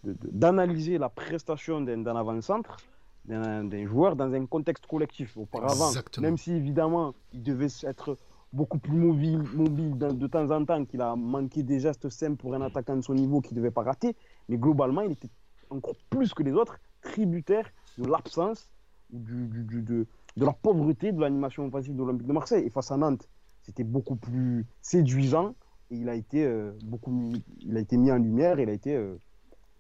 d'analyser 0.03 0.99
la 0.99 1.09
prestation 1.09 1.81
d'un, 1.81 2.05
avant-centre, 2.17 2.77
d'un, 3.25 3.65
d'un 3.65 3.87
joueur 3.87 4.17
dans 4.17 4.33
un 4.33 4.47
contexte 4.47 4.87
collectif. 4.87 5.37
Auparavant, 5.37 5.89
Exactement. 5.89 6.27
même 6.27 6.39
si 6.39 6.53
évidemment 6.53 7.15
il 7.33 7.43
devait 7.43 7.69
être 7.85 8.17
beaucoup 8.53 8.79
plus 8.79 8.97
mobile, 8.97 9.43
mobile 9.55 9.97
de, 9.97 10.09
de 10.09 10.27
temps 10.27 10.51
en 10.51 10.65
temps, 10.65 10.85
qu'il 10.85 11.01
a 11.01 11.17
manqué 11.17 11.63
des 11.63 11.81
gestes 11.81 12.09
simples 12.11 12.37
pour 12.37 12.55
un 12.55 12.61
attaquant 12.63 12.97
de 12.97 13.01
son 13.03 13.15
niveau 13.15 13.41
qu'il 13.41 13.57
ne 13.57 13.61
devait 13.61 13.71
pas 13.71 13.83
rater, 13.83 14.15
mais 14.49 14.59
globalement, 14.59 15.03
il 15.03 15.13
était 15.13 15.31
encore 15.71 15.97
plus 16.11 16.35
que 16.35 16.43
les 16.43 16.53
autres 16.53 16.79
tributaire 17.03 17.69
de 17.99 18.07
l'absence 18.07 18.71
du, 19.11 19.47
du- 19.49 19.65
du- 19.65 19.83
de, 19.83 20.07
de 20.37 20.45
la 20.47 20.53
pauvreté 20.53 21.13
de 21.13 21.21
l'animation 21.21 21.67
offensive 21.67 21.95
de 21.95 21.99
l'Olympique 21.99 22.27
de 22.27 22.33
Marseille. 22.33 22.65
Et 22.67 22.71
face 22.71 22.91
à 22.91 22.97
Nantes, 22.97 23.29
c'était 23.63 23.85
beaucoup 23.85 24.17
plus 24.17 24.67
séduisant 24.81 25.55
et 25.91 25.97
il 25.97 26.09
a 26.09 26.15
été, 26.15 26.45
euh, 26.45 26.73
beaucoup, 26.85 27.33
il 27.61 27.77
a 27.77 27.81
été 27.81 27.97
mis 27.97 28.11
en 28.11 28.17
lumière 28.17 28.59
il 28.59 28.69
a 28.69 28.73
été 28.73 28.97
euh, 28.97 29.17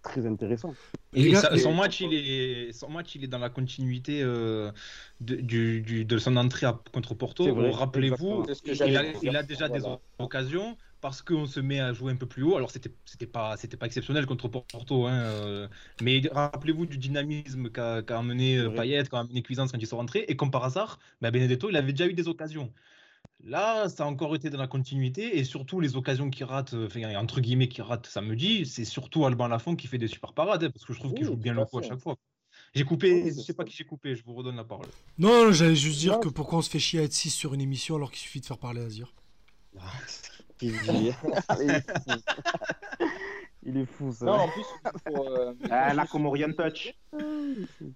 très 0.03 0.26
intéressant. 0.26 0.74
Et 1.14 1.34
ça- 1.34 1.57
son, 1.57 1.74
match, 1.74 2.00
il 2.00 2.12
est, 2.14 2.72
son 2.72 2.90
match, 2.90 3.14
il 3.14 3.24
est 3.24 3.28
dans 3.28 3.38
la 3.38 3.50
continuité 3.50 4.22
euh, 4.22 4.70
de, 5.20 5.36
du, 5.36 5.82
du- 5.82 6.05
de 6.05 6.18
son 6.18 6.36
entrée 6.36 6.66
à- 6.66 6.78
contre 6.92 7.14
Porto. 7.14 7.44
Rappelez-vous, 7.72 8.44
il, 8.64 8.82
a, 8.82 8.86
dire. 8.86 9.18
il 9.22 9.36
a 9.36 9.42
déjà 9.42 9.68
des 9.68 9.82
occasions 10.18 10.76
parce 11.00 11.20
qu'on 11.20 11.46
se 11.46 11.59
met 11.59 11.80
à 11.80 11.92
jouer 11.92 12.12
un 12.12 12.16
peu 12.16 12.26
plus 12.26 12.42
haut. 12.44 12.57
Alors, 12.57 12.70
c'était 12.70 12.92
c'était 13.05 13.26
pas, 13.26 13.57
c'était 13.57 13.76
pas 13.76 13.86
exceptionnel 13.86 14.24
contre 14.26 14.48
Porto, 14.48 15.07
hein, 15.07 15.12
euh, 15.14 15.68
mais 16.00 16.22
rappelez-vous 16.30 16.86
du 16.86 16.96
dynamisme 16.96 17.70
qu'a 17.70 18.03
qu'a 18.03 18.18
amené 18.18 18.59
euh. 18.59 18.70
Payet, 18.70 19.05
qu'a 19.05 19.20
amené 19.20 19.42
Cuisance 19.42 19.72
quand 19.72 19.78
ils 19.78 19.86
sont 19.86 19.96
rentrés. 19.96 20.24
Et 20.28 20.36
comme 20.36 20.50
par 20.53 20.64
hasard, 20.64 20.98
bah, 21.20 21.30
Benedetto, 21.30 21.70
il 21.70 21.76
avait 21.76 21.92
déjà 21.92 22.07
eu 22.07 22.14
des 22.14 22.28
occasions. 22.28 22.72
Là, 23.45 23.89
ça 23.89 24.05
a 24.05 24.07
encore 24.07 24.37
été 24.37 24.51
dans 24.51 24.59
la 24.59 24.68
continuité 24.68 25.39
et 25.39 25.43
surtout 25.45 25.81
les 25.81 25.97
occasions 25.97 26.31
qu'il 26.31 26.45
rate, 26.45 26.75
euh, 26.75 26.87
enfin, 26.87 27.16
entre 27.16 27.41
guillemets, 27.41 27.68
qu'il 27.68 27.83
rate 27.83 28.07
samedi, 28.07 28.64
c'est 28.66 28.85
surtout 28.85 29.27
Alban 29.27 29.49
Lafont 29.49 29.75
qui 29.75 29.89
fait 29.89 29.99
des 29.99 30.07
super 30.07 30.33
parades 30.33 30.62
hein, 30.62 30.70
parce 30.70 30.85
que 30.85 30.93
je 30.93 31.01
trouve 31.01 31.12
qu'il 31.14 31.25
joue 31.25 31.37
bien 31.37 31.53
le 31.53 31.64
coup 31.64 31.79
à 31.79 31.83
chaque 31.83 31.99
fois. 31.99 32.16
J'ai 32.75 32.85
coupé, 32.85 33.25
Oui, 33.25 33.33
je 33.37 33.41
sais 33.41 33.55
pas 33.55 33.64
qui 33.64 33.75
j'ai 33.77 33.85
coupé, 33.85 34.14
je 34.14 34.23
vous 34.25 34.35
redonne 34.35 34.57
la 34.57 34.64
parole. 34.64 34.87
Non, 35.18 35.47
non, 35.47 35.53
j'allais 35.53 35.75
juste 35.75 35.99
dire 35.99 36.14
Non. 36.14 36.20
que 36.20 36.29
pourquoi 36.29 36.59
on 36.59 36.62
se 36.62 36.70
fait 36.70 36.79
chier 36.79 37.01
à 37.01 37.03
être 37.03 37.12
6 37.12 37.31
sur 37.31 37.53
une 37.55 37.61
émission 37.61 37.97
alors 37.97 38.11
qu'il 38.12 38.20
suffit 38.20 38.41
de 38.41 38.47
faire 38.47 38.59
parler 38.59 38.81
Azir? 38.83 39.12
il 40.61 40.75
est 40.75 41.12
fou. 41.12 41.33
Il 43.64 43.77
est 43.77 43.87
fou, 43.87 44.12
ça. 44.12 44.27
Non, 44.27 44.33
en 44.35 44.49
plus, 44.49 44.64
pour, 45.05 45.29
euh, 45.29 45.53
Ah, 45.70 45.95
là, 45.95 46.07
comme 46.07 46.27
Orion 46.27 46.53
Touch. 46.53 46.95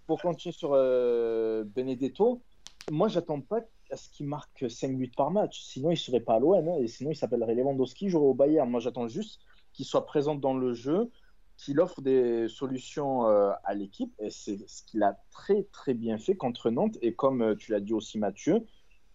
pour 0.07 0.21
continuer 0.21 0.53
sur 0.53 0.71
euh, 0.73 1.65
Benedetto, 1.65 2.43
moi, 2.91 3.09
j'attends 3.09 3.41
pas 3.41 3.61
ce 3.95 4.09
qu'il 4.11 4.27
marque 4.27 4.71
5 4.71 4.97
buts 4.97 5.13
par 5.17 5.31
match. 5.31 5.61
Sinon, 5.63 5.91
il 5.91 5.97
serait 5.97 6.21
pas 6.21 6.35
à 6.35 6.41
l'OM. 6.41 6.69
hein, 6.69 6.77
et 6.81 6.89
sinon, 6.89 7.11
il 7.11 7.17
s'appellerait 7.17 7.55
Lewandowski, 7.55 8.09
jouerait 8.09 8.27
au 8.27 8.35
Bayern. 8.35 8.69
Moi, 8.69 8.81
j'attends 8.81 9.07
juste 9.09 9.41
qu'il 9.73 9.85
soit 9.87 10.07
présent 10.07 10.35
dans 10.35 10.55
le 10.57 10.73
jeu, 10.73 11.11
qu'il 11.57 11.81
offre 11.81 12.01
des 12.03 12.49
solutions 12.49 13.27
euh, 13.29 13.53
à 13.65 13.75
l'équipe. 13.75 14.13
Et 14.19 14.31
c'est 14.31 14.59
ce 14.69 14.83
qu'il 14.83 15.03
a 15.03 15.19
très, 15.31 15.65
très 15.73 15.95
bien 15.95 16.19
fait 16.19 16.37
contre 16.37 16.71
Nantes. 16.71 16.97
Et 17.03 17.15
comme 17.15 17.43
euh, 17.43 17.55
tu 17.57 17.73
l'as 17.73 17.81
dit 17.81 17.93
aussi, 17.93 18.19
Mathieu, 18.19 18.67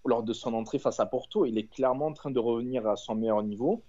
lors 0.05 0.23
de 0.23 0.33
son 0.33 0.53
entrée 0.53 0.79
face 0.79 0.99
à 0.99 1.05
Porto, 1.05 1.45
il 1.45 1.57
est 1.57 1.67
clairement 1.67 2.07
en 2.07 2.13
train 2.13 2.31
de 2.31 2.39
revenir 2.39 2.87
à 2.87 2.95
son 2.95 3.15
meilleur 3.15 3.43
niveau. 3.43 3.83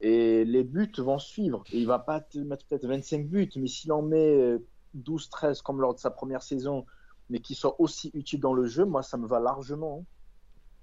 Et 0.00 0.44
les 0.44 0.64
buts 0.64 0.92
vont 0.98 1.18
suivre. 1.18 1.64
Et 1.72 1.78
il 1.78 1.86
va 1.86 1.98
pas 1.98 2.20
te 2.20 2.38
mettre 2.38 2.66
peut-être 2.66 2.86
25 2.86 3.26
buts, 3.28 3.50
mais 3.56 3.66
s'il 3.68 3.92
en 3.92 4.02
met 4.02 4.58
12-13 4.94 5.62
comme 5.62 5.80
lors 5.80 5.94
de 5.94 5.98
sa 5.98 6.10
première 6.10 6.42
saison, 6.42 6.84
mais 7.30 7.40
qu'il 7.40 7.56
soit 7.56 7.80
aussi 7.80 8.10
utile 8.14 8.40
dans 8.40 8.52
le 8.54 8.66
jeu, 8.66 8.84
moi, 8.84 9.02
ça 9.02 9.16
me 9.16 9.26
va 9.26 9.40
largement. 9.40 10.00
hein. 10.02 10.04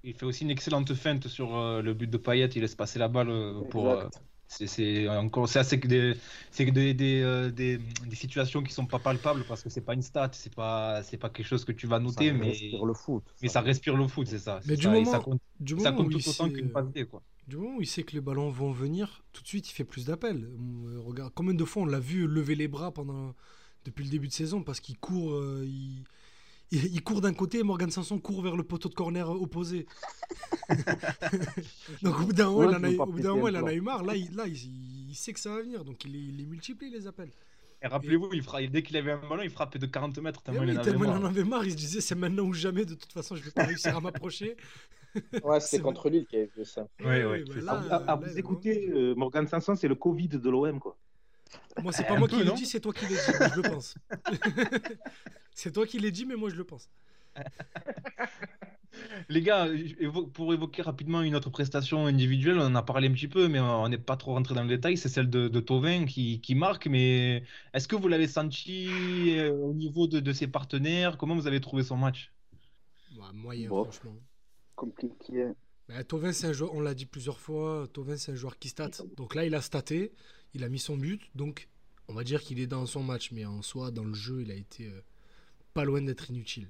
Il 0.03 0.13
fait 0.15 0.25
aussi 0.25 0.43
une 0.43 0.51
excellente 0.51 0.93
feinte 0.95 1.27
sur 1.27 1.55
euh, 1.55 1.81
le 1.81 1.93
but 1.93 2.09
de 2.09 2.17
Payet, 2.17 2.47
il 2.55 2.61
laisse 2.61 2.75
passer 2.75 2.99
la 2.99 3.07
balle 3.07 3.29
euh, 3.29 3.63
pour. 3.69 3.89
euh, 3.91 4.07
c'est 4.47 4.67
c'est 4.67 5.07
encore 5.07 5.47
c'est 5.49 5.59
assez 5.59 5.79
que 5.79 5.87
des 5.87 6.13
c'est 6.51 6.65
que 6.65 6.71
des, 6.71 6.93
des, 6.93 7.51
des, 7.51 7.77
des 7.77 8.15
situations 8.15 8.61
qui 8.61 8.73
sont 8.73 8.85
pas 8.85 8.99
palpables 8.99 9.45
parce 9.45 9.63
que 9.63 9.69
c'est 9.69 9.81
pas 9.81 9.93
une 9.93 10.01
stat, 10.01 10.29
c'est 10.33 10.53
pas 10.53 11.01
c'est 11.03 11.17
pas 11.17 11.29
quelque 11.29 11.47
chose 11.47 11.63
que 11.65 11.71
tu 11.71 11.87
vas 11.87 11.99
noter, 11.99 12.31
ça 12.31 12.33
mais 12.33 12.47
respire 12.49 12.85
le 12.85 12.93
foot. 12.93 13.23
mais 13.41 13.47
ça 13.49 13.61
respire 13.61 13.95
le 13.95 14.07
foot, 14.07 14.27
c'est 14.27 14.39
ça. 14.39 14.59
Mais 14.65 14.75
c'est 14.75 14.77
du 14.77 14.83
ça, 14.87 14.91
moment- 14.91 15.11
ça 15.11 15.19
compte, 15.21 15.41
Du 15.59 15.75
ça 15.75 15.91
compte 15.93 16.11
tout 16.11 16.17
il 16.19 16.27
autant 16.27 16.45
sait- 16.45 16.51
qu'une 16.51 16.69
passe 16.71 16.91
D, 16.91 17.05
quoi. 17.05 17.23
du 17.47 17.57
moment 17.57 17.77
où 17.77 17.81
il 17.81 17.87
sait 17.87 18.03
que 18.03 18.13
les 18.13 18.21
ballons 18.21 18.49
vont 18.49 18.71
venir, 18.71 19.23
tout 19.33 19.41
de 19.43 19.47
suite 19.47 19.69
il 19.69 19.73
fait 19.73 19.83
plus 19.85 20.05
d'appels. 20.05 20.49
Regarde, 21.05 21.33
combien 21.35 21.53
de 21.53 21.65
fois 21.65 21.83
on 21.83 21.85
l'a 21.85 21.99
vu 21.99 22.27
lever 22.27 22.55
les 22.55 22.67
bras 22.67 22.93
pendant 22.93 23.35
depuis 23.85 24.03
le 24.05 24.09
début 24.11 24.27
de 24.29 24.33
saison 24.33 24.63
parce 24.63 24.79
qu'il 24.79 24.97
court, 24.97 25.33
euh, 25.33 25.63
il, 25.65 26.03
il, 26.73 26.85
il 26.95 27.03
court 27.03 27.21
d'un 27.21 27.33
côté 27.33 27.59
et 27.59 27.63
Morgan 27.63 27.89
Sanson 27.91 28.19
court 28.19 28.41
vers 28.41 28.55
le 28.55 28.63
poteau 28.63 28.89
de 28.89 28.93
corner 28.95 29.29
opposé. 29.29 29.85
donc 32.01 32.19
au 32.19 32.25
bout 32.25 32.33
d'un 32.33 32.45
moment, 32.45 32.57
Ouais, 32.59 32.67
il 32.71 32.75
en 32.75 32.83
a, 32.83 32.91
eu- 32.91 32.97
pas 32.97 33.05
il 33.17 33.27
en 33.27 33.65
a 33.67 33.81
marre. 33.81 34.03
Là, 34.03 34.15
il, 34.15 34.35
là, 34.35 34.45
il, 34.47 35.09
il 35.09 35.15
sait 35.15 35.33
que 35.33 35.39
ça 35.39 35.49
va 35.51 35.61
venir, 35.61 35.83
donc 35.85 36.03
il 36.05 36.11
les, 36.11 36.19
il 36.19 36.37
les 36.37 36.45
multiplie 36.45 36.89
les 36.89 37.07
appels. 37.07 37.29
Et 37.81 37.87
rappelez-vous, 37.87 38.29
il 38.33 38.71
dès 38.71 38.81
qu'il 38.81 38.95
avait 38.95 39.11
un 39.11 39.17
ballon, 39.29 39.43
il 39.43 39.49
frappe 39.49 39.77
de 39.77 39.85
40 39.85 40.17
mètres 40.19 40.41
tellement 40.41 40.61
oui, 40.61 40.67
il 40.69 40.71
en 40.71 40.75
avait 40.81 40.83
tellement 40.89 41.03
il 41.05 41.09
en 41.09 41.19
marre. 41.19 41.25
avait 41.31 41.43
marre, 41.43 41.65
il 41.65 41.71
se 41.71 41.75
disait 41.77 41.99
c'est 42.01 42.15
maintenant 42.15 42.43
ou 42.43 42.53
jamais. 42.53 42.85
De 42.85 42.93
toute 42.95 43.11
façon, 43.11 43.35
je 43.35 43.43
vais 43.43 43.51
pas 43.51 43.65
réussir 43.65 43.95
à 43.95 44.01
m'approcher. 44.01 44.55
Ouais, 45.43 45.59
C'est 45.59 45.67
c'était 45.67 45.83
contre 45.83 46.09
Lille 46.09 46.25
qui 46.25 46.37
avait 46.37 46.47
fait 46.47 46.65
ça. 46.65 46.87
Ouais, 46.99 47.19
Eh 47.21 47.25
ouais, 47.25 47.43
oui, 47.47 47.61
bah 47.61 47.61
là, 47.87 47.99
là, 48.07 48.15
vous 48.15 48.31
il- 48.31 48.39
écouter, 48.39 48.89
euh, 48.89 49.13
Morgan 49.13 49.47
Sanson, 49.47 49.75
c'est 49.75 49.87
le 49.87 49.93
Covid 49.93 50.27
de 50.29 50.49
l'OM, 50.49 50.79
quoi. 50.79 50.97
Moi, 51.83 51.91
c'est 51.91 52.03
pas 52.03 52.15
Un 52.15 52.17
moi 52.17 52.27
peu, 52.27 52.37
qui 52.37 52.43
l'ai 52.43 52.51
dit, 52.53 52.65
c'est 52.65 52.79
toi 52.79 52.91
qui 52.93 53.05
l'ai 53.05 53.13
dit, 53.13 53.21
je 53.55 53.61
le 53.61 53.69
pense. 53.69 53.93
c'est 55.55 55.71
toi 55.71 55.85
qui 55.87 55.99
l'ai 55.99 56.11
dit, 56.11 56.25
mais 56.25 56.35
moi 56.35 56.49
je 56.49 56.55
le 56.55 56.63
pense. 56.63 56.89
Les 59.29 59.41
gars, 59.41 59.67
pour 60.33 60.53
évoquer 60.53 60.81
rapidement 60.83 61.21
une 61.23 61.35
autre 61.35 61.49
prestation 61.49 62.05
individuelle, 62.05 62.59
on 62.59 62.65
en 62.67 62.75
a 62.75 62.83
parlé 62.83 63.07
un 63.07 63.13
petit 63.13 63.27
peu, 63.27 63.47
mais 63.47 63.59
on 63.59 63.87
n'est 63.89 63.97
pas 63.97 64.17
trop 64.17 64.33
rentré 64.33 64.53
dans 64.53 64.61
le 64.63 64.69
détail, 64.69 64.97
c'est 64.97 65.09
celle 65.09 65.29
de, 65.29 65.47
de 65.47 65.59
Thauvin 65.59 66.05
qui, 66.05 66.41
qui 66.41 66.53
marque, 66.55 66.87
mais 66.87 67.43
est-ce 67.73 67.87
que 67.87 67.95
vous 67.95 68.07
l'avez 68.07 68.27
senti 68.27 69.35
euh, 69.37 69.51
au 69.51 69.73
niveau 69.73 70.07
de, 70.07 70.19
de 70.19 70.33
ses 70.33 70.47
partenaires? 70.47 71.17
Comment 71.17 71.35
vous 71.35 71.47
avez 71.47 71.59
trouvé 71.61 71.83
son 71.83 71.97
match? 71.97 72.31
Bah, 73.11 73.31
moyen, 73.33 73.69
Bon. 73.69 73.83
franchement. 73.83 74.21
Compliqué. 74.75 75.53
Bah, 75.87 76.03
Thauvin, 76.03 76.31
c'est 76.33 76.47
un 76.47 76.53
joueur, 76.53 76.73
on 76.73 76.81
l'a 76.81 76.93
dit 76.93 77.05
plusieurs 77.05 77.39
fois, 77.39 77.87
Thauvin, 77.93 78.17
c'est 78.17 78.31
un 78.31 78.35
joueur 78.35 78.57
qui 78.59 78.69
stat. 78.69 78.91
Donc 79.17 79.35
là, 79.35 79.45
il 79.45 79.55
a 79.55 79.61
staté, 79.61 80.13
il 80.53 80.63
a 80.63 80.69
mis 80.69 80.79
son 80.79 80.97
but, 80.97 81.21
donc 81.35 81.69
on 82.07 82.13
va 82.13 82.23
dire 82.23 82.41
qu'il 82.41 82.59
est 82.59 82.67
dans 82.67 82.85
son 82.85 83.03
match, 83.03 83.31
mais 83.31 83.45
en 83.45 83.61
soi, 83.61 83.91
dans 83.91 84.03
le 84.03 84.13
jeu, 84.13 84.41
il 84.41 84.51
a 84.51 84.55
été 84.55 84.87
euh, 84.87 85.01
pas 85.73 85.83
loin 85.85 86.01
d'être 86.01 86.29
inutile. 86.29 86.69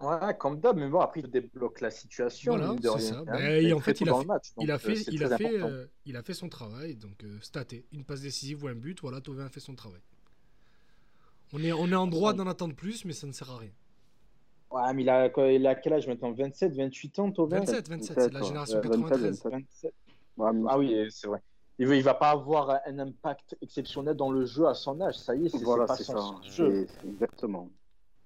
Ouais, 0.00 0.36
comme 0.38 0.60
d'hab, 0.60 0.76
mais 0.76 0.88
bon, 0.88 1.00
après, 1.00 1.20
il 1.20 1.28
débloque 1.30 1.80
la 1.80 1.90
situation. 1.90 2.56
Voilà, 2.56 2.74
de 2.74 2.88
rien, 2.88 2.98
ça. 2.98 3.24
Bah, 3.24 3.38
même. 3.38 3.66
et 3.66 3.72
en 3.72 3.80
fait, 3.80 4.00
il 4.00 4.08
a 4.08 4.14
fait- 4.14 4.20
le 4.20 4.26
match, 4.26 4.46
il, 4.58 4.70
a 4.70 4.74
donc, 4.74 4.82
fait, 4.86 4.94
c'est 4.96 5.12
il, 5.12 5.24
a 5.24 5.28
très 5.28 5.38
fait, 5.38 5.56
important. 5.58 5.74
euh, 5.74 5.86
il 6.06 6.16
a 6.16 6.22
fait 6.22 6.34
son 6.34 6.48
travail, 6.48 6.94
donc 6.94 7.24
euh, 7.24 7.38
staté. 7.40 7.84
Une 7.92 8.04
passe 8.04 8.20
décisive 8.20 8.62
ou 8.64 8.68
un 8.68 8.74
but, 8.74 9.00
voilà, 9.00 9.20
Thauvin 9.20 9.46
a 9.46 9.48
fait 9.48 9.60
son 9.60 9.74
travail. 9.74 10.00
On 11.52 11.62
est, 11.62 11.72
on 11.72 11.88
est 11.88 11.94
en 11.96 12.06
droit 12.06 12.32
d'en 12.32 12.46
attendre 12.46 12.74
plus, 12.76 13.04
mais 13.04 13.12
ça 13.12 13.26
ne 13.26 13.32
sert 13.32 13.50
à 13.50 13.58
rien. 13.58 13.70
Ouais, 14.70 14.94
mais 14.94 15.02
il 15.02 15.08
a, 15.10 15.26
il 15.52 15.66
a 15.66 15.74
quel 15.74 15.92
âge 15.94 16.06
maintenant? 16.06 16.30
27, 16.32 16.72
28 16.76 17.18
ans, 17.18 17.32
Thauvin? 17.32 17.58
27, 17.58 17.88
27, 17.88 18.20
c'est 18.20 18.32
la 18.32 18.42
génération 18.42 18.76
Ouais, 18.76 18.82
27, 18.88 19.00
93. 19.10 19.42
27. 19.50 19.94
Ouais, 20.36 20.52
mais- 20.52 20.68
Ah 20.70 20.78
oui, 20.78 21.06
c'est 21.10 21.26
vrai. 21.26 21.40
Il 21.80 21.88
ne 21.88 22.02
va 22.02 22.14
pas 22.14 22.30
avoir 22.30 22.78
un 22.86 22.98
impact 22.98 23.56
exceptionnel 23.62 24.14
dans 24.14 24.30
le 24.30 24.44
jeu 24.44 24.66
à 24.68 24.74
son 24.74 25.00
âge. 25.00 25.16
Ça 25.18 25.34
y 25.34 25.46
est, 25.46 25.48
c'est 25.48 25.64
Voilà, 25.64 25.86
c'est 25.88 26.06
pas 26.06 26.20
son 26.20 26.42
ça. 26.42 26.50
jeu. 26.50 26.86
Exactement. 27.08 27.70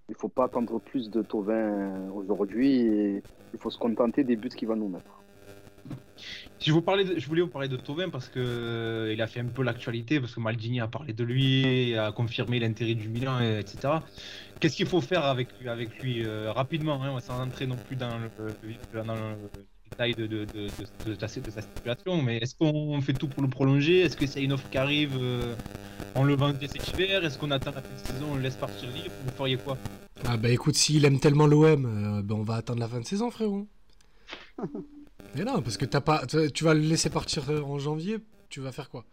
Il 0.09 0.17
faut 0.17 0.29
pas 0.29 0.45
attendre 0.45 0.81
plus 0.81 1.09
de 1.11 1.23
Tovin 1.23 2.11
aujourd'hui 2.11 3.23
il 3.55 3.61
faut 3.61 3.71
se 3.71 3.79
contenter 3.79 4.25
des 4.25 4.37
buts 4.37 4.49
qu'il 4.49 4.69
va 4.69 4.75
nous 4.75 4.89
mettre. 4.89 5.23
Si 6.59 6.71
je, 6.71 6.73
vous 6.73 6.83
parlais 6.83 7.05
de- 7.05 7.19
je 7.19 7.27
voulais 7.29 7.43
vous 7.43 7.49
parler 7.49 7.69
de 7.69 7.77
Tovin 7.77 8.09
parce 8.09 8.29
que 8.29 8.41
euh, 8.41 9.13
il 9.13 9.23
a 9.23 9.27
fait 9.27 9.41
un 9.41 9.47
peu 9.47 9.63
l'actualité, 9.63 10.19
parce 10.19 10.35
que 10.35 10.41
Maldini 10.41 10.81
a 10.81 10.89
parlé 10.89 11.13
de 11.13 11.23
lui, 11.23 11.95
a 11.97 12.11
confirmé 12.11 12.59
l'intérêt 12.59 12.95
du 12.95 13.09
Milan, 13.09 13.41
et- 13.41 13.61
etc. 13.61 14.03
Qu'est-ce 14.59 14.77
qu'il 14.77 14.87
faut 14.87 15.01
faire 15.01 15.25
avec 15.25 15.49
lui, 15.61 15.69
avec 15.69 16.03
lui 16.03 16.25
euh, 16.27 16.51
rapidement, 16.53 17.03
hein, 17.03 17.21
sans 17.21 17.41
entrer 17.41 17.67
non 17.67 17.77
plus 17.77 17.97
dans 17.97 18.19
le, 18.19 18.31
le- 18.93 19.05
dans 19.05 19.15
le 19.15 19.37
détail 19.91 20.15
de, 20.15 20.27
de, 20.27 20.45
de, 20.45 20.69
de- 21.07 21.15
de 21.15 21.27
sa, 21.27 21.41
de 21.41 21.51
sa 21.51 21.61
situation, 21.63 22.23
mais 22.23 22.39
est-ce 22.39 22.55
qu'on 22.55 23.01
fait 23.01 23.13
tout 23.13 23.29
pour 23.29 23.43
le 23.43 23.49
prolonger? 23.49 24.01
Est-ce 24.01 24.17
que 24.17 24.27
c'est 24.27 24.43
une 24.43 24.53
offre 24.53 24.69
qui 24.71 24.79
arrive 24.79 25.17
euh, 25.21 25.55
On 26.15 26.25
le 26.25 26.35
vend 26.35 26.53
dès 26.53 26.69
cet 26.69 26.89
hiver 26.89 27.25
Est-ce 27.25 27.39
qu'on 27.39 27.51
attend 27.51 27.73
la 27.73 27.83
fin 27.83 27.89
de 27.95 28.07
saison, 28.07 28.27
on 28.33 28.37
le 28.37 28.43
laisse 28.43 28.57
partir 28.57 28.89
libre? 28.91 29.15
Vous 29.25 29.33
feriez 29.33 29.57
quoi? 29.57 29.77
Ah 30.25 30.37
bah 30.37 30.49
écoute, 30.49 30.75
s'il 30.75 31.05
aime 31.05 31.21
tellement 31.21 31.47
l'OM, 31.47 31.85
euh, 31.87 32.23
bah, 32.23 32.35
on 32.35 32.43
va 32.43 32.57
attendre 32.57 32.81
la 32.81 32.89
fin 32.89 33.01
de 33.01 33.05
saison, 33.07 33.31
frérot. 33.31 33.67
Mais 35.35 35.45
non, 35.45 35.61
parce 35.63 35.77
que 35.77 35.85
t'as 35.85 36.01
pas, 36.01 36.25
tu 36.27 36.65
vas 36.65 36.75
le 36.75 36.81
laisser 36.81 37.11
partir 37.11 37.51
euh, 37.51 37.61
en 37.63 37.79
janvier, 37.79 38.19
tu 38.49 38.61
vas 38.61 38.73
faire 38.73 38.89
quoi? 38.89 39.05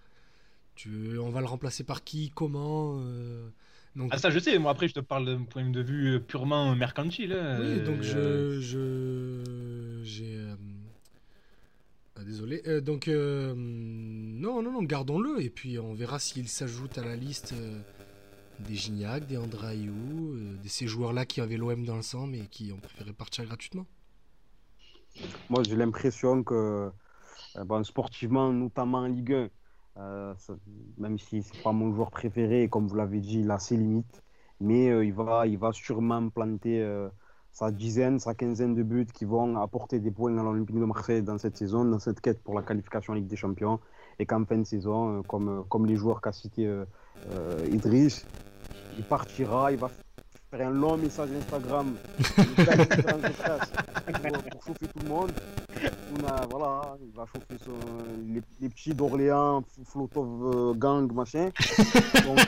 Tu, 0.76 1.18
On 1.20 1.30
va 1.30 1.42
le 1.42 1.48
remplacer 1.48 1.84
par 1.84 2.04
qui 2.04 2.32
Comment 2.34 2.98
euh, 3.02 3.50
donc, 3.96 4.10
Ah 4.12 4.18
ça 4.18 4.30
je 4.30 4.40
sais, 4.40 4.58
moi 4.58 4.72
après 4.72 4.88
je 4.88 4.94
te 4.94 5.00
parle 5.00 5.26
d'un 5.26 5.44
point 5.44 5.70
de 5.70 5.82
vue 5.82 6.20
purement 6.22 6.76
mercantile. 6.76 7.34
hein, 7.34 7.60
Oui, 7.60 7.82
donc 7.82 8.02
euh, 8.04 8.60
je. 8.62 8.62
je 8.62 10.04
j'ai. 10.04 10.36
euh, 10.36 10.56
ah, 12.16 12.24
désolé. 12.24 12.62
Euh, 12.68 12.82
donc, 12.82 13.08
euh, 13.08 13.54
non, 13.56 14.62
non, 14.62 14.72
non, 14.72 14.84
gardons-le. 14.84 15.42
Et 15.42 15.50
puis, 15.50 15.80
on 15.80 15.94
verra 15.94 16.20
s'il 16.20 16.48
s'ajoute 16.50 16.98
à 16.98 17.04
la 17.04 17.16
liste 17.16 17.54
euh, 17.54 17.80
des 18.60 18.76
Gignac, 18.76 19.26
des 19.28 19.38
Andrayou, 19.38 20.34
euh, 20.36 20.58
de 20.64 20.68
ces 20.68 20.88
joueurs-là 20.88 21.26
qui 21.26 21.42
avaient 21.42 21.58
l'OM 21.58 21.86
dans 21.86 21.96
le 21.96 22.02
sang, 22.02 22.28
mais 22.28 22.48
qui 22.48 22.72
ont 22.72 22.78
préféré 22.80 23.14
partir 23.14 23.46
gratuitement. 23.46 23.86
Moi, 25.50 25.64
j'ai 25.64 25.76
l'impression 25.76 26.44
que, 26.44 26.92
euh, 27.56 27.64
bon, 27.66 27.84
sportivement, 27.84 28.52
notamment 28.54 29.00
en 29.00 29.08
Ligue 29.08 29.34
1, 29.34 29.50
euh, 29.98 30.34
même 30.98 31.20
si 31.20 31.44
c'est 31.44 31.62
pas 31.64 31.72
mon 31.72 31.94
joueur 31.94 32.12
préféré, 32.12 32.70
comme 32.70 32.88
vous 32.88 32.96
l'avez 32.96 33.20
dit, 33.20 33.42
il 33.42 33.52
a 33.52 33.60
ses 33.60 33.78
limites. 33.78 34.24
Mais 34.60 34.90
euh, 34.90 35.04
il, 35.04 35.14
va, 35.14 35.48
il 35.48 35.58
va 35.58 35.72
sûrement 35.74 36.30
planter 36.30 36.82
euh, 36.82 37.10
sa 37.52 37.72
dizaine, 37.72 38.20
sa 38.20 38.34
quinzaine 38.36 38.76
de 38.76 38.84
buts 38.84 39.08
qui 39.12 39.26
vont 39.26 39.58
apporter 39.58 40.00
des 40.00 40.12
points 40.12 40.38
à 40.38 40.44
l'Olympique 40.44 40.80
de 40.80 40.86
Marseille 40.86 41.24
dans 41.24 41.38
cette 41.38 41.58
saison, 41.58 41.84
dans 41.84 42.00
cette 42.00 42.22
quête 42.22 42.42
pour 42.44 42.54
la 42.54 42.62
qualification 42.62 43.14
en 43.14 43.16
Ligue 43.16 43.28
des 43.28 43.36
Champions. 43.36 43.80
Et 44.20 44.26
qu'en 44.26 44.46
fin 44.46 44.58
de 44.58 44.64
saison, 44.64 45.24
comme, 45.24 45.66
comme 45.68 45.86
les 45.88 45.96
joueurs 45.96 46.22
qu'a 46.22 46.32
cité 46.32 46.72
Idriss, 47.72 48.26
il 48.98 49.04
partira, 49.04 49.72
il 49.72 49.80
va 49.80 49.90
faire 50.52 50.68
un 50.68 50.72
long 50.72 50.98
message 50.98 51.30
Instagram, 51.40 51.96
une 52.38 54.32
pour, 54.32 54.44
pour 54.44 54.64
chauffer 54.66 54.88
tout 54.88 55.00
le 55.04 55.10
monde. 55.10 55.32
On 56.14 56.28
a- 56.28 56.46
voilà, 56.50 56.98
il 57.02 57.12
va 57.16 57.26
chauffer 57.26 57.64
son- 57.64 58.34
les, 58.34 58.42
les 58.60 58.70
petits 58.70 58.94
d'Orléans, 58.94 59.64
Flotov 59.86 60.28
euh, 60.44 60.74
Gang, 60.74 61.12
machin. 61.14 61.50
Donc, 62.26 62.40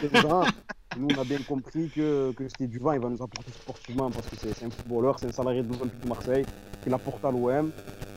nous, 0.99 1.07
on 1.17 1.21
a 1.21 1.23
bien 1.23 1.39
compris 1.47 1.89
que, 1.89 2.31
que 2.33 2.47
c'était 2.49 2.67
du 2.67 2.77
vent, 2.77 2.91
il 2.91 2.99
va 2.99 3.09
nous 3.09 3.23
apporter 3.23 3.51
sportivement 3.51 4.11
parce 4.11 4.27
que 4.27 4.35
c'est 4.35 4.65
un 4.65 4.69
footballeur, 4.69 5.17
c'est 5.19 5.27
un 5.27 5.31
salarié 5.31 5.63
de 5.63 5.71
l'Olympique 5.73 6.01
de 6.03 6.07
Marseille, 6.09 6.45
qu'il 6.83 6.93
apporte 6.93 7.23
à 7.25 7.31
l'OM, 7.31 7.71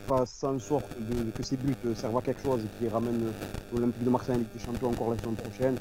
fasse 0.07 0.45
en 0.45 0.59
sorte 0.59 0.91
de, 1.01 1.31
que 1.31 1.43
ses 1.43 1.57
buts 1.57 1.75
servent 1.95 2.19
à 2.19 2.23
quelque 2.23 2.43
chose 2.43 2.61
et 2.65 2.79
qu'il 2.79 2.89
ramène 2.93 3.33
l'Olympique 3.73 4.05
de 4.05 4.11
Marseille 4.11 4.35
en 4.37 4.39
Ligue 4.41 4.53
des 4.53 4.59
Champions 4.65 4.89
encore 4.91 5.11
la 5.11 5.17
saison 5.19 5.33
prochaine. 5.33 5.77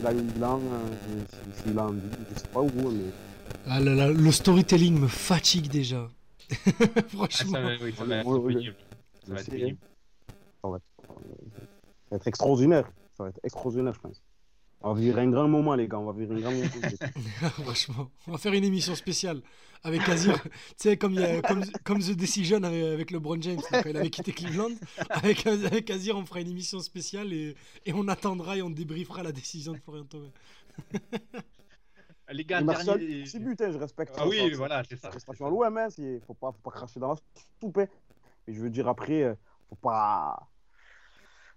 Il 0.00 0.06
a 0.06 0.12
eu 0.12 0.22
Milan, 0.22 0.60
euh, 0.60 1.24
si- 1.54 1.62
s'il 1.64 1.78
a 1.78 1.84
envie, 1.84 2.00
je 2.32 2.38
sais 2.38 2.46
pas 2.46 2.60
où, 2.60 2.70
mais 2.76 3.10
Ah 3.66 3.80
là 3.80 3.94
là, 3.94 4.08
le 4.10 4.32
storytelling 4.32 4.98
me 4.98 5.08
fatigue 5.08 5.68
déjà. 5.68 6.08
ah, 6.50 7.02
Franchement. 7.08 7.52
ça 7.52 7.60
va, 7.60 7.70
oui, 7.82 7.94
ça 7.96 8.04
va 8.04 8.16
être 8.16 8.26
Oui, 8.26 8.38
oui, 8.42 8.54
pénible. 8.54 8.76
Ça 9.26 9.32
va 9.32 9.36
je 9.36 9.40
être 9.42 9.50
sais, 9.50 9.56
pénible. 9.58 9.78
ça 10.62 10.68
va 10.70 10.76
être, 10.76 10.84
ça 11.06 12.10
va 12.10 12.16
être 12.16 12.26
extraordinaire. 12.26 12.90
Ça 13.16 13.24
va 13.24 13.28
être 13.30 13.40
extraordinaire, 13.44 13.94
je 13.94 14.00
pense. 14.00 14.22
On 14.80 14.94
va 14.94 15.00
vivre 15.00 15.18
un 15.18 15.28
grand 15.28 15.48
moment, 15.48 15.74
les 15.74 15.88
gars. 15.88 15.98
On 15.98 16.06
va 16.06 16.12
vivre 16.12 16.34
un 16.34 16.40
grand 16.40 16.52
moment. 16.52 16.68
Franchement, 17.64 18.10
on 18.28 18.32
va 18.32 18.38
faire 18.38 18.52
une 18.52 18.62
émission 18.64 18.94
spéciale 18.94 19.42
avec 19.82 20.08
Azir. 20.08 20.40
tu 20.42 20.50
sais, 20.76 20.96
comme, 20.96 21.14
il 21.14 21.20
y 21.20 21.24
a- 21.24 21.42
comme, 21.42 21.64
comme 21.84 21.98
The 21.98 22.12
Decision 22.12 22.62
avec, 22.62 22.84
avec 22.84 23.10
LeBron 23.10 23.42
James 23.42 23.60
quand 23.68 23.82
il 23.84 23.96
avait 23.96 24.08
quitté 24.10 24.32
Cleveland. 24.32 24.70
Avec, 25.10 25.46
avec 25.48 25.90
Azir, 25.90 26.16
on 26.16 26.24
fera 26.24 26.40
une 26.40 26.50
émission 26.50 26.78
spéciale 26.80 27.32
et, 27.32 27.56
et 27.86 27.92
on 27.92 28.06
attendra 28.08 28.56
et 28.56 28.62
on 28.62 28.70
débriefera 28.70 29.22
la 29.24 29.32
décision 29.32 29.72
de 29.72 29.78
Florian 29.78 30.04
Thauvin. 30.04 30.30
Les 32.30 32.44
gars, 32.44 32.60
Martial, 32.60 32.98
dernier... 32.98 33.26
c'est 33.26 33.38
but, 33.38 33.60
hein, 33.60 33.70
je 33.72 33.78
respecte. 33.78 34.14
Ah 34.18 34.28
oui, 34.28 34.50
ça, 34.50 34.56
voilà, 34.56 34.82
c'est 34.84 34.96
ça. 34.96 35.08
prestation 35.08 35.46
à 35.46 35.50
l'OM, 35.50 35.76
hein, 35.78 35.88
faut 36.26 36.34
pas, 36.34 36.52
faut 36.52 36.60
pas 36.62 36.70
cracher 36.70 37.00
dans 37.00 37.08
la 37.08 37.16
soupe. 37.60 37.78
hein. 37.78 37.86
Mais 38.46 38.54
je 38.54 38.60
veux 38.60 38.70
dire, 38.70 38.86
après, 38.88 39.22
euh, 39.22 39.34
faut 39.68 39.76
pas, 39.76 40.48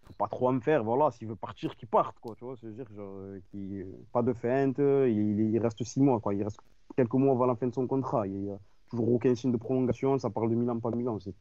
faut 0.04 0.14
pas 0.14 0.28
trop 0.28 0.50
en 0.50 0.60
faire. 0.62 0.84
Voilà, 0.84 1.12
s'il 1.12 1.28
veut 1.28 1.36
partir, 1.36 1.76
qu'il 1.76 1.88
parte, 1.88 2.20
quoi. 2.20 2.36
Tu 2.36 2.46
vois, 2.46 2.56
je 2.56 2.68
veux 2.68 2.74
dire, 2.74 2.88
genre, 2.96 3.14
euh, 3.18 3.40
qu'il- 3.50 3.86
pas 4.14 4.22
de 4.24 4.34
feinte. 4.34 4.80
euh, 4.80 5.10
Il, 5.10 5.40
il 5.40 5.60
reste 5.60 5.84
six 5.84 6.00
mois, 6.00 6.20
quoi. 6.20 6.34
Il 6.34 6.44
reste 6.44 6.60
quelques 6.96 7.14
mois 7.14 7.34
avant 7.34 7.46
la 7.46 7.56
fin 7.56 7.68
de 7.68 7.74
son 7.74 7.88
contrat. 7.88 8.28
Il 8.28 8.46
y 8.46 8.50
a 8.50 8.60
toujours 8.90 9.12
aucun 9.12 9.36
signe 9.36 9.52
de 9.52 9.58
prolongation. 9.58 10.18
Ça 10.20 10.30
parle 10.30 10.50
de 10.50 10.56
Milan, 10.56 10.80
pas 10.80 10.92
de 10.92 10.96
Milan. 10.96 11.16
Enfin, 11.16 11.32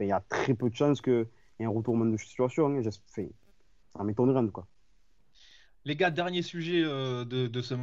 il 0.00 0.06
y 0.08 0.12
a 0.12 0.20
très 0.20 0.54
peu 0.54 0.68
de 0.68 0.74
chances 0.74 1.00
qu'il 1.00 1.26
y 1.58 1.62
ait 1.62 1.66
un 1.66 1.70
retournement 1.70 2.06
de 2.10 2.16
situation. 2.16 2.66
hein. 2.66 2.80
Enfin, 2.80 3.26
ça 3.96 4.04
m'étonnerait, 4.04 4.48
quoi. 4.48 4.66
Les 5.84 5.96
gars, 5.96 6.10
dernier 6.10 6.42
sujet 6.42 6.82
euh, 6.84 7.24
de, 7.24 7.46
de 7.46 7.60
ce 7.62 7.74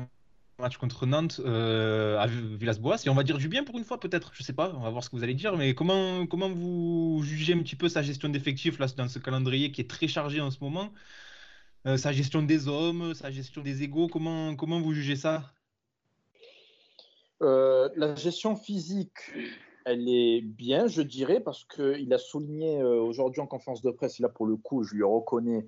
match 0.59 0.77
contre 0.77 1.05
Nantes 1.05 1.39
euh, 1.45 2.17
à 2.17 2.27
Villas-Boas. 2.27 2.97
Et 3.05 3.09
on 3.09 3.13
va 3.13 3.23
dire 3.23 3.37
du 3.37 3.47
bien 3.47 3.63
pour 3.63 3.77
une 3.77 3.83
fois, 3.83 3.99
peut-être. 3.99 4.31
Je 4.33 4.43
sais 4.43 4.53
pas, 4.53 4.73
on 4.75 4.81
va 4.81 4.89
voir 4.89 5.03
ce 5.03 5.09
que 5.09 5.15
vous 5.15 5.23
allez 5.23 5.35
dire. 5.35 5.55
Mais 5.55 5.75
comment, 5.75 6.25
comment 6.25 6.49
vous 6.49 7.21
jugez 7.23 7.53
un 7.53 7.59
petit 7.59 7.75
peu 7.75 7.89
sa 7.89 8.01
gestion 8.01 8.29
d'effectifs 8.29 8.79
là, 8.79 8.87
dans 8.97 9.07
ce 9.07 9.19
calendrier 9.19 9.71
qui 9.71 9.81
est 9.81 9.89
très 9.89 10.07
chargé 10.07 10.41
en 10.41 10.49
ce 10.49 10.57
moment? 10.61 10.89
Euh, 11.85 11.97
Sa 11.97 12.11
gestion 12.11 12.41
des 12.41 12.67
hommes, 12.67 13.13
sa 13.13 13.29
gestion 13.29 13.61
des 13.61 13.83
égaux, 13.83 14.07
comment, 14.07 14.55
comment 14.55 14.81
vous 14.81 14.93
jugez 14.93 15.15
ça? 15.15 15.53
Euh, 17.43 17.89
la 17.95 18.15
gestion 18.15 18.55
physique, 18.55 19.31
elle 19.85 20.09
est 20.09 20.41
bien, 20.41 20.87
je 20.87 21.03
dirais, 21.03 21.39
parce 21.39 21.65
qu'il 21.65 22.11
a 22.11 22.17
souligné 22.17 22.81
aujourd'hui 22.83 23.41
en 23.41 23.47
conférence 23.47 23.83
de 23.83 23.91
presse, 23.91 24.19
et 24.19 24.23
là 24.23 24.29
pour 24.29 24.47
le 24.47 24.55
coup, 24.55 24.83
je 24.83 24.95
lui 24.95 25.03
reconnais 25.03 25.67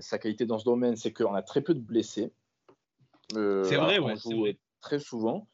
sa 0.00 0.18
qualité 0.18 0.44
dans 0.44 0.58
ce 0.58 0.64
domaine, 0.64 0.96
c'est 0.96 1.12
qu'on 1.12 1.34
a 1.34 1.42
très 1.42 1.62
peu 1.62 1.72
de 1.72 1.80
blessés. 1.80 2.32
Euh, 3.36 3.64
C'est 3.64 3.76
vrai, 3.76 3.98
on 3.98 4.06
ouais, 4.06 4.14
vrai. 4.14 4.58
Très 4.80 4.98
souvent. 4.98 5.48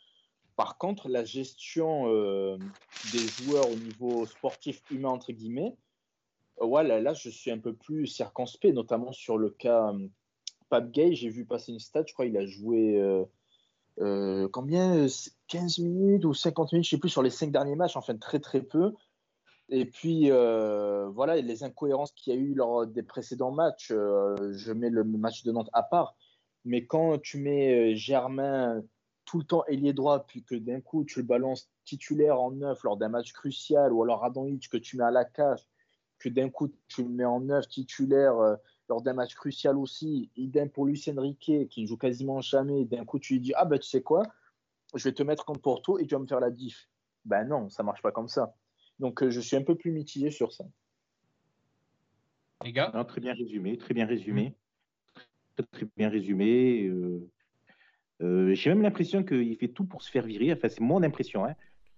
Par 0.57 0.77
contre, 0.77 1.09
la 1.09 1.25
gestion 1.25 2.09
euh, 2.09 2.59
des 3.13 3.19
joueurs 3.19 3.71
au 3.71 3.77
niveau 3.77 4.27
sportif 4.27 4.83
humain, 4.91 5.11
entre 5.11 5.33
guillemets, 5.33 5.77
euh, 6.61 6.67
ouais, 6.67 6.85
là, 6.85 7.01
là, 7.01 7.15
je 7.15 7.31
suis 7.31 7.51
un 7.51 7.59
peu 7.59 7.75
plus 7.75 8.07
circonspect, 8.07 8.75
notamment 8.75 9.13
sur 9.13 9.39
le 9.39 9.51
cas 9.51 9.93
Pape 10.69 10.91
Gay. 10.91 11.15
J'ai 11.15 11.31
vu 11.31 11.45
passer 11.47 11.73
une 11.73 11.79
stat, 11.79 12.05
je 12.07 12.13
crois 12.13 12.27
il 12.27 12.37
a 12.37 12.45
joué 12.45 13.01
euh, 14.01 14.49
combien 14.53 14.97
euh, 14.97 15.09
15 15.49 15.79
minutes 15.79 16.25
ou 16.25 16.33
50 16.33 16.73
minutes, 16.73 16.87
je 16.87 16.91
sais 16.91 16.99
plus, 16.99 17.11
sur 17.11 17.23
les 17.23 17.31
5 17.31 17.51
derniers 17.51 17.77
matchs, 17.77 17.97
enfin 17.97 18.17
très 18.17 18.41
très 18.41 18.63
peu. 18.63 18.93
Et 19.69 19.85
puis 19.85 20.31
euh, 20.31 21.09
voilà, 21.11 21.37
les 21.37 21.63
incohérences 21.63 22.13
qu'il 22.13 22.35
y 22.35 22.37
a 22.37 22.41
eu 22.41 22.55
lors 22.55 22.87
des 22.87 23.03
précédents 23.03 23.53
matchs, 23.53 23.93
euh, 23.93 24.35
je 24.53 24.73
mets 24.73 24.91
le 24.91 25.05
match 25.05 25.45
de 25.45 25.53
Nantes 25.53 25.71
à 25.73 25.83
part. 25.83 26.17
Mais 26.65 26.87
quand 26.87 27.19
tu 27.19 27.39
mets 27.39 27.93
euh, 27.93 27.95
Germain 27.95 28.83
tout 29.25 29.39
le 29.39 29.45
temps 29.45 29.65
ailier 29.67 29.93
droit, 29.93 30.27
puis 30.27 30.43
que 30.43 30.55
d'un 30.55 30.81
coup 30.81 31.05
tu 31.05 31.21
le 31.21 31.25
balances 31.25 31.71
titulaire 31.85 32.41
en 32.41 32.51
neuf 32.51 32.83
lors 32.83 32.97
d'un 32.97 33.09
match 33.09 33.33
crucial, 33.33 33.93
ou 33.93 34.03
alors 34.03 34.21
Radonjic 34.21 34.69
que 34.69 34.77
tu 34.77 34.97
mets 34.97 35.05
à 35.05 35.11
la 35.11 35.25
cage, 35.25 35.67
que 36.19 36.29
d'un 36.29 36.51
coup 36.51 36.73
tu 36.89 37.03
le 37.03 37.09
mets 37.09 37.25
en 37.25 37.41
neuf 37.41 37.69
titulaire 37.69 38.37
euh, 38.39 38.57
lors 38.89 39.03
d'un 39.03 39.13
match 39.13 39.35
crucial 39.35 39.79
aussi, 39.79 40.31
idem 40.37 40.69
pour 40.69 40.87
Lucien 40.87 41.15
Riquet 41.17 41.69
qui 41.69 41.83
ne 41.83 41.87
joue 41.87 41.97
quasiment 41.97 42.41
jamais, 42.41 42.85
d'un 42.85 43.05
coup 43.05 43.19
tu 43.19 43.35
lui 43.35 43.41
dis 43.41 43.53
ah 43.55 43.65
ben 43.65 43.79
tu 43.79 43.89
sais 43.89 44.03
quoi, 44.03 44.25
je 44.95 45.09
vais 45.09 45.15
te 45.15 45.23
mettre 45.23 45.45
contre 45.45 45.61
Porto 45.61 45.99
et 45.99 46.07
tu 46.07 46.15
vas 46.15 46.21
me 46.21 46.27
faire 46.27 46.41
la 46.41 46.51
diff. 46.51 46.89
Ben 47.25 47.45
non, 47.45 47.69
ça 47.69 47.83
marche 47.83 48.03
pas 48.03 48.13
comme 48.13 48.29
ça. 48.29 48.55
Donc 48.99 49.23
euh, 49.23 49.31
je 49.31 49.41
suis 49.41 49.57
un 49.57 49.63
peu 49.63 49.77
plus 49.77 49.93
mitigé 49.93 50.31
sur 50.31 50.53
ça. 50.53 50.65
Les 52.65 52.73
gars? 52.73 52.91
Non, 52.95 53.05
très 53.05 53.21
bien 53.21 53.33
résumé, 53.33 53.79
très 53.79 53.95
bien 53.95 54.07
résumé. 54.07 54.55
Très, 55.63 55.87
bien 55.97 56.09
résumé. 56.09 56.85
Euh, 56.85 57.29
euh, 58.23 58.55
J'ai 58.55 58.71
même 58.71 58.83
l'impression 58.83 59.23
qu'il 59.23 59.57
fait 59.57 59.69
tout 59.69 59.85
pour 59.85 60.03
se 60.03 60.11
faire 60.11 60.25
virer. 60.25 60.53
Enfin, 60.53 60.69
c'est 60.69 60.81
mon 60.81 61.03
impression, 61.03 61.45
hein. 61.45 61.55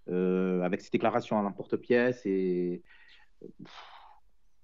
Euh, 0.09 0.61
avec 0.61 0.81
ses 0.81 0.89
déclarations 0.89 1.39
à 1.39 1.43
l'emporte-pièce. 1.43 2.25
Et... 2.25 2.81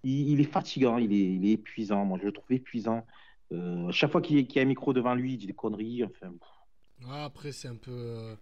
Il, 0.03 0.39
est 0.39 0.45
fatigant, 0.51 0.97
il 0.97 1.13
est, 1.13 1.51
épuisant. 1.51 2.05
Moi, 2.05 2.17
je 2.21 2.25
le 2.25 2.31
trouve 2.31 2.51
épuisant. 2.51 3.05
Chaque 3.91 4.11
fois 4.11 4.21
qu'il 4.21 4.39
y 4.39 4.59
a 4.59 4.61
un 4.61 4.65
micro 4.65 4.93
devant 4.93 5.15
lui, 5.15 5.33
il 5.33 5.37
dit 5.37 5.47
des 5.47 5.53
conneries. 5.53 6.03
Après, 7.09 7.51
c'est 7.51 7.67
un 7.67 7.75
peu. 7.75 8.37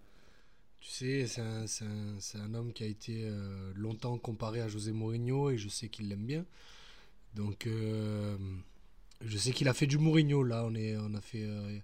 tu 0.80 0.90
sais, 0.92 1.26
c'est 1.26 2.38
un, 2.38 2.54
homme 2.54 2.74
qui 2.74 2.84
a 2.84 2.88
été 2.88 3.28
longtemps 3.76 4.20
comparé 4.20 4.62
à 4.62 4.68
José 4.68 4.92
Mourinho 4.92 5.50
et 5.50 5.58
je 5.58 5.70
sais 5.70 5.88
qu'il 5.88 6.10
l'aime 6.10 6.26
bien. 6.26 6.46
Donc, 7.34 7.68
je 9.22 9.38
sais 9.38 9.52
qu'il 9.52 9.68
a 9.68 9.74
fait 9.74 9.88
du 9.88 9.98
Mourinho 9.98 10.44
là. 10.44 10.66
On, 10.66 10.76
on 10.76 11.14
a 11.16 11.22
fait. 11.22 11.44
euh, 11.44 11.80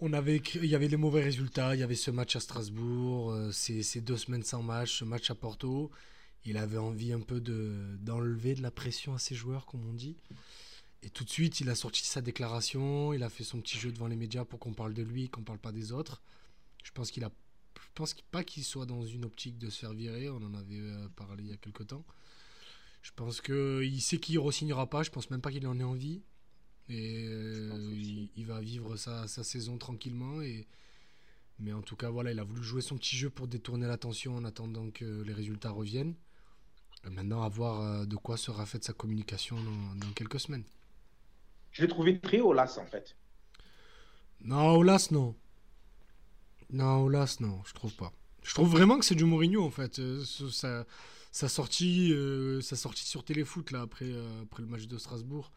on 0.00 0.12
avait, 0.12 0.36
il 0.54 0.66
y 0.66 0.74
avait 0.74 0.88
les 0.88 0.96
mauvais 0.96 1.22
résultats. 1.22 1.74
Il 1.74 1.80
y 1.80 1.82
avait 1.82 1.94
ce 1.96 2.10
match 2.10 2.36
à 2.36 2.40
Strasbourg, 2.40 3.32
euh, 3.32 3.50
ces, 3.52 3.82
ces 3.82 4.00
deux 4.00 4.16
semaines 4.16 4.44
sans 4.44 4.62
match, 4.62 4.98
ce 4.98 5.04
match 5.04 5.30
à 5.30 5.34
Porto. 5.34 5.90
il 6.44 6.56
avait 6.58 6.78
envie 6.78 7.12
un 7.12 7.20
peu 7.20 7.40
de 7.40 7.96
d'enlever 8.00 8.54
de 8.54 8.62
la 8.62 8.70
pression 8.70 9.14
à 9.14 9.18
ses 9.18 9.34
joueurs, 9.34 9.66
comme 9.66 9.86
on 9.88 9.92
dit. 9.94 10.16
Et 11.02 11.10
tout 11.10 11.24
de 11.24 11.30
suite, 11.30 11.60
il 11.60 11.68
a 11.70 11.74
sorti 11.76 12.04
sa 12.04 12.20
déclaration, 12.22 13.12
il 13.12 13.22
a 13.22 13.28
fait 13.30 13.44
son 13.44 13.60
petit 13.60 13.78
jeu 13.78 13.92
devant 13.92 14.08
les 14.08 14.16
médias 14.16 14.44
pour 14.44 14.58
qu'on 14.60 14.74
parle 14.74 14.94
de 14.94 15.02
lui, 15.02 15.28
qu'on 15.30 15.42
parle 15.42 15.58
pas 15.58 15.72
des 15.72 15.92
autres. 15.92 16.22
Je 16.84 16.90
pense 16.92 17.10
qu'il 17.10 17.24
a, 17.24 17.30
je 17.80 17.88
pense 17.94 18.14
pas 18.32 18.44
qu'il 18.44 18.64
soit 18.64 18.86
dans 18.86 19.04
une 19.04 19.24
optique 19.24 19.58
de 19.58 19.70
se 19.70 19.80
faire 19.80 19.92
virer. 19.94 20.28
On 20.30 20.38
en 20.42 20.54
avait 20.54 20.80
euh, 20.80 21.08
parlé 21.16 21.44
il 21.44 21.50
y 21.50 21.52
a 21.52 21.56
quelque 21.56 21.84
temps. 21.84 22.04
Je 23.02 23.10
pense 23.14 23.40
que 23.40 23.82
il 23.84 24.00
sait 24.00 24.18
qu'il 24.18 24.38
re-signera 24.38 24.88
pas. 24.88 25.02
Je 25.02 25.10
pense 25.10 25.30
même 25.30 25.40
pas 25.40 25.50
qu'il 25.50 25.66
en 25.66 25.78
ait 25.80 25.84
envie. 25.84 26.22
Et 26.88 27.26
euh, 27.28 27.92
il, 27.94 28.30
il 28.36 28.46
va 28.46 28.60
vivre 28.60 28.96
sa, 28.96 29.26
sa 29.28 29.44
saison 29.44 29.78
tranquillement. 29.78 30.40
Et 30.42 30.66
mais 31.60 31.72
en 31.72 31.82
tout 31.82 31.96
cas, 31.96 32.10
voilà, 32.10 32.32
il 32.32 32.38
a 32.38 32.44
voulu 32.44 32.62
jouer 32.62 32.82
son 32.82 32.96
petit 32.96 33.16
jeu 33.16 33.30
pour 33.30 33.48
détourner 33.48 33.86
l'attention 33.86 34.36
en 34.36 34.44
attendant 34.44 34.90
que 34.90 35.22
les 35.22 35.32
résultats 35.32 35.70
reviennent. 35.70 36.14
Euh, 37.06 37.10
Maintenant, 37.10 37.42
à 37.42 37.48
voir 37.48 37.80
euh, 37.82 38.04
de 38.06 38.16
quoi 38.16 38.36
sera 38.36 38.66
faite 38.66 38.84
sa 38.84 38.92
communication 38.92 39.56
dans, 39.62 39.94
dans 39.96 40.12
quelques 40.14 40.40
semaines. 40.40 40.64
Je 41.70 41.82
l'ai 41.82 41.88
trouvé 41.88 42.20
très 42.20 42.40
Olas, 42.40 42.78
en 42.78 42.86
fait. 42.86 43.16
Non, 44.40 44.76
Olas, 44.76 45.08
non. 45.12 45.36
Non, 46.70 47.04
Olas, 47.04 47.38
non, 47.40 47.62
je 47.66 47.72
trouve 47.74 47.94
pas. 47.94 48.12
Je 48.42 48.54
trouve 48.54 48.70
vraiment 48.70 48.98
que 48.98 49.04
c'est 49.04 49.14
du 49.14 49.24
Mourinho, 49.24 49.64
en 49.64 49.70
fait. 49.70 49.98
Euh, 49.98 50.22
ce- 50.24 50.84
sa, 51.38 51.48
sortie, 51.48 52.12
euh, 52.12 52.60
sa 52.60 52.74
sortie 52.74 53.06
sur 53.06 53.22
Téléfoot, 53.22 53.70
là, 53.70 53.82
après, 53.82 54.10
euh, 54.10 54.42
après 54.42 54.60
le 54.60 54.68
match 54.68 54.88
de 54.88 54.98
Strasbourg, 54.98 55.52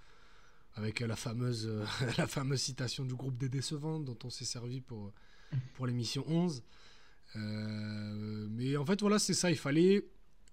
avec 0.76 1.02
euh, 1.02 1.08
la 1.08 1.16
fameuse, 1.16 1.66
euh, 1.66 1.84
la 2.20 2.28
fameuse 2.28 2.62
citation 2.62 3.04
du 3.04 3.16
groupe 3.16 3.36
des 3.40 3.50
décevants 3.50 4.00
dont 4.00 4.18
on 4.24 4.30
s'est 4.30 4.46
servi 4.46 4.80
pour, 4.82 5.12
pour 5.74 5.88
l'émission 5.88 6.24
11. 6.28 6.62
Euh, 7.36 8.48
mais 8.52 8.78
en 8.78 8.86
fait, 8.86 9.02
voilà, 9.02 9.18
c'est 9.18 9.34
ça. 9.34 9.50
Il 9.50 9.58
fallait 9.58 10.06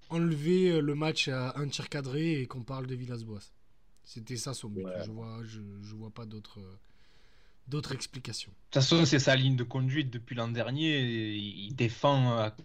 enlever 0.08 0.80
le 0.80 0.94
match 0.94 1.28
à 1.28 1.58
un 1.58 1.68
tir 1.68 1.90
cadré 1.90 2.40
et 2.40 2.46
qu'on 2.46 2.62
parle 2.62 2.86
de 2.86 2.94
Villas-Boas. 2.94 3.52
C'était 4.04 4.38
ça 4.38 4.54
son 4.54 4.70
but. 4.70 4.86
Ouais. 4.86 5.04
Je 5.04 5.10
vois, 5.10 5.40
je, 5.44 5.60
je 5.82 5.94
vois 5.94 6.10
pas 6.10 6.24
d'autres 6.24 6.60
d'autres 7.66 7.92
explications. 7.92 8.50
De 8.50 8.56
toute 8.70 8.82
façon, 8.82 9.04
c'est 9.04 9.18
sa 9.18 9.36
ligne 9.36 9.56
de 9.56 9.64
conduite 9.64 10.08
depuis 10.08 10.34
l'an 10.34 10.48
dernier. 10.48 11.34
Il 11.36 11.74
défend 11.74 12.38
à 12.38 12.56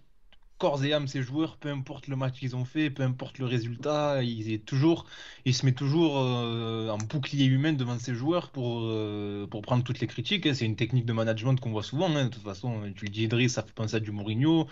corps 0.64 0.86
et 0.86 0.94
âme 0.94 1.08
ses 1.10 1.22
joueurs, 1.22 1.58
peu 1.58 1.70
importe 1.70 2.08
le 2.08 2.16
match 2.16 2.40
qu'ils 2.40 2.56
ont 2.56 2.64
fait, 2.64 2.90
peu 2.90 3.04
importe 3.04 3.38
le 3.38 3.46
résultat. 3.46 4.24
Il, 4.24 4.50
est 4.50 4.64
toujours, 4.66 5.06
il 5.44 5.54
se 5.54 5.66
met 5.66 5.74
toujours 5.74 6.18
euh, 6.20 6.88
en 6.88 6.98
bouclier 6.98 7.44
humain 7.48 7.74
devant 7.74 8.00
ses 8.00 8.16
joueurs 8.16 8.50
pour, 8.50 8.80
euh, 8.84 9.46
pour 9.46 9.62
prendre 9.62 9.84
toutes 9.84 10.00
les 10.00 10.08
critiques. 10.08 10.46
hein. 10.48 10.54
C'est 10.54 10.64
une 10.66 10.78
technique 10.78 11.06
de 11.06 11.12
management 11.12 11.58
qu'on 11.60 11.72
voit 11.72 11.84
souvent. 11.84 12.10
hein. 12.16 12.26
De 12.26 12.30
toute 12.30 12.44
façon, 12.44 12.82
tu 12.96 13.04
le 13.04 13.12
dis, 13.12 13.24
Idriss, 13.24 13.54
ça 13.56 13.64
fait 13.64 13.74
penser 13.74 13.96
à 13.98 14.00
du 14.00 14.12
Mourinho. 14.12 14.68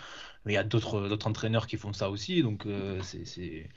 Mais 0.46 0.52
il 0.52 0.54
y 0.54 0.58
a 0.58 0.64
d'autres 0.64 1.08
d'autres 1.10 1.26
entraîneurs 1.28 1.66
qui 1.66 1.76
font 1.76 1.92
ça 1.92 2.08
aussi. 2.10 2.42
Donc, 2.42 2.64
euh, 2.64 2.98
c'est 3.02 3.68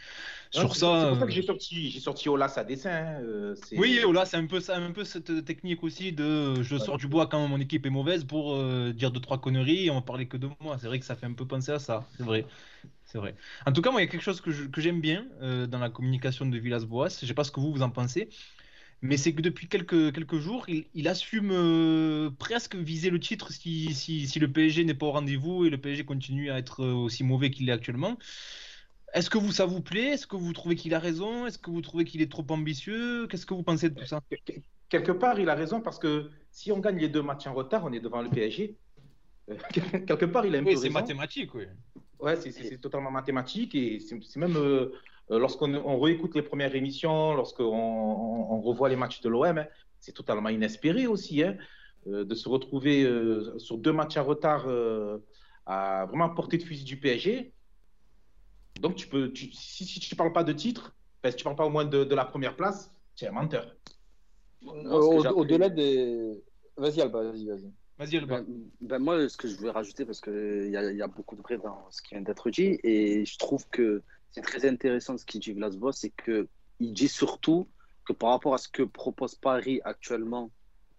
Ouais, 0.55 0.61
sur 0.61 0.75
ça. 0.75 1.01
C'est 1.01 1.07
pour 1.07 1.17
ça 1.17 1.23
euh, 1.23 1.25
que 1.25 1.31
j'ai 1.31 1.41
sorti, 1.41 1.91
j'ai 1.91 1.99
sorti 1.99 2.29
Olas 2.29 2.53
à 2.55 2.63
dessin. 2.63 2.91
hein, 2.91 3.21
euh, 3.21 3.55
oui, 3.75 3.99
là, 4.13 4.25
c'est 4.25 4.37
un 4.37 4.45
peu 4.45 4.59
ça, 4.59 4.77
un 4.77 4.91
peu 4.91 5.03
cette 5.03 5.43
technique 5.45 5.83
aussi 5.83 6.13
de 6.13 6.61
je 6.63 6.77
sors 6.77 6.97
du 6.97 7.07
bois 7.07 7.27
quand 7.27 7.47
mon 7.47 7.59
équipe 7.59 7.85
est 7.85 7.89
mauvaise 7.89 8.23
pour 8.23 8.55
euh, 8.55 8.93
dire 8.93 9.11
deux 9.11 9.19
trois 9.19 9.39
conneries 9.39 9.85
et 9.85 9.91
on 9.91 9.95
va 9.95 10.01
parler 10.01 10.27
que 10.27 10.37
de 10.37 10.47
moi. 10.61 10.77
C'est 10.77 10.87
vrai 10.87 10.99
que 10.99 11.05
ça 11.05 11.15
fait 11.15 11.25
un 11.25 11.33
peu 11.33 11.45
penser 11.45 11.71
à 11.71 11.79
ça, 11.79 12.07
c'est 12.15 12.23
vrai. 12.23 12.45
C'est 13.03 13.17
vrai. 13.19 13.35
En 13.65 13.71
tout 13.71 13.81
cas, 13.81 13.91
moi, 13.91 14.01
il 14.01 14.05
y 14.05 14.07
a 14.07 14.11
quelque 14.11 14.21
chose 14.23 14.41
que 14.41 14.81
j'aime 14.81 14.99
bien 14.99 15.27
euh, 15.41 15.67
dans 15.67 15.79
la 15.79 15.89
communication 15.89 16.45
de 16.45 16.57
Villas-Boas. 16.57 17.09
Je 17.21 17.25
sais 17.25 17.33
pas 17.33 17.43
ce 17.43 17.51
que 17.51 17.59
vous 17.59 17.71
vous 17.71 17.81
en 17.83 17.89
pensez, 17.91 18.29
mais 19.01 19.17
c'est 19.17 19.33
que 19.33 19.41
depuis 19.41 19.67
quelques, 19.67 20.13
quelques 20.13 20.37
jours, 20.39 20.65
il, 20.67 20.87
il 20.93 21.07
assume 21.07 21.51
euh, 21.51 22.31
presque 22.31 22.75
viser 22.75 23.09
le 23.09 23.19
titre 23.19 23.51
si, 23.51 23.93
si, 23.93 24.27
si 24.27 24.39
le 24.39 24.51
PSG 24.51 24.85
n'est 24.85 24.93
pas 24.95 25.07
au 25.07 25.11
rendez-vous 25.11 25.65
et 25.65 25.69
le 25.69 25.79
PSG 25.79 26.05
continue 26.05 26.49
à 26.51 26.57
être 26.57 26.83
euh, 26.83 26.93
aussi 26.93 27.23
mauvais 27.23 27.51
qu'il 27.51 27.69
est 27.69 27.71
actuellement. 27.73 28.17
Est-ce 29.15 29.29
que 29.29 29.37
vous, 29.37 29.51
ça 29.51 29.65
vous 29.65 29.81
plaît? 29.81 30.09
Est-ce 30.09 30.27
que 30.27 30.35
vous 30.35 30.51
trouvez 30.53 30.75
qu'il 30.75 30.93
a 30.93 30.99
raison? 30.99 31.47
Est-ce 31.47 31.57
que 31.57 31.71
vous 31.71 31.81
trouvez 31.81 32.03
qu'il 32.03 32.21
est 32.21 32.29
trop 32.31 32.45
ambitieux? 32.49 33.27
Qu'est-ce 33.27 33.45
que 33.45 33.53
vous 33.53 33.63
pensez 33.63 33.89
de 33.89 33.95
tout 33.95 34.05
ça? 34.05 34.19
Quel- 34.45 34.61
Quelque 34.89 35.11
part, 35.13 35.39
il 35.39 35.49
a 35.49 35.55
raison 35.55 35.81
parce 35.81 35.97
que 35.97 36.29
si 36.51 36.71
on 36.71 36.79
gagne 36.79 36.97
les 36.99 37.09
deux 37.09 37.23
matchs 37.23 37.47
en 37.47 37.53
retard, 37.53 37.83
on 37.85 37.91
est 37.93 37.99
devant 37.99 38.21
le 38.21 38.29
PSG. 38.29 38.77
Euh, 39.49 39.55
Quelque 40.07 40.25
part, 40.25 40.45
il 40.45 40.55
a 40.55 40.59
un 40.59 40.65
Oui, 40.65 40.71
peu 40.71 40.77
c'est 40.77 40.87
raison. 40.87 40.91
mathématique, 40.91 41.55
oui. 41.55 41.65
Ouais, 42.19 42.35
c'est- 42.35 42.51
c'est 42.51 42.63
c'est 42.63 42.77
totalement 42.77 43.11
mathématique 43.11 43.75
et 43.75 43.99
c'est 43.99 44.17
c'est 44.23 44.39
même 44.39 44.55
euh, 44.57 44.91
lorsqu'on 45.29 45.73
on 45.75 45.99
réécoute 45.99 46.35
les 46.35 46.41
premières 46.43 46.73
émissions, 46.75 47.33
lorsqu'on 47.35 47.63
on, 47.65 48.53
on 48.53 48.61
revoit 48.61 48.89
les 48.89 48.95
matchs 48.95 49.21
de 49.21 49.29
l'OM, 49.29 49.57
hein, 49.57 49.67
c'est 49.99 50.13
totalement 50.13 50.49
inespéré 50.49 51.07
aussi 51.07 51.43
hein, 51.43 51.57
euh, 52.07 52.23
de 52.23 52.35
se 52.35 52.47
retrouver 52.49 53.03
euh, 53.03 53.57
sur 53.59 53.77
deux 53.77 53.91
matchs 53.93 54.17
en 54.17 54.23
retard 54.23 54.67
à 55.65 56.05
vraiment 56.05 56.29
portée 56.29 56.57
de 56.57 56.63
fusil 56.63 56.83
du 56.85 56.99
PSG. 56.99 57.54
Donc 58.79 58.95
tu 58.95 59.07
peux, 59.07 59.31
tu- 59.31 59.51
si, 59.51 59.85
si 59.85 59.99
tu 59.99 60.13
ne 60.13 60.17
parles 60.17 60.33
pas 60.33 60.43
de 60.43 60.53
titre, 60.53 60.95
ben, 61.23 61.31
si 61.31 61.37
tu 61.37 61.41
ne 61.43 61.45
parles 61.45 61.55
pas 61.57 61.65
au 61.65 61.69
moins 61.69 61.85
de, 61.85 62.03
de 62.03 62.15
la 62.15 62.25
première 62.25 62.55
place, 62.55 62.91
tu 63.15 63.25
es 63.25 63.27
un 63.27 63.31
menteur. 63.31 63.75
Euh, 64.67 64.89
au- 64.91 65.21
Au-delà 65.33 65.69
des. 65.69 66.43
Vas-y, 66.77 67.01
Alba, 67.01 67.23
vas-y, 67.23 67.45
vas-y. 67.47 67.71
Vas-y, 67.97 68.17
Alba. 68.17 68.41
Ben, 68.41 68.69
ben, 68.81 68.99
moi, 68.99 69.29
ce 69.29 69.37
que 69.37 69.47
je 69.47 69.55
voulais 69.55 69.71
rajouter, 69.71 70.05
parce 70.05 70.19
qu'il 70.19 70.69
y, 70.69 70.75
a- 70.77 70.91
y 70.91 71.01
a 71.01 71.07
beaucoup 71.07 71.35
de 71.35 71.41
vrai 71.41 71.57
dans 71.57 71.89
ce 71.91 72.01
qui 72.01 72.15
vient 72.15 72.21
d'être 72.21 72.49
dit, 72.49 72.77
et 72.83 73.25
je 73.25 73.37
trouve 73.37 73.67
que 73.69 74.03
c'est 74.31 74.41
très 74.41 74.67
intéressant 74.67 75.17
ce 75.17 75.25
qu'il 75.25 75.39
dit 75.39 75.53
Villas-Boas, 75.53 75.93
c'est 75.93 76.11
qu'il 76.11 76.47
dit 76.93 77.07
surtout 77.07 77.69
que 78.05 78.11
par 78.13 78.31
rapport 78.31 78.53
à 78.53 78.57
ce 78.57 78.67
que 78.67 78.83
propose 78.83 79.35
Paris 79.35 79.79
actuellement 79.85 80.51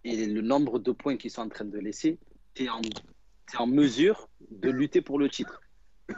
et 0.03 0.25
le 0.25 0.41
nombre 0.41 0.79
de 0.79 0.91
points 0.91 1.17
qu'ils 1.17 1.31
sont 1.31 1.41
en 1.41 1.49
train 1.49 1.65
de 1.65 1.77
laisser, 1.77 2.17
tu 2.55 2.63
es 2.65 2.69
en 3.57 3.67
mesure 3.67 4.29
de 4.49 4.69
lutter 4.69 5.01
pour 5.01 5.19
le 5.19 5.29
titre. 5.29 5.61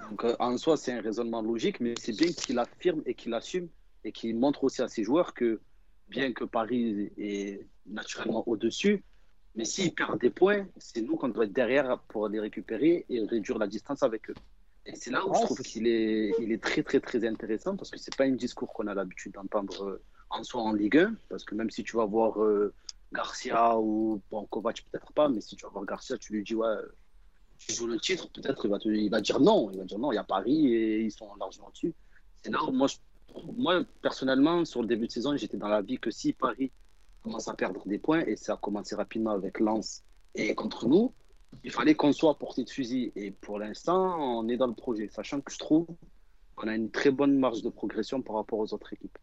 Donc, 0.09 0.23
euh, 0.23 0.35
en 0.39 0.57
soi, 0.57 0.77
c'est 0.77 0.93
un 0.93 1.01
raisonnement 1.01 1.41
logique, 1.41 1.79
mais 1.79 1.93
c'est 1.99 2.15
bien 2.15 2.31
qu'il 2.31 2.59
affirme 2.59 3.01
et 3.05 3.13
qu'il 3.13 3.33
assume 3.33 3.69
et 4.03 4.11
qu'il 4.11 4.37
montre 4.37 4.63
aussi 4.63 4.81
à 4.81 4.87
ses 4.87 5.03
joueurs 5.03 5.33
que, 5.33 5.59
bien 6.07 6.31
que 6.31 6.43
Paris 6.43 7.11
est 7.17 7.67
naturellement 7.85 8.47
au-dessus, 8.47 9.03
mais 9.55 9.65
s'ils 9.65 9.93
perdent 9.93 10.19
des 10.19 10.29
points, 10.29 10.67
c'est 10.77 11.01
nous 11.01 11.15
qu'on 11.17 11.29
doit 11.29 11.45
être 11.45 11.53
derrière 11.53 11.99
pour 12.07 12.27
les 12.27 12.39
récupérer 12.39 13.05
et 13.09 13.21
réduire 13.25 13.57
la 13.57 13.67
distance 13.67 14.03
avec 14.03 14.29
eux. 14.29 14.35
Et 14.85 14.95
c'est 14.95 15.11
là 15.11 15.25
où 15.25 15.33
je 15.35 15.41
trouve 15.41 15.61
qu'il 15.61 15.87
est, 15.87 16.33
il 16.39 16.51
est 16.51 16.63
très, 16.63 16.83
très, 16.83 16.99
très 16.99 17.27
intéressant 17.27 17.75
parce 17.75 17.91
que 17.91 17.97
c'est 17.97 18.15
pas 18.15 18.23
un 18.23 18.31
discours 18.31 18.71
qu'on 18.73 18.87
a 18.87 18.93
l'habitude 18.93 19.33
d'entendre 19.33 19.83
euh, 19.83 20.03
en 20.29 20.43
soi 20.43 20.61
en 20.61 20.73
Ligue 20.73 20.97
1. 20.97 21.15
Parce 21.29 21.43
que 21.43 21.55
même 21.55 21.69
si 21.69 21.83
tu 21.83 21.97
vas 21.97 22.05
voir 22.05 22.41
euh, 22.41 22.73
Garcia 23.11 23.77
ou 23.77 24.21
bon, 24.31 24.45
Kovac, 24.45 24.83
peut-être 24.89 25.11
pas, 25.13 25.29
mais 25.29 25.41
si 25.41 25.55
tu 25.55 25.65
vas 25.65 25.71
voir 25.71 25.85
Garcia, 25.85 26.17
tu 26.17 26.33
lui 26.33 26.43
dis, 26.43 26.55
ouais, 26.55 26.75
tu 27.59 27.73
joues 27.73 27.87
le 27.87 27.99
titre, 27.99 28.29
peut-être 28.31 28.65
il 28.65 28.71
va, 28.71 28.79
te- 28.79 28.87
il 28.89 29.09
va 29.09 29.21
dire 29.21 29.39
non. 29.39 29.69
Il 29.71 29.77
va 29.79 29.83
dire 29.85 29.99
non, 29.99 30.11
il 30.11 30.15
y 30.15 30.19
a 30.19 30.23
Paris 30.23 30.73
et 30.73 31.01
ils 31.01 31.11
sont 31.11 31.35
largement 31.35 31.69
dessus. 31.69 31.93
C'est 32.41 32.51
là 32.51 32.63
où 32.63 32.71
moi, 32.71 32.87
je- 32.87 32.97
moi, 33.57 33.83
personnellement, 34.01 34.65
sur 34.65 34.81
le 34.81 34.87
début 34.87 35.07
de 35.07 35.11
saison, 35.11 35.35
j'étais 35.37 35.57
dans 35.57 35.67
la 35.67 35.81
vie 35.81 35.99
que 35.99 36.09
si 36.11 36.33
Paris 36.33 36.71
commence 37.21 37.47
à 37.47 37.53
perdre 37.53 37.85
des 37.87 37.99
points, 37.99 38.21
et 38.25 38.35
ça 38.37 38.53
a 38.53 38.57
commencé 38.57 38.95
rapidement 38.95 39.31
avec 39.31 39.59
Lens 39.59 40.03
et 40.35 40.55
contre 40.55 40.87
nous, 40.87 41.13
il 41.63 41.71
fallait 41.71 41.95
qu'on 41.95 42.13
soit 42.13 42.31
à 42.31 42.33
portée 42.35 42.63
de 42.63 42.69
fusil. 42.69 43.11
Et 43.15 43.31
pour 43.31 43.59
l'instant, 43.59 44.17
on 44.39 44.47
est 44.47 44.57
dans 44.57 44.67
le 44.67 44.73
projet, 44.73 45.07
sachant 45.09 45.41
que 45.41 45.51
je 45.51 45.57
trouve 45.59 45.85
qu'on 46.55 46.67
a 46.69 46.75
une 46.75 46.89
très 46.91 47.11
bonne 47.11 47.37
marge 47.37 47.61
de 47.61 47.69
progression 47.69 48.21
par 48.21 48.35
rapport 48.35 48.59
aux 48.59 48.73
autres 48.73 48.93
équipes. 48.93 49.17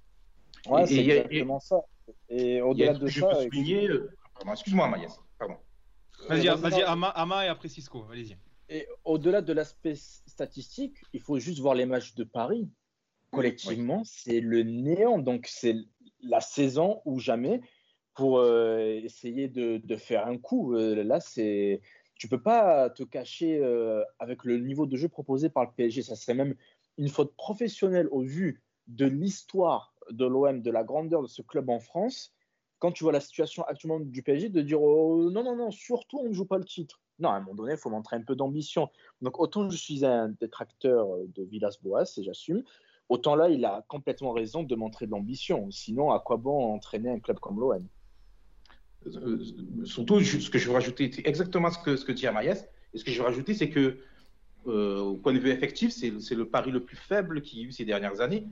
Ouais, 0.68 0.82
Et- 0.82 0.86
c'est 0.86 0.94
et 0.96 1.10
exactement 1.12 1.60
ça. 1.60 1.80
Et 2.28 2.44
Il 2.52 2.56
y 2.56 2.58
a 2.60 2.66
au-delà 2.66 2.92
de 2.92 2.98
truc 2.98 3.08
que 3.08 3.14
je 3.14 3.20
ça, 3.20 3.28
peux 3.28 3.42
souligner. 3.44 3.88
euh, 3.88 4.10
Excuse-moi, 4.52 4.88
Maïs. 4.88 5.18
Vas-y, 6.28 6.46
non, 6.46 6.86
Ama, 6.86 7.08
Ama 7.08 7.46
et 7.46 7.48
après 7.48 7.68
Cisco. 7.68 8.06
Allez-y. 8.10 8.36
Et 8.68 8.86
au-delà 9.04 9.42
de 9.42 9.52
l'aspect 9.52 9.94
statistique, 9.94 10.96
il 11.12 11.20
faut 11.20 11.38
juste 11.38 11.60
voir 11.60 11.74
les 11.74 11.86
matchs 11.86 12.14
de 12.14 12.24
Paris. 12.24 12.68
Collectivement, 13.30 14.02
c'est 14.04 14.40
le 14.40 14.62
néant. 14.62 15.18
Donc, 15.18 15.46
c'est 15.48 15.76
la 16.22 16.40
saison 16.40 17.02
ou 17.04 17.20
jamais 17.20 17.60
pour 18.14 18.38
euh, 18.38 19.00
essayer 19.02 19.48
de, 19.48 19.76
de 19.76 19.96
faire 19.96 20.26
un 20.26 20.38
coup. 20.38 20.74
Euh, 20.74 21.04
là, 21.04 21.20
c'est. 21.20 21.80
Tu 22.14 22.28
peux 22.28 22.40
pas 22.40 22.88
te 22.88 23.02
cacher 23.02 23.58
euh, 23.58 24.02
avec 24.18 24.44
le 24.44 24.58
niveau 24.58 24.86
de 24.86 24.96
jeu 24.96 25.08
proposé 25.08 25.50
par 25.50 25.64
le 25.64 25.70
PSG. 25.76 26.02
Ça 26.02 26.16
serait 26.16 26.34
même 26.34 26.54
une 26.96 27.08
faute 27.08 27.36
professionnelle 27.36 28.08
au 28.10 28.22
vu 28.22 28.62
de 28.86 29.04
l'histoire 29.04 29.94
de 30.10 30.24
l'OM, 30.24 30.62
de 30.62 30.70
la 30.70 30.82
grandeur 30.82 31.22
de 31.22 31.26
ce 31.26 31.42
club 31.42 31.68
en 31.68 31.78
France. 31.78 32.32
Quand 32.78 32.92
tu 32.92 33.04
vois 33.04 33.12
la 33.12 33.20
situation 33.20 33.62
actuellement 33.64 34.00
du 34.00 34.22
PSG, 34.22 34.50
de 34.50 34.60
dire 34.60 34.82
oh, 34.82 35.30
non, 35.30 35.42
non, 35.42 35.56
non, 35.56 35.70
surtout 35.70 36.18
on 36.18 36.28
ne 36.28 36.32
joue 36.32 36.44
pas 36.44 36.58
le 36.58 36.64
titre. 36.64 37.00
Non, 37.18 37.30
à 37.30 37.36
un 37.36 37.40
moment 37.40 37.54
donné, 37.54 37.72
il 37.72 37.78
faut 37.78 37.88
montrer 37.88 38.16
un 38.16 38.22
peu 38.22 38.36
d'ambition. 38.36 38.90
Donc, 39.22 39.40
autant 39.40 39.68
je 39.70 39.76
suis 39.76 40.04
un 40.04 40.28
détracteur 40.28 41.06
de 41.34 41.42
Villas-Boas, 41.44 42.04
et 42.18 42.22
j'assume, 42.22 42.62
autant 43.08 43.34
là, 43.34 43.48
il 43.48 43.64
a 43.64 43.84
complètement 43.88 44.32
raison 44.32 44.62
de 44.62 44.74
montrer 44.74 45.06
de 45.06 45.12
l'ambition. 45.12 45.70
Sinon, 45.70 46.10
à 46.10 46.20
quoi 46.20 46.36
bon 46.36 46.74
entraîner 46.74 47.10
un 47.10 47.20
club 47.20 47.38
comme 47.38 47.58
l'OM 47.58 47.86
Euh, 49.06 49.38
surtout, 49.84 50.20
ce 50.20 50.50
que 50.50 50.58
je 50.58 50.66
veux 50.66 50.74
rajouter, 50.74 51.10
c'est 51.12 51.26
exactement 51.26 51.70
ce 51.70 52.04
que, 52.04 52.12
dit 52.12 52.26
Amaïs. 52.26 52.68
Et 52.92 52.98
ce 52.98 53.04
que 53.04 53.10
je 53.10 53.18
veux 53.18 53.26
rajouter, 53.26 53.54
c'est 53.54 53.70
que, 53.70 53.98
euh, 54.66 54.98
au 54.98 55.16
point 55.16 55.32
de 55.32 55.38
vue 55.38 55.50
effectif, 55.50 55.92
c'est 55.92 56.34
le 56.34 56.48
pari 56.48 56.70
le 56.70 56.84
plus 56.84 56.96
faible 56.96 57.40
qu'il 57.40 57.60
y 57.60 57.62
a 57.62 57.66
eu 57.66 57.72
ces 57.72 57.84
dernières 57.84 58.20
années. 58.20 58.46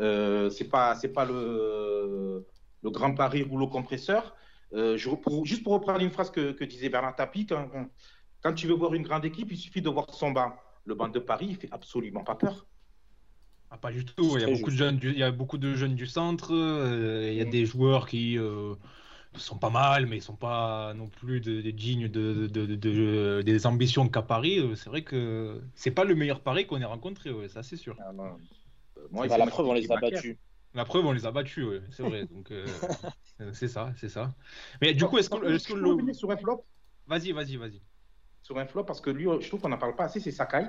Euh, 0.00 0.48
c'est 0.50 0.68
pas, 0.68 0.98
pas 1.14 1.24
le, 1.24 2.44
le 2.82 2.90
grand 2.90 3.14
pari 3.14 3.42
rouleau 3.42 3.68
compresseur. 3.68 4.34
Euh, 4.74 4.96
je, 4.96 5.10
pour- 5.10 5.44
juste 5.44 5.62
pour 5.62 5.74
reprendre 5.74 6.00
une 6.00 6.10
phrase 6.10 6.30
que, 6.30 6.52
que 6.52 6.64
disait 6.64 6.88
Bernard 6.88 7.16
Tapie, 7.16 7.46
quand, 7.46 8.54
tu 8.54 8.66
veux 8.66 8.74
voir 8.74 8.94
une 8.94 9.02
grande 9.02 9.24
équipe, 9.24 9.50
il 9.52 9.56
suffit 9.56 9.82
de 9.82 9.88
voir 9.90 10.12
son 10.14 10.30
banc. 10.32 10.54
Le 10.84 10.94
banc 10.94 11.08
de 11.08 11.18
Paris, 11.18 11.46
il 11.50 11.56
fait 11.56 11.68
absolument 11.72 12.24
pas 12.24 12.34
peur. 12.34 12.66
pas 13.80 13.92
du 13.92 14.04
tout. 14.04 14.36
Il 14.36 14.40
y, 14.40 14.44
a 14.44 14.48
beaucoup 14.48 14.70
de 14.70 14.76
jeunes 14.76 14.98
du, 14.98 15.10
il 15.10 15.18
y 15.18 15.22
a 15.22 15.30
beaucoup 15.30 15.58
de 15.58 15.74
jeunes 15.74 15.94
du 15.94 16.06
centre. 16.06 16.52
euh, 16.54 17.28
il 17.30 17.36
y 17.36 17.40
a 17.40 17.44
des 17.44 17.66
joueurs 17.66 18.06
qui 18.08 18.38
euh, 18.38 18.74
sont 19.36 19.58
pas 19.58 19.70
mal, 19.70 20.06
mais 20.06 20.16
ils 20.18 20.22
sont 20.22 20.36
pas 20.36 20.92
non 20.94 21.08
plus 21.08 21.40
de, 21.40 21.60
de 21.60 21.70
dignes 21.70 22.08
de, 22.08 22.46
de- 22.48 22.66
de- 22.66 22.76
de- 22.76 23.42
des 23.44 23.66
ambitions 23.66 24.08
qu'a 24.08 24.22
Paris. 24.22 24.58
Euh, 24.58 24.74
C'est 24.74 24.90
vrai 24.90 25.02
que 25.02 25.60
c'est 25.74 25.90
pas 25.92 26.04
le 26.04 26.14
meilleur 26.14 26.40
Paris 26.40 26.66
qu'on 26.66 26.80
ait 26.80 26.84
rencontré, 26.84 27.30
ouais, 27.30 27.48
ça 27.48 27.62
c'est 27.62 27.76
sûr. 27.76 27.96
Ah, 28.00 28.12
moi, 28.12 28.36
Bah, 29.28 29.38
la 29.38 29.46
preuve, 29.46 29.66
on 29.66 29.72
les 29.74 29.90
a 29.90 29.96
battus. 29.96 30.36
La 30.74 30.84
preuve, 30.84 31.04
on 31.04 31.12
les 31.12 31.26
a 31.26 31.30
battus, 31.30 31.66
ouais, 31.66 31.82
c'est 31.90 32.02
vrai. 32.02 32.26
Donc 32.26 32.50
euh, 32.50 32.66
c'est 33.52 33.68
ça, 33.68 33.92
c'est 33.98 34.08
ça. 34.08 34.32
Mais 34.80 34.94
du 34.94 35.04
coup, 35.04 35.18
est-ce 35.18 35.28
que, 35.28 35.44
est-ce 35.52 35.68
que 35.68 35.74
le... 35.74 35.90
revenir 35.90 36.14
sur 36.14 36.30
un 36.30 36.36
flop 36.36 36.64
Vas-y, 37.06 37.32
vas-y, 37.32 37.56
vas-y. 37.56 37.82
sur 38.42 38.58
un 38.58 38.64
flop 38.66 38.84
parce 38.84 39.00
que 39.00 39.10
lui, 39.10 39.24
je 39.40 39.48
trouve 39.48 39.60
qu'on 39.60 39.68
n'en 39.68 39.78
parle 39.78 39.96
pas 39.96 40.04
assez, 40.04 40.20
c'est 40.20 40.30
Sakai. 40.30 40.64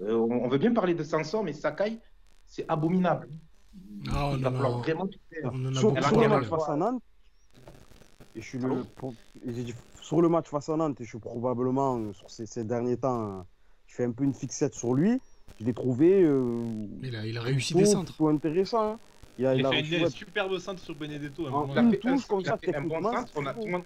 Euh, 0.00 0.14
on 0.16 0.48
veut 0.48 0.58
bien 0.58 0.72
parler 0.72 0.94
de 0.94 1.04
Sanson, 1.04 1.42
mais 1.44 1.52
Sakai, 1.52 2.00
c'est 2.46 2.64
abominable. 2.68 3.28
Ah, 4.12 4.32
Il 4.36 4.42
va 4.42 4.50
non, 4.50 4.56
falloir 4.56 4.72
non. 4.72 4.78
vraiment 4.78 5.06
tout 5.06 5.18
faire. 5.30 5.52
Sur, 5.74 6.20
le 6.20 6.28
match 6.28 6.46
face 6.46 6.68
à 6.68 6.76
Nantes, 6.76 7.02
et 8.36 8.40
je 8.40 8.46
suis 8.46 8.58
le, 8.58 8.64
Allô 8.66 8.84
pour- 8.96 9.14
j'ai 9.46 9.62
dit, 9.62 9.74
sur 10.00 10.20
le 10.20 10.28
match 10.28 10.48
face 10.48 10.68
à 10.68 10.76
Nantes, 10.76 11.00
et 11.00 11.04
je 11.04 11.08
suis 11.10 11.18
probablement, 11.18 11.98
euh, 11.98 12.12
sur 12.12 12.28
ces, 12.30 12.46
ces 12.46 12.64
derniers 12.64 12.96
temps, 12.96 13.46
je 13.86 13.94
fais 13.94 14.04
un 14.04 14.10
peu 14.12 14.24
une 14.24 14.34
fixette 14.34 14.74
sur 14.74 14.94
lui. 14.94 15.20
Je 15.60 15.64
l'ai 15.64 15.74
trouvé 15.74 16.22
euh, 16.24 16.64
Il 17.02 17.14
a, 17.14 17.24
il 17.26 17.38
a 17.38 17.42
réussi 17.42 17.74
plutôt- 17.74 17.86
des 17.86 17.92
centres. 17.92 18.12
plutôt 18.12 18.28
intéressant. 18.28 18.92
hein. 18.94 18.98
Il 19.38 19.46
a, 19.46 19.54
Il 19.54 19.60
il 19.60 19.66
a 19.66 19.68
a 19.68 19.72
fait 19.72 19.80
reçu, 19.80 19.96
un 19.96 20.02
ouais, 20.02 20.10
superbe 20.10 20.58
centre 20.58 20.82
sur 20.82 20.94
Benedetto. 20.94 21.48
Il 21.48 21.78
a 21.78 21.80
une 21.80 21.92
fait 21.92 22.08
un, 22.08 22.14
touche 22.16 22.26
comme 22.26 22.40
il 22.40 22.48
a 22.48 22.52
ça, 22.52 22.58
fait 22.58 22.74
un 22.74 22.82
bon 22.82 23.02
On 23.02 23.46
a, 23.46 23.54
tout, 23.54 23.64
le 23.64 23.70
monde, 23.70 23.84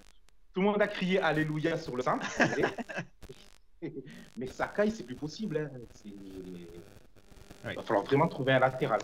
tout 0.53 0.61
le 0.61 0.67
monde 0.67 0.83
a 0.83 0.89
crié 0.89 1.21
Alléluia 1.21 1.77
sur 1.79 1.97
le 1.97 2.03
centre. 2.03 2.27
mais 4.37 4.47
Sakai, 4.47 4.91
c'est 4.91 5.05
plus 5.05 5.15
possible. 5.15 5.57
Hein. 5.57 6.11
Ouais. 7.65 7.73
Il 7.73 7.77
va 7.77 7.83
falloir 7.83 8.05
vraiment 8.05 8.29
trouver 8.29 8.53
un 8.53 8.59
latéral. 8.59 9.01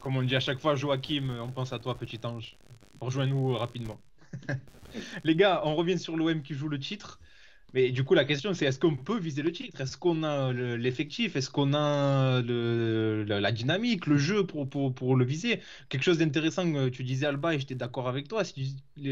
Comme 0.00 0.16
on 0.16 0.22
dit 0.22 0.34
à 0.34 0.40
chaque 0.40 0.58
fois, 0.58 0.74
Joachim, 0.74 1.38
on 1.40 1.52
pense 1.52 1.72
à 1.72 1.78
toi, 1.78 1.96
petit 1.96 2.20
ange. 2.24 2.56
Rejoins-nous 3.00 3.54
rapidement. 3.56 3.98
Les 5.24 5.36
gars, 5.36 5.62
on 5.64 5.74
revient 5.76 5.98
sur 5.98 6.16
l'OM 6.16 6.42
qui 6.42 6.54
joue 6.54 6.68
le 6.68 6.78
titre. 6.78 7.20
Mais 7.74 7.90
du 7.90 8.04
coup, 8.04 8.14
la 8.14 8.24
question, 8.26 8.52
c'est 8.52 8.66
est-ce 8.66 8.78
qu'on 8.78 8.96
peut 8.96 9.18
viser 9.18 9.42
le 9.42 9.50
titre? 9.52 9.80
Est-ce 9.80 9.96
qu'on 9.96 10.22
a 10.24 10.52
le- 10.52 10.76
l'effectif? 10.76 11.36
Est-ce 11.36 11.48
qu'on 11.50 11.72
a 11.72 12.42
le- 12.42 13.24
la, 13.24 13.52
dynamique, 13.52 14.06
le 14.06 14.18
jeu 14.18 14.46
pour, 14.46 14.68
pour, 14.68 14.94
pour 14.94 15.16
le 15.16 15.24
viser? 15.24 15.62
Quelque 15.88 16.02
chose 16.02 16.18
d'intéressant, 16.18 16.66
euh, 16.74 16.90
tu 16.90 17.02
disais 17.02 17.26
Alba, 17.26 17.54
et 17.54 17.58
j'étais 17.60 17.74
d'accord 17.74 18.08
avec 18.08 18.28
toi, 18.28 18.42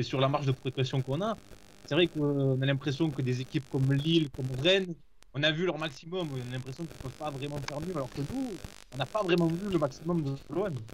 sur 0.03 0.21
la 0.21 0.29
marge 0.29 0.47
de 0.47 0.53
progression 0.53 1.03
qu'on 1.03 1.23
a. 1.23 1.39
C'est 1.87 1.95
vrai 1.95 2.09
qu'on 2.09 2.61
a 2.61 2.67
l'impression 2.67 3.11
que 3.13 3.23
des 3.23 3.41
équipes 3.41 3.69
comme 3.69 3.93
Lille, 3.93 4.31
comme 4.31 4.51
Rennes, 4.53 4.95
on 5.35 5.43
a 5.43 5.51
vu 5.53 5.65
leur 5.67 5.79
maximum, 5.79 6.33
on 6.33 6.37
a 6.41 6.45
l'impression 6.45 6.87
qu'ils 6.87 6.97
ne 6.97 7.01
peuvent 7.01 7.17
pas 7.17 7.31
vraiment 7.31 7.61
faire 7.63 7.81
mieux, 7.81 7.95
alors 7.97 8.13
que 8.13 8.21
nous, 8.21 8.61
on 8.93 8.97
n'a 8.97 9.07
pas 9.07 9.23
vraiment 9.23 9.49
vu 9.49 9.69
le 9.71 9.79
maximum 9.79 10.23
de 10.23 10.39
l'OM. 10.51 10.85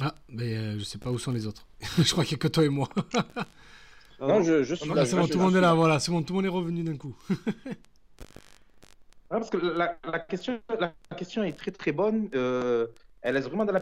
Ah, 0.00 0.14
mais 0.28 0.56
euh, 0.56 0.78
je 0.78 0.84
sais 0.84 0.98
pas 0.98 1.10
où 1.10 1.18
sont 1.18 1.32
les 1.32 1.46
autres. 1.46 1.66
je 1.98 2.10
crois 2.12 2.24
qu'il 2.24 2.32
y 2.32 2.34
a 2.36 2.38
que 2.38 2.48
toi 2.48 2.64
et 2.64 2.68
moi. 2.68 2.88
Ah 4.18 4.26
Non, 4.26 4.42
je, 4.42 4.62
je 4.64 4.74
suis 4.74 4.88
Non, 4.88 4.94
là. 4.94 5.02
Ah, 5.02 5.06
c'est 5.06 5.16
bon, 5.16 5.26
tout 5.26 5.38
le 5.38 5.44
monde 5.44 5.56
est 5.56 5.60
là, 5.60 5.74
voilà, 5.74 5.98
c'est 5.98 6.10
bon, 6.12 6.22
tout 6.22 6.32
le 6.34 6.36
monde 6.38 6.46
est 6.46 6.48
revenu 6.48 6.82
d'un 6.82 6.96
coup. 6.96 7.16
Ouais, 7.30 7.36
parce 9.28 9.50
que 9.50 9.56
la, 9.58 9.98
la 10.04 10.18
question, 10.20 10.60
la 10.78 10.94
question 11.16 11.42
est 11.44 11.52
très 11.56 11.70
très 11.70 11.92
bonne. 11.92 12.28
Euh, 12.34 12.86
elle 13.22 13.34
laisse 13.34 13.46
vraiment 13.46 13.64
de 13.66 13.72
la 13.72 13.80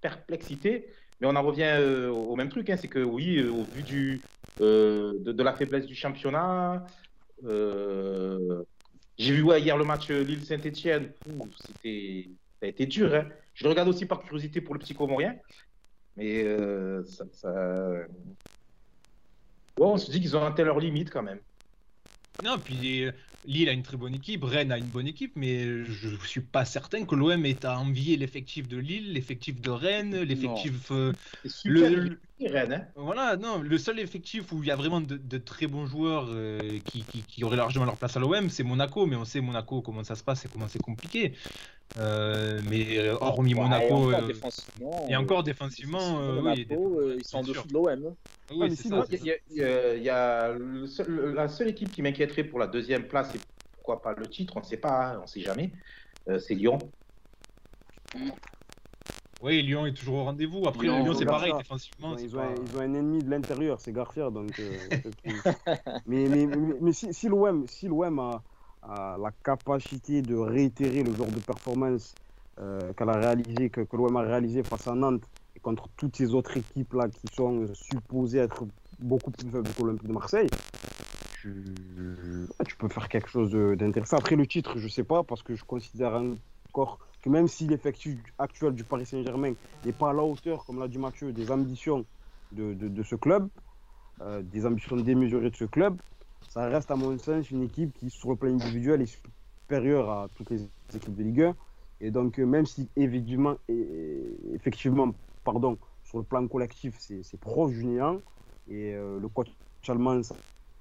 perplexité, 0.00 0.86
mais 1.20 1.26
on 1.28 1.36
en 1.36 1.42
revient 1.42 1.62
euh, 1.78 2.10
au 2.10 2.36
même 2.36 2.48
truc. 2.48 2.68
hein, 2.70 2.76
c'est 2.76 2.88
que 2.88 2.98
oui, 3.00 3.38
euh, 3.38 3.50
au 3.50 3.64
vu 3.64 3.82
du, 3.82 4.22
euh, 4.60 5.12
de, 5.20 5.32
de 5.32 5.42
la 5.42 5.54
faiblesse 5.54 5.86
du 5.86 5.94
championnat, 5.94 6.84
euh, 7.44 8.64
j'ai 9.18 9.34
vu 9.34 9.42
ouais, 9.42 9.60
hier 9.62 9.76
le 9.76 9.84
match 9.84 10.08
Lille-Saint-Etienne. 10.10 11.12
C'était, 11.66 12.30
ça 12.60 12.66
a 12.66 12.68
été 12.68 12.86
dur. 12.86 13.14
hein. 13.14 13.28
Je 13.54 13.64
le 13.64 13.70
regarde 13.70 13.88
aussi 13.88 14.06
par 14.06 14.20
curiosité 14.20 14.60
pour 14.60 14.74
le 14.74 14.80
petit 14.80 14.94
Comorien, 14.94 15.36
mais 16.16 16.44
euh, 16.44 17.04
ça, 17.04 17.26
ça- 17.32 18.06
Ouais, 19.76 19.86
on 19.88 19.96
se 19.98 20.10
dit 20.12 20.20
qu'ils 20.20 20.36
ont 20.36 20.44
atteint 20.46 20.62
leur 20.64 20.78
limite 20.78 21.10
quand 21.10 21.22
même. 21.24 21.40
Non, 22.42 22.58
puis 22.58 23.04
euh, 23.04 23.12
Lille 23.44 23.68
a 23.68 23.72
une 23.72 23.82
très 23.82 23.98
bonne 23.98 24.14
équipe, 24.14 24.44
Rennes 24.44 24.72
a 24.72 24.78
une 24.78 24.90
bonne 24.90 25.06
équipe, 25.06 25.32
mais 25.36 25.84
je 25.84 26.16
suis 26.26 26.40
pas 26.40 26.64
certain 26.64 27.04
que 27.04 27.14
l'OM 27.14 27.44
est 27.44 27.66
à 27.66 27.78
envier 27.78 28.16
l'effectif 28.16 28.66
de 28.66 28.78
Lille, 28.78 29.12
l'effectif 29.12 29.60
de 29.60 29.68
Rennes, 29.70 30.16
l'effectif. 30.22 30.90
euh, 30.90 31.12
Le-. 31.66 32.20
Hein. 32.46 32.92
voilà, 32.96 33.36
non, 33.36 33.58
le 33.62 33.78
seul 33.78 34.00
effectif 34.00 34.52
où 34.52 34.62
il 34.62 34.68
y 34.68 34.70
a 34.70 34.76
vraiment 34.76 35.00
de, 35.00 35.16
de 35.16 35.38
très 35.38 35.66
bons 35.68 35.86
joueurs 35.86 36.26
euh, 36.30 36.80
qui, 36.80 37.06
qui, 37.06 37.24
qui 37.24 37.44
auraient 37.44 37.56
largement 37.56 37.84
leur 37.84 37.98
place 37.98 38.16
à 38.16 38.20
l'OM, 38.20 38.50
c'est 38.50 38.64
Monaco, 38.64 39.06
mais 39.06 39.16
on 39.16 39.24
sait 39.24 39.40
Monaco 39.40 39.80
comment 39.80 40.02
ça 40.04 40.16
se 40.16 40.24
passe 40.24 40.44
et 40.44 40.48
comment 40.48 40.68
c'est 40.68 40.80
compliqué. 40.80 41.36
Euh, 41.98 42.60
mais 42.64 42.98
euh, 42.98 43.16
hormis 43.20 43.54
Ouais, 43.54 43.88
et 43.88 43.92
Monaco. 43.92 43.94
encore 43.94 44.22
euh, 44.22 44.22
défensivement, 44.22 45.06
et 45.08 45.16
encore 45.16 45.42
défensivement, 45.44 46.20
Monaco, 46.26 46.56
oui, 46.60 46.64
des- 46.66 46.78
ils 47.18 47.24
sont 47.24 47.38
en 47.38 47.42
dessous 47.44 47.68
de 47.68 47.72
l'OM. 47.72 48.16
oui, 48.50 48.70
Ah, 48.90 49.04
Il 49.10 49.24
y 49.24 49.30
a, 49.32 49.36
il 49.48 49.56
y 49.56 49.62
a- 49.64 49.96
il 49.96 50.02
y 50.02 50.08
a 50.10 50.52
le 50.52 50.86
seul- 50.86 51.34
la 51.34 51.48
seule 51.48 51.68
équipe 51.68 51.90
qui 51.92 52.02
m'inquiéterait 52.02 52.44
pour 52.44 52.58
la 52.58 52.66
deuxième 52.66 53.08
place, 53.08 53.34
et 53.34 53.42
pourquoi 53.76 54.02
pas 54.02 54.14
le 54.14 54.28
titre, 54.28 54.56
on 54.56 54.60
ne 54.60 54.64
sait 54.64 54.76
pas, 54.78 55.12
hein, 55.14 55.18
on 55.18 55.22
ne 55.22 55.26
sait 55.26 55.40
jamais, 55.40 55.72
euh, 56.28 56.38
c'est 56.38 56.54
Lyon. 56.54 56.92
Oui, 59.42 59.62
Lyon 59.62 59.86
est 59.86 59.94
toujours 59.94 60.16
au 60.16 60.24
rendez-vous. 60.24 60.66
Après, 60.66 60.84
Lyon, 60.84 61.02
Lyon, 61.02 61.14
c'est 61.14 61.24
pareil, 61.24 61.52
défensivement. 61.56 62.14
ils, 62.18 62.36
ont, 62.36 62.38
pas- 62.38 62.54
ils 62.62 62.76
ont 62.76 62.80
un 62.80 62.94
ennemi 62.94 63.22
de 63.22 63.30
l'intérieur, 63.30 63.80
c'est 63.80 63.92
Garcia. 63.92 64.28
Donc, 64.30 64.58
euh, 64.58 64.76
mais 66.06 66.28
mais, 66.28 66.46
mais, 66.46 66.74
mais 66.80 66.92
si, 66.92 67.14
si 67.14 67.28
l'OM 67.28 67.66
si 67.66 67.88
a, 67.88 68.42
a 68.82 69.16
la 69.18 69.30
capacité 69.42 70.20
de 70.20 70.34
réitérer 70.36 71.02
le 71.02 71.14
genre 71.14 71.28
de 71.28 71.40
performance 71.40 72.14
euh, 72.58 72.92
qu'elle 72.92 73.08
a 73.08 73.18
réalisé, 73.18 73.70
que, 73.70 73.80
que 73.80 73.96
l'OM 73.96 74.14
a 74.16 74.22
réalisé 74.22 74.62
face 74.62 74.86
à 74.86 74.94
Nantes 74.94 75.24
et 75.56 75.60
contre 75.60 75.88
toutes 75.96 76.16
ces 76.16 76.34
autres 76.34 76.56
équipes 76.58 76.92
là 76.92 77.08
qui 77.08 77.26
sont 77.34 77.66
supposées 77.74 78.40
être 78.40 78.64
beaucoup 78.98 79.30
plus 79.30 79.48
faibles 79.50 79.70
que 79.70 79.82
l'Olympique 79.82 80.08
de 80.08 80.12
Marseille, 80.12 80.48
tu, 81.40 81.54
tu 82.66 82.76
peux 82.76 82.88
faire 82.88 83.08
quelque 83.08 83.28
chose 83.30 83.50
d'intéressant. 83.78 84.18
Après 84.18 84.36
le 84.36 84.46
titre, 84.46 84.78
je 84.78 84.88
sais 84.88 85.04
pas 85.04 85.22
parce 85.22 85.42
que 85.42 85.54
je 85.54 85.64
considère 85.64 86.22
encore 86.68 86.98
que 87.22 87.28
même 87.28 87.48
si 87.48 87.66
l'effectif 87.66 88.18
actuel 88.38 88.74
du 88.74 88.84
Paris 88.84 89.06
Saint-Germain 89.06 89.54
n'est 89.84 89.92
pas 89.92 90.10
à 90.10 90.12
la 90.12 90.22
hauteur, 90.22 90.64
comme 90.64 90.78
l'a 90.78 90.88
dit 90.88 90.98
Mathieu, 90.98 91.32
des 91.32 91.50
ambitions 91.50 92.04
de, 92.52 92.74
de, 92.74 93.02
ce 93.02 93.14
club, 93.14 93.48
euh, 94.22 94.42
des 94.42 94.66
ambitions 94.66 94.96
démesurées 94.96 95.50
de 95.50 95.56
ce 95.56 95.64
club, 95.64 95.96
ça 96.48 96.66
reste 96.68 96.90
à 96.90 96.96
mon 96.96 97.16
sens 97.18 97.50
une 97.50 97.62
équipe 97.62 97.92
qui, 97.98 98.10
sur 98.10 98.30
le 98.30 98.36
plan 98.36 98.50
individuel, 98.50 99.02
est 99.02 99.20
supérieure 99.66 100.10
à 100.10 100.28
toutes 100.34 100.50
les 100.50 100.62
équipes 100.94 101.14
de 101.14 101.22
Ligue 101.22 101.42
1. 101.42 101.56
Et 102.00 102.10
donc, 102.10 102.38
euh, 102.38 102.46
même 102.46 102.66
si 102.66 102.88
et- 102.96 104.36
effectivement 104.54 105.14
pardon, 105.44 105.78
sur 106.02 106.18
le 106.18 106.24
plan 106.24 106.46
collectif, 106.48 106.96
c'est 106.98 107.40
proche 107.40 107.72
du 107.72 107.84
néant, 107.84 108.20
et 108.68 108.94
euh, 108.94 109.18
le 109.20 109.28
coach 109.28 109.48
allemand 109.88 110.20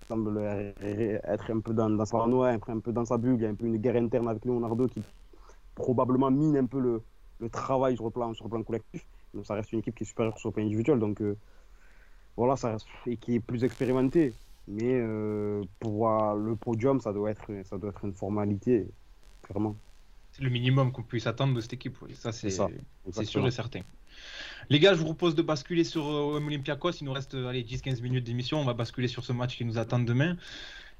semble 0.07 0.39
être 0.39 1.51
un 1.51 1.59
peu 1.59 1.73
dans, 1.73 2.05
sa 2.05 2.11
paranoïa, 2.11 2.57
un 2.67 2.79
peu 2.79 2.91
dans 2.91 3.05
sa 3.05 3.17
bulle, 3.17 3.35
il 3.35 3.41
y 3.41 3.45
a 3.45 3.49
un 3.49 3.55
peu 3.55 3.65
une 3.65 3.77
guerre 3.77 3.95
interne 3.95 4.27
avec 4.27 4.43
Leonardo 4.45 4.87
qui 4.87 5.03
probablement 5.79 6.29
mine 6.29 6.57
un 6.57 6.65
peu 6.65 6.79
le, 6.79 7.01
le 7.39 7.49
travail 7.49 7.95
sur 7.95 8.05
le, 8.05 8.11
plan, 8.11 8.33
sur 8.33 8.45
le 8.45 8.49
plan 8.51 8.63
collectif. 8.63 9.05
Donc 9.33 9.45
ça 9.45 9.55
reste 9.55 9.71
une 9.71 9.79
équipe 9.79 9.95
qui 9.95 10.03
est 10.03 10.07
supérieure 10.07 10.37
sur 10.37 10.49
le 10.49 10.53
plan 10.53 10.63
individuel. 10.63 10.99
Donc 10.99 11.21
euh, 11.21 11.35
voilà, 12.37 12.55
ça 12.55 12.71
reste, 12.73 12.85
et 13.07 13.17
qui 13.17 13.35
est 13.35 13.39
plus 13.39 13.63
expérimentée. 13.63 14.33
Mais 14.67 14.99
euh, 15.01 15.63
pour 15.79 16.07
le 16.35 16.55
podium, 16.55 16.99
ça 17.01 17.11
doit, 17.11 17.31
être, 17.31 17.49
ça 17.63 17.79
doit 17.79 17.89
être 17.89 18.05
une 18.05 18.13
formalité, 18.13 18.87
clairement. 19.41 19.75
C'est 20.31 20.43
le 20.43 20.49
minimum 20.51 20.91
qu'on 20.91 21.01
puisse 21.01 21.25
attendre 21.25 21.55
de 21.55 21.61
cette 21.61 21.73
équipe. 21.73 21.97
oui. 22.03 22.13
Ça, 22.13 22.31
c'est 22.31 22.51
sûr 22.51 23.47
et 23.47 23.51
certain. 23.51 23.81
Les 24.69 24.79
gars, 24.79 24.93
je 24.93 24.99
vous 24.99 25.05
propose 25.05 25.35
de 25.35 25.41
basculer 25.41 25.83
sur 25.83 26.07
euh, 26.07 26.37
OM 26.37 26.47
Olympiakos. 26.47 26.91
Il 27.01 27.05
nous 27.05 27.13
reste 27.13 27.33
euh, 27.33 27.47
allez, 27.47 27.63
10-15 27.63 28.01
minutes 28.01 28.23
d'émission. 28.23 28.59
On 28.59 28.65
va 28.65 28.73
basculer 28.73 29.07
sur 29.07 29.23
ce 29.23 29.33
match 29.33 29.57
qui 29.57 29.65
nous 29.65 29.77
attend 29.77 29.99
demain. 29.99 30.37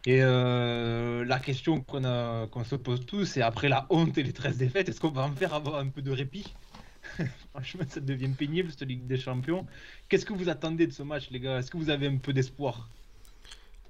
Et 0.06 0.20
euh, 0.24 1.26
la 1.26 1.40
question 1.40 1.82
qu'on 1.82 2.48
qu'on 2.52 2.64
se 2.64 2.76
pose 2.76 3.06
tous, 3.06 3.26
c'est 3.26 3.42
après 3.42 3.70
la 3.70 3.86
honte 3.90 4.18
et 4.18 4.24
les 4.24 4.34
13 4.34 4.58
défaites, 4.58 4.90
est-ce 4.90 5.00
qu'on 5.00 5.12
va 5.12 5.24
en 5.24 5.36
faire 5.36 5.54
avoir 5.54 5.76
un 5.78 5.90
peu 5.90 6.02
de 6.02 6.12
répit? 6.12 6.56
Franchement, 7.52 7.84
ça 7.90 8.00
devient 8.02 8.30
pénible 8.34 8.72
cette 8.72 8.84
Ligue 8.84 9.08
des 9.08 9.18
Champions. 9.20 9.66
Qu'est-ce 10.10 10.26
que 10.26 10.34
vous 10.34 10.50
attendez 10.50 10.88
de 10.88 10.94
ce 10.94 11.04
match, 11.04 11.30
les 11.32 11.40
gars? 11.40 11.60
Est-ce 11.60 11.72
que 11.72 11.78
vous 11.78 11.90
avez 11.90 12.08
un 12.08 12.18
peu 12.18 12.34
d'espoir? 12.34 12.90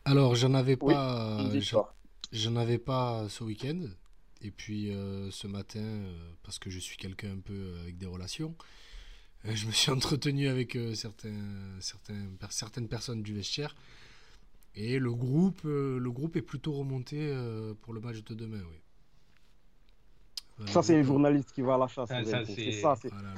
Alors, 0.05 0.35
j'en 0.35 0.53
avais 0.53 0.77
Oui, 0.81 1.05
pas. 1.37 1.37
victoire. 1.37 1.95
J'en 2.31 2.55
avais 2.57 2.77
pas 2.79 3.27
ce 3.29 3.43
week-end. 3.43 3.81
Et 4.41 4.51
puis 4.51 4.91
euh, 4.91 5.31
ce 5.31 5.47
matin, 5.47 5.79
euh, 5.81 6.31
parce 6.43 6.59
que 6.59 6.69
je 6.69 6.79
suis 6.79 6.97
quelqu'un 6.97 7.33
un 7.33 7.39
peu 7.41 7.77
avec 7.81 7.97
des 7.97 8.05
relations, 8.07 8.55
euh, 9.45 9.55
je 9.55 9.67
me 9.67 9.71
suis 9.71 9.91
entretenu 9.93 10.47
avec 10.49 10.75
euh, 10.77 10.95
certains, 10.95 11.33
certains, 11.81 12.27
per- 12.39 12.47
certaines 12.51 12.89
personnes 12.89 13.23
du 13.23 13.33
vestiaire. 13.35 13.75
Et 14.75 14.99
le 14.99 15.13
groupe, 15.13 15.61
euh, 15.65 15.99
le 15.99 16.11
groupe 16.11 16.35
est 16.35 16.41
plutôt 16.41 16.73
remonté 16.73 17.17
euh, 17.19 17.73
pour 17.81 17.93
le 17.93 17.99
match 17.99 18.23
de 18.23 18.33
demain, 18.33 18.61
oui. 18.69 18.81
Euh, 20.61 20.67
Ça, 20.67 20.83
c'est 20.83 20.93
un 20.93 20.97
groupe, 20.97 21.07
journaliste 21.07 21.51
qui 21.53 21.61
va 21.61 21.75
à 21.75 21.77
la 21.77 21.87
chasse. 21.87 22.09
Vérité. 22.09 22.55
c'est- 22.55 22.71
ça. 22.81 22.95
C'est 23.01 23.09
voilà, 23.09 23.33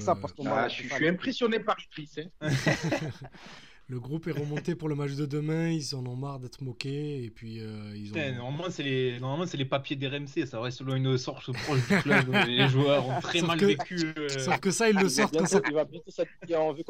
ça, 0.00 0.12
euh, 0.12 0.14
parce 0.16 0.32
qu'on 0.32 0.46
Ah, 0.46 0.68
je, 0.68 0.82
suis 0.88 1.08
impressionné 1.08 1.60
par 1.60 1.76
Idriss. 1.80 2.18
hein. 2.18 2.28
Le 3.86 4.00
groupe 4.00 4.26
est 4.28 4.32
remonté 4.32 4.74
pour 4.74 4.88
le 4.88 4.94
match 4.94 5.12
de 5.12 5.26
demain. 5.26 5.68
Ils 5.68 5.94
en 5.94 6.06
ont 6.06 6.16
marre 6.16 6.40
d'être 6.40 6.62
moqués. 6.62 7.22
Et 7.22 7.28
puis, 7.30 7.60
euh, 7.60 7.92
ils 7.94 8.10
ont. 8.10 8.14
Putain, 8.14 8.32
normalement, 8.32 8.70
c'est 8.70 8.82
les... 8.82 9.20
normalement, 9.20 9.46
c'est 9.46 9.58
les 9.58 9.66
papiers 9.66 9.94
d'RMC. 9.94 10.46
Ça 10.46 10.58
reste 10.58 10.78
selon 10.78 10.94
une 10.94 11.18
source 11.18 11.52
proche 11.52 11.86
du 11.88 11.98
club. 11.98 12.32
les 12.46 12.66
joueurs 12.68 13.06
ont 13.06 13.20
très 13.20 13.40
Sauf 13.40 13.48
mal 13.48 13.58
que- 13.58 13.66
vécu. 13.66 14.12
euh, 14.16 14.28
Sauf 14.30 14.58
que 14.58 14.70
ça, 14.70 14.88
ils 14.88 14.96
le 14.96 15.08
sortent 15.10 15.36
quand 15.36 15.44
ça. 15.46 15.60
Il 15.68 15.74
va 15.74 15.84
bientôt 15.84 16.10
s'appliquer 16.10 16.56
en 16.56 16.72
vue. 16.72 16.82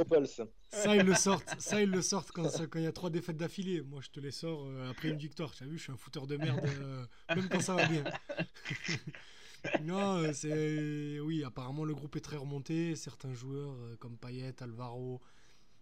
Ça, 0.71 0.95
ils 0.95 1.03
le 1.05 1.15
sortent. 1.15 1.57
Ça, 1.59 1.83
ils 1.83 1.91
le 1.91 2.01
sortent 2.01 2.31
quand 2.31 2.49
ça- 2.49 2.67
quand 2.69 2.79
il 2.79 2.85
y 2.85 2.89
a 2.89 2.93
trois 2.93 3.11
défaites 3.11 3.37
d'affilée. 3.39 3.83
Moi, 3.83 4.01
je 4.01 4.11
te 4.11 4.21
les 4.21 4.31
sors 4.31 4.65
euh, 4.65 4.91
après 4.93 5.09
une 5.09 5.17
victoire. 5.19 5.53
Tu 5.53 5.65
as 5.65 5.67
vu, 5.67 5.77
je 5.79 5.83
suis 5.83 5.93
un 5.93 5.97
fouteur 5.97 6.29
de 6.29 6.37
merde, 6.37 6.61
euh, 6.81 7.05
même 7.35 7.49
quand 7.49 7.61
ça 7.61 7.75
va 7.75 7.87
bien. 7.87 8.05
non, 9.83 10.23
c'est. 10.33 11.19
Oui, 11.21 11.43
apparemment, 11.45 11.85
le 11.85 11.95
groupe 11.95 12.15
est 12.17 12.21
très 12.21 12.37
remonté. 12.37 12.95
Certains 12.95 13.35
joueurs, 13.35 13.75
comme 13.99 14.17
Payet, 14.17 14.55
Alvaro, 14.63 15.21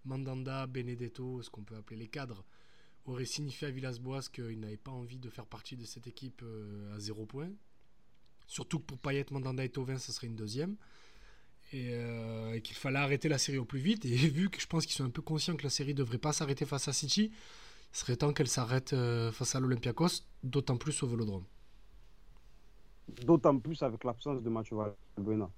Mandanda, 0.05 0.67
Benedetto, 0.67 1.43
ce 1.43 1.51
qu'on 1.51 1.63
peut 1.63 1.77
appeler 1.77 1.97
les 1.97 2.09
cadres, 2.09 2.45
auraient 3.05 3.25
signifié 3.25 3.69
à 3.69 3.71
Villas-Boas 3.71 4.29
qu'ils 4.33 4.61
n'avaient 4.61 4.77
pas 4.77 4.91
envie 4.91 5.19
de 5.19 5.29
faire 5.29 5.47
partie 5.47 5.77
de 5.77 5.85
cette 5.85 6.07
équipe 6.07 6.43
euh, 6.43 6.95
à 6.95 7.01
zéro 7.01 7.27
point. 7.27 7.51
Surtout 8.47 8.79
que 8.79 8.85
pour 8.85 8.99
Payet, 8.99 9.27
Mandanda 9.31 9.65
et 9.65 9.69
Tovin, 9.69 9.99
ça 9.99 10.13
serait 10.13 10.27
une 10.27 10.37
deuxième 10.37 10.77
et, 11.73 11.91
euh, 11.95 12.55
et 12.55 12.61
qu'il 12.61 12.77
fallait 12.77 12.99
arrêter 12.99 13.29
la 13.29 13.39
série 13.39 13.59
au 13.59 13.65
plus 13.65 13.81
vite. 13.81 14.05
Et 14.05 14.17
vu 14.17 14.51
que 14.51 14.61
je 14.61 14.67
pense 14.67 14.87
qu'ils 14.87 14.95
sont 14.95 15.05
un 15.05 15.11
peu 15.11 15.23
conscients 15.23 15.57
que 15.57 15.65
la 15.65 15.71
série 15.71 15.95
devrait 15.95 16.19
pas 16.19 16.33
s'arrêter 16.33 16.65
face 16.65 16.89
à 16.89 16.93
City, 16.93 17.33
il 17.93 17.97
serait 17.97 18.17
temps 18.17 18.33
qu'elle 18.33 18.49
s'arrête 18.49 18.93
euh, 18.93 19.33
face 19.33 19.55
à 19.55 19.61
l'Olympiakos, 19.61 20.25
d'autant 20.43 20.77
plus 20.77 21.03
au 21.03 21.07
Vélodrome. 21.07 21.45
D'autant 23.27 23.59
plus 23.59 23.83
avec 23.83 24.05
l'absence 24.05 24.43
de 24.43 24.49
Mathieu 24.49 24.77
Valbuena. 25.17 25.51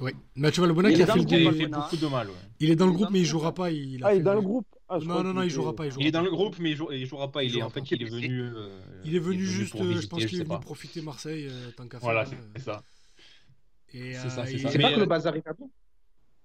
Oui, 0.00 0.12
Mathieu 0.34 0.62
Valbuena 0.62 0.92
qui 0.92 1.02
a 1.02 1.06
fait 1.06 1.18
beaucoup 1.18 1.96
de 1.96 2.06
mal. 2.06 2.28
ouais. 2.28 2.34
Il 2.58 2.70
est 2.70 2.76
dans 2.76 2.86
le 2.86 2.92
groupe, 2.92 3.10
mais 3.10 3.20
il 3.20 3.26
jouera 3.26 3.52
pas. 3.52 3.70
Il, 3.70 4.02
a 4.02 4.08
Ah, 4.08 4.14
il 4.14 4.20
est 4.20 4.22
dans 4.22 4.34
le- 4.34 4.40
groupe 4.40 4.66
ah, 4.88 4.98
Non, 4.98 5.22
non, 5.22 5.34
non, 5.34 5.42
il 5.42 5.50
jouera 5.50 5.74
pas. 5.74 5.86
Il 5.86 5.90
jouera 5.92 6.02
Il 6.02 6.06
est 6.08 6.10
dans 6.12 6.22
le 6.22 6.30
groupe, 6.30 6.58
mais 6.58 6.70
il, 6.70 6.76
jou- 6.76 6.90
il 6.90 7.06
jouera 7.06 7.30
pas. 7.30 7.42
Il, 7.44 7.50
Il 7.50 7.58
est 7.58 7.62
en 7.62 7.70
fait, 7.70 7.90
il 7.90 8.02
est 8.02 8.08
venu. 8.10 8.40
euh, 8.42 8.80
Il 9.04 9.14
est 9.14 9.18
venu 9.18 9.44
juste, 9.44 9.74
euh, 9.76 10.00
je 10.00 10.06
pense 10.06 10.24
qu'il 10.24 10.40
est 10.40 10.44
venu 10.44 10.60
profiter 10.60 11.02
Marseille 11.02 11.48
euh, 11.50 11.70
tant 11.76 11.84
qu'à 11.84 11.98
faire. 11.98 12.00
Voilà, 12.00 12.24
c'est 12.24 12.62
ça. 12.62 12.82
Et, 13.92 14.14
c'est 14.14 14.30
ça, 14.30 14.42
euh, 14.42 14.46
c'est 14.46 14.58
ça. 14.58 14.70
C'est 14.70 14.78
pas 14.78 14.90
que 14.90 14.94
euh, 14.96 15.00
le 15.00 15.06
bazar 15.06 15.34
est 15.36 15.42
fermé. 15.42 15.66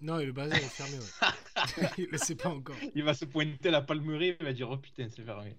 Non, 0.02 0.18
le 0.18 0.32
bazar 0.32 0.58
est 0.58 0.62
fermé. 0.62 0.98
Ouais. 0.98 1.88
il 1.98 2.08
le 2.12 2.18
sait 2.18 2.36
pas 2.36 2.50
encore. 2.50 2.76
Il 2.94 3.04
va 3.04 3.14
se 3.14 3.26
pointer 3.26 3.72
la 3.72 3.82
palmerie, 3.82 4.36
il 4.40 4.46
va 4.46 4.52
dire 4.54 4.70
oh 4.70 4.78
putain 4.78 5.08
c'est 5.10 5.24
fermé. 5.24 5.56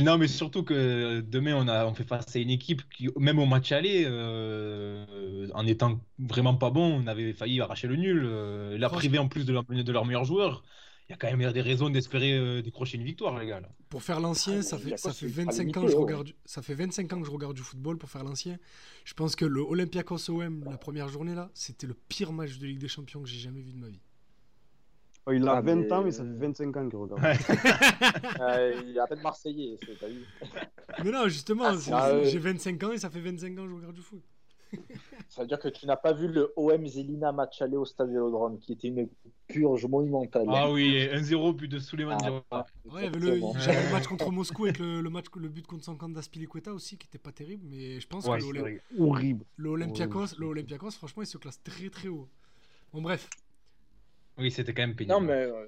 Non 0.00 0.18
mais 0.18 0.28
surtout 0.28 0.62
que 0.62 1.20
demain 1.20 1.54
on 1.56 1.68
a 1.68 1.86
on 1.86 1.94
fait 1.94 2.04
face 2.04 2.34
à 2.36 2.38
une 2.38 2.50
équipe 2.50 2.82
qui 2.90 3.08
même 3.18 3.38
au 3.38 3.46
match 3.46 3.72
aller 3.72 4.04
euh, 4.06 5.48
en 5.54 5.66
étant 5.66 6.00
vraiment 6.18 6.54
pas 6.54 6.70
bon 6.70 7.00
on 7.02 7.06
avait 7.06 7.32
failli 7.32 7.60
arracher 7.60 7.88
le 7.88 7.96
nul, 7.96 8.22
euh, 8.24 8.78
la 8.78 8.88
privé 8.88 9.18
en 9.18 9.28
plus 9.28 9.44
de 9.44 9.52
leur, 9.52 9.64
de 9.64 9.92
leur 9.92 10.04
meilleur 10.04 10.24
joueur. 10.24 10.62
Il 11.08 11.12
y 11.12 11.14
a 11.14 11.18
quand 11.18 11.36
même 11.36 11.52
des 11.52 11.60
raisons 11.60 11.90
d'espérer 11.90 12.32
euh, 12.32 12.62
décrocher 12.62 12.96
une 12.96 13.04
victoire 13.04 13.38
les 13.38 13.46
gars. 13.46 13.60
là. 13.60 13.68
Pour 13.90 14.02
faire 14.02 14.20
l'ancien, 14.20 14.60
Ah, 14.60 14.62
ça 14.62 14.78
fait, 14.78 14.96
ça 14.96 15.12
fait 15.12 15.26
il 15.26 15.32
sera 15.34 15.44
25 15.44 15.76
ans 15.76 15.84
que 15.84 15.90
je 15.92 15.96
regarde, 15.96 16.26
du- 16.28 16.34
ça 16.46 16.62
fait 16.62 16.72
25 16.74 17.12
ans 17.12 17.20
que 17.20 17.26
je 17.26 17.30
regarde 17.30 17.54
du 17.54 17.60
football 17.62 17.98
pour 17.98 18.08
faire 18.08 18.24
l'ancien. 18.24 18.56
Je 19.04 19.12
pense 19.12 19.36
que 19.36 19.44
le 19.44 19.60
Olympiakos 19.60 20.30
OM 20.30 20.64
la 20.64 20.78
première 20.78 21.08
journée 21.08 21.34
là, 21.34 21.50
c'était 21.52 21.86
le 21.86 21.92
pire 21.94 22.32
match 22.32 22.56
de 22.58 22.66
Ligue 22.66 22.78
des 22.78 22.88
Champions 22.88 23.20
que 23.22 23.28
j'ai 23.28 23.38
jamais 23.38 23.60
vu 23.60 23.72
de 23.72 23.78
ma 23.78 23.88
vie. 23.88 24.00
Oh, 25.26 25.32
il 25.32 25.46
a 25.48 25.52
Ah, 25.56 25.60
20 25.62 25.74
mais- 25.76 25.92
ans, 25.92 26.02
mais 26.04 26.10
ça 26.10 26.22
fait 26.22 26.30
25 26.38 26.76
ans 26.76 26.88
qu'il 26.88 26.98
regarde. 26.98 27.22
Ouais. 27.22 27.36
Euh, 28.40 28.82
il 28.86 28.96
est 28.96 29.00
à 29.00 29.06
peine 29.06 29.22
Marseillais, 29.22 29.78
c'est- 29.82 29.98
t'as 29.98 30.08
vu 30.08 30.24
Mais 31.04 31.10
non, 31.10 31.28
justement, 31.28 31.64
Ah, 31.92 32.22
j'ai 32.24 32.38
25 32.38 32.82
ans 32.82 32.92
et 32.92 32.98
ça 32.98 33.08
fait 33.10 33.20
25 33.20 33.58
ans 33.58 33.64
que 33.64 33.70
je 33.70 33.74
regarde 33.74 33.94
du 33.94 34.02
foot. 34.02 34.22
Ça 35.28 35.42
veut 35.42 35.46
dire 35.48 35.58
que 35.60 35.68
tu 35.68 35.86
n'as 35.86 35.96
pas 35.96 36.12
vu 36.12 36.26
le 36.28 36.52
OM 36.56 36.84
Zelina 36.86 37.30
match 37.32 37.62
aller 37.62 37.76
au 37.76 37.84
Stade 37.84 38.08
Vélodrome, 38.08 38.58
qui 38.58 38.72
était 38.72 38.88
une 38.88 39.08
purge 39.46 39.86
monumentale. 39.86 40.46
Ah 40.48 40.70
oui 40.70 41.06
1-0 41.12 41.52
but 41.54 41.68
de 41.68 41.78
Souleymane 41.78 42.18
Ah, 42.24 42.42
ah, 42.50 42.66
Ouais, 42.84 43.02
il 43.02 43.04
y 43.04 43.06
avait 43.06 43.16
exactement. 43.18 43.54
le, 43.54 43.60
j'avais 43.60 43.86
le 43.86 43.92
match 43.92 44.06
contre 44.08 44.30
Moscou 44.32 44.64
avec 44.64 44.78
le, 44.80 45.00
le 45.00 45.10
match, 45.10 45.26
le 45.36 45.48
but 45.48 45.66
contre 45.66 45.84
Sankanda 45.84 46.22
Spilicueta 46.22 46.72
aussi 46.74 46.98
qui 46.98 47.06
était 47.06 47.18
pas 47.18 47.30
terrible, 47.32 47.64
mais 47.68 48.00
je 48.00 48.06
pense 48.08 48.26
Ouais, 48.26 48.38
que 48.38 48.44
c'est 48.44 48.52
le, 48.52 48.80
Olympiakos, 49.70 50.36
le 50.38 50.46
Olympiakos, 50.46 50.90
franchement, 50.92 51.22
il 51.22 51.26
se 51.26 51.38
classe 51.38 51.62
très 51.62 51.88
très 51.88 52.08
haut. 52.08 52.28
Bon 52.92 53.00
bref, 53.00 53.28
Oui 54.38 54.50
c'était 54.50 54.74
quand 54.74 54.82
même 54.82 54.96
pénible. 54.96 55.14
Non, 55.14 55.20
mais, 55.20 55.32
euh, 55.32 55.66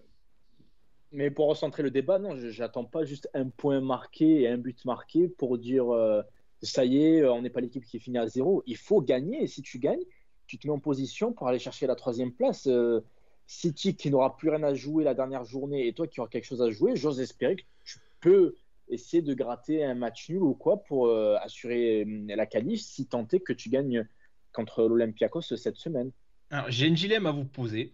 mais 1.12 1.31
pour 1.31 1.49
recentrer 1.49 1.83
le 1.83 1.91
débat, 1.91 2.19
non, 2.19 2.37
j'attends 2.51 2.85
pas 2.85 3.05
juste 3.05 3.29
un 3.35 3.49
point 3.49 3.81
marqué 3.81 4.43
et 4.43 4.49
un 4.49 4.59
but 4.59 4.85
marqué 4.85 5.29
pour 5.29 5.59
dire 5.59 5.95
euh, 5.95 6.23
ça 6.62 6.85
y 6.85 7.05
est, 7.05 7.25
on 7.25 7.43
n'est 7.43 7.51
pas 7.51 7.61
l'équipe 7.61 7.85
qui 7.85 7.99
finit 7.99 8.19
à 8.19 8.27
zéro. 8.27 8.62
Il 8.67 8.77
faut 8.77 9.01
gagner 9.01 9.43
et 9.43 9.47
si 9.47 9.62
tu 9.62 9.79
gagnes, 9.79 10.05
tu 10.47 10.59
te 10.59 10.67
mets 10.67 10.73
en 10.73 10.79
position 10.79 11.33
pour 11.33 11.49
aller 11.49 11.59
chercher 11.59 11.87
la 11.87 11.95
troisième 11.95 12.33
place. 12.33 12.67
Euh, 12.67 13.01
City 13.47 13.95
qui 13.95 14.11
n'aura 14.11 14.37
plus 14.37 14.51
rien 14.51 14.62
à 14.64 14.75
jouer 14.75 15.05
la 15.05 15.14
dernière 15.14 15.45
journée 15.45 15.87
et 15.87 15.93
toi 15.93 16.09
qui 16.09 16.21
auras 16.21 16.29
quelque 16.29 16.47
chose 16.47 16.62
à 16.62 16.71
jouer, 16.71 16.97
j'ose 16.97 17.21
espérer 17.21 17.57
que 17.57 17.62
tu 17.85 17.99
peux 18.21 18.57
essayer 18.89 19.23
de 19.23 19.35
gratter 19.35 19.85
un 19.85 19.95
match 19.95 20.29
nul 20.31 20.43
ou 20.43 20.55
quoi 20.55 20.83
pour 20.83 21.07
euh, 21.07 21.37
assurer 21.41 22.05
la 22.27 22.47
qualif 22.47 22.81
si 22.81 23.07
tant 23.07 23.27
est 23.33 23.41
que 23.41 23.53
tu 23.53 23.69
gagnes 23.69 24.07
contre 24.53 24.85
l'Olympiakos 24.85 25.43
cette 25.43 25.77
semaine. 25.77 26.11
Alors, 26.51 26.71
j'ai 26.71 26.89
un 26.89 26.93
dilemme 26.93 27.27
à 27.27 27.33
vous 27.33 27.45
poser 27.45 27.93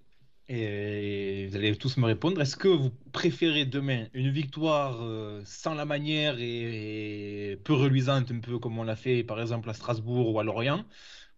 et 0.49 1.47
vous 1.49 1.57
allez 1.57 1.77
tous 1.77 1.97
me 1.97 2.07
répondre. 2.07 2.41
Est-ce 2.41 2.57
que 2.57 2.69
vous 2.69 2.91
préférez 3.13 3.65
demain 3.65 4.07
une 4.13 4.31
victoire 4.31 4.99
euh, 5.03 5.43
sans 5.45 5.75
la 5.75 5.85
manière 5.85 6.37
et, 6.39 7.59
peu 7.65 7.75
reluisante, 7.75 8.31
un 8.31 8.41
peu 8.41 8.59
comme 8.59 8.79
on 8.79 8.83
l'a 8.83 8.97
fait 8.97 9.25
par 9.25 9.41
exemple 9.41 9.71
à 9.71 9.75
Strasbourg 9.75 10.33
ou 10.35 10.41
à 10.41 10.45
Lorient, 10.45 10.85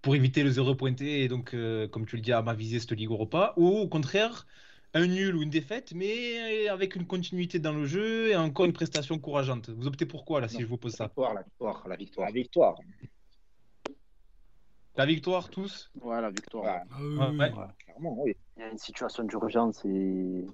pour 0.02 0.14
éviter 0.16 0.42
le 0.42 0.50
zéro 0.50 0.74
pointé 0.74 1.22
et 1.22 1.28
donc, 1.28 1.54
euh, 1.54 1.88
comme 1.88 2.06
tu 2.06 2.16
le 2.16 2.22
dis, 2.22 2.32
à 2.32 2.42
ma 2.42 2.54
visée 2.54 2.80
cette 2.80 2.92
Ligue 2.92 3.10
Europa, 3.10 3.54
ou 3.56 3.68
au 3.68 3.88
contraire 3.88 4.46
un 4.94 5.06
nul 5.06 5.34
ou 5.34 5.42
une 5.42 5.50
défaite, 5.50 5.92
mais 5.94 6.68
avec 6.68 6.94
une 6.94 7.06
continuité 7.06 7.58
dans 7.58 7.72
le 7.72 7.84
jeu 7.84 8.30
et 8.30 8.36
encore 8.36 8.64
une 8.64 8.72
prestation 8.72 9.18
courageante. 9.18 9.70
Vous 9.70 9.88
optez 9.88 10.06
pour 10.06 10.24
quoi 10.24 10.40
là 10.40 10.48
si 10.48 10.54
Non. 10.54 10.60
je 10.60 10.66
vous 10.66 10.76
pose 10.76 10.92
ça? 10.92 11.10
la 11.16 11.42
victoire, 11.42 11.88
la 11.88 11.96
victoire. 11.96 12.26
La 12.28 12.32
victoire. 12.32 12.76
La 14.96 15.06
victoire 15.06 15.48
tous 15.50 15.90
Ouais, 16.00 16.20
la 16.20 16.30
victoire. 16.30 16.64
Ouais. 16.64 16.80
ah 17.18 17.30
Ouais. 17.30 17.50
Clairement, 17.84 18.16
oui. 18.22 18.36
Il 18.56 18.60
y 18.60 18.62
a 18.64 18.70
une 18.70 18.78
situation 18.78 19.24
d'urgence 19.24 19.84
et 19.84 20.44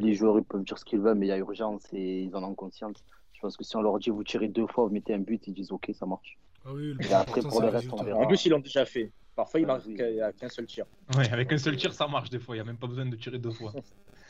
les 0.00 0.14
joueurs 0.14 0.38
ils 0.38 0.44
peuvent 0.44 0.64
dire 0.64 0.76
ce 0.78 0.84
qu'ils 0.84 1.00
veulent, 1.00 1.16
mais 1.16 1.26
il 1.26 1.28
y 1.28 1.32
a 1.32 1.38
urgence 1.38 1.84
et 1.92 2.22
ils 2.24 2.34
en 2.34 2.42
ont 2.42 2.54
conscience. 2.54 3.04
Je 3.34 3.40
pense 3.40 3.56
que 3.56 3.62
si 3.62 3.76
on 3.76 3.82
leur 3.82 3.98
dit 4.00 4.10
vous 4.10 4.24
tirez 4.24 4.48
deux 4.48 4.66
fois, 4.66 4.84
vous 4.84 4.90
mettez 4.92 5.14
un 5.14 5.18
but, 5.20 5.46
ils 5.46 5.54
disent 5.54 5.70
ok, 5.70 5.90
ça 5.94 6.06
marche. 6.06 6.38
Ah 6.64 6.70
oui, 6.74 6.92
le 6.94 7.06
Et 7.06 7.12
après, 7.12 7.40
pour 7.40 7.62
le 7.62 7.68
reste, 7.68 7.92
on 7.92 8.02
verra. 8.02 8.18
En 8.18 8.26
plus, 8.26 8.44
ils 8.44 8.48
l'ont 8.50 8.58
déjà 8.58 8.84
fait. 8.84 9.12
Parfois, 9.36 9.60
il 9.60 9.64
Ah, 9.64 9.74
marque 9.74 9.86
oui. 9.86 9.94
qu'à- 9.94 10.32
qu'un 10.32 10.48
seul 10.48 10.66
tir. 10.66 10.84
Ouais, 11.16 11.30
avec 11.30 11.52
un 11.52 11.58
seul 11.58 11.76
tir 11.76 11.94
ça 11.94 12.08
marche 12.08 12.28
des 12.30 12.40
fois, 12.40 12.56
il 12.56 12.58
n'y 12.58 12.62
a 12.62 12.64
même 12.64 12.76
pas 12.76 12.88
besoin 12.88 13.06
de 13.06 13.14
tirer 13.14 13.38
deux 13.38 13.52
fois. 13.52 13.72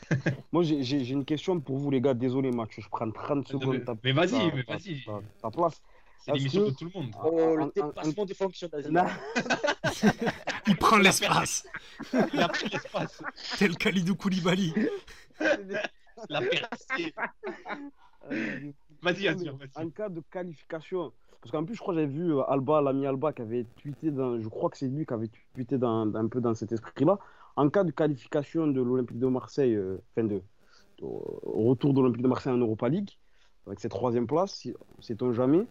Moi, 0.51 0.61
j'ai- 0.63 1.09
une 1.09 1.25
question 1.25 1.59
pour 1.59 1.77
vous, 1.77 1.89
les 1.89 1.99
gars. 1.99 2.13
Désolé, 2.13 2.51
Mathieu, 2.51 2.83
je 2.83 2.89
prends 2.89 3.09
30 3.09 3.47
secondes. 3.47 3.83
Mais 4.03 4.11
vas-y, 4.11 4.53
mais 4.53 4.63
ta- 4.63 4.73
vas-y. 4.73 5.03
ta- 5.03 5.21
Ta 5.41 5.49
place. 5.51 5.81
C'est 6.19 6.33
l'émission 6.33 6.65
de 6.65 6.71
tout 6.71 6.85
le 6.93 6.99
monde. 6.99 7.11
Oh, 7.23 7.55
le 7.55 7.71
dépassement 7.73 8.25
des 8.25 8.33
fonctions. 8.33 8.69
Il 10.67 10.75
prend 10.77 10.97
l'espace, 10.97 11.65
Il 12.33 12.39
a 12.41 12.47
pris 12.49 12.69
l'espace. 12.69 13.23
tel 13.57 13.75
Khalidou 13.77 14.15
Koulibaly. 14.15 14.73
La 16.29 16.41
percée. 16.41 17.13
Euh, 18.31 18.71
Vas-y, 19.01 19.27
vas-y. 19.27 19.49
En 19.75 19.89
cas 19.89 20.09
de 20.09 20.21
qualification, 20.29 21.13
parce 21.41 21.51
qu'en 21.53 21.63
plus, 21.63 21.75
je 21.75 21.79
crois 21.79 21.93
que 21.93 22.01
j'avais 22.01 22.11
vu 22.11 22.33
euh, 22.33 22.41
Alba, 22.49 22.81
l'ami 22.81 23.05
Alba, 23.07 23.31
qui 23.31 23.41
avait 23.41 23.63
tweeté, 23.81 24.11
dans, 24.11 24.37
je 24.41 24.47
crois 24.49 24.69
que 24.69 24.77
c'est 24.77 24.87
lui 24.89 25.05
qui 25.05 25.13
avait 25.13 25.29
tweeté 25.53 25.77
dans, 25.77 26.13
un 26.13 26.27
peu 26.27 26.41
dans 26.41 26.53
cet 26.53 26.73
esprit-là. 26.73 27.17
En 27.55 27.69
cas 27.69 27.85
de 27.85 27.91
qualification 27.91 28.67
de 28.67 28.81
l'Olympique 28.81 29.17
de 29.19 29.27
Marseille, 29.27 29.73
euh, 29.75 29.97
enfin 30.11 30.27
de, 30.27 30.35
de- 30.35 30.41
au 31.05 31.69
retour 31.69 31.93
de 31.93 32.01
l'Olympique 32.01 32.21
de 32.23 32.27
Marseille 32.27 32.51
en 32.51 32.57
Europa 32.57 32.89
League, 32.89 33.11
avec 33.65 33.79
cette 33.79 33.91
troisième 33.91 34.27
place, 34.27 34.51
si- 34.55 34.73
sait-on 34.99 35.31
jamais, 35.31 35.65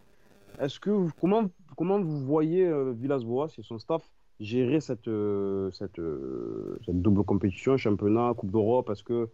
est-ce 0.61 0.79
que 0.81 0.91
vous- 0.91 1.11
comment, 1.21 1.45
comment 1.77 2.01
vous 2.01 2.21
voyez 2.25 2.67
euh, 2.67 2.93
Villas-Boas 2.93 3.49
et 3.59 3.63
son 3.63 3.79
staff 3.79 4.03
gérer 4.41 4.81
cette, 4.81 5.09
euh, 5.09 5.71
euh, 5.99 6.77
cette 6.87 7.03
double 7.03 7.25
compétition, 7.25 7.77
championnat, 7.77 8.35
Coupe 8.37 8.51
d'Europe? 8.51 8.91
Est-ce 8.91 9.03
que 9.03 9.29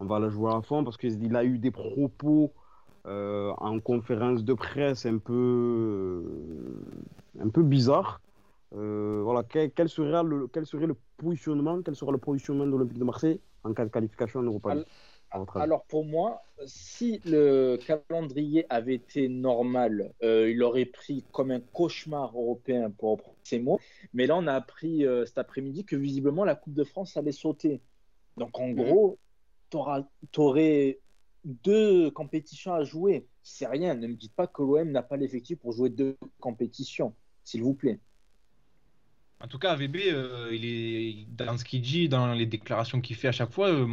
on 0.00 0.04
va 0.06 0.18
la 0.18 0.28
jouer 0.28 0.52
à 0.52 0.60
fond 0.62 0.84
Parce 0.84 0.96
qu'il 0.96 1.34
a 1.36 1.44
eu 1.44 1.58
des 1.58 1.70
propos 1.70 2.52
euh, 3.06 3.52
en 3.58 3.78
conférence 3.80 4.44
de 4.44 4.52
presse 4.54 5.06
un 5.06 5.18
peu, 5.18 6.22
un 7.40 7.48
peu 7.48 7.62
bizarre. 7.62 8.20
Voilà, 8.72 9.42
quel, 9.44 9.88
serait 9.88 10.22
le, 10.22 10.48
quel 10.48 10.66
serait 10.66 10.86
le 10.86 10.96
positionnement, 11.16 11.80
quel 11.82 11.96
sera 11.96 12.12
le 12.12 12.18
positionnement 12.18 12.66
de 12.66 12.72
l'Olympique 12.72 12.98
de 12.98 13.04
Marseille 13.04 13.40
en 13.64 13.72
cas 13.72 13.84
de 13.84 13.90
qualification 13.90 14.40
en 14.40 14.42
Europa 14.44 14.74
à 15.36 15.38
votre 15.38 15.56
avis 15.56 15.64
Alors 15.64 15.84
pour 15.84 16.04
moi, 16.04 16.42
si 16.66 17.20
le 17.24 17.76
calendrier 17.76 18.66
avait 18.68 18.94
été 18.94 19.28
normal, 19.28 20.12
euh, 20.22 20.50
il 20.50 20.62
aurait 20.62 20.86
pris 20.86 21.24
comme 21.32 21.50
un 21.50 21.60
cauchemar 21.60 22.34
européen 22.34 22.90
pour 22.90 23.12
reprendre 23.12 23.36
ces 23.44 23.58
mots. 23.58 23.80
Mais 24.12 24.26
là, 24.26 24.36
on 24.36 24.46
a 24.46 24.54
appris 24.54 25.06
euh, 25.06 25.24
cet 25.26 25.38
après-midi 25.38 25.84
que 25.84 25.96
visiblement 25.96 26.44
la 26.44 26.54
Coupe 26.54 26.74
de 26.74 26.84
France 26.84 27.16
allait 27.16 27.32
sauter. 27.32 27.80
Donc 28.36 28.58
en 28.58 28.70
gros, 28.70 29.18
tu 29.70 29.78
aurais 30.40 30.98
deux 31.44 32.10
compétitions 32.10 32.74
à 32.74 32.84
jouer. 32.84 33.26
C'est 33.42 33.66
rien. 33.66 33.94
Ne 33.94 34.08
me 34.08 34.14
dites 34.14 34.34
pas 34.34 34.46
que 34.46 34.62
l'OM 34.62 34.90
n'a 34.90 35.02
pas 35.02 35.16
l'effectif 35.16 35.58
pour 35.58 35.72
jouer 35.72 35.90
deux 35.90 36.16
compétitions, 36.40 37.14
s'il 37.44 37.62
vous 37.62 37.74
plaît. 37.74 38.00
En 39.40 39.48
tout 39.48 39.58
cas, 39.58 39.72
AVB, 39.72 39.96
euh, 40.06 40.50
il 40.52 40.64
est 40.64 41.26
dans 41.28 41.58
ce 41.58 41.64
qu'il 41.64 41.82
dit, 41.82 42.08
dans 42.08 42.32
les 42.32 42.46
déclarations 42.46 43.00
qu'il 43.00 43.16
fait 43.16 43.28
à 43.28 43.32
chaque 43.32 43.52
fois, 43.52 43.68
euh, 43.68 43.86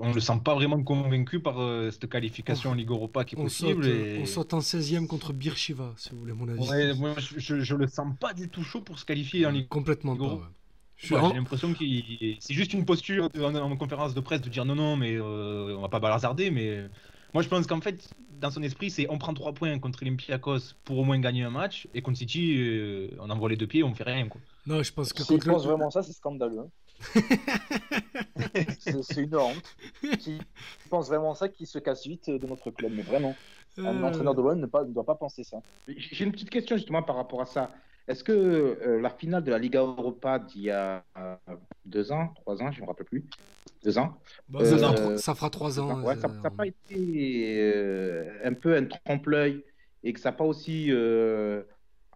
on 0.00 0.08
ne 0.10 0.14
le 0.14 0.20
sent 0.20 0.40
pas 0.44 0.54
vraiment 0.54 0.82
convaincu 0.82 1.40
par 1.40 1.60
euh, 1.60 1.90
cette 1.90 2.08
qualification 2.08 2.70
en 2.70 2.74
Ligue 2.74 2.90
Europa 2.90 3.24
qui 3.24 3.34
est 3.34 3.38
On 3.38 3.48
saute, 3.48 3.76
possible. 3.76 3.86
et- 3.88 4.18
on 4.22 4.26
saute 4.26 4.54
en 4.54 4.60
16e 4.60 5.06
contre 5.06 5.32
Birchiva, 5.32 5.92
si 5.96 6.10
vous 6.10 6.18
voulez 6.20 6.32
mon 6.32 6.48
avis. 6.48 6.68
Ouais, 6.68 6.94
moi, 6.94 7.14
je, 7.18 7.60
je 7.60 7.74
le 7.76 7.86
sens 7.86 8.14
pas 8.18 8.32
du 8.34 8.48
tout 8.48 8.62
chaud 8.62 8.80
pour 8.80 8.98
se 8.98 9.04
qualifier 9.04 9.46
en 9.46 9.50
Ligue 9.50 9.68
Complètement 9.68 10.16
pas. 10.16 10.24
Ouais. 10.24 10.40
Ouais, 11.10 11.18
en- 11.18 11.28
J'ai 11.30 11.34
l'impression 11.34 11.74
qu'il 11.74 12.36
c'est 12.40 12.54
juste 12.54 12.72
une 12.72 12.84
posture 12.84 13.28
en, 13.38 13.54
en 13.54 13.76
conférence 13.76 14.14
de 14.14 14.20
presse 14.20 14.40
de 14.40 14.48
dire 14.48 14.64
non 14.64 14.76
non 14.76 14.96
mais 14.96 15.14
euh, 15.16 15.74
on 15.76 15.82
va 15.82 15.88
pas 15.88 15.98
bazarder 15.98 16.50
mais 16.52 16.88
moi 17.34 17.42
je 17.42 17.48
pense 17.48 17.66
qu'en 17.66 17.80
fait 17.80 18.08
dans 18.40 18.50
son 18.52 18.62
esprit 18.62 18.90
c'est 18.90 19.06
on 19.10 19.18
prend 19.18 19.34
3 19.34 19.52
points 19.54 19.76
contre 19.80 20.02
Olympiakos 20.02 20.74
pour 20.84 20.98
au 20.98 21.04
moins 21.04 21.18
gagner 21.18 21.42
un 21.42 21.50
match 21.50 21.88
et 21.94 22.00
contre 22.00 22.18
City 22.18 22.54
euh, 22.56 23.10
on 23.18 23.28
envoie 23.28 23.48
les 23.50 23.56
deux 23.56 23.66
pieds 23.66 23.82
on 23.82 23.92
fait 23.92 24.04
rien 24.04 24.28
quoi. 24.28 24.40
Non, 24.66 24.82
je 24.84 24.92
pense 24.92 25.12
que 25.12 25.24
S'il 25.24 25.38
contre 25.40 25.50
pense 25.50 25.66
vraiment 25.66 25.90
ça, 25.90 26.02
c'est 26.04 26.12
scandaleux. 26.12 26.60
hein. 26.60 26.68
c'est 28.78 29.22
une 29.22 29.36
honte. 29.36 29.76
S'il 30.20 30.40
pense 30.90 31.08
vraiment 31.08 31.34
ça, 31.34 31.48
qu'il 31.48 31.66
se 31.66 31.78
casse 31.78 32.06
vite 32.06 32.30
de 32.30 32.46
notre 32.46 32.70
club. 32.70 32.92
Mais 32.94 33.02
vraiment, 33.02 33.34
un 33.78 33.84
Euh, 33.84 34.02
entraîneur 34.02 34.34
de 34.34 34.42
l'OM 34.42 34.58
ne, 34.60 34.66
doit 34.92 35.04
pas 35.04 35.14
penser 35.14 35.44
ça. 35.44 35.58
J'ai 35.88 36.24
une 36.24 36.32
petite 36.32 36.50
question 36.50 36.76
justement 36.76 37.02
par 37.02 37.16
rapport 37.16 37.40
à 37.42 37.46
ça. 37.46 37.70
Est-ce 38.06 38.22
que 38.22 38.32
euh, 38.32 39.00
la 39.00 39.10
finale 39.10 39.42
de 39.44 39.50
la 39.50 39.58
Liga 39.58 39.80
Europa 39.80 40.38
d'il 40.38 40.62
y 40.62 40.70
a 40.70 41.02
euh, 41.16 41.36
deux 41.86 42.12
ans, 42.12 42.28
trois 42.36 42.62
ans, 42.62 42.70
je 42.70 42.78
ne 42.80 42.82
me 42.84 42.88
rappelle 42.88 43.06
plus, 43.06 43.24
deux 43.82 43.98
ans, 43.98 44.18
ça, 44.52 44.58
euh, 44.60 44.78
fera, 44.78 45.18
ça 45.18 45.34
fera 45.34 45.50
3 45.50 45.80
ans. 45.80 46.02
ouais, 46.02 46.16
ça 46.16 46.28
n'a 46.28 46.50
pas 46.50 46.66
été 46.66 47.58
euh, 47.60 48.38
un 48.44 48.52
peu 48.54 48.76
un 48.76 48.84
trompe-l'œil 48.84 49.64
et 50.02 50.12
que 50.12 50.20
ça 50.20 50.30
n'a 50.30 50.36
pas 50.36 50.44
aussi 50.44 50.88
euh, 50.90 51.62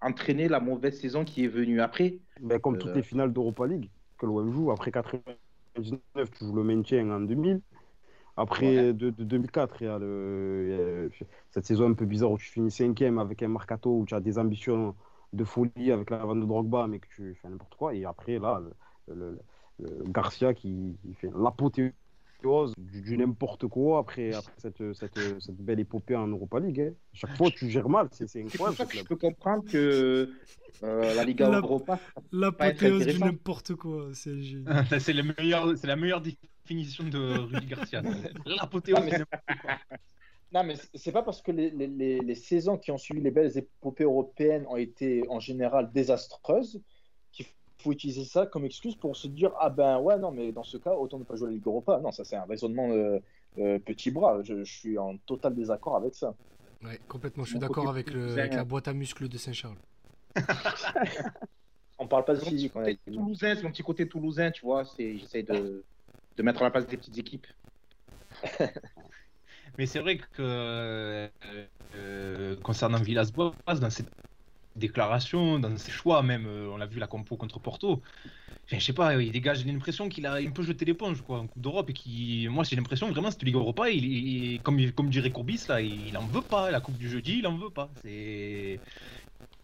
entraîné 0.01 0.49
la 0.49 0.61
mauvaise 0.61 1.01
saison 1.01 1.24
qui 1.24 1.45
est 1.45 1.49
venue 1.49 1.81
après 1.81 2.18
Ben, 2.41 2.59
comme 2.59 2.76
Euh, 2.76 2.79
toutes 2.79 2.95
les 2.95 3.03
finales 3.03 3.33
d'Europa 3.33 3.66
League 3.66 3.91
que 4.19 4.27
l'OM 4.27 4.51
joue, 4.53 4.71
après 4.71 4.91
99, 4.93 6.31
tu 6.33 6.45
joues 6.45 6.55
le 6.57 6.64
maintien 6.64 7.11
en 7.11 7.21
2000. 7.21 7.62
Après 8.37 8.66
Ouais. 8.66 8.95
de, 8.95 9.11
de 9.11 9.25
2004, 9.25 9.83
il 9.83 9.87
y, 9.87 9.89
a 9.89 9.99
le- 9.99 11.09
il 11.12 11.21
y 11.21 11.25
a 11.25 11.27
cette 11.51 11.66
saison 11.66 11.91
un 11.91 11.95
peu 11.95 12.07
bizarre 12.07 12.31
où 12.33 12.39
tu 12.39 12.47
finis 12.47 12.71
cinquième 12.71 13.19
avec 13.19 13.43
un 13.43 13.49
Mercato 13.49 13.99
où 13.99 14.07
tu 14.07 14.14
as 14.14 14.21
des 14.21 14.39
ambitions 14.39 14.97
de 15.33 15.45
folie 15.45 15.93
avec 15.93 16.11
la 16.11 16.19
vente 16.25 16.41
de 16.41 16.47
Drogba, 16.47 16.87
mais 16.89 17.01
que 17.01 17.09
tu 17.09 17.35
fais 17.35 17.49
n'importe 17.49 17.75
quoi. 17.77 17.95
Et 17.95 18.05
après, 18.05 18.39
là, 18.39 18.61
le, 19.09 19.14
le- 19.14 19.39
le- 19.79 19.99
le 19.99 20.05
Garcia 20.12 20.55
qui, 20.55 20.99
qui 21.03 21.14
fait 21.14 21.31
l'apothéose 21.35 21.93
du, 22.43 23.01
du 23.03 23.16
n'importe 23.18 23.66
quoi 23.66 23.99
après, 23.99 24.32
après 24.32 24.53
cette, 24.59 24.93
cette, 24.95 25.18
cette 25.41 25.57
belle 25.57 25.80
épopée 25.80 26.14
en 26.16 26.28
Europa 26.28 26.61
League. 26.61 26.80
hein. 26.80 26.93
Chaque 27.12 27.36
fois, 27.36 27.51
tu 27.51 27.68
gères 27.68 27.89
mal. 27.89 28.09
C'est 28.12 28.28
c'est 28.28 28.45
C'est 28.49 28.59
pour 28.59 28.68
incroyable. 28.68 28.76
ça 28.76 28.86
que 28.86 28.97
je 28.99 29.05
peux 29.05 29.16
comprendre 29.16 29.64
que 29.70 30.30
euh, 30.84 31.14
la 31.14 31.24
Liga 31.24 31.49
La- 31.49 31.59
Europa, 31.59 31.99
L'apothéose 32.32 33.07
du 33.07 33.18
n'importe 33.18 33.74
quoi. 33.74 34.11
C'est 34.12 34.36
c'est 35.01 35.12
le 35.12 35.34
meilleur 35.36 35.76
c'est 35.76 35.86
la 35.89 35.97
meilleure 35.97 36.20
définition 36.20 37.05
de 37.05 37.39
Rudy 37.39 37.66
Garcia. 37.66 38.03
L'apothéose. 38.47 38.99
Non, 39.01 39.05
mais- 39.05 39.24
Non, 40.53 40.64
mais 40.64 40.74
c'est- 40.95 41.12
pas 41.12 41.22
parce 41.22 41.43
que 41.43 41.51
les, 41.53 41.70
les- 41.70 41.86
les- 41.89 42.20
les 42.20 42.34
saisons 42.34 42.78
qui 42.78 42.91
ont 42.91 42.97
suivi 42.99 43.20
les 43.20 43.30
belles 43.30 43.57
épopées 43.59 44.05
européennes 44.05 44.64
ont 44.68 44.76
été 44.76 45.24
en 45.28 45.41
général 45.41 45.91
désastreuses 45.93 46.80
faut 47.81 47.93
utiliser 47.93 48.24
ça 48.24 48.47
comme 48.47 48.64
excuse 48.64 48.97
pour 48.97 49.16
se 49.16 49.29
dire 49.29 49.53
ah 49.61 49.70
ben 49.70 49.99
ouais 50.01 50.18
non 50.18 50.33
mais 50.33 50.53
dans 50.53 50.64
ce 50.64 50.76
cas 50.79 50.93
autant 50.95 51.18
ne 51.18 51.24
pas 51.24 51.37
jouer 51.37 51.47
à 51.49 51.51
la 51.51 51.55
Ligue 51.57 51.66
Europa. 51.66 52.01
Non, 52.01 52.12
ça 52.12 52.24
c'est 52.24 52.37
un 52.37 52.45
raisonnement 52.45 52.91
euh, 52.91 53.18
euh, 53.59 53.79
petit 53.79 54.11
bras. 54.11 54.43
Je, 54.43 54.64
je 54.64 54.72
suis 54.79 54.99
en 54.99 55.16
total 55.18 55.55
désaccord 55.55 55.97
avec 55.97 56.14
ça. 56.14 56.35
Ouais, 56.83 56.99
complètement. 57.09 57.45
Je 57.45 57.51
suis 57.51 57.59
d'accord 57.59 57.85
côté 57.87 57.89
avec, 57.91 58.07
le- 58.12 58.20
toulousain. 58.20 58.39
avec 58.41 58.55
la 58.55 58.64
boîte 58.64 58.89
à 58.89 58.93
muscles 58.95 59.29
de 59.29 59.39
Saint-Charles. 59.39 59.76
On 61.99 62.07
parle 62.07 62.24
pas 62.24 62.35
de 62.35 62.41
physique. 62.41 62.72
on 62.76 62.85
a 62.85 62.95
toulousain, 62.95 63.55
c'est 63.57 63.62
mon 63.64 63.70
petit 63.72 63.83
côté 63.83 64.09
toulousain, 64.09 64.51
tu 64.53 64.62
vois. 64.62 64.85
c'est- 64.85 65.16
J'essaie 65.18 65.43
de, 65.43 65.85
de 66.37 66.43
mettre 66.43 66.61
à 66.62 66.64
la 66.64 66.70
place 66.70 66.87
des 66.87 66.97
petites 66.97 67.18
équipes. 67.18 67.47
Mais 69.79 69.87
c'est 69.87 70.01
vrai 70.01 70.18
que 70.18 70.26
euh, 70.41 71.29
euh, 71.95 72.57
concernant 72.62 72.99
Villas-Boas, 73.01 73.55
dans 73.81 73.91
ses 73.91 74.05
déclarations, 74.79 75.59
dans 75.59 75.76
ses 75.76 75.93
choix 75.93 76.22
même, 76.22 76.47
euh, 76.47 76.68
on 76.70 76.76
l'a 76.79 76.87
vu 76.87 76.99
la 77.01 77.07
compo 77.09 77.37
contre 77.37 77.61
Porto, 77.61 78.03
enfin, 78.66 78.79
je 78.79 78.85
sais 78.85 78.93
pas, 78.95 79.20
il 79.22 79.33
dégage 79.33 79.64
l'impression 79.66 80.09
qu'il 80.09 80.26
a 80.26 80.35
un 80.35 80.51
peu 80.53 80.62
jeté 80.62 80.85
l'éponge 80.87 81.22
quoi, 81.22 81.41
en 81.41 81.49
Coupe 81.49 81.62
d'Europe 81.62 81.91
et 81.91 81.95
qui, 81.95 82.49
moi 82.51 82.64
j'ai 82.64 82.76
l'impression 82.76 83.11
vraiment 83.11 83.31
cette 83.31 83.43
Ligue 83.45 83.57
Europa, 83.57 83.91
il, 83.91 84.05
il- 84.07 84.62
comme, 84.62 84.93
comme 84.93 85.11
dirait 85.11 85.33
Courbis 85.33 85.64
là, 85.68 85.81
il, 85.83 86.16
en 86.18 86.29
veut 86.29 86.43
pas, 86.43 86.70
la 86.70 86.81
Coupe 86.81 86.99
du 86.99 87.09
jeudi, 87.11 87.39
il 87.41 87.47
en 87.47 87.57
veut 87.59 87.70
pas. 87.70 87.93
C'est 87.97 88.83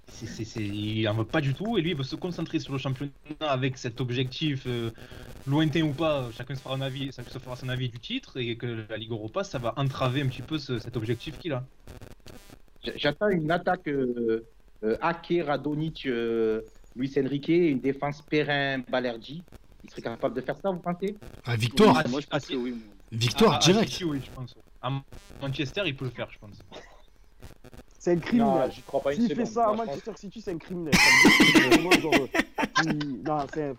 c'est, 0.07 0.27
c'est- 0.45 0.62
il 0.69 1.09
en 1.09 1.15
veut 1.17 1.29
pas 1.29 1.41
du 1.41 1.55
tout 1.55 1.79
et 1.79 1.83
lui 1.83 1.91
il 1.91 1.97
veut 1.97 2.05
se 2.05 2.17
concentrer 2.17 2.61
sur 2.61 2.73
le 2.73 2.79
championnat 2.79 3.12
avec 3.41 3.79
cet 3.79 4.01
objectif 4.01 4.67
euh, 4.67 4.93
lointain 5.47 5.83
ou 5.83 5.95
pas, 5.95 6.31
chacun 6.33 6.55
se 6.57 6.62
fera, 6.62 6.75
un 6.77 6.81
avis, 6.83 7.12
se 7.12 7.39
fera 7.39 7.57
son 7.57 7.69
avis 7.69 7.89
du 7.91 8.01
titre 8.01 8.39
et 8.39 8.57
que 8.59 8.67
la 8.89 8.97
Ligue 8.97 9.11
Europa 9.12 9.45
ça 9.45 9.59
va 9.59 9.75
entraver 9.79 10.23
un 10.23 10.29
petit 10.29 10.43
peu 10.43 10.59
ce- 10.59 10.79
cet 10.79 10.97
objectif 10.97 11.39
qu'il 11.39 11.53
a. 11.53 11.69
J'attends 12.97 13.29
une 13.31 13.51
attaque 13.51 13.89
euh, 13.89 14.47
Ake, 15.01 15.43
Radonic, 15.47 16.07
euh, 16.07 16.61
Luis 16.97 17.12
Enrique, 17.18 17.49
une 17.49 17.80
défense 17.80 18.22
Perrin, 18.22 18.78
Balerdi. 18.89 19.43
Il 19.82 19.91
serait 19.91 20.03
capable 20.03 20.35
de 20.35 20.41
faire 20.41 20.57
ça, 20.57 20.70
vous 20.70 20.78
pensez? 20.80 21.16
Ah, 21.45 21.57
victoire 21.57 22.03
Moi, 22.09 22.20
je 22.20 22.26
pense 22.26 22.47
que 22.47 22.55
oui. 22.55 22.70
moi. 22.70 22.80
Victoire, 23.12 23.53
à- 23.55 23.57
à 23.57 23.61
direct 23.61 24.03
oui, 24.07 24.20
je 24.24 24.30
pense. 24.30 24.55
À 24.80 24.91
Manchester, 25.41 25.82
il 25.87 25.97
peut 25.97 26.07
le 26.07 26.11
faire, 26.11 26.28
je 26.30 26.39
pense. 26.39 26.59
C'est 27.99 28.12
un 28.12 28.17
criminel. 28.19 28.71
j'y 28.71 28.83
crois 28.83 29.01
pas 29.01 29.15
une 29.15 29.23
S'il 29.23 29.35
fait 29.35 29.47
ça 29.47 29.69
à 29.69 29.73
Manchester 29.73 30.12
City, 30.17 30.41
c'est 30.43 30.53
un 30.53 30.59
criminel. 30.59 30.93
Là, 33.25 33.47
là, 33.47 33.47
c'est- 33.53 33.75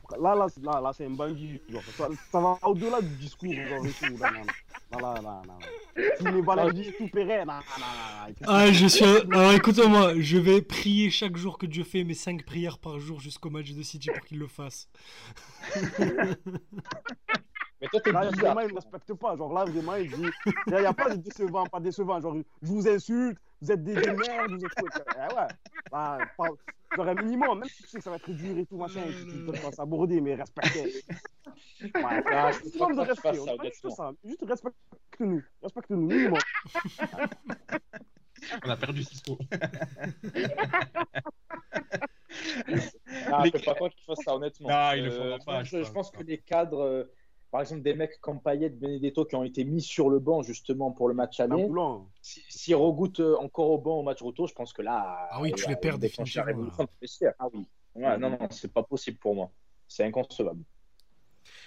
là, 0.64 0.82
là, 0.82 0.92
c'est 0.98 1.06
un 1.06 1.10
bandit. 1.12 1.60
Genre, 1.70 1.82
ça, 1.96 2.08
ça 2.32 2.40
va 2.40 2.58
au-delà 2.64 3.02
du 3.02 3.16
discours. 3.18 3.54
Genre, 3.54 3.86
et 3.86 3.92
tout. 3.92 4.18
Là, 4.18 4.32
là, 4.32 4.42
là, 5.00 5.14
là, 5.22 5.22
là, 5.22 5.42
là. 5.48 6.08
Tous 6.18 6.26
les 6.26 6.42
valeurs 6.42 6.74
du 6.74 6.92
tout 6.94 7.08
pérenne. 7.10 7.48
là, 7.48 7.60
là, 7.82 7.94
là, 8.02 8.22
là. 8.26 8.36
Ah, 8.48 8.72
je 8.72 8.88
suis. 8.88 9.06
Alors 9.06 9.52
écoute-moi, 9.54 10.14
je 10.20 10.38
vais 10.38 10.62
prier 10.64 11.12
chaque 11.12 11.38
jour 11.38 11.58
que 11.60 11.68
Dieu 11.68 11.84
fait 11.84 12.04
mes 12.04 12.14
5 12.16 12.44
prières 12.46 12.80
par 12.80 12.98
jour 13.00 13.20
jusqu'au 13.20 13.50
match 13.52 13.72
de 13.74 13.84
City 13.84 14.10
pour 14.10 14.26
qu'il 14.26 14.40
le 14.40 14.48
fasse. 14.48 14.90
Mais 17.82 17.88
toi, 17.90 18.00
t'es 18.02 18.12
Là, 18.12 18.22
bizarre. 18.32 18.54
vraiment, 18.54 18.62
il 18.62 18.70
ne 18.70 18.76
respecte 18.76 19.14
pas. 19.16 19.36
Genre, 19.36 19.54
là, 19.54 19.66
vraiment, 19.66 19.96
il 19.96 20.10
dit 20.10 20.30
il 20.68 20.74
n'y 20.74 20.86
a, 20.86 20.94
pas 20.94 21.10
de 21.10 21.22
décevant, 21.22 21.66
pas 21.66 21.80
décevant. 21.80 22.22
Genre, 22.22 22.36
je 22.62 22.68
vous 22.68 22.88
insulte, 22.88 23.38
vous 23.62 23.72
êtes 23.72 23.84
des, 23.84 23.96
des 23.96 24.12
merdes, 24.14 24.52
vous 24.52 24.66
êtes. 24.66 24.72
Eh 25.16 25.36
ouais. 25.36 25.48
Bah, 25.92 26.18
pas- 26.38 26.48
genre, 26.96 27.08
un 27.08 27.16
minimum, 27.16 27.60
même 27.60 27.68
si 27.70 27.84
tu 27.84 27.90
sais 27.90 27.98
que 27.98 28.04
ça 28.04 28.10
va 28.12 28.16
être 28.16 28.32
dur 28.32 28.58
et 28.58 28.66
tout, 28.66 28.78
machin, 28.78 29.02
tu 29.08 29.28
tu 29.28 29.36
ne 29.38 29.46
peux 29.52 29.60
pas 29.60 29.72
s'aborder, 29.74 30.22
mais 30.22 30.36
respecter. 30.36 31.04
Ouais, 31.82 32.24
Ah, 32.32 32.52
je 32.52 32.70
c'est 32.70 32.78
forme 32.78 32.96
de 32.96 33.02
respect. 33.02 33.38
On 33.40 33.46
pas 33.58 33.64
juste 33.66 33.84
honnêtement. 33.86 33.96
ça. 33.96 34.12
Juste 34.24 34.44
respecte-nous. 34.48 35.44
Respecte-nous, 35.62 35.98
minimum. 36.08 36.40
On 38.66 38.70
a 38.70 38.78
perdu 38.78 39.04
Cisco. 39.04 39.38
Ah, 43.32 43.44
Les- 43.44 43.52
pas 43.52 43.74
croire 43.76 43.92
qu'il 43.92 44.04
fasse 44.06 44.20
ça, 44.24 44.36
honnêtement. 44.36 44.70
Non, 44.70 44.92
il 44.96 45.04
le 45.06 45.12
Euh, 45.12 45.38
fera 45.38 45.46
pas, 45.46 45.64
Je, 45.64 45.84
je 45.84 45.92
pense 45.92 46.12
que 46.12 46.24
les 46.24 46.38
cadres, 46.38 46.82
euh, 46.84 47.04
par 47.56 47.62
exemple, 47.62 47.84
des 47.84 47.94
mecs 47.94 48.20
comme 48.20 48.42
Payet, 48.42 48.68
Benedetto, 48.68 49.24
qui 49.24 49.34
ont 49.38 49.46
été 49.46 49.64
mis 49.64 49.82
sur 49.82 50.10
le 50.10 50.20
banc 50.20 50.44
justement 50.44 50.92
pour 50.92 51.08
le 51.08 51.14
match 51.14 51.40
aller, 51.40 51.66
boulant. 51.66 52.12
si- 52.22 52.44
s'ils 52.50 52.76
regoûtent 52.76 53.22
euh, 53.22 53.38
encore 53.38 53.70
au 53.72 53.78
banc 53.78 53.98
au 54.00 54.04
match 54.04 54.22
retour, 54.22 54.46
je 54.50 54.54
pense 54.54 54.74
que 54.74 54.82
là. 54.82 55.30
Ah 55.32 55.40
oui, 55.42 55.54
tu 55.54 55.64
a 55.64 55.70
les 55.70 55.78
perds 55.78 55.98
définitivement. 55.98 56.70
Ah 57.40 57.48
oui. 57.54 57.66
Ouais, 57.96 58.18
non, 58.18 58.32
non, 58.32 58.38
c'est 58.50 58.74
pas 58.74 58.84
possible 58.84 59.18
pour 59.20 59.36
moi. 59.36 59.52
C'est 59.88 60.04
inconcevable. 60.04 60.64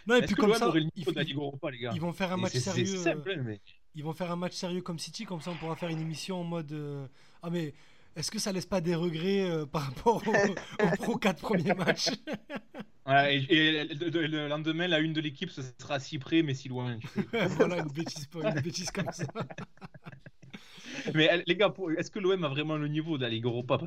Non, 0.07 0.16
et 0.16 0.22
puis 0.26 0.34
comme 0.34 0.53
ça, 0.53 0.70
ils, 0.95 1.34
Europa, 1.34 1.70
les 1.70 1.78
gars 1.78 1.93
ils 1.95 2.01
vont 2.03 2.12
faire 2.12 2.32
un 2.34 2.36
Et 2.36 2.43
match 2.43 2.59
sérieux. 2.59 2.95
euh, 2.95 3.03
simple, 3.05 3.41
mais... 3.43 3.59
Ils 3.95 4.05
vont 4.05 4.12
faire 4.12 4.30
un 4.30 4.36
match 4.36 4.53
sérieux 4.53 4.82
comme 4.82 4.99
City, 4.99 5.24
comme 5.24 5.41
ça 5.41 5.53
on 5.53 5.55
pourra 5.55 5.74
faire 5.74 5.89
une 5.89 6.01
émission 6.03 6.39
en 6.43 6.45
mode 6.45 6.70
euh, 6.72 7.09
Ah, 7.43 7.49
mais 7.49 7.72
est-ce 8.14 8.30
que 8.30 8.39
ça 8.39 8.53
laisse 8.53 8.66
pas 8.66 8.82
des 8.82 8.95
regrets 8.95 9.49
euh, 9.49 9.64
par 9.64 9.84
rapport 9.86 10.16
aux, 10.28 10.84
aux 10.84 10.97
pro 10.99 11.16
4 11.16 11.41
premiers 11.41 11.72
matchs? 11.72 12.11
Et, 13.31 13.37
et 13.49 13.85
le, 13.85 14.11
le- 14.11 14.27
le 14.27 14.49
lendemain, 14.49 14.87
la 14.87 14.99
une 14.99 15.13
de 15.15 15.21
l'équipe, 15.21 15.51
ce 15.51 15.63
sera 15.81 15.99
si 15.99 16.19
près, 16.19 16.43
mais 16.43 16.55
si 16.55 16.69
loin. 16.69 16.99
Voilà, 17.57 17.79
une 17.79 17.89
bêtise, 17.93 18.29
une 18.35 18.61
bêtise 18.61 18.91
comme 18.91 19.11
ça. 19.13 19.25
mais 21.15 21.31
euh, 21.33 21.43
les 21.47 21.57
gars, 21.57 21.73
est-ce 21.97 22.11
que 22.11 22.19
l'OM 22.19 22.45
a 22.45 22.49
vraiment 22.49 22.77
le 22.77 22.89
niveau 22.89 23.17
de 23.19 23.23
la 23.23 23.29
Ligue 23.29 23.45
Europa 23.45 23.79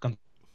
Quand 0.00 0.12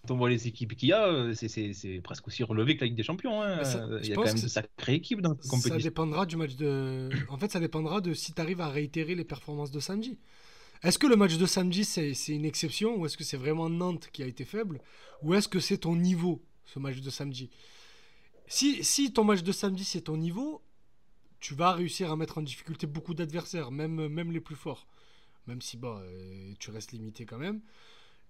on 0.10 0.16
voit 0.18 0.30
les 0.30 0.48
équipes 0.48 0.76
qu'il 0.76 0.90
y 0.90 0.94
a, 0.94 1.08
euh, 1.08 1.34
c'est- 1.34 2.02
presque 2.04 2.28
aussi 2.28 2.44
relevé 2.44 2.76
que 2.76 2.82
la 2.82 2.88
Ligue 2.88 2.98
des 2.98 3.04
Champions. 3.04 3.42
hein. 3.42 3.64
Ça- 3.64 3.88
Il 4.04 4.10
y 4.10 4.12
a 4.12 4.16
quand 4.16 4.24
même 4.26 4.40
de 4.40 4.48
sacrées 4.48 4.96
équipes 4.96 5.22
dans 5.22 5.34
cette 5.36 5.44
Ça 5.44 5.50
compétition. 5.50 5.78
dépendra 5.78 6.26
du 6.26 6.36
match 6.38 6.56
de. 6.56 7.10
En 7.30 7.38
fait, 7.38 7.52
ça 7.52 7.60
dépendra 7.60 8.02
de 8.02 8.14
si 8.14 8.34
tu 8.34 8.42
arrives 8.42 8.62
à 8.62 8.70
réitérer 8.70 9.16
les 9.16 9.26
performances 9.26 9.72
de 9.72 9.80
samedi. 9.80 10.18
Est-ce 10.84 10.98
que 10.98 11.08
le 11.08 11.16
match 11.18 11.38
de 11.38 11.46
samedi, 11.46 11.84
c'est 11.84 12.14
c'est 12.14 12.34
une 12.34 12.46
exception 12.46 12.96
ou 12.98 13.06
est-ce 13.06 13.18
que 13.18 13.24
c'est 13.26 13.36
vraiment 13.38 13.70
Nantes 13.70 14.10
qui 14.14 14.24
a 14.24 14.28
été 14.28 14.46
faible 14.46 14.80
Ou 15.24 15.34
est-ce 15.34 15.50
que 15.50 15.60
c'est 15.60 15.80
ton 15.80 15.96
niveau, 15.96 16.42
ce 16.66 16.80
match 16.80 17.02
de 17.02 17.10
samedi? 17.10 17.50
Si, 18.50 19.14
ton 19.14 19.24
match 19.24 19.44
de 19.44 19.52
samedi, 19.52 19.86
c'est 19.86 20.02
ton 20.02 20.18
niveau, 20.18 20.62
tu 21.40 21.54
vas 21.54 21.72
réussir 21.72 22.12
à 22.12 22.16
mettre 22.16 22.40
en 22.40 22.42
difficulté 22.42 22.88
beaucoup 22.88 23.14
d'adversaires, 23.14 23.72
même, 23.72 24.32
les 24.32 24.42
plus 24.42 24.56
forts. 24.56 24.88
Même 25.48 25.62
si 25.62 25.80
euh, 25.84 26.54
tu 26.60 26.72
restes 26.72 26.92
limité 26.92 27.26
quand 27.26 27.38
même. 27.38 27.62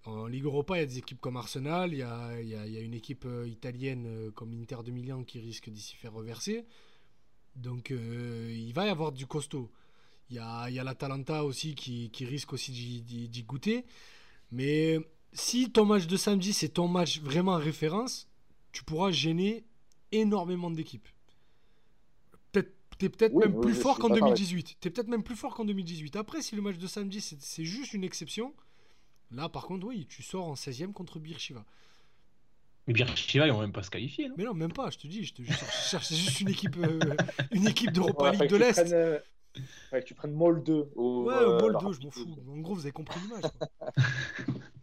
En 0.05 0.27
Ligue 0.27 0.45
Europa, 0.45 0.77
il 0.77 0.79
y 0.81 0.83
a 0.83 0.85
des 0.85 0.97
équipes 0.99 1.19
comme 1.19 1.35
Arsenal, 1.35 1.93
il 1.93 1.99
y 1.99 2.03
a, 2.03 2.79
une 2.81 2.93
équipe 2.93 3.25
euh, 3.25 3.47
italienne 3.47 4.05
euh, 4.07 4.31
comme 4.31 4.53
Inter 4.53 4.77
de 4.85 4.91
Milan 4.91 5.23
qui 5.23 5.39
risque 5.39 5.69
d'y 5.69 5.81
s'y 5.81 5.95
faire 5.95 6.13
reverser. 6.13 6.65
Donc 7.55 7.89
il 7.89 8.71
va 8.73 8.85
y 8.85 8.89
avoir 8.89 9.11
du 9.11 9.25
costaud. 9.25 9.69
Il 10.29 10.35
y 10.35 10.39
a, 10.39 10.69
y 10.69 10.75
l'Atalanta 10.75 11.43
aussi 11.43 11.75
qui, 11.75 12.09
qui 12.11 12.23
risque 12.25 12.53
aussi 12.53 12.71
d'y- 12.71 13.43
goûter. 13.43 13.85
Mais 14.51 14.99
si 15.33 15.71
ton 15.71 15.85
match 15.85 16.07
de 16.07 16.15
samedi, 16.15 16.53
c'est 16.53 16.69
ton 16.69 16.87
match 16.87 17.19
vraiment 17.19 17.53
en 17.53 17.57
référence, 17.57 18.29
tu 18.71 18.83
pourras 18.83 19.11
gêner 19.11 19.65
énormément 20.11 20.69
d'équipes. 20.71 21.07
Peut-être, 22.51 22.71
t'es 22.97 23.09
peut-être 23.09 23.33
Oui, 23.33 23.45
même 23.45 23.55
oui, 23.55 23.61
plus 23.61 23.73
fort 23.75 23.97
qu'en 23.99 24.09
d'accord 24.09 24.27
avec- 24.29 24.37
2018. 24.37 24.77
T'es 24.79 24.89
peut-être 24.89 25.07
même 25.07 25.23
plus 25.23 25.35
fort 25.35 25.55
qu'en 25.55 25.65
2018. 25.65 26.15
Après, 26.15 26.41
si 26.41 26.55
le 26.55 26.61
match 26.61 26.77
de 26.77 26.87
samedi, 26.87 27.21
c'est 27.21 27.39
c'est 27.41 27.65
juste 27.65 27.93
une 27.93 28.03
exception, 28.03 28.53
là, 29.31 29.49
par 29.49 29.65
contre, 29.67 29.87
oui, 29.87 30.05
tu 30.09 30.23
sors 30.23 30.47
en 30.47 30.55
16e 30.55 30.91
contre 30.93 31.19
Beersheva. 31.19 31.65
Mais 32.87 32.93
bien, 32.93 33.05
Shiva, 33.15 33.45
ils 33.45 33.53
vont 33.53 33.59
même 33.61 33.71
pas 33.71 33.83
se 33.83 33.91
qualifier, 33.91 34.29
non? 34.29 34.35
Mais 34.37 34.43
non, 34.45 34.53
même 34.55 34.73
pas, 34.73 34.89
je 34.89 34.97
te 34.97 35.05
dis, 35.05 35.23
je, 35.23 35.33
te, 35.35 35.43
je 35.43 35.51
cherche, 35.53 35.89
cherche 35.91 36.13
juste 36.13 36.41
une 36.41 36.49
équipe, 36.49 36.75
euh, 36.77 36.99
une 37.51 37.67
équipe 37.67 37.91
d'Europa 37.91 38.31
Ouais, 38.31 38.37
League 38.37 38.49
de 38.49 38.55
l'Est. 38.55 38.91
euh, 38.91 39.19
que 39.91 39.99
tu 40.03 40.15
prennes 40.15 40.33
Mol 40.33 40.63
2. 40.63 40.91
Au, 40.95 41.23
Ouais, 41.25 41.35
au 41.35 41.59
Mol 41.59 41.73
la 41.73 41.79
2, 41.79 41.91
je 41.93 42.01
m'en 42.01 42.09
fous. 42.09 42.35
En 42.49 42.57
gros, 42.59 42.73
vous 42.73 42.81
avez 42.81 42.91
compris 42.91 43.19
l'image. 43.19 43.43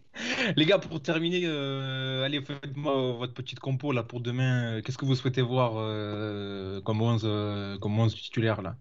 Les 0.57 0.65
gars, 0.65 0.79
pour 0.79 1.01
terminer, 1.03 1.43
euh, 1.45 2.25
allez, 2.25 2.41
faites-moi 2.43 3.13
votre 3.13 3.35
petite 3.35 3.61
compo 3.61 3.93
là 3.93 4.03
pour 4.03 4.21
demain. 4.21 4.81
Qu'est-ce 4.83 4.99
que 4.99 5.05
vous 5.05 5.15
souhaitez 5.15 5.43
voir 5.43 5.73
euh, 5.77 6.81
comme 6.83 7.01
11, 7.03 7.23
euh, 7.25 7.79
comme 7.79 7.99
11 7.99 8.15
titulaires 8.15 8.63
là? 8.63 8.77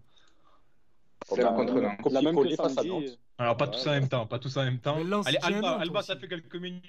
C'est 1.28 1.42
la 1.42 1.52
contre 1.52 1.74
Euh. 1.74 1.80
La 1.82 1.88
même 1.90 1.96
que 2.36 2.40
copier-coller 2.42 2.56
face 2.56 2.72
à 2.72 2.74
samedi. 2.82 2.88
Nantes. 2.90 3.18
Alors, 3.38 3.56
pas 3.56 3.66
Ouais, 3.66 3.70
tous 3.72 3.86
en 3.88 3.90
même 3.92 4.08
temps, 4.08 4.26
pas 4.26 4.38
tous 4.38 4.56
en 4.56 4.64
même 4.64 4.78
temps. 4.78 4.96
Allez, 5.24 5.38
Alba, 5.42 5.78
Alba 5.80 6.02
ça 6.02 6.16
fait 6.16 6.28
quelques 6.28 6.56
minutes 6.56 6.84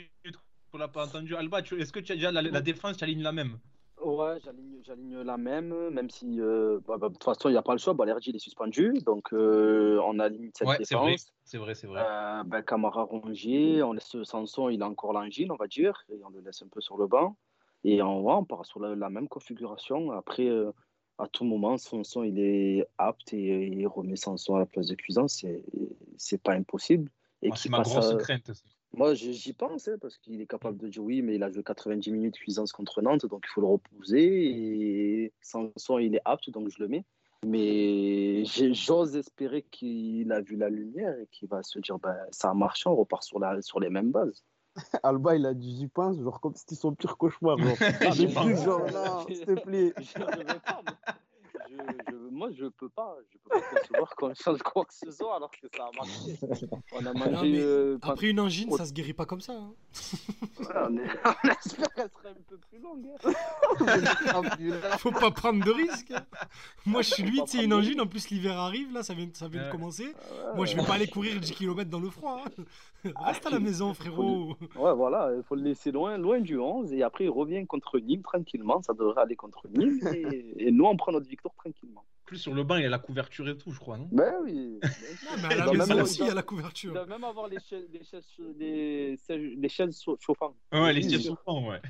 qu'on 0.72 0.78
l'a 0.78 0.88
pas 0.88 1.06
entendu. 1.06 1.36
Alba, 1.36 1.62
tu- 1.62 1.80
est-ce 1.82 1.92
que 1.92 2.00
tu 2.00 2.12
as 2.12 2.16
déjà 2.16 2.32
la, 2.32 2.42
la 2.42 2.62
défense, 2.62 2.98
tu 2.98 3.04
alignes 3.04 3.24
la 3.24 3.32
même? 3.32 3.58
Ouais, 4.04 4.40
j'aligne, 4.44 4.80
j'aligne 4.84 5.22
la 5.22 5.38
même, 5.38 5.90
même 5.90 6.10
si 6.10 6.40
euh, 6.40 6.80
bah, 6.88 6.98
bah, 6.98 7.10
de 7.10 7.14
toute 7.14 7.24
façon, 7.24 7.50
il 7.50 7.54
n'y 7.54 7.58
a 7.58 7.64
pas 7.64 7.72
le 7.74 7.80
choix. 7.80 7.94
Balerdi, 7.94 8.30
il 8.30 8.36
est 8.36 8.40
suspendu, 8.40 8.94
donc 9.06 9.34
euh, 9.34 10.00
on 10.06 10.20
aligne 10.20 10.52
cette 10.56 10.68
Ouais, 10.68 10.78
c'est 10.84 10.96
vrai, 10.96 11.12
défense. 11.14 11.34
c'est 11.44 11.58
vrai, 11.58 11.74
c'est 11.74 11.88
vrai. 11.88 12.02
Euh, 12.06 12.44
ben, 12.44 12.62
Camara 12.62 13.04
Rongier, 13.04 13.82
on 13.82 13.94
laisse 13.94 14.16
Sanson, 14.24 14.70
il 14.70 14.84
a 14.84 14.88
encore 14.88 15.14
l'angine, 15.14 15.52
on 15.52 15.56
va 15.56 15.68
dire, 15.68 16.04
et 16.10 16.24
on 16.24 16.30
le 16.30 16.42
laisse 16.42 16.62
un 16.62 16.68
peu 16.68 16.80
sur 16.80 16.98
le 16.98 17.08
banc. 17.08 17.38
Et 17.84 18.02
on, 18.02 18.22
va, 18.24 18.38
on 18.38 18.46
part 18.46 18.66
sur 18.66 18.80
la, 18.80 18.96
la 18.96 19.10
même 19.10 19.28
configuration. 19.28 20.12
Après, 20.12 20.48
euh, 20.48 20.72
à 21.18 21.28
tout 21.28 21.44
moment, 21.46 21.78
Sanson, 21.78 22.22
il 22.24 22.38
est 22.40 22.86
apte 23.00 23.34
et 23.34 23.66
il 23.68 23.88
remet 23.88 24.16
Sanson 24.16 24.56
à 24.56 24.60
la 24.60 24.66
place 24.68 24.88
de 24.88 24.96
Cuisance. 24.96 25.40
C'est, 25.42 25.64
c'est 26.18 26.42
pas 26.42 26.54
impossible. 26.54 27.10
Et 27.42 27.50
c'est 27.56 27.70
ma 27.70 27.82
grosse 27.82 28.12
à- 28.14 28.16
crainte. 28.18 28.52
ça. 28.54 28.64
Moi, 28.98 29.14
j'y 29.14 29.54
pense, 29.54 29.88
hein, 29.88 29.98
parce 30.02 30.18
qu'il 30.18 30.42
est 30.42 30.48
capable 30.48 30.80
de 30.80 30.88
dire 30.88 31.04
oui, 31.04 31.22
mais 31.22 31.36
il 31.36 31.44
a 31.44 31.52
joué 31.52 31.62
90 31.62 32.12
minutes 32.12 32.36
Cuisance 32.36 32.72
contre 32.72 33.04
Nantes, 33.04 33.28
donc 33.28 33.44
il 33.46 33.50
faut 33.50 33.62
le 33.62 33.68
reposer. 33.68 34.24
Et 34.24 35.34
Sanson, 35.40 36.00
il 36.00 36.16
est 36.16 36.22
apte, 36.26 36.50
donc 36.50 36.70
je 36.70 36.82
le 36.82 36.88
mets. 36.88 37.06
Mais 37.46 38.44
j'ose 38.44 39.16
espérer 39.16 39.62
qu'il 39.70 40.32
a 40.32 40.42
vu 40.42 40.56
la 40.56 40.70
lumière 40.70 41.16
et 41.20 41.28
qu'il 41.28 41.48
va 41.48 41.62
se 41.62 41.78
dire 41.78 42.00
ben, 42.00 42.16
ça 42.32 42.50
a 42.50 42.54
marché, 42.56 42.90
on 42.90 42.96
repart 42.96 43.22
sur, 43.22 43.38
la, 43.38 43.62
sur 43.62 43.80
les 43.80 43.92
mêmes 43.92 44.12
bases. 44.12 44.44
Alba, 45.04 45.36
il 45.36 45.46
a 45.46 45.54
dit 45.54 45.78
j'y 45.78 45.88
pense, 45.88 46.20
genre 46.20 46.42
comme 46.42 46.56
si 46.56 46.62
c'était 46.62 46.74
son 46.74 46.96
pire 46.96 47.18
cauchemar. 47.18 47.60
Genre, 47.60 47.78
Ah, 48.02 48.10
mais 48.18 48.26
plus, 48.26 48.64
genre 48.64 48.86
là, 48.88 49.24
s'il 49.28 49.46
te 49.46 49.62
plaît. 49.62 49.94
Je, 51.70 52.16
moi. 52.32 52.50
Je- 52.52 52.66
peux 52.66 52.90
pas. 52.90 53.18
Je 53.32 53.38
peux 53.38 53.50
pas 53.50 53.62
concevoir 53.80 54.16
qu'on 54.16 54.34
change 54.44 54.60
quoi 54.64 54.86
que 54.86 54.94
ce 54.94 55.10
soit 55.12 55.36
alors 55.36 55.50
que 55.52 55.68
ça 55.76 55.86
a 55.86 55.92
marché. 55.98 56.38
On 56.92 57.06
a 57.06 57.14
mangé. 57.14 57.32
Non, 57.32 57.42
mais 57.44 57.60
euh, 57.60 57.98
pas- 57.98 58.10
Après 58.12 58.30
une 58.30 58.40
angine, 58.40 58.72
ça 58.72 58.86
se 58.86 58.94
guérit 58.94 59.14
pas 59.14 59.26
comme 59.26 59.42
ça. 59.42 59.54
hein. 59.54 59.74
on, 60.60 60.98
est- 60.98 61.02
on 61.44 61.50
espère 61.50 61.94
qu'elle 61.96 62.10
serait 62.10 62.30
un 62.30 62.44
peu 62.48 62.58
plus 62.58 62.80
longue. 62.80 63.06
hein. 63.26 64.98
Faut 65.00 65.12
pas 65.12 65.32
prendre 65.32 65.64
de 65.64 65.72
risques. 65.72 66.12
hein. 66.12 66.26
Moi, 66.86 67.02
je 67.02 67.12
suis 67.12 67.24
lui, 67.24 67.42
c'est 67.46 67.64
une 67.64 67.74
angine. 67.74 68.02
En 68.02 68.08
plus, 68.08 68.30
l'hiver 68.30 68.58
arrive, 68.58 68.94
là, 68.94 69.04
ça 69.04 69.14
vient, 69.14 69.28
ça 69.34 69.48
vient 69.48 69.66
de 69.68 69.72
commencer. 69.72 70.06
Ouais. 70.06 70.56
Moi, 70.56 70.66
je 70.66 70.76
vais 70.76 70.84
pas 70.86 70.94
aller 70.94 71.08
courir 71.08 71.40
10 71.40 71.52
km 71.54 71.90
dans 71.90 72.00
le 72.00 72.10
froid. 72.10 72.42
hein. 72.46 72.64
Reste 73.24 73.46
à 73.46 73.50
la 73.50 73.60
maison, 73.60 73.94
frérot. 73.94 74.56
Ouais, 74.76 74.94
voilà, 74.94 75.32
il 75.36 75.44
faut 75.44 75.56
le 75.56 75.62
laisser 75.62 75.92
loin, 75.92 76.18
loin 76.18 76.40
du 76.42 76.58
11 76.58 76.92
et 76.94 77.04
après 77.04 77.26
il 77.26 77.30
revient 77.30 77.66
contre 77.66 78.00
Nîmes 78.00 78.22
tranquillement. 78.24 78.82
Ça 78.82 78.94
devrait 78.94 79.22
aller 79.22 79.36
contre 79.36 79.68
Nîmes 79.70 80.00
et, 80.14 80.68
et 80.68 80.72
nous 80.72 80.86
on 80.86 80.98
prend 80.98 81.12
notre 81.12 81.28
victoire 81.28 81.54
tranquillement. 81.58 82.06
Plus, 82.26 82.38
sur 82.38 82.54
le 82.54 82.64
banc, 82.64 82.76
il 82.76 82.84
y 82.84 82.86
a 82.86 82.90
la 82.90 83.00
couverture 83.00 83.48
et 83.48 83.58
tout, 83.58 83.72
je 83.72 83.80
crois, 83.80 83.98
non? 83.98 84.10
Ben 84.12 84.34
oui. 84.44 84.80
Non, 84.84 85.38
mais 85.42 85.48
à 85.48 85.52
Il 85.74 85.78
la 85.78 85.86
maison 85.86 86.02
aussi, 86.02 86.20
il 86.20 86.24
il 86.24 86.28
y 86.28 86.30
a 86.30 86.34
la 86.34 86.42
Il 86.42 86.46
couverture. 86.46 86.94
doit 86.94 87.06
même 87.06 87.24
avoir 87.24 87.48
les 87.48 87.60
chaises, 87.60 87.88
les 87.92 88.04
chaises, 88.04 88.26
les 88.58 89.70
chaises 89.70 90.02
chau- 90.02 90.18
chauffantes. 90.20 90.56
Ouais, 90.74 90.94
les 90.94 91.08
ouais. 91.48 91.82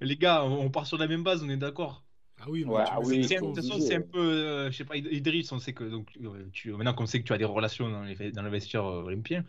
Gars, 0.18 0.44
on 0.44 0.70
part 0.70 0.86
sur 0.86 0.98
la 0.98 1.06
même 1.06 1.22
base, 1.22 1.42
on 1.42 1.48
est 1.48 1.56
d'accord? 1.56 2.04
Ah 2.42 2.46
oui, 2.48 2.64
Ouais, 2.64 2.82
ah 2.86 3.00
oui, 3.00 3.20
De 3.20 3.38
toute 3.38 3.54
façon, 3.56 3.78
c'est 3.80 3.96
un 3.96 4.00
peu, 4.00 4.18
euh, 4.18 4.70
je 4.70 4.76
sais 4.78 4.84
pas, 4.86 4.96
Id- 4.96 5.08
Idriss, 5.12 5.52
on 5.52 5.58
sait 5.58 5.74
que 5.74 5.84
donc 5.84 6.08
euh, 6.22 6.48
tu, 6.52 6.72
maintenant 6.72 6.94
qu'on 6.94 7.04
sait 7.04 7.20
que 7.20 7.26
tu 7.26 7.34
as 7.34 7.38
des 7.38 7.44
relations 7.44 7.90
dans, 7.90 8.02
les, 8.04 8.32
dans 8.32 8.42
le 8.42 8.48
vestiaire 8.48 8.86
euh, 8.86 9.02
olympien, 9.02 9.44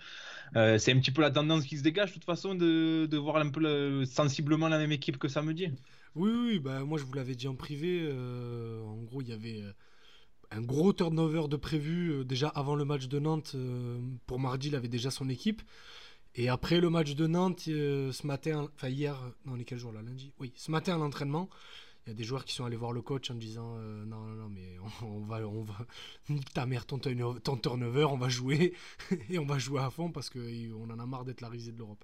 euh, 0.58 0.78
c'est 0.78 0.92
un 0.94 1.00
petit 1.00 1.12
peu 1.12 1.22
la 1.22 1.32
tendance 1.32 1.66
qui 1.66 1.78
se 1.78 1.84
dégage 1.84 2.10
de 2.10 2.14
toute 2.16 2.26
façon 2.26 2.56
de, 2.56 3.08
de 3.10 3.18
voir 3.18 3.38
un 3.38 3.50
peu 3.50 3.62
le- 3.62 4.06
sensiblement 4.06 4.68
la 4.68 4.78
même 4.78 4.92
équipe 4.92 5.18
que 5.18 5.30
samedi. 5.30 5.70
Oui, 6.16 6.30
oui, 6.32 6.60
bah, 6.60 6.84
moi 6.84 6.98
je 7.00 7.04
vous 7.06 7.14
l'avais 7.14 7.36
dit 7.36 7.48
en 7.48 7.56
privé. 7.56 8.02
euh, 8.04 8.84
en 8.84 8.98
gros, 9.04 9.22
il 9.22 9.30
y 9.30 9.34
avait 9.34 9.62
euh, 9.62 9.72
un 10.52 10.62
gros 10.62 10.94
turnover 10.94 11.48
de 11.50 11.58
prévu 11.58 12.12
euh, 12.14 12.24
déjà 12.26 12.50
avant 12.50 12.76
le 12.76 12.86
match 12.86 13.08
de 13.08 13.20
Nantes. 13.20 13.56
pour 14.28 14.40
mardi, 14.40 14.68
il 14.70 14.76
avait 14.76 14.88
déjà 14.90 15.12
son 15.12 15.30
équipe. 15.30 15.62
Et 16.36 16.50
après 16.50 16.82
le 16.82 16.90
match 16.90 17.16
de 17.16 17.28
Nantes, 17.28 17.62
ce 17.62 18.28
matin, 18.28 18.70
enfin 18.76 18.90
hier, 18.90 19.18
non, 19.46 19.56
les 19.56 19.66
quel 19.66 19.80
jour 19.80 19.92
là 19.94 20.02
Lundi? 20.02 20.34
Oui, 20.40 20.54
ce 20.56 20.72
matin 20.72 20.96
à 20.96 20.98
l'entraînement, 21.00 21.50
il 22.08 22.12
y 22.12 22.14
a 22.14 22.16
des 22.16 22.24
joueurs 22.26 22.46
qui 22.46 22.54
sont 22.56 22.66
allés 22.66 22.78
voir 22.78 22.94
le 22.94 23.02
coach 23.02 23.32
en 23.32 23.36
disant 23.36 23.78
Non, 23.78 24.18
non, 24.28 24.36
non, 24.36 24.50
mais 24.50 24.78
on, 25.04 25.22
va, 25.26 25.48
on 25.48 25.64
va, 25.64 25.88
ta 26.56 26.66
mère 26.68 26.86
ton, 26.88 27.00
ton 27.00 27.58
turnover, 27.58 28.06
on 28.06 28.18
va 28.18 28.30
jouer 28.30 28.74
et 29.30 29.40
on 29.40 29.46
va 29.46 29.60
jouer 29.60 29.82
à 29.82 29.90
fond 29.92 30.12
parce 30.12 30.30
qu'on 30.30 30.90
en 30.92 31.00
a 31.00 31.06
marre 31.08 31.26
d'être 31.26 31.42
la 31.42 31.50
risée 31.50 31.72
de 31.74 31.80
l'Europe. 31.80 32.04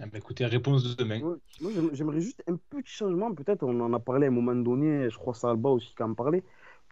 Ah 0.00 0.06
bah, 0.06 0.18
écoutez, 0.18 0.46
réponse 0.46 0.84
de 0.84 0.94
demain. 0.94 1.20
Ouais, 1.20 1.36
Moi, 1.60 1.72
j'aime- 1.74 1.90
j'aimerais 1.92 2.20
juste 2.20 2.42
un 2.46 2.56
petit 2.56 2.90
changement. 2.92 3.34
Peut-être, 3.34 3.64
on 3.64 3.80
en 3.80 3.92
a 3.92 3.98
parlé 3.98 4.26
à 4.26 4.28
un 4.28 4.32
moment 4.32 4.54
donné, 4.54 5.10
je 5.10 5.16
crois 5.18 5.32
que 5.32 5.38
c'est 5.40 5.46
Alba 5.48 5.70
aussi 5.70 5.92
qui 5.94 6.02
en 6.02 6.14
parlait. 6.14 6.42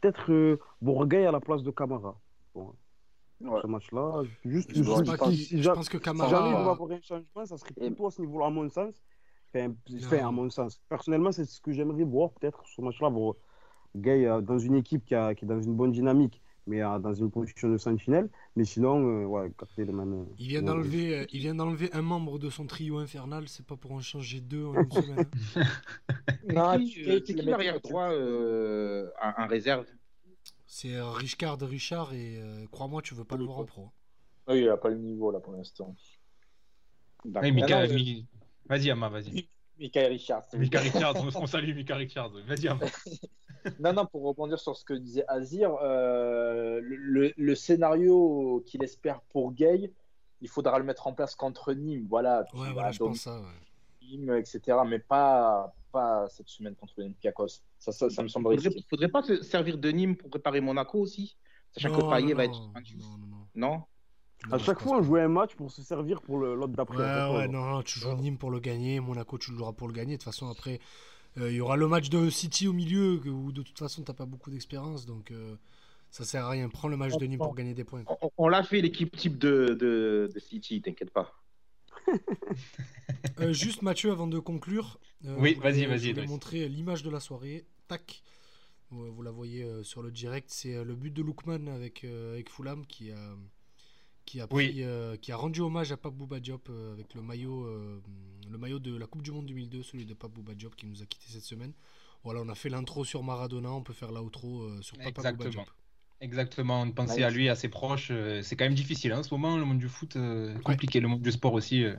Peut-être 0.00 0.30
euh, 0.32 0.58
Bourgueil 0.82 1.24
à 1.26 1.30
la 1.32 1.40
place 1.40 1.62
de 1.62 1.70
Camara. 1.70 2.18
Bon, 2.54 2.72
Ouais. 3.40 3.60
ce 3.62 3.66
match-là, 3.66 4.22
juste, 4.44 4.70
Je 4.74 4.82
pense, 4.82 4.98
juste- 4.98 5.18
pas 5.18 5.30
je 5.30 5.70
pense 5.70 5.88
que 5.88 5.98
si 5.98 6.04
jamais 6.04 6.18
il 6.18 6.18
doit 6.18 6.28
Camara. 6.30 6.70
avoir 6.72 6.90
un 6.90 7.00
changement, 7.00 7.44
ça 7.44 7.56
serait 7.58 7.74
plutôt 7.74 8.06
à 8.06 8.10
ce 8.10 8.20
niveau-là, 8.22 8.46
à 8.46 8.50
mon 8.50 8.68
sens. 8.68 8.94
Enfin, 9.54 10.26
à 10.26 10.30
mon 10.30 10.50
sens. 10.50 10.80
Personnellement, 10.88 11.32
c'est 11.32 11.44
ce 11.44 11.60
que 11.60 11.70
j'aimerais 11.72 12.02
voir, 12.04 12.30
peut-être, 12.32 12.62
ce 12.66 12.80
match-là. 12.82 13.10
Gay 13.94 14.26
euh, 14.26 14.40
dans 14.42 14.58
une 14.58 14.74
équipe 14.74 15.04
qui, 15.06 15.14
a, 15.14 15.34
qui 15.34 15.44
est 15.44 15.48
dans 15.48 15.60
une 15.62 15.74
bonne 15.74 15.92
dynamique, 15.92 16.42
mais 16.66 16.82
euh, 16.82 16.98
dans 16.98 17.12
une 17.14 17.30
position 17.30 17.68
de 17.70 17.78
sentinelle. 17.78 18.28
Mais 18.56 18.64
sinon, 18.64 18.98
euh, 19.22 19.24
ouais, 19.24 19.50
le 19.78 19.92
même. 19.92 20.12
euh, 20.12 20.24
Il 20.38 20.48
vient 20.48 20.62
d'enlever, 20.62 21.18
euh, 21.18 21.26
il 21.32 21.40
vient 21.40 21.54
d'enlever 21.54 21.92
un 21.92 22.02
membre 22.02 22.38
de 22.38 22.50
son 22.50 22.66
trio 22.66 22.98
infernal. 22.98 23.48
C'est 23.48 23.64
pas 23.66 23.76
pour 23.76 23.92
en 23.92 24.00
changer 24.00 24.40
deux 24.40 24.64
en 24.64 24.74
une 24.74 24.90
semaine. 24.90 25.26
hein. 25.56 25.62
Non, 26.48 26.78
c'est 26.78 27.22
qui 27.22 27.32
l'arrière 27.34 27.80
droit 27.80 28.10
euh, 28.10 29.10
en, 29.20 29.46
réserve? 29.48 29.86
C'est 30.66 31.00
Richard 31.00 31.58
Richard 31.60 32.12
et 32.14 32.38
euh, 32.40 32.66
crois-moi, 32.70 33.02
tu 33.02 33.14
veux 33.14 33.24
pas 33.24 33.36
le 33.36 33.44
voir 33.44 33.58
en 33.58 33.64
pro. 33.64 33.90
Oui, 34.48 34.60
il 34.60 34.66
n'a 34.66 34.76
pas 34.76 34.90
le 34.90 34.98
niveau 34.98 35.32
là 35.32 35.40
pour 35.40 35.54
l'instant. 35.54 35.96
Ouais, 37.24 37.50
Mika- 37.50 37.88
Mi- 37.88 38.26
Vas-y, 38.68 38.90
Ama, 38.90 39.08
vas-y. 39.08 39.48
Michael 39.78 40.12
Richard. 40.12 40.42
Mika 40.54 40.80
Richards, 40.80 41.16
on, 41.16 41.42
on 41.42 41.46
salue 41.46 41.74
Mika 41.74 41.96
Richards. 41.96 42.32
Vas-y, 42.46 42.68
Ama. 42.68 42.84
Non, 43.80 43.92
non, 43.92 44.06
pour 44.06 44.22
rebondir 44.24 44.58
sur 44.58 44.76
ce 44.76 44.84
que 44.84 44.94
disait 44.94 45.24
Azir, 45.28 45.74
euh, 45.82 46.80
le, 46.82 47.54
scénario 47.54 48.62
qu'il 48.66 48.82
espère 48.82 49.20
pour 49.22 49.52
Gay, 49.52 49.92
il 50.40 50.48
faudra 50.48 50.78
le 50.78 50.84
mettre 50.84 51.06
en 51.06 51.12
place 51.12 51.34
contre 51.34 51.72
Nîmes. 51.72 52.06
Voilà, 52.08 52.44
tu 52.44 52.56
Ouais, 52.56 52.72
voilà, 52.72 52.92
je 52.92 52.98
donc 52.98 53.08
pense 53.10 53.20
ça. 53.20 53.40
ouais. 53.40 53.46
Nîmes, 54.02 54.34
etc. 54.36 54.60
Mais 54.86 54.98
pas, 54.98 55.74
pas 55.92 56.28
cette 56.28 56.48
semaine 56.48 56.74
contre 56.74 56.94
l'Olympiakos. 56.96 57.48
Ça, 57.78 57.92
ça, 57.92 58.10
ça 58.10 58.22
me 58.22 58.28
semble 58.28 58.44
faudrait, 58.44 58.68
risqué. 58.68 58.84
faudrait 58.88 59.08
pas 59.08 59.22
se 59.22 59.42
servir 59.42 59.78
de 59.78 59.88
Nîmes 59.90 60.16
pour 60.16 60.30
préparer 60.30 60.60
Monaco 60.60 60.98
aussi? 61.00 61.36
Sachant 61.72 61.90
Non, 61.90 61.96
que 62.10 62.14
Payet 62.14 62.34
va 62.34 62.46
non, 62.46 62.52
être 62.52 62.60
non, 62.98 63.18
non, 63.18 63.26
non. 63.26 63.46
Non 63.54 63.82
À 64.52 64.58
chaque 64.58 64.78
je 64.78 64.84
fois, 64.84 64.98
on 64.98 65.02
jouait 65.02 65.22
un 65.22 65.28
match 65.28 65.54
pour 65.56 65.70
se 65.70 65.82
servir 65.82 66.22
pour 66.22 66.38
le- 66.38 66.54
l'autre 66.54 66.74
d'après. 66.74 66.96
Ouais, 66.98 67.36
ouais, 67.38 67.48
non, 67.48 67.64
non, 67.64 67.82
tu 67.82 67.98
joues 67.98 68.14
Nîmes 68.14 68.38
pour 68.38 68.50
le 68.50 68.60
gagner. 68.60 69.00
Monaco, 69.00 69.38
tu 69.38 69.50
le 69.50 69.56
joueras 69.58 69.72
pour 69.72 69.88
le 69.88 69.92
gagner. 69.94 70.12
De 70.12 70.22
toute 70.22 70.24
façon, 70.24 70.48
après, 70.48 70.74
euh, 70.74 70.78
il 71.36 71.52
y 71.52 71.60
aura 71.60 71.76
le 71.76 71.86
match 71.88 72.08
de 72.08 72.30
City 72.30 72.66
au 72.68 72.72
milieu 72.72 73.18
que- 73.18 73.28
où 73.28 73.52
de 73.52 73.62
toute 73.62 73.78
façon, 73.78 74.02
t'as 74.02 74.14
pas 74.14 74.26
beaucoup 74.26 74.50
d'expérience. 74.50 75.04
Donc, 75.06 75.30
euh, 75.30 75.56
ça 76.10 76.24
sert 76.24 76.44
à 76.46 76.50
rien. 76.50 76.68
Prends 76.68 76.88
le 76.88 76.96
match 76.96 77.16
de 77.18 77.26
Nîmes 77.26 77.38
pour 77.38 77.54
gagner 77.54 77.74
des 77.74 77.84
points. 77.84 78.04
On, 78.22 78.30
on 78.38 78.48
l'a 78.48 78.62
fait 78.62 78.80
l'équipe 78.80 79.14
type 79.16 79.36
de, 79.38 79.76
de, 79.78 80.30
de 80.32 80.38
City, 80.38 80.80
t'inquiète 80.80 81.10
pas. 81.10 81.34
Euh, 83.40 83.52
juste 83.52 83.82
Mathieu, 83.82 84.10
avant 84.12 84.26
de 84.26 84.38
conclure. 84.38 84.98
euh, 85.26 85.36
Oui, 85.38 85.54
je 85.56 85.60
vas-y, 85.60 85.84
vas-y, 85.86 85.98
Je 86.00 86.08
Idriss. 86.10 86.28
montrer 86.30 86.68
l'image 86.68 87.02
de 87.02 87.10
la 87.10 87.20
soirée. 87.20 87.66
Tac. 87.88 88.22
Vous 88.90 89.12
vous 89.12 89.22
la 89.22 89.30
voyez 89.32 89.64
euh, 89.64 89.82
sur 89.82 90.02
le 90.02 90.10
direct. 90.12 90.48
C'est 90.50 90.76
euh, 90.76 90.84
le 90.84 90.94
but 90.94 91.12
de 91.12 91.22
Lookman 91.22 91.66
avec, 91.68 92.04
euh, 92.04 92.34
avec 92.34 92.50
Fulham 92.50 92.86
qui 92.86 93.10
a, 93.10 93.34
qui, 94.26 94.40
a 94.40 94.46
Oui. 94.50 94.74
euh, 94.82 95.16
qui 95.16 95.32
a 95.32 95.36
rendu 95.36 95.60
hommage 95.62 95.92
à 95.92 95.96
Pape 95.96 96.12
Bouba 96.14 96.38
Diop 96.40 96.68
euh, 96.68 96.92
avec 96.92 97.14
le 97.14 97.22
maillot, 97.22 97.64
euh, 97.64 98.02
le 98.50 98.58
maillot 98.58 98.78
de 98.78 98.94
la 98.96 99.06
Coupe 99.06 99.22
du 99.22 99.30
Monde 99.32 99.46
2002, 99.46 99.82
celui 99.82 100.04
de 100.04 100.12
Pape 100.14 100.32
Bouba 100.32 100.54
Diop 100.54 100.76
qui 100.76 100.86
nous 100.86 101.02
a 101.02 101.06
quitté 101.06 101.26
cette 101.28 101.44
semaine. 101.44 101.72
Voilà, 102.24 102.40
on 102.42 102.48
a 102.48 102.54
fait 102.54 102.68
l'intro 102.68 103.04
sur 103.04 103.22
Maradona, 103.22 103.70
on 103.72 103.82
peut 103.82 103.92
faire 103.94 104.12
l'outro 104.12 104.62
euh, 104.64 104.82
sur 104.82 104.96
Papa 104.98 105.10
Bouba 105.10 105.30
Exactement. 105.30 105.50
Diop. 105.64 105.74
Exactement, 106.20 106.90
penser 106.92 107.16
Nice. 107.16 107.24
à 107.24 107.30
lui, 107.30 107.48
à 107.50 107.54
ses 107.54 107.68
proches, 107.68 108.08
euh, 108.10 108.40
c'est 108.42 108.56
quand 108.56 108.64
même 108.64 108.74
difficile 108.74 109.12
hein, 109.12 109.18
en 109.18 109.22
ce 109.22 109.32
moment, 109.34 109.56
le 109.58 109.64
monde 109.66 109.78
du 109.78 109.88
foot, 109.88 110.16
euh, 110.16 110.58
compliqué, 110.60 110.98
le 111.00 111.08
monde 111.08 111.20
du 111.22 111.30
sport 111.30 111.52
aussi. 111.52 111.84
euh. 111.84 111.94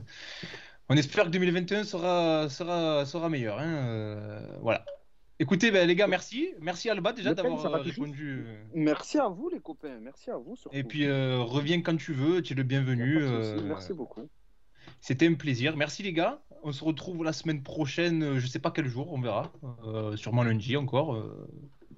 On 0.88 0.96
espère 0.96 1.24
que 1.26 1.30
2021 1.30 1.84
sera, 1.84 2.48
sera, 2.48 3.04
sera 3.06 3.28
meilleur. 3.28 3.58
hein, 3.58 3.64
euh, 3.66 4.58
voilà. 4.60 4.84
Écoutez, 5.40 5.70
ben, 5.70 5.86
les 5.86 5.94
gars, 5.94 6.08
merci. 6.08 6.48
Merci 6.60 6.90
Alba 6.90 7.12
déjà 7.12 7.32
d'avoir 7.34 7.64
euh, 7.64 7.78
répondu. 7.78 8.44
euh. 8.46 8.64
Merci 8.74 9.18
à 9.18 9.28
vous, 9.28 9.48
les 9.48 9.60
copains. 9.60 9.98
Merci 10.00 10.30
à 10.30 10.36
vous. 10.36 10.56
Surtout. 10.56 10.76
Et 10.76 10.82
puis 10.82 11.04
euh, 11.06 11.38
reviens 11.38 11.80
quand 11.80 11.96
tu 11.96 12.12
veux, 12.12 12.42
tu 12.42 12.54
es 12.54 12.56
le 12.56 12.64
bienvenu. 12.64 13.18
euh, 13.22 13.60
Merci 13.62 13.92
beaucoup. 13.92 14.28
C'était 15.00 15.28
un 15.28 15.34
plaisir. 15.34 15.76
Merci 15.76 16.02
les 16.02 16.12
gars. 16.12 16.42
On 16.64 16.72
se 16.72 16.82
retrouve 16.82 17.22
la 17.22 17.32
semaine 17.32 17.62
prochaine, 17.62 18.38
je 18.38 18.46
sais 18.48 18.58
pas 18.58 18.72
quel 18.72 18.88
jour, 18.88 19.12
on 19.12 19.20
verra. 19.20 19.52
Euh, 19.86 20.16
sûrement 20.16 20.42
lundi 20.42 20.76
encore. 20.76 21.14
euh, 21.14 21.48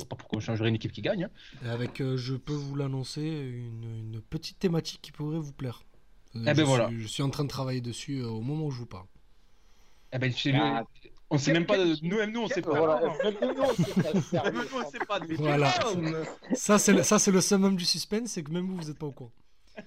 pas 0.08 0.16
pourquoi 0.16 0.36
on 0.38 0.40
changerait 0.40 0.68
une 0.68 0.74
équipe 0.74 0.92
qui 0.92 1.00
gagne. 1.02 1.24
hein. 1.24 1.30
Et 1.64 1.68
avec, 1.68 2.00
euh, 2.02 2.16
je 2.18 2.34
peux 2.34 2.52
vous 2.54 2.74
l'annoncer, 2.74 3.22
une, 3.22 3.84
une 4.14 4.20
petite 4.20 4.58
thématique 4.58 5.00
qui 5.02 5.12
pourrait 5.12 5.38
vous 5.38 5.52
plaire. 5.54 5.82
Euh, 6.36 6.44
ben 6.44 6.54
je, 6.54 6.62
voilà. 6.62 6.88
suis, 6.88 7.00
je 7.00 7.06
suis 7.06 7.22
en 7.22 7.30
train 7.30 7.44
de 7.44 7.48
travailler 7.48 7.80
dessus 7.80 8.20
euh, 8.20 8.28
au 8.28 8.40
moment 8.42 8.66
où 8.66 8.70
je 8.70 8.78
vous 8.78 8.86
parle. 8.86 9.06
Eh 10.12 10.18
ben, 10.18 10.30
chez 10.32 10.52
Ah. 10.54 10.82
On 11.30 11.38
sait 11.38 11.52
même 11.52 11.64
pas. 11.66 11.78
de- 11.78 11.96
Nous, 12.02 12.16
même 12.16 12.32
nous, 12.32 12.40
on 12.42 12.48
sait 12.48 12.60
pas. 12.62 12.76
Voilà, 12.78 13.00
même 13.00 13.54
nous, 13.56 13.62
on 13.62 14.90
sait 14.90 14.98
pas. 15.06 15.20
Mais 15.28 15.34
Voilà. 15.36 15.72
Ça, 16.54 16.78
c'est 16.78 16.92
le, 16.92 17.02
ça, 17.04 17.18
c'est 17.18 17.30
le 17.30 17.40
summum 17.40 17.76
du 17.76 17.84
suspense, 17.84 18.30
c'est 18.32 18.42
que 18.42 18.50
même 18.50 18.66
vous, 18.66 18.76
vous 18.76 18.84
n'êtes 18.88 18.98
pas 18.98 19.06
au 19.06 19.12
courant. 19.12 19.32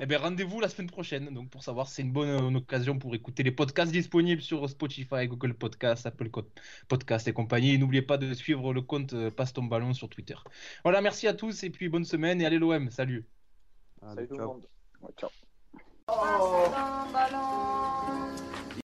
Eh 0.00 0.06
ben, 0.06 0.18
rendez-vous 0.20 0.60
la 0.60 0.68
semaine 0.68 0.88
prochaine. 0.90 1.28
Donc, 1.34 1.50
pour 1.50 1.62
savoir, 1.64 1.88
c'est 1.88 2.02
une 2.02 2.12
bonne 2.12 2.28
euh, 2.28 2.58
occasion 2.58 2.98
pour 2.98 3.14
écouter 3.16 3.42
les 3.42 3.50
podcasts 3.50 3.90
disponibles 3.90 4.42
sur 4.42 4.68
Spotify, 4.68 5.26
Google 5.26 5.54
Podcast, 5.54 6.06
Apple 6.06 6.30
Co- 6.30 6.48
Podcast 6.88 7.26
et 7.26 7.32
compagnie. 7.32 7.74
Et 7.74 7.78
n'oubliez 7.78 8.02
pas 8.02 8.16
de 8.16 8.32
suivre 8.34 8.72
le 8.72 8.80
compte 8.82 9.12
euh, 9.14 9.30
Passe 9.32 9.52
ton 9.52 9.64
ballon 9.64 9.94
sur 9.94 10.08
Twitter. 10.08 10.36
Voilà, 10.84 11.00
merci 11.00 11.26
à 11.26 11.34
tous 11.34 11.64
et 11.64 11.70
puis 11.70 11.88
bonne 11.88 12.04
semaine 12.04 12.40
et 12.40 12.46
allez 12.46 12.58
l'OM. 12.58 12.90
Salut. 12.90 13.26
Allez, 14.02 14.14
Salut 14.14 14.28
tout 14.28 14.36
le 14.38 14.46
monde. 14.46 14.66
Ouais, 15.00 15.10
ciao. 15.18 15.30
Passe 16.06 16.16
ton 16.38 17.12
ballon. 17.12 18.68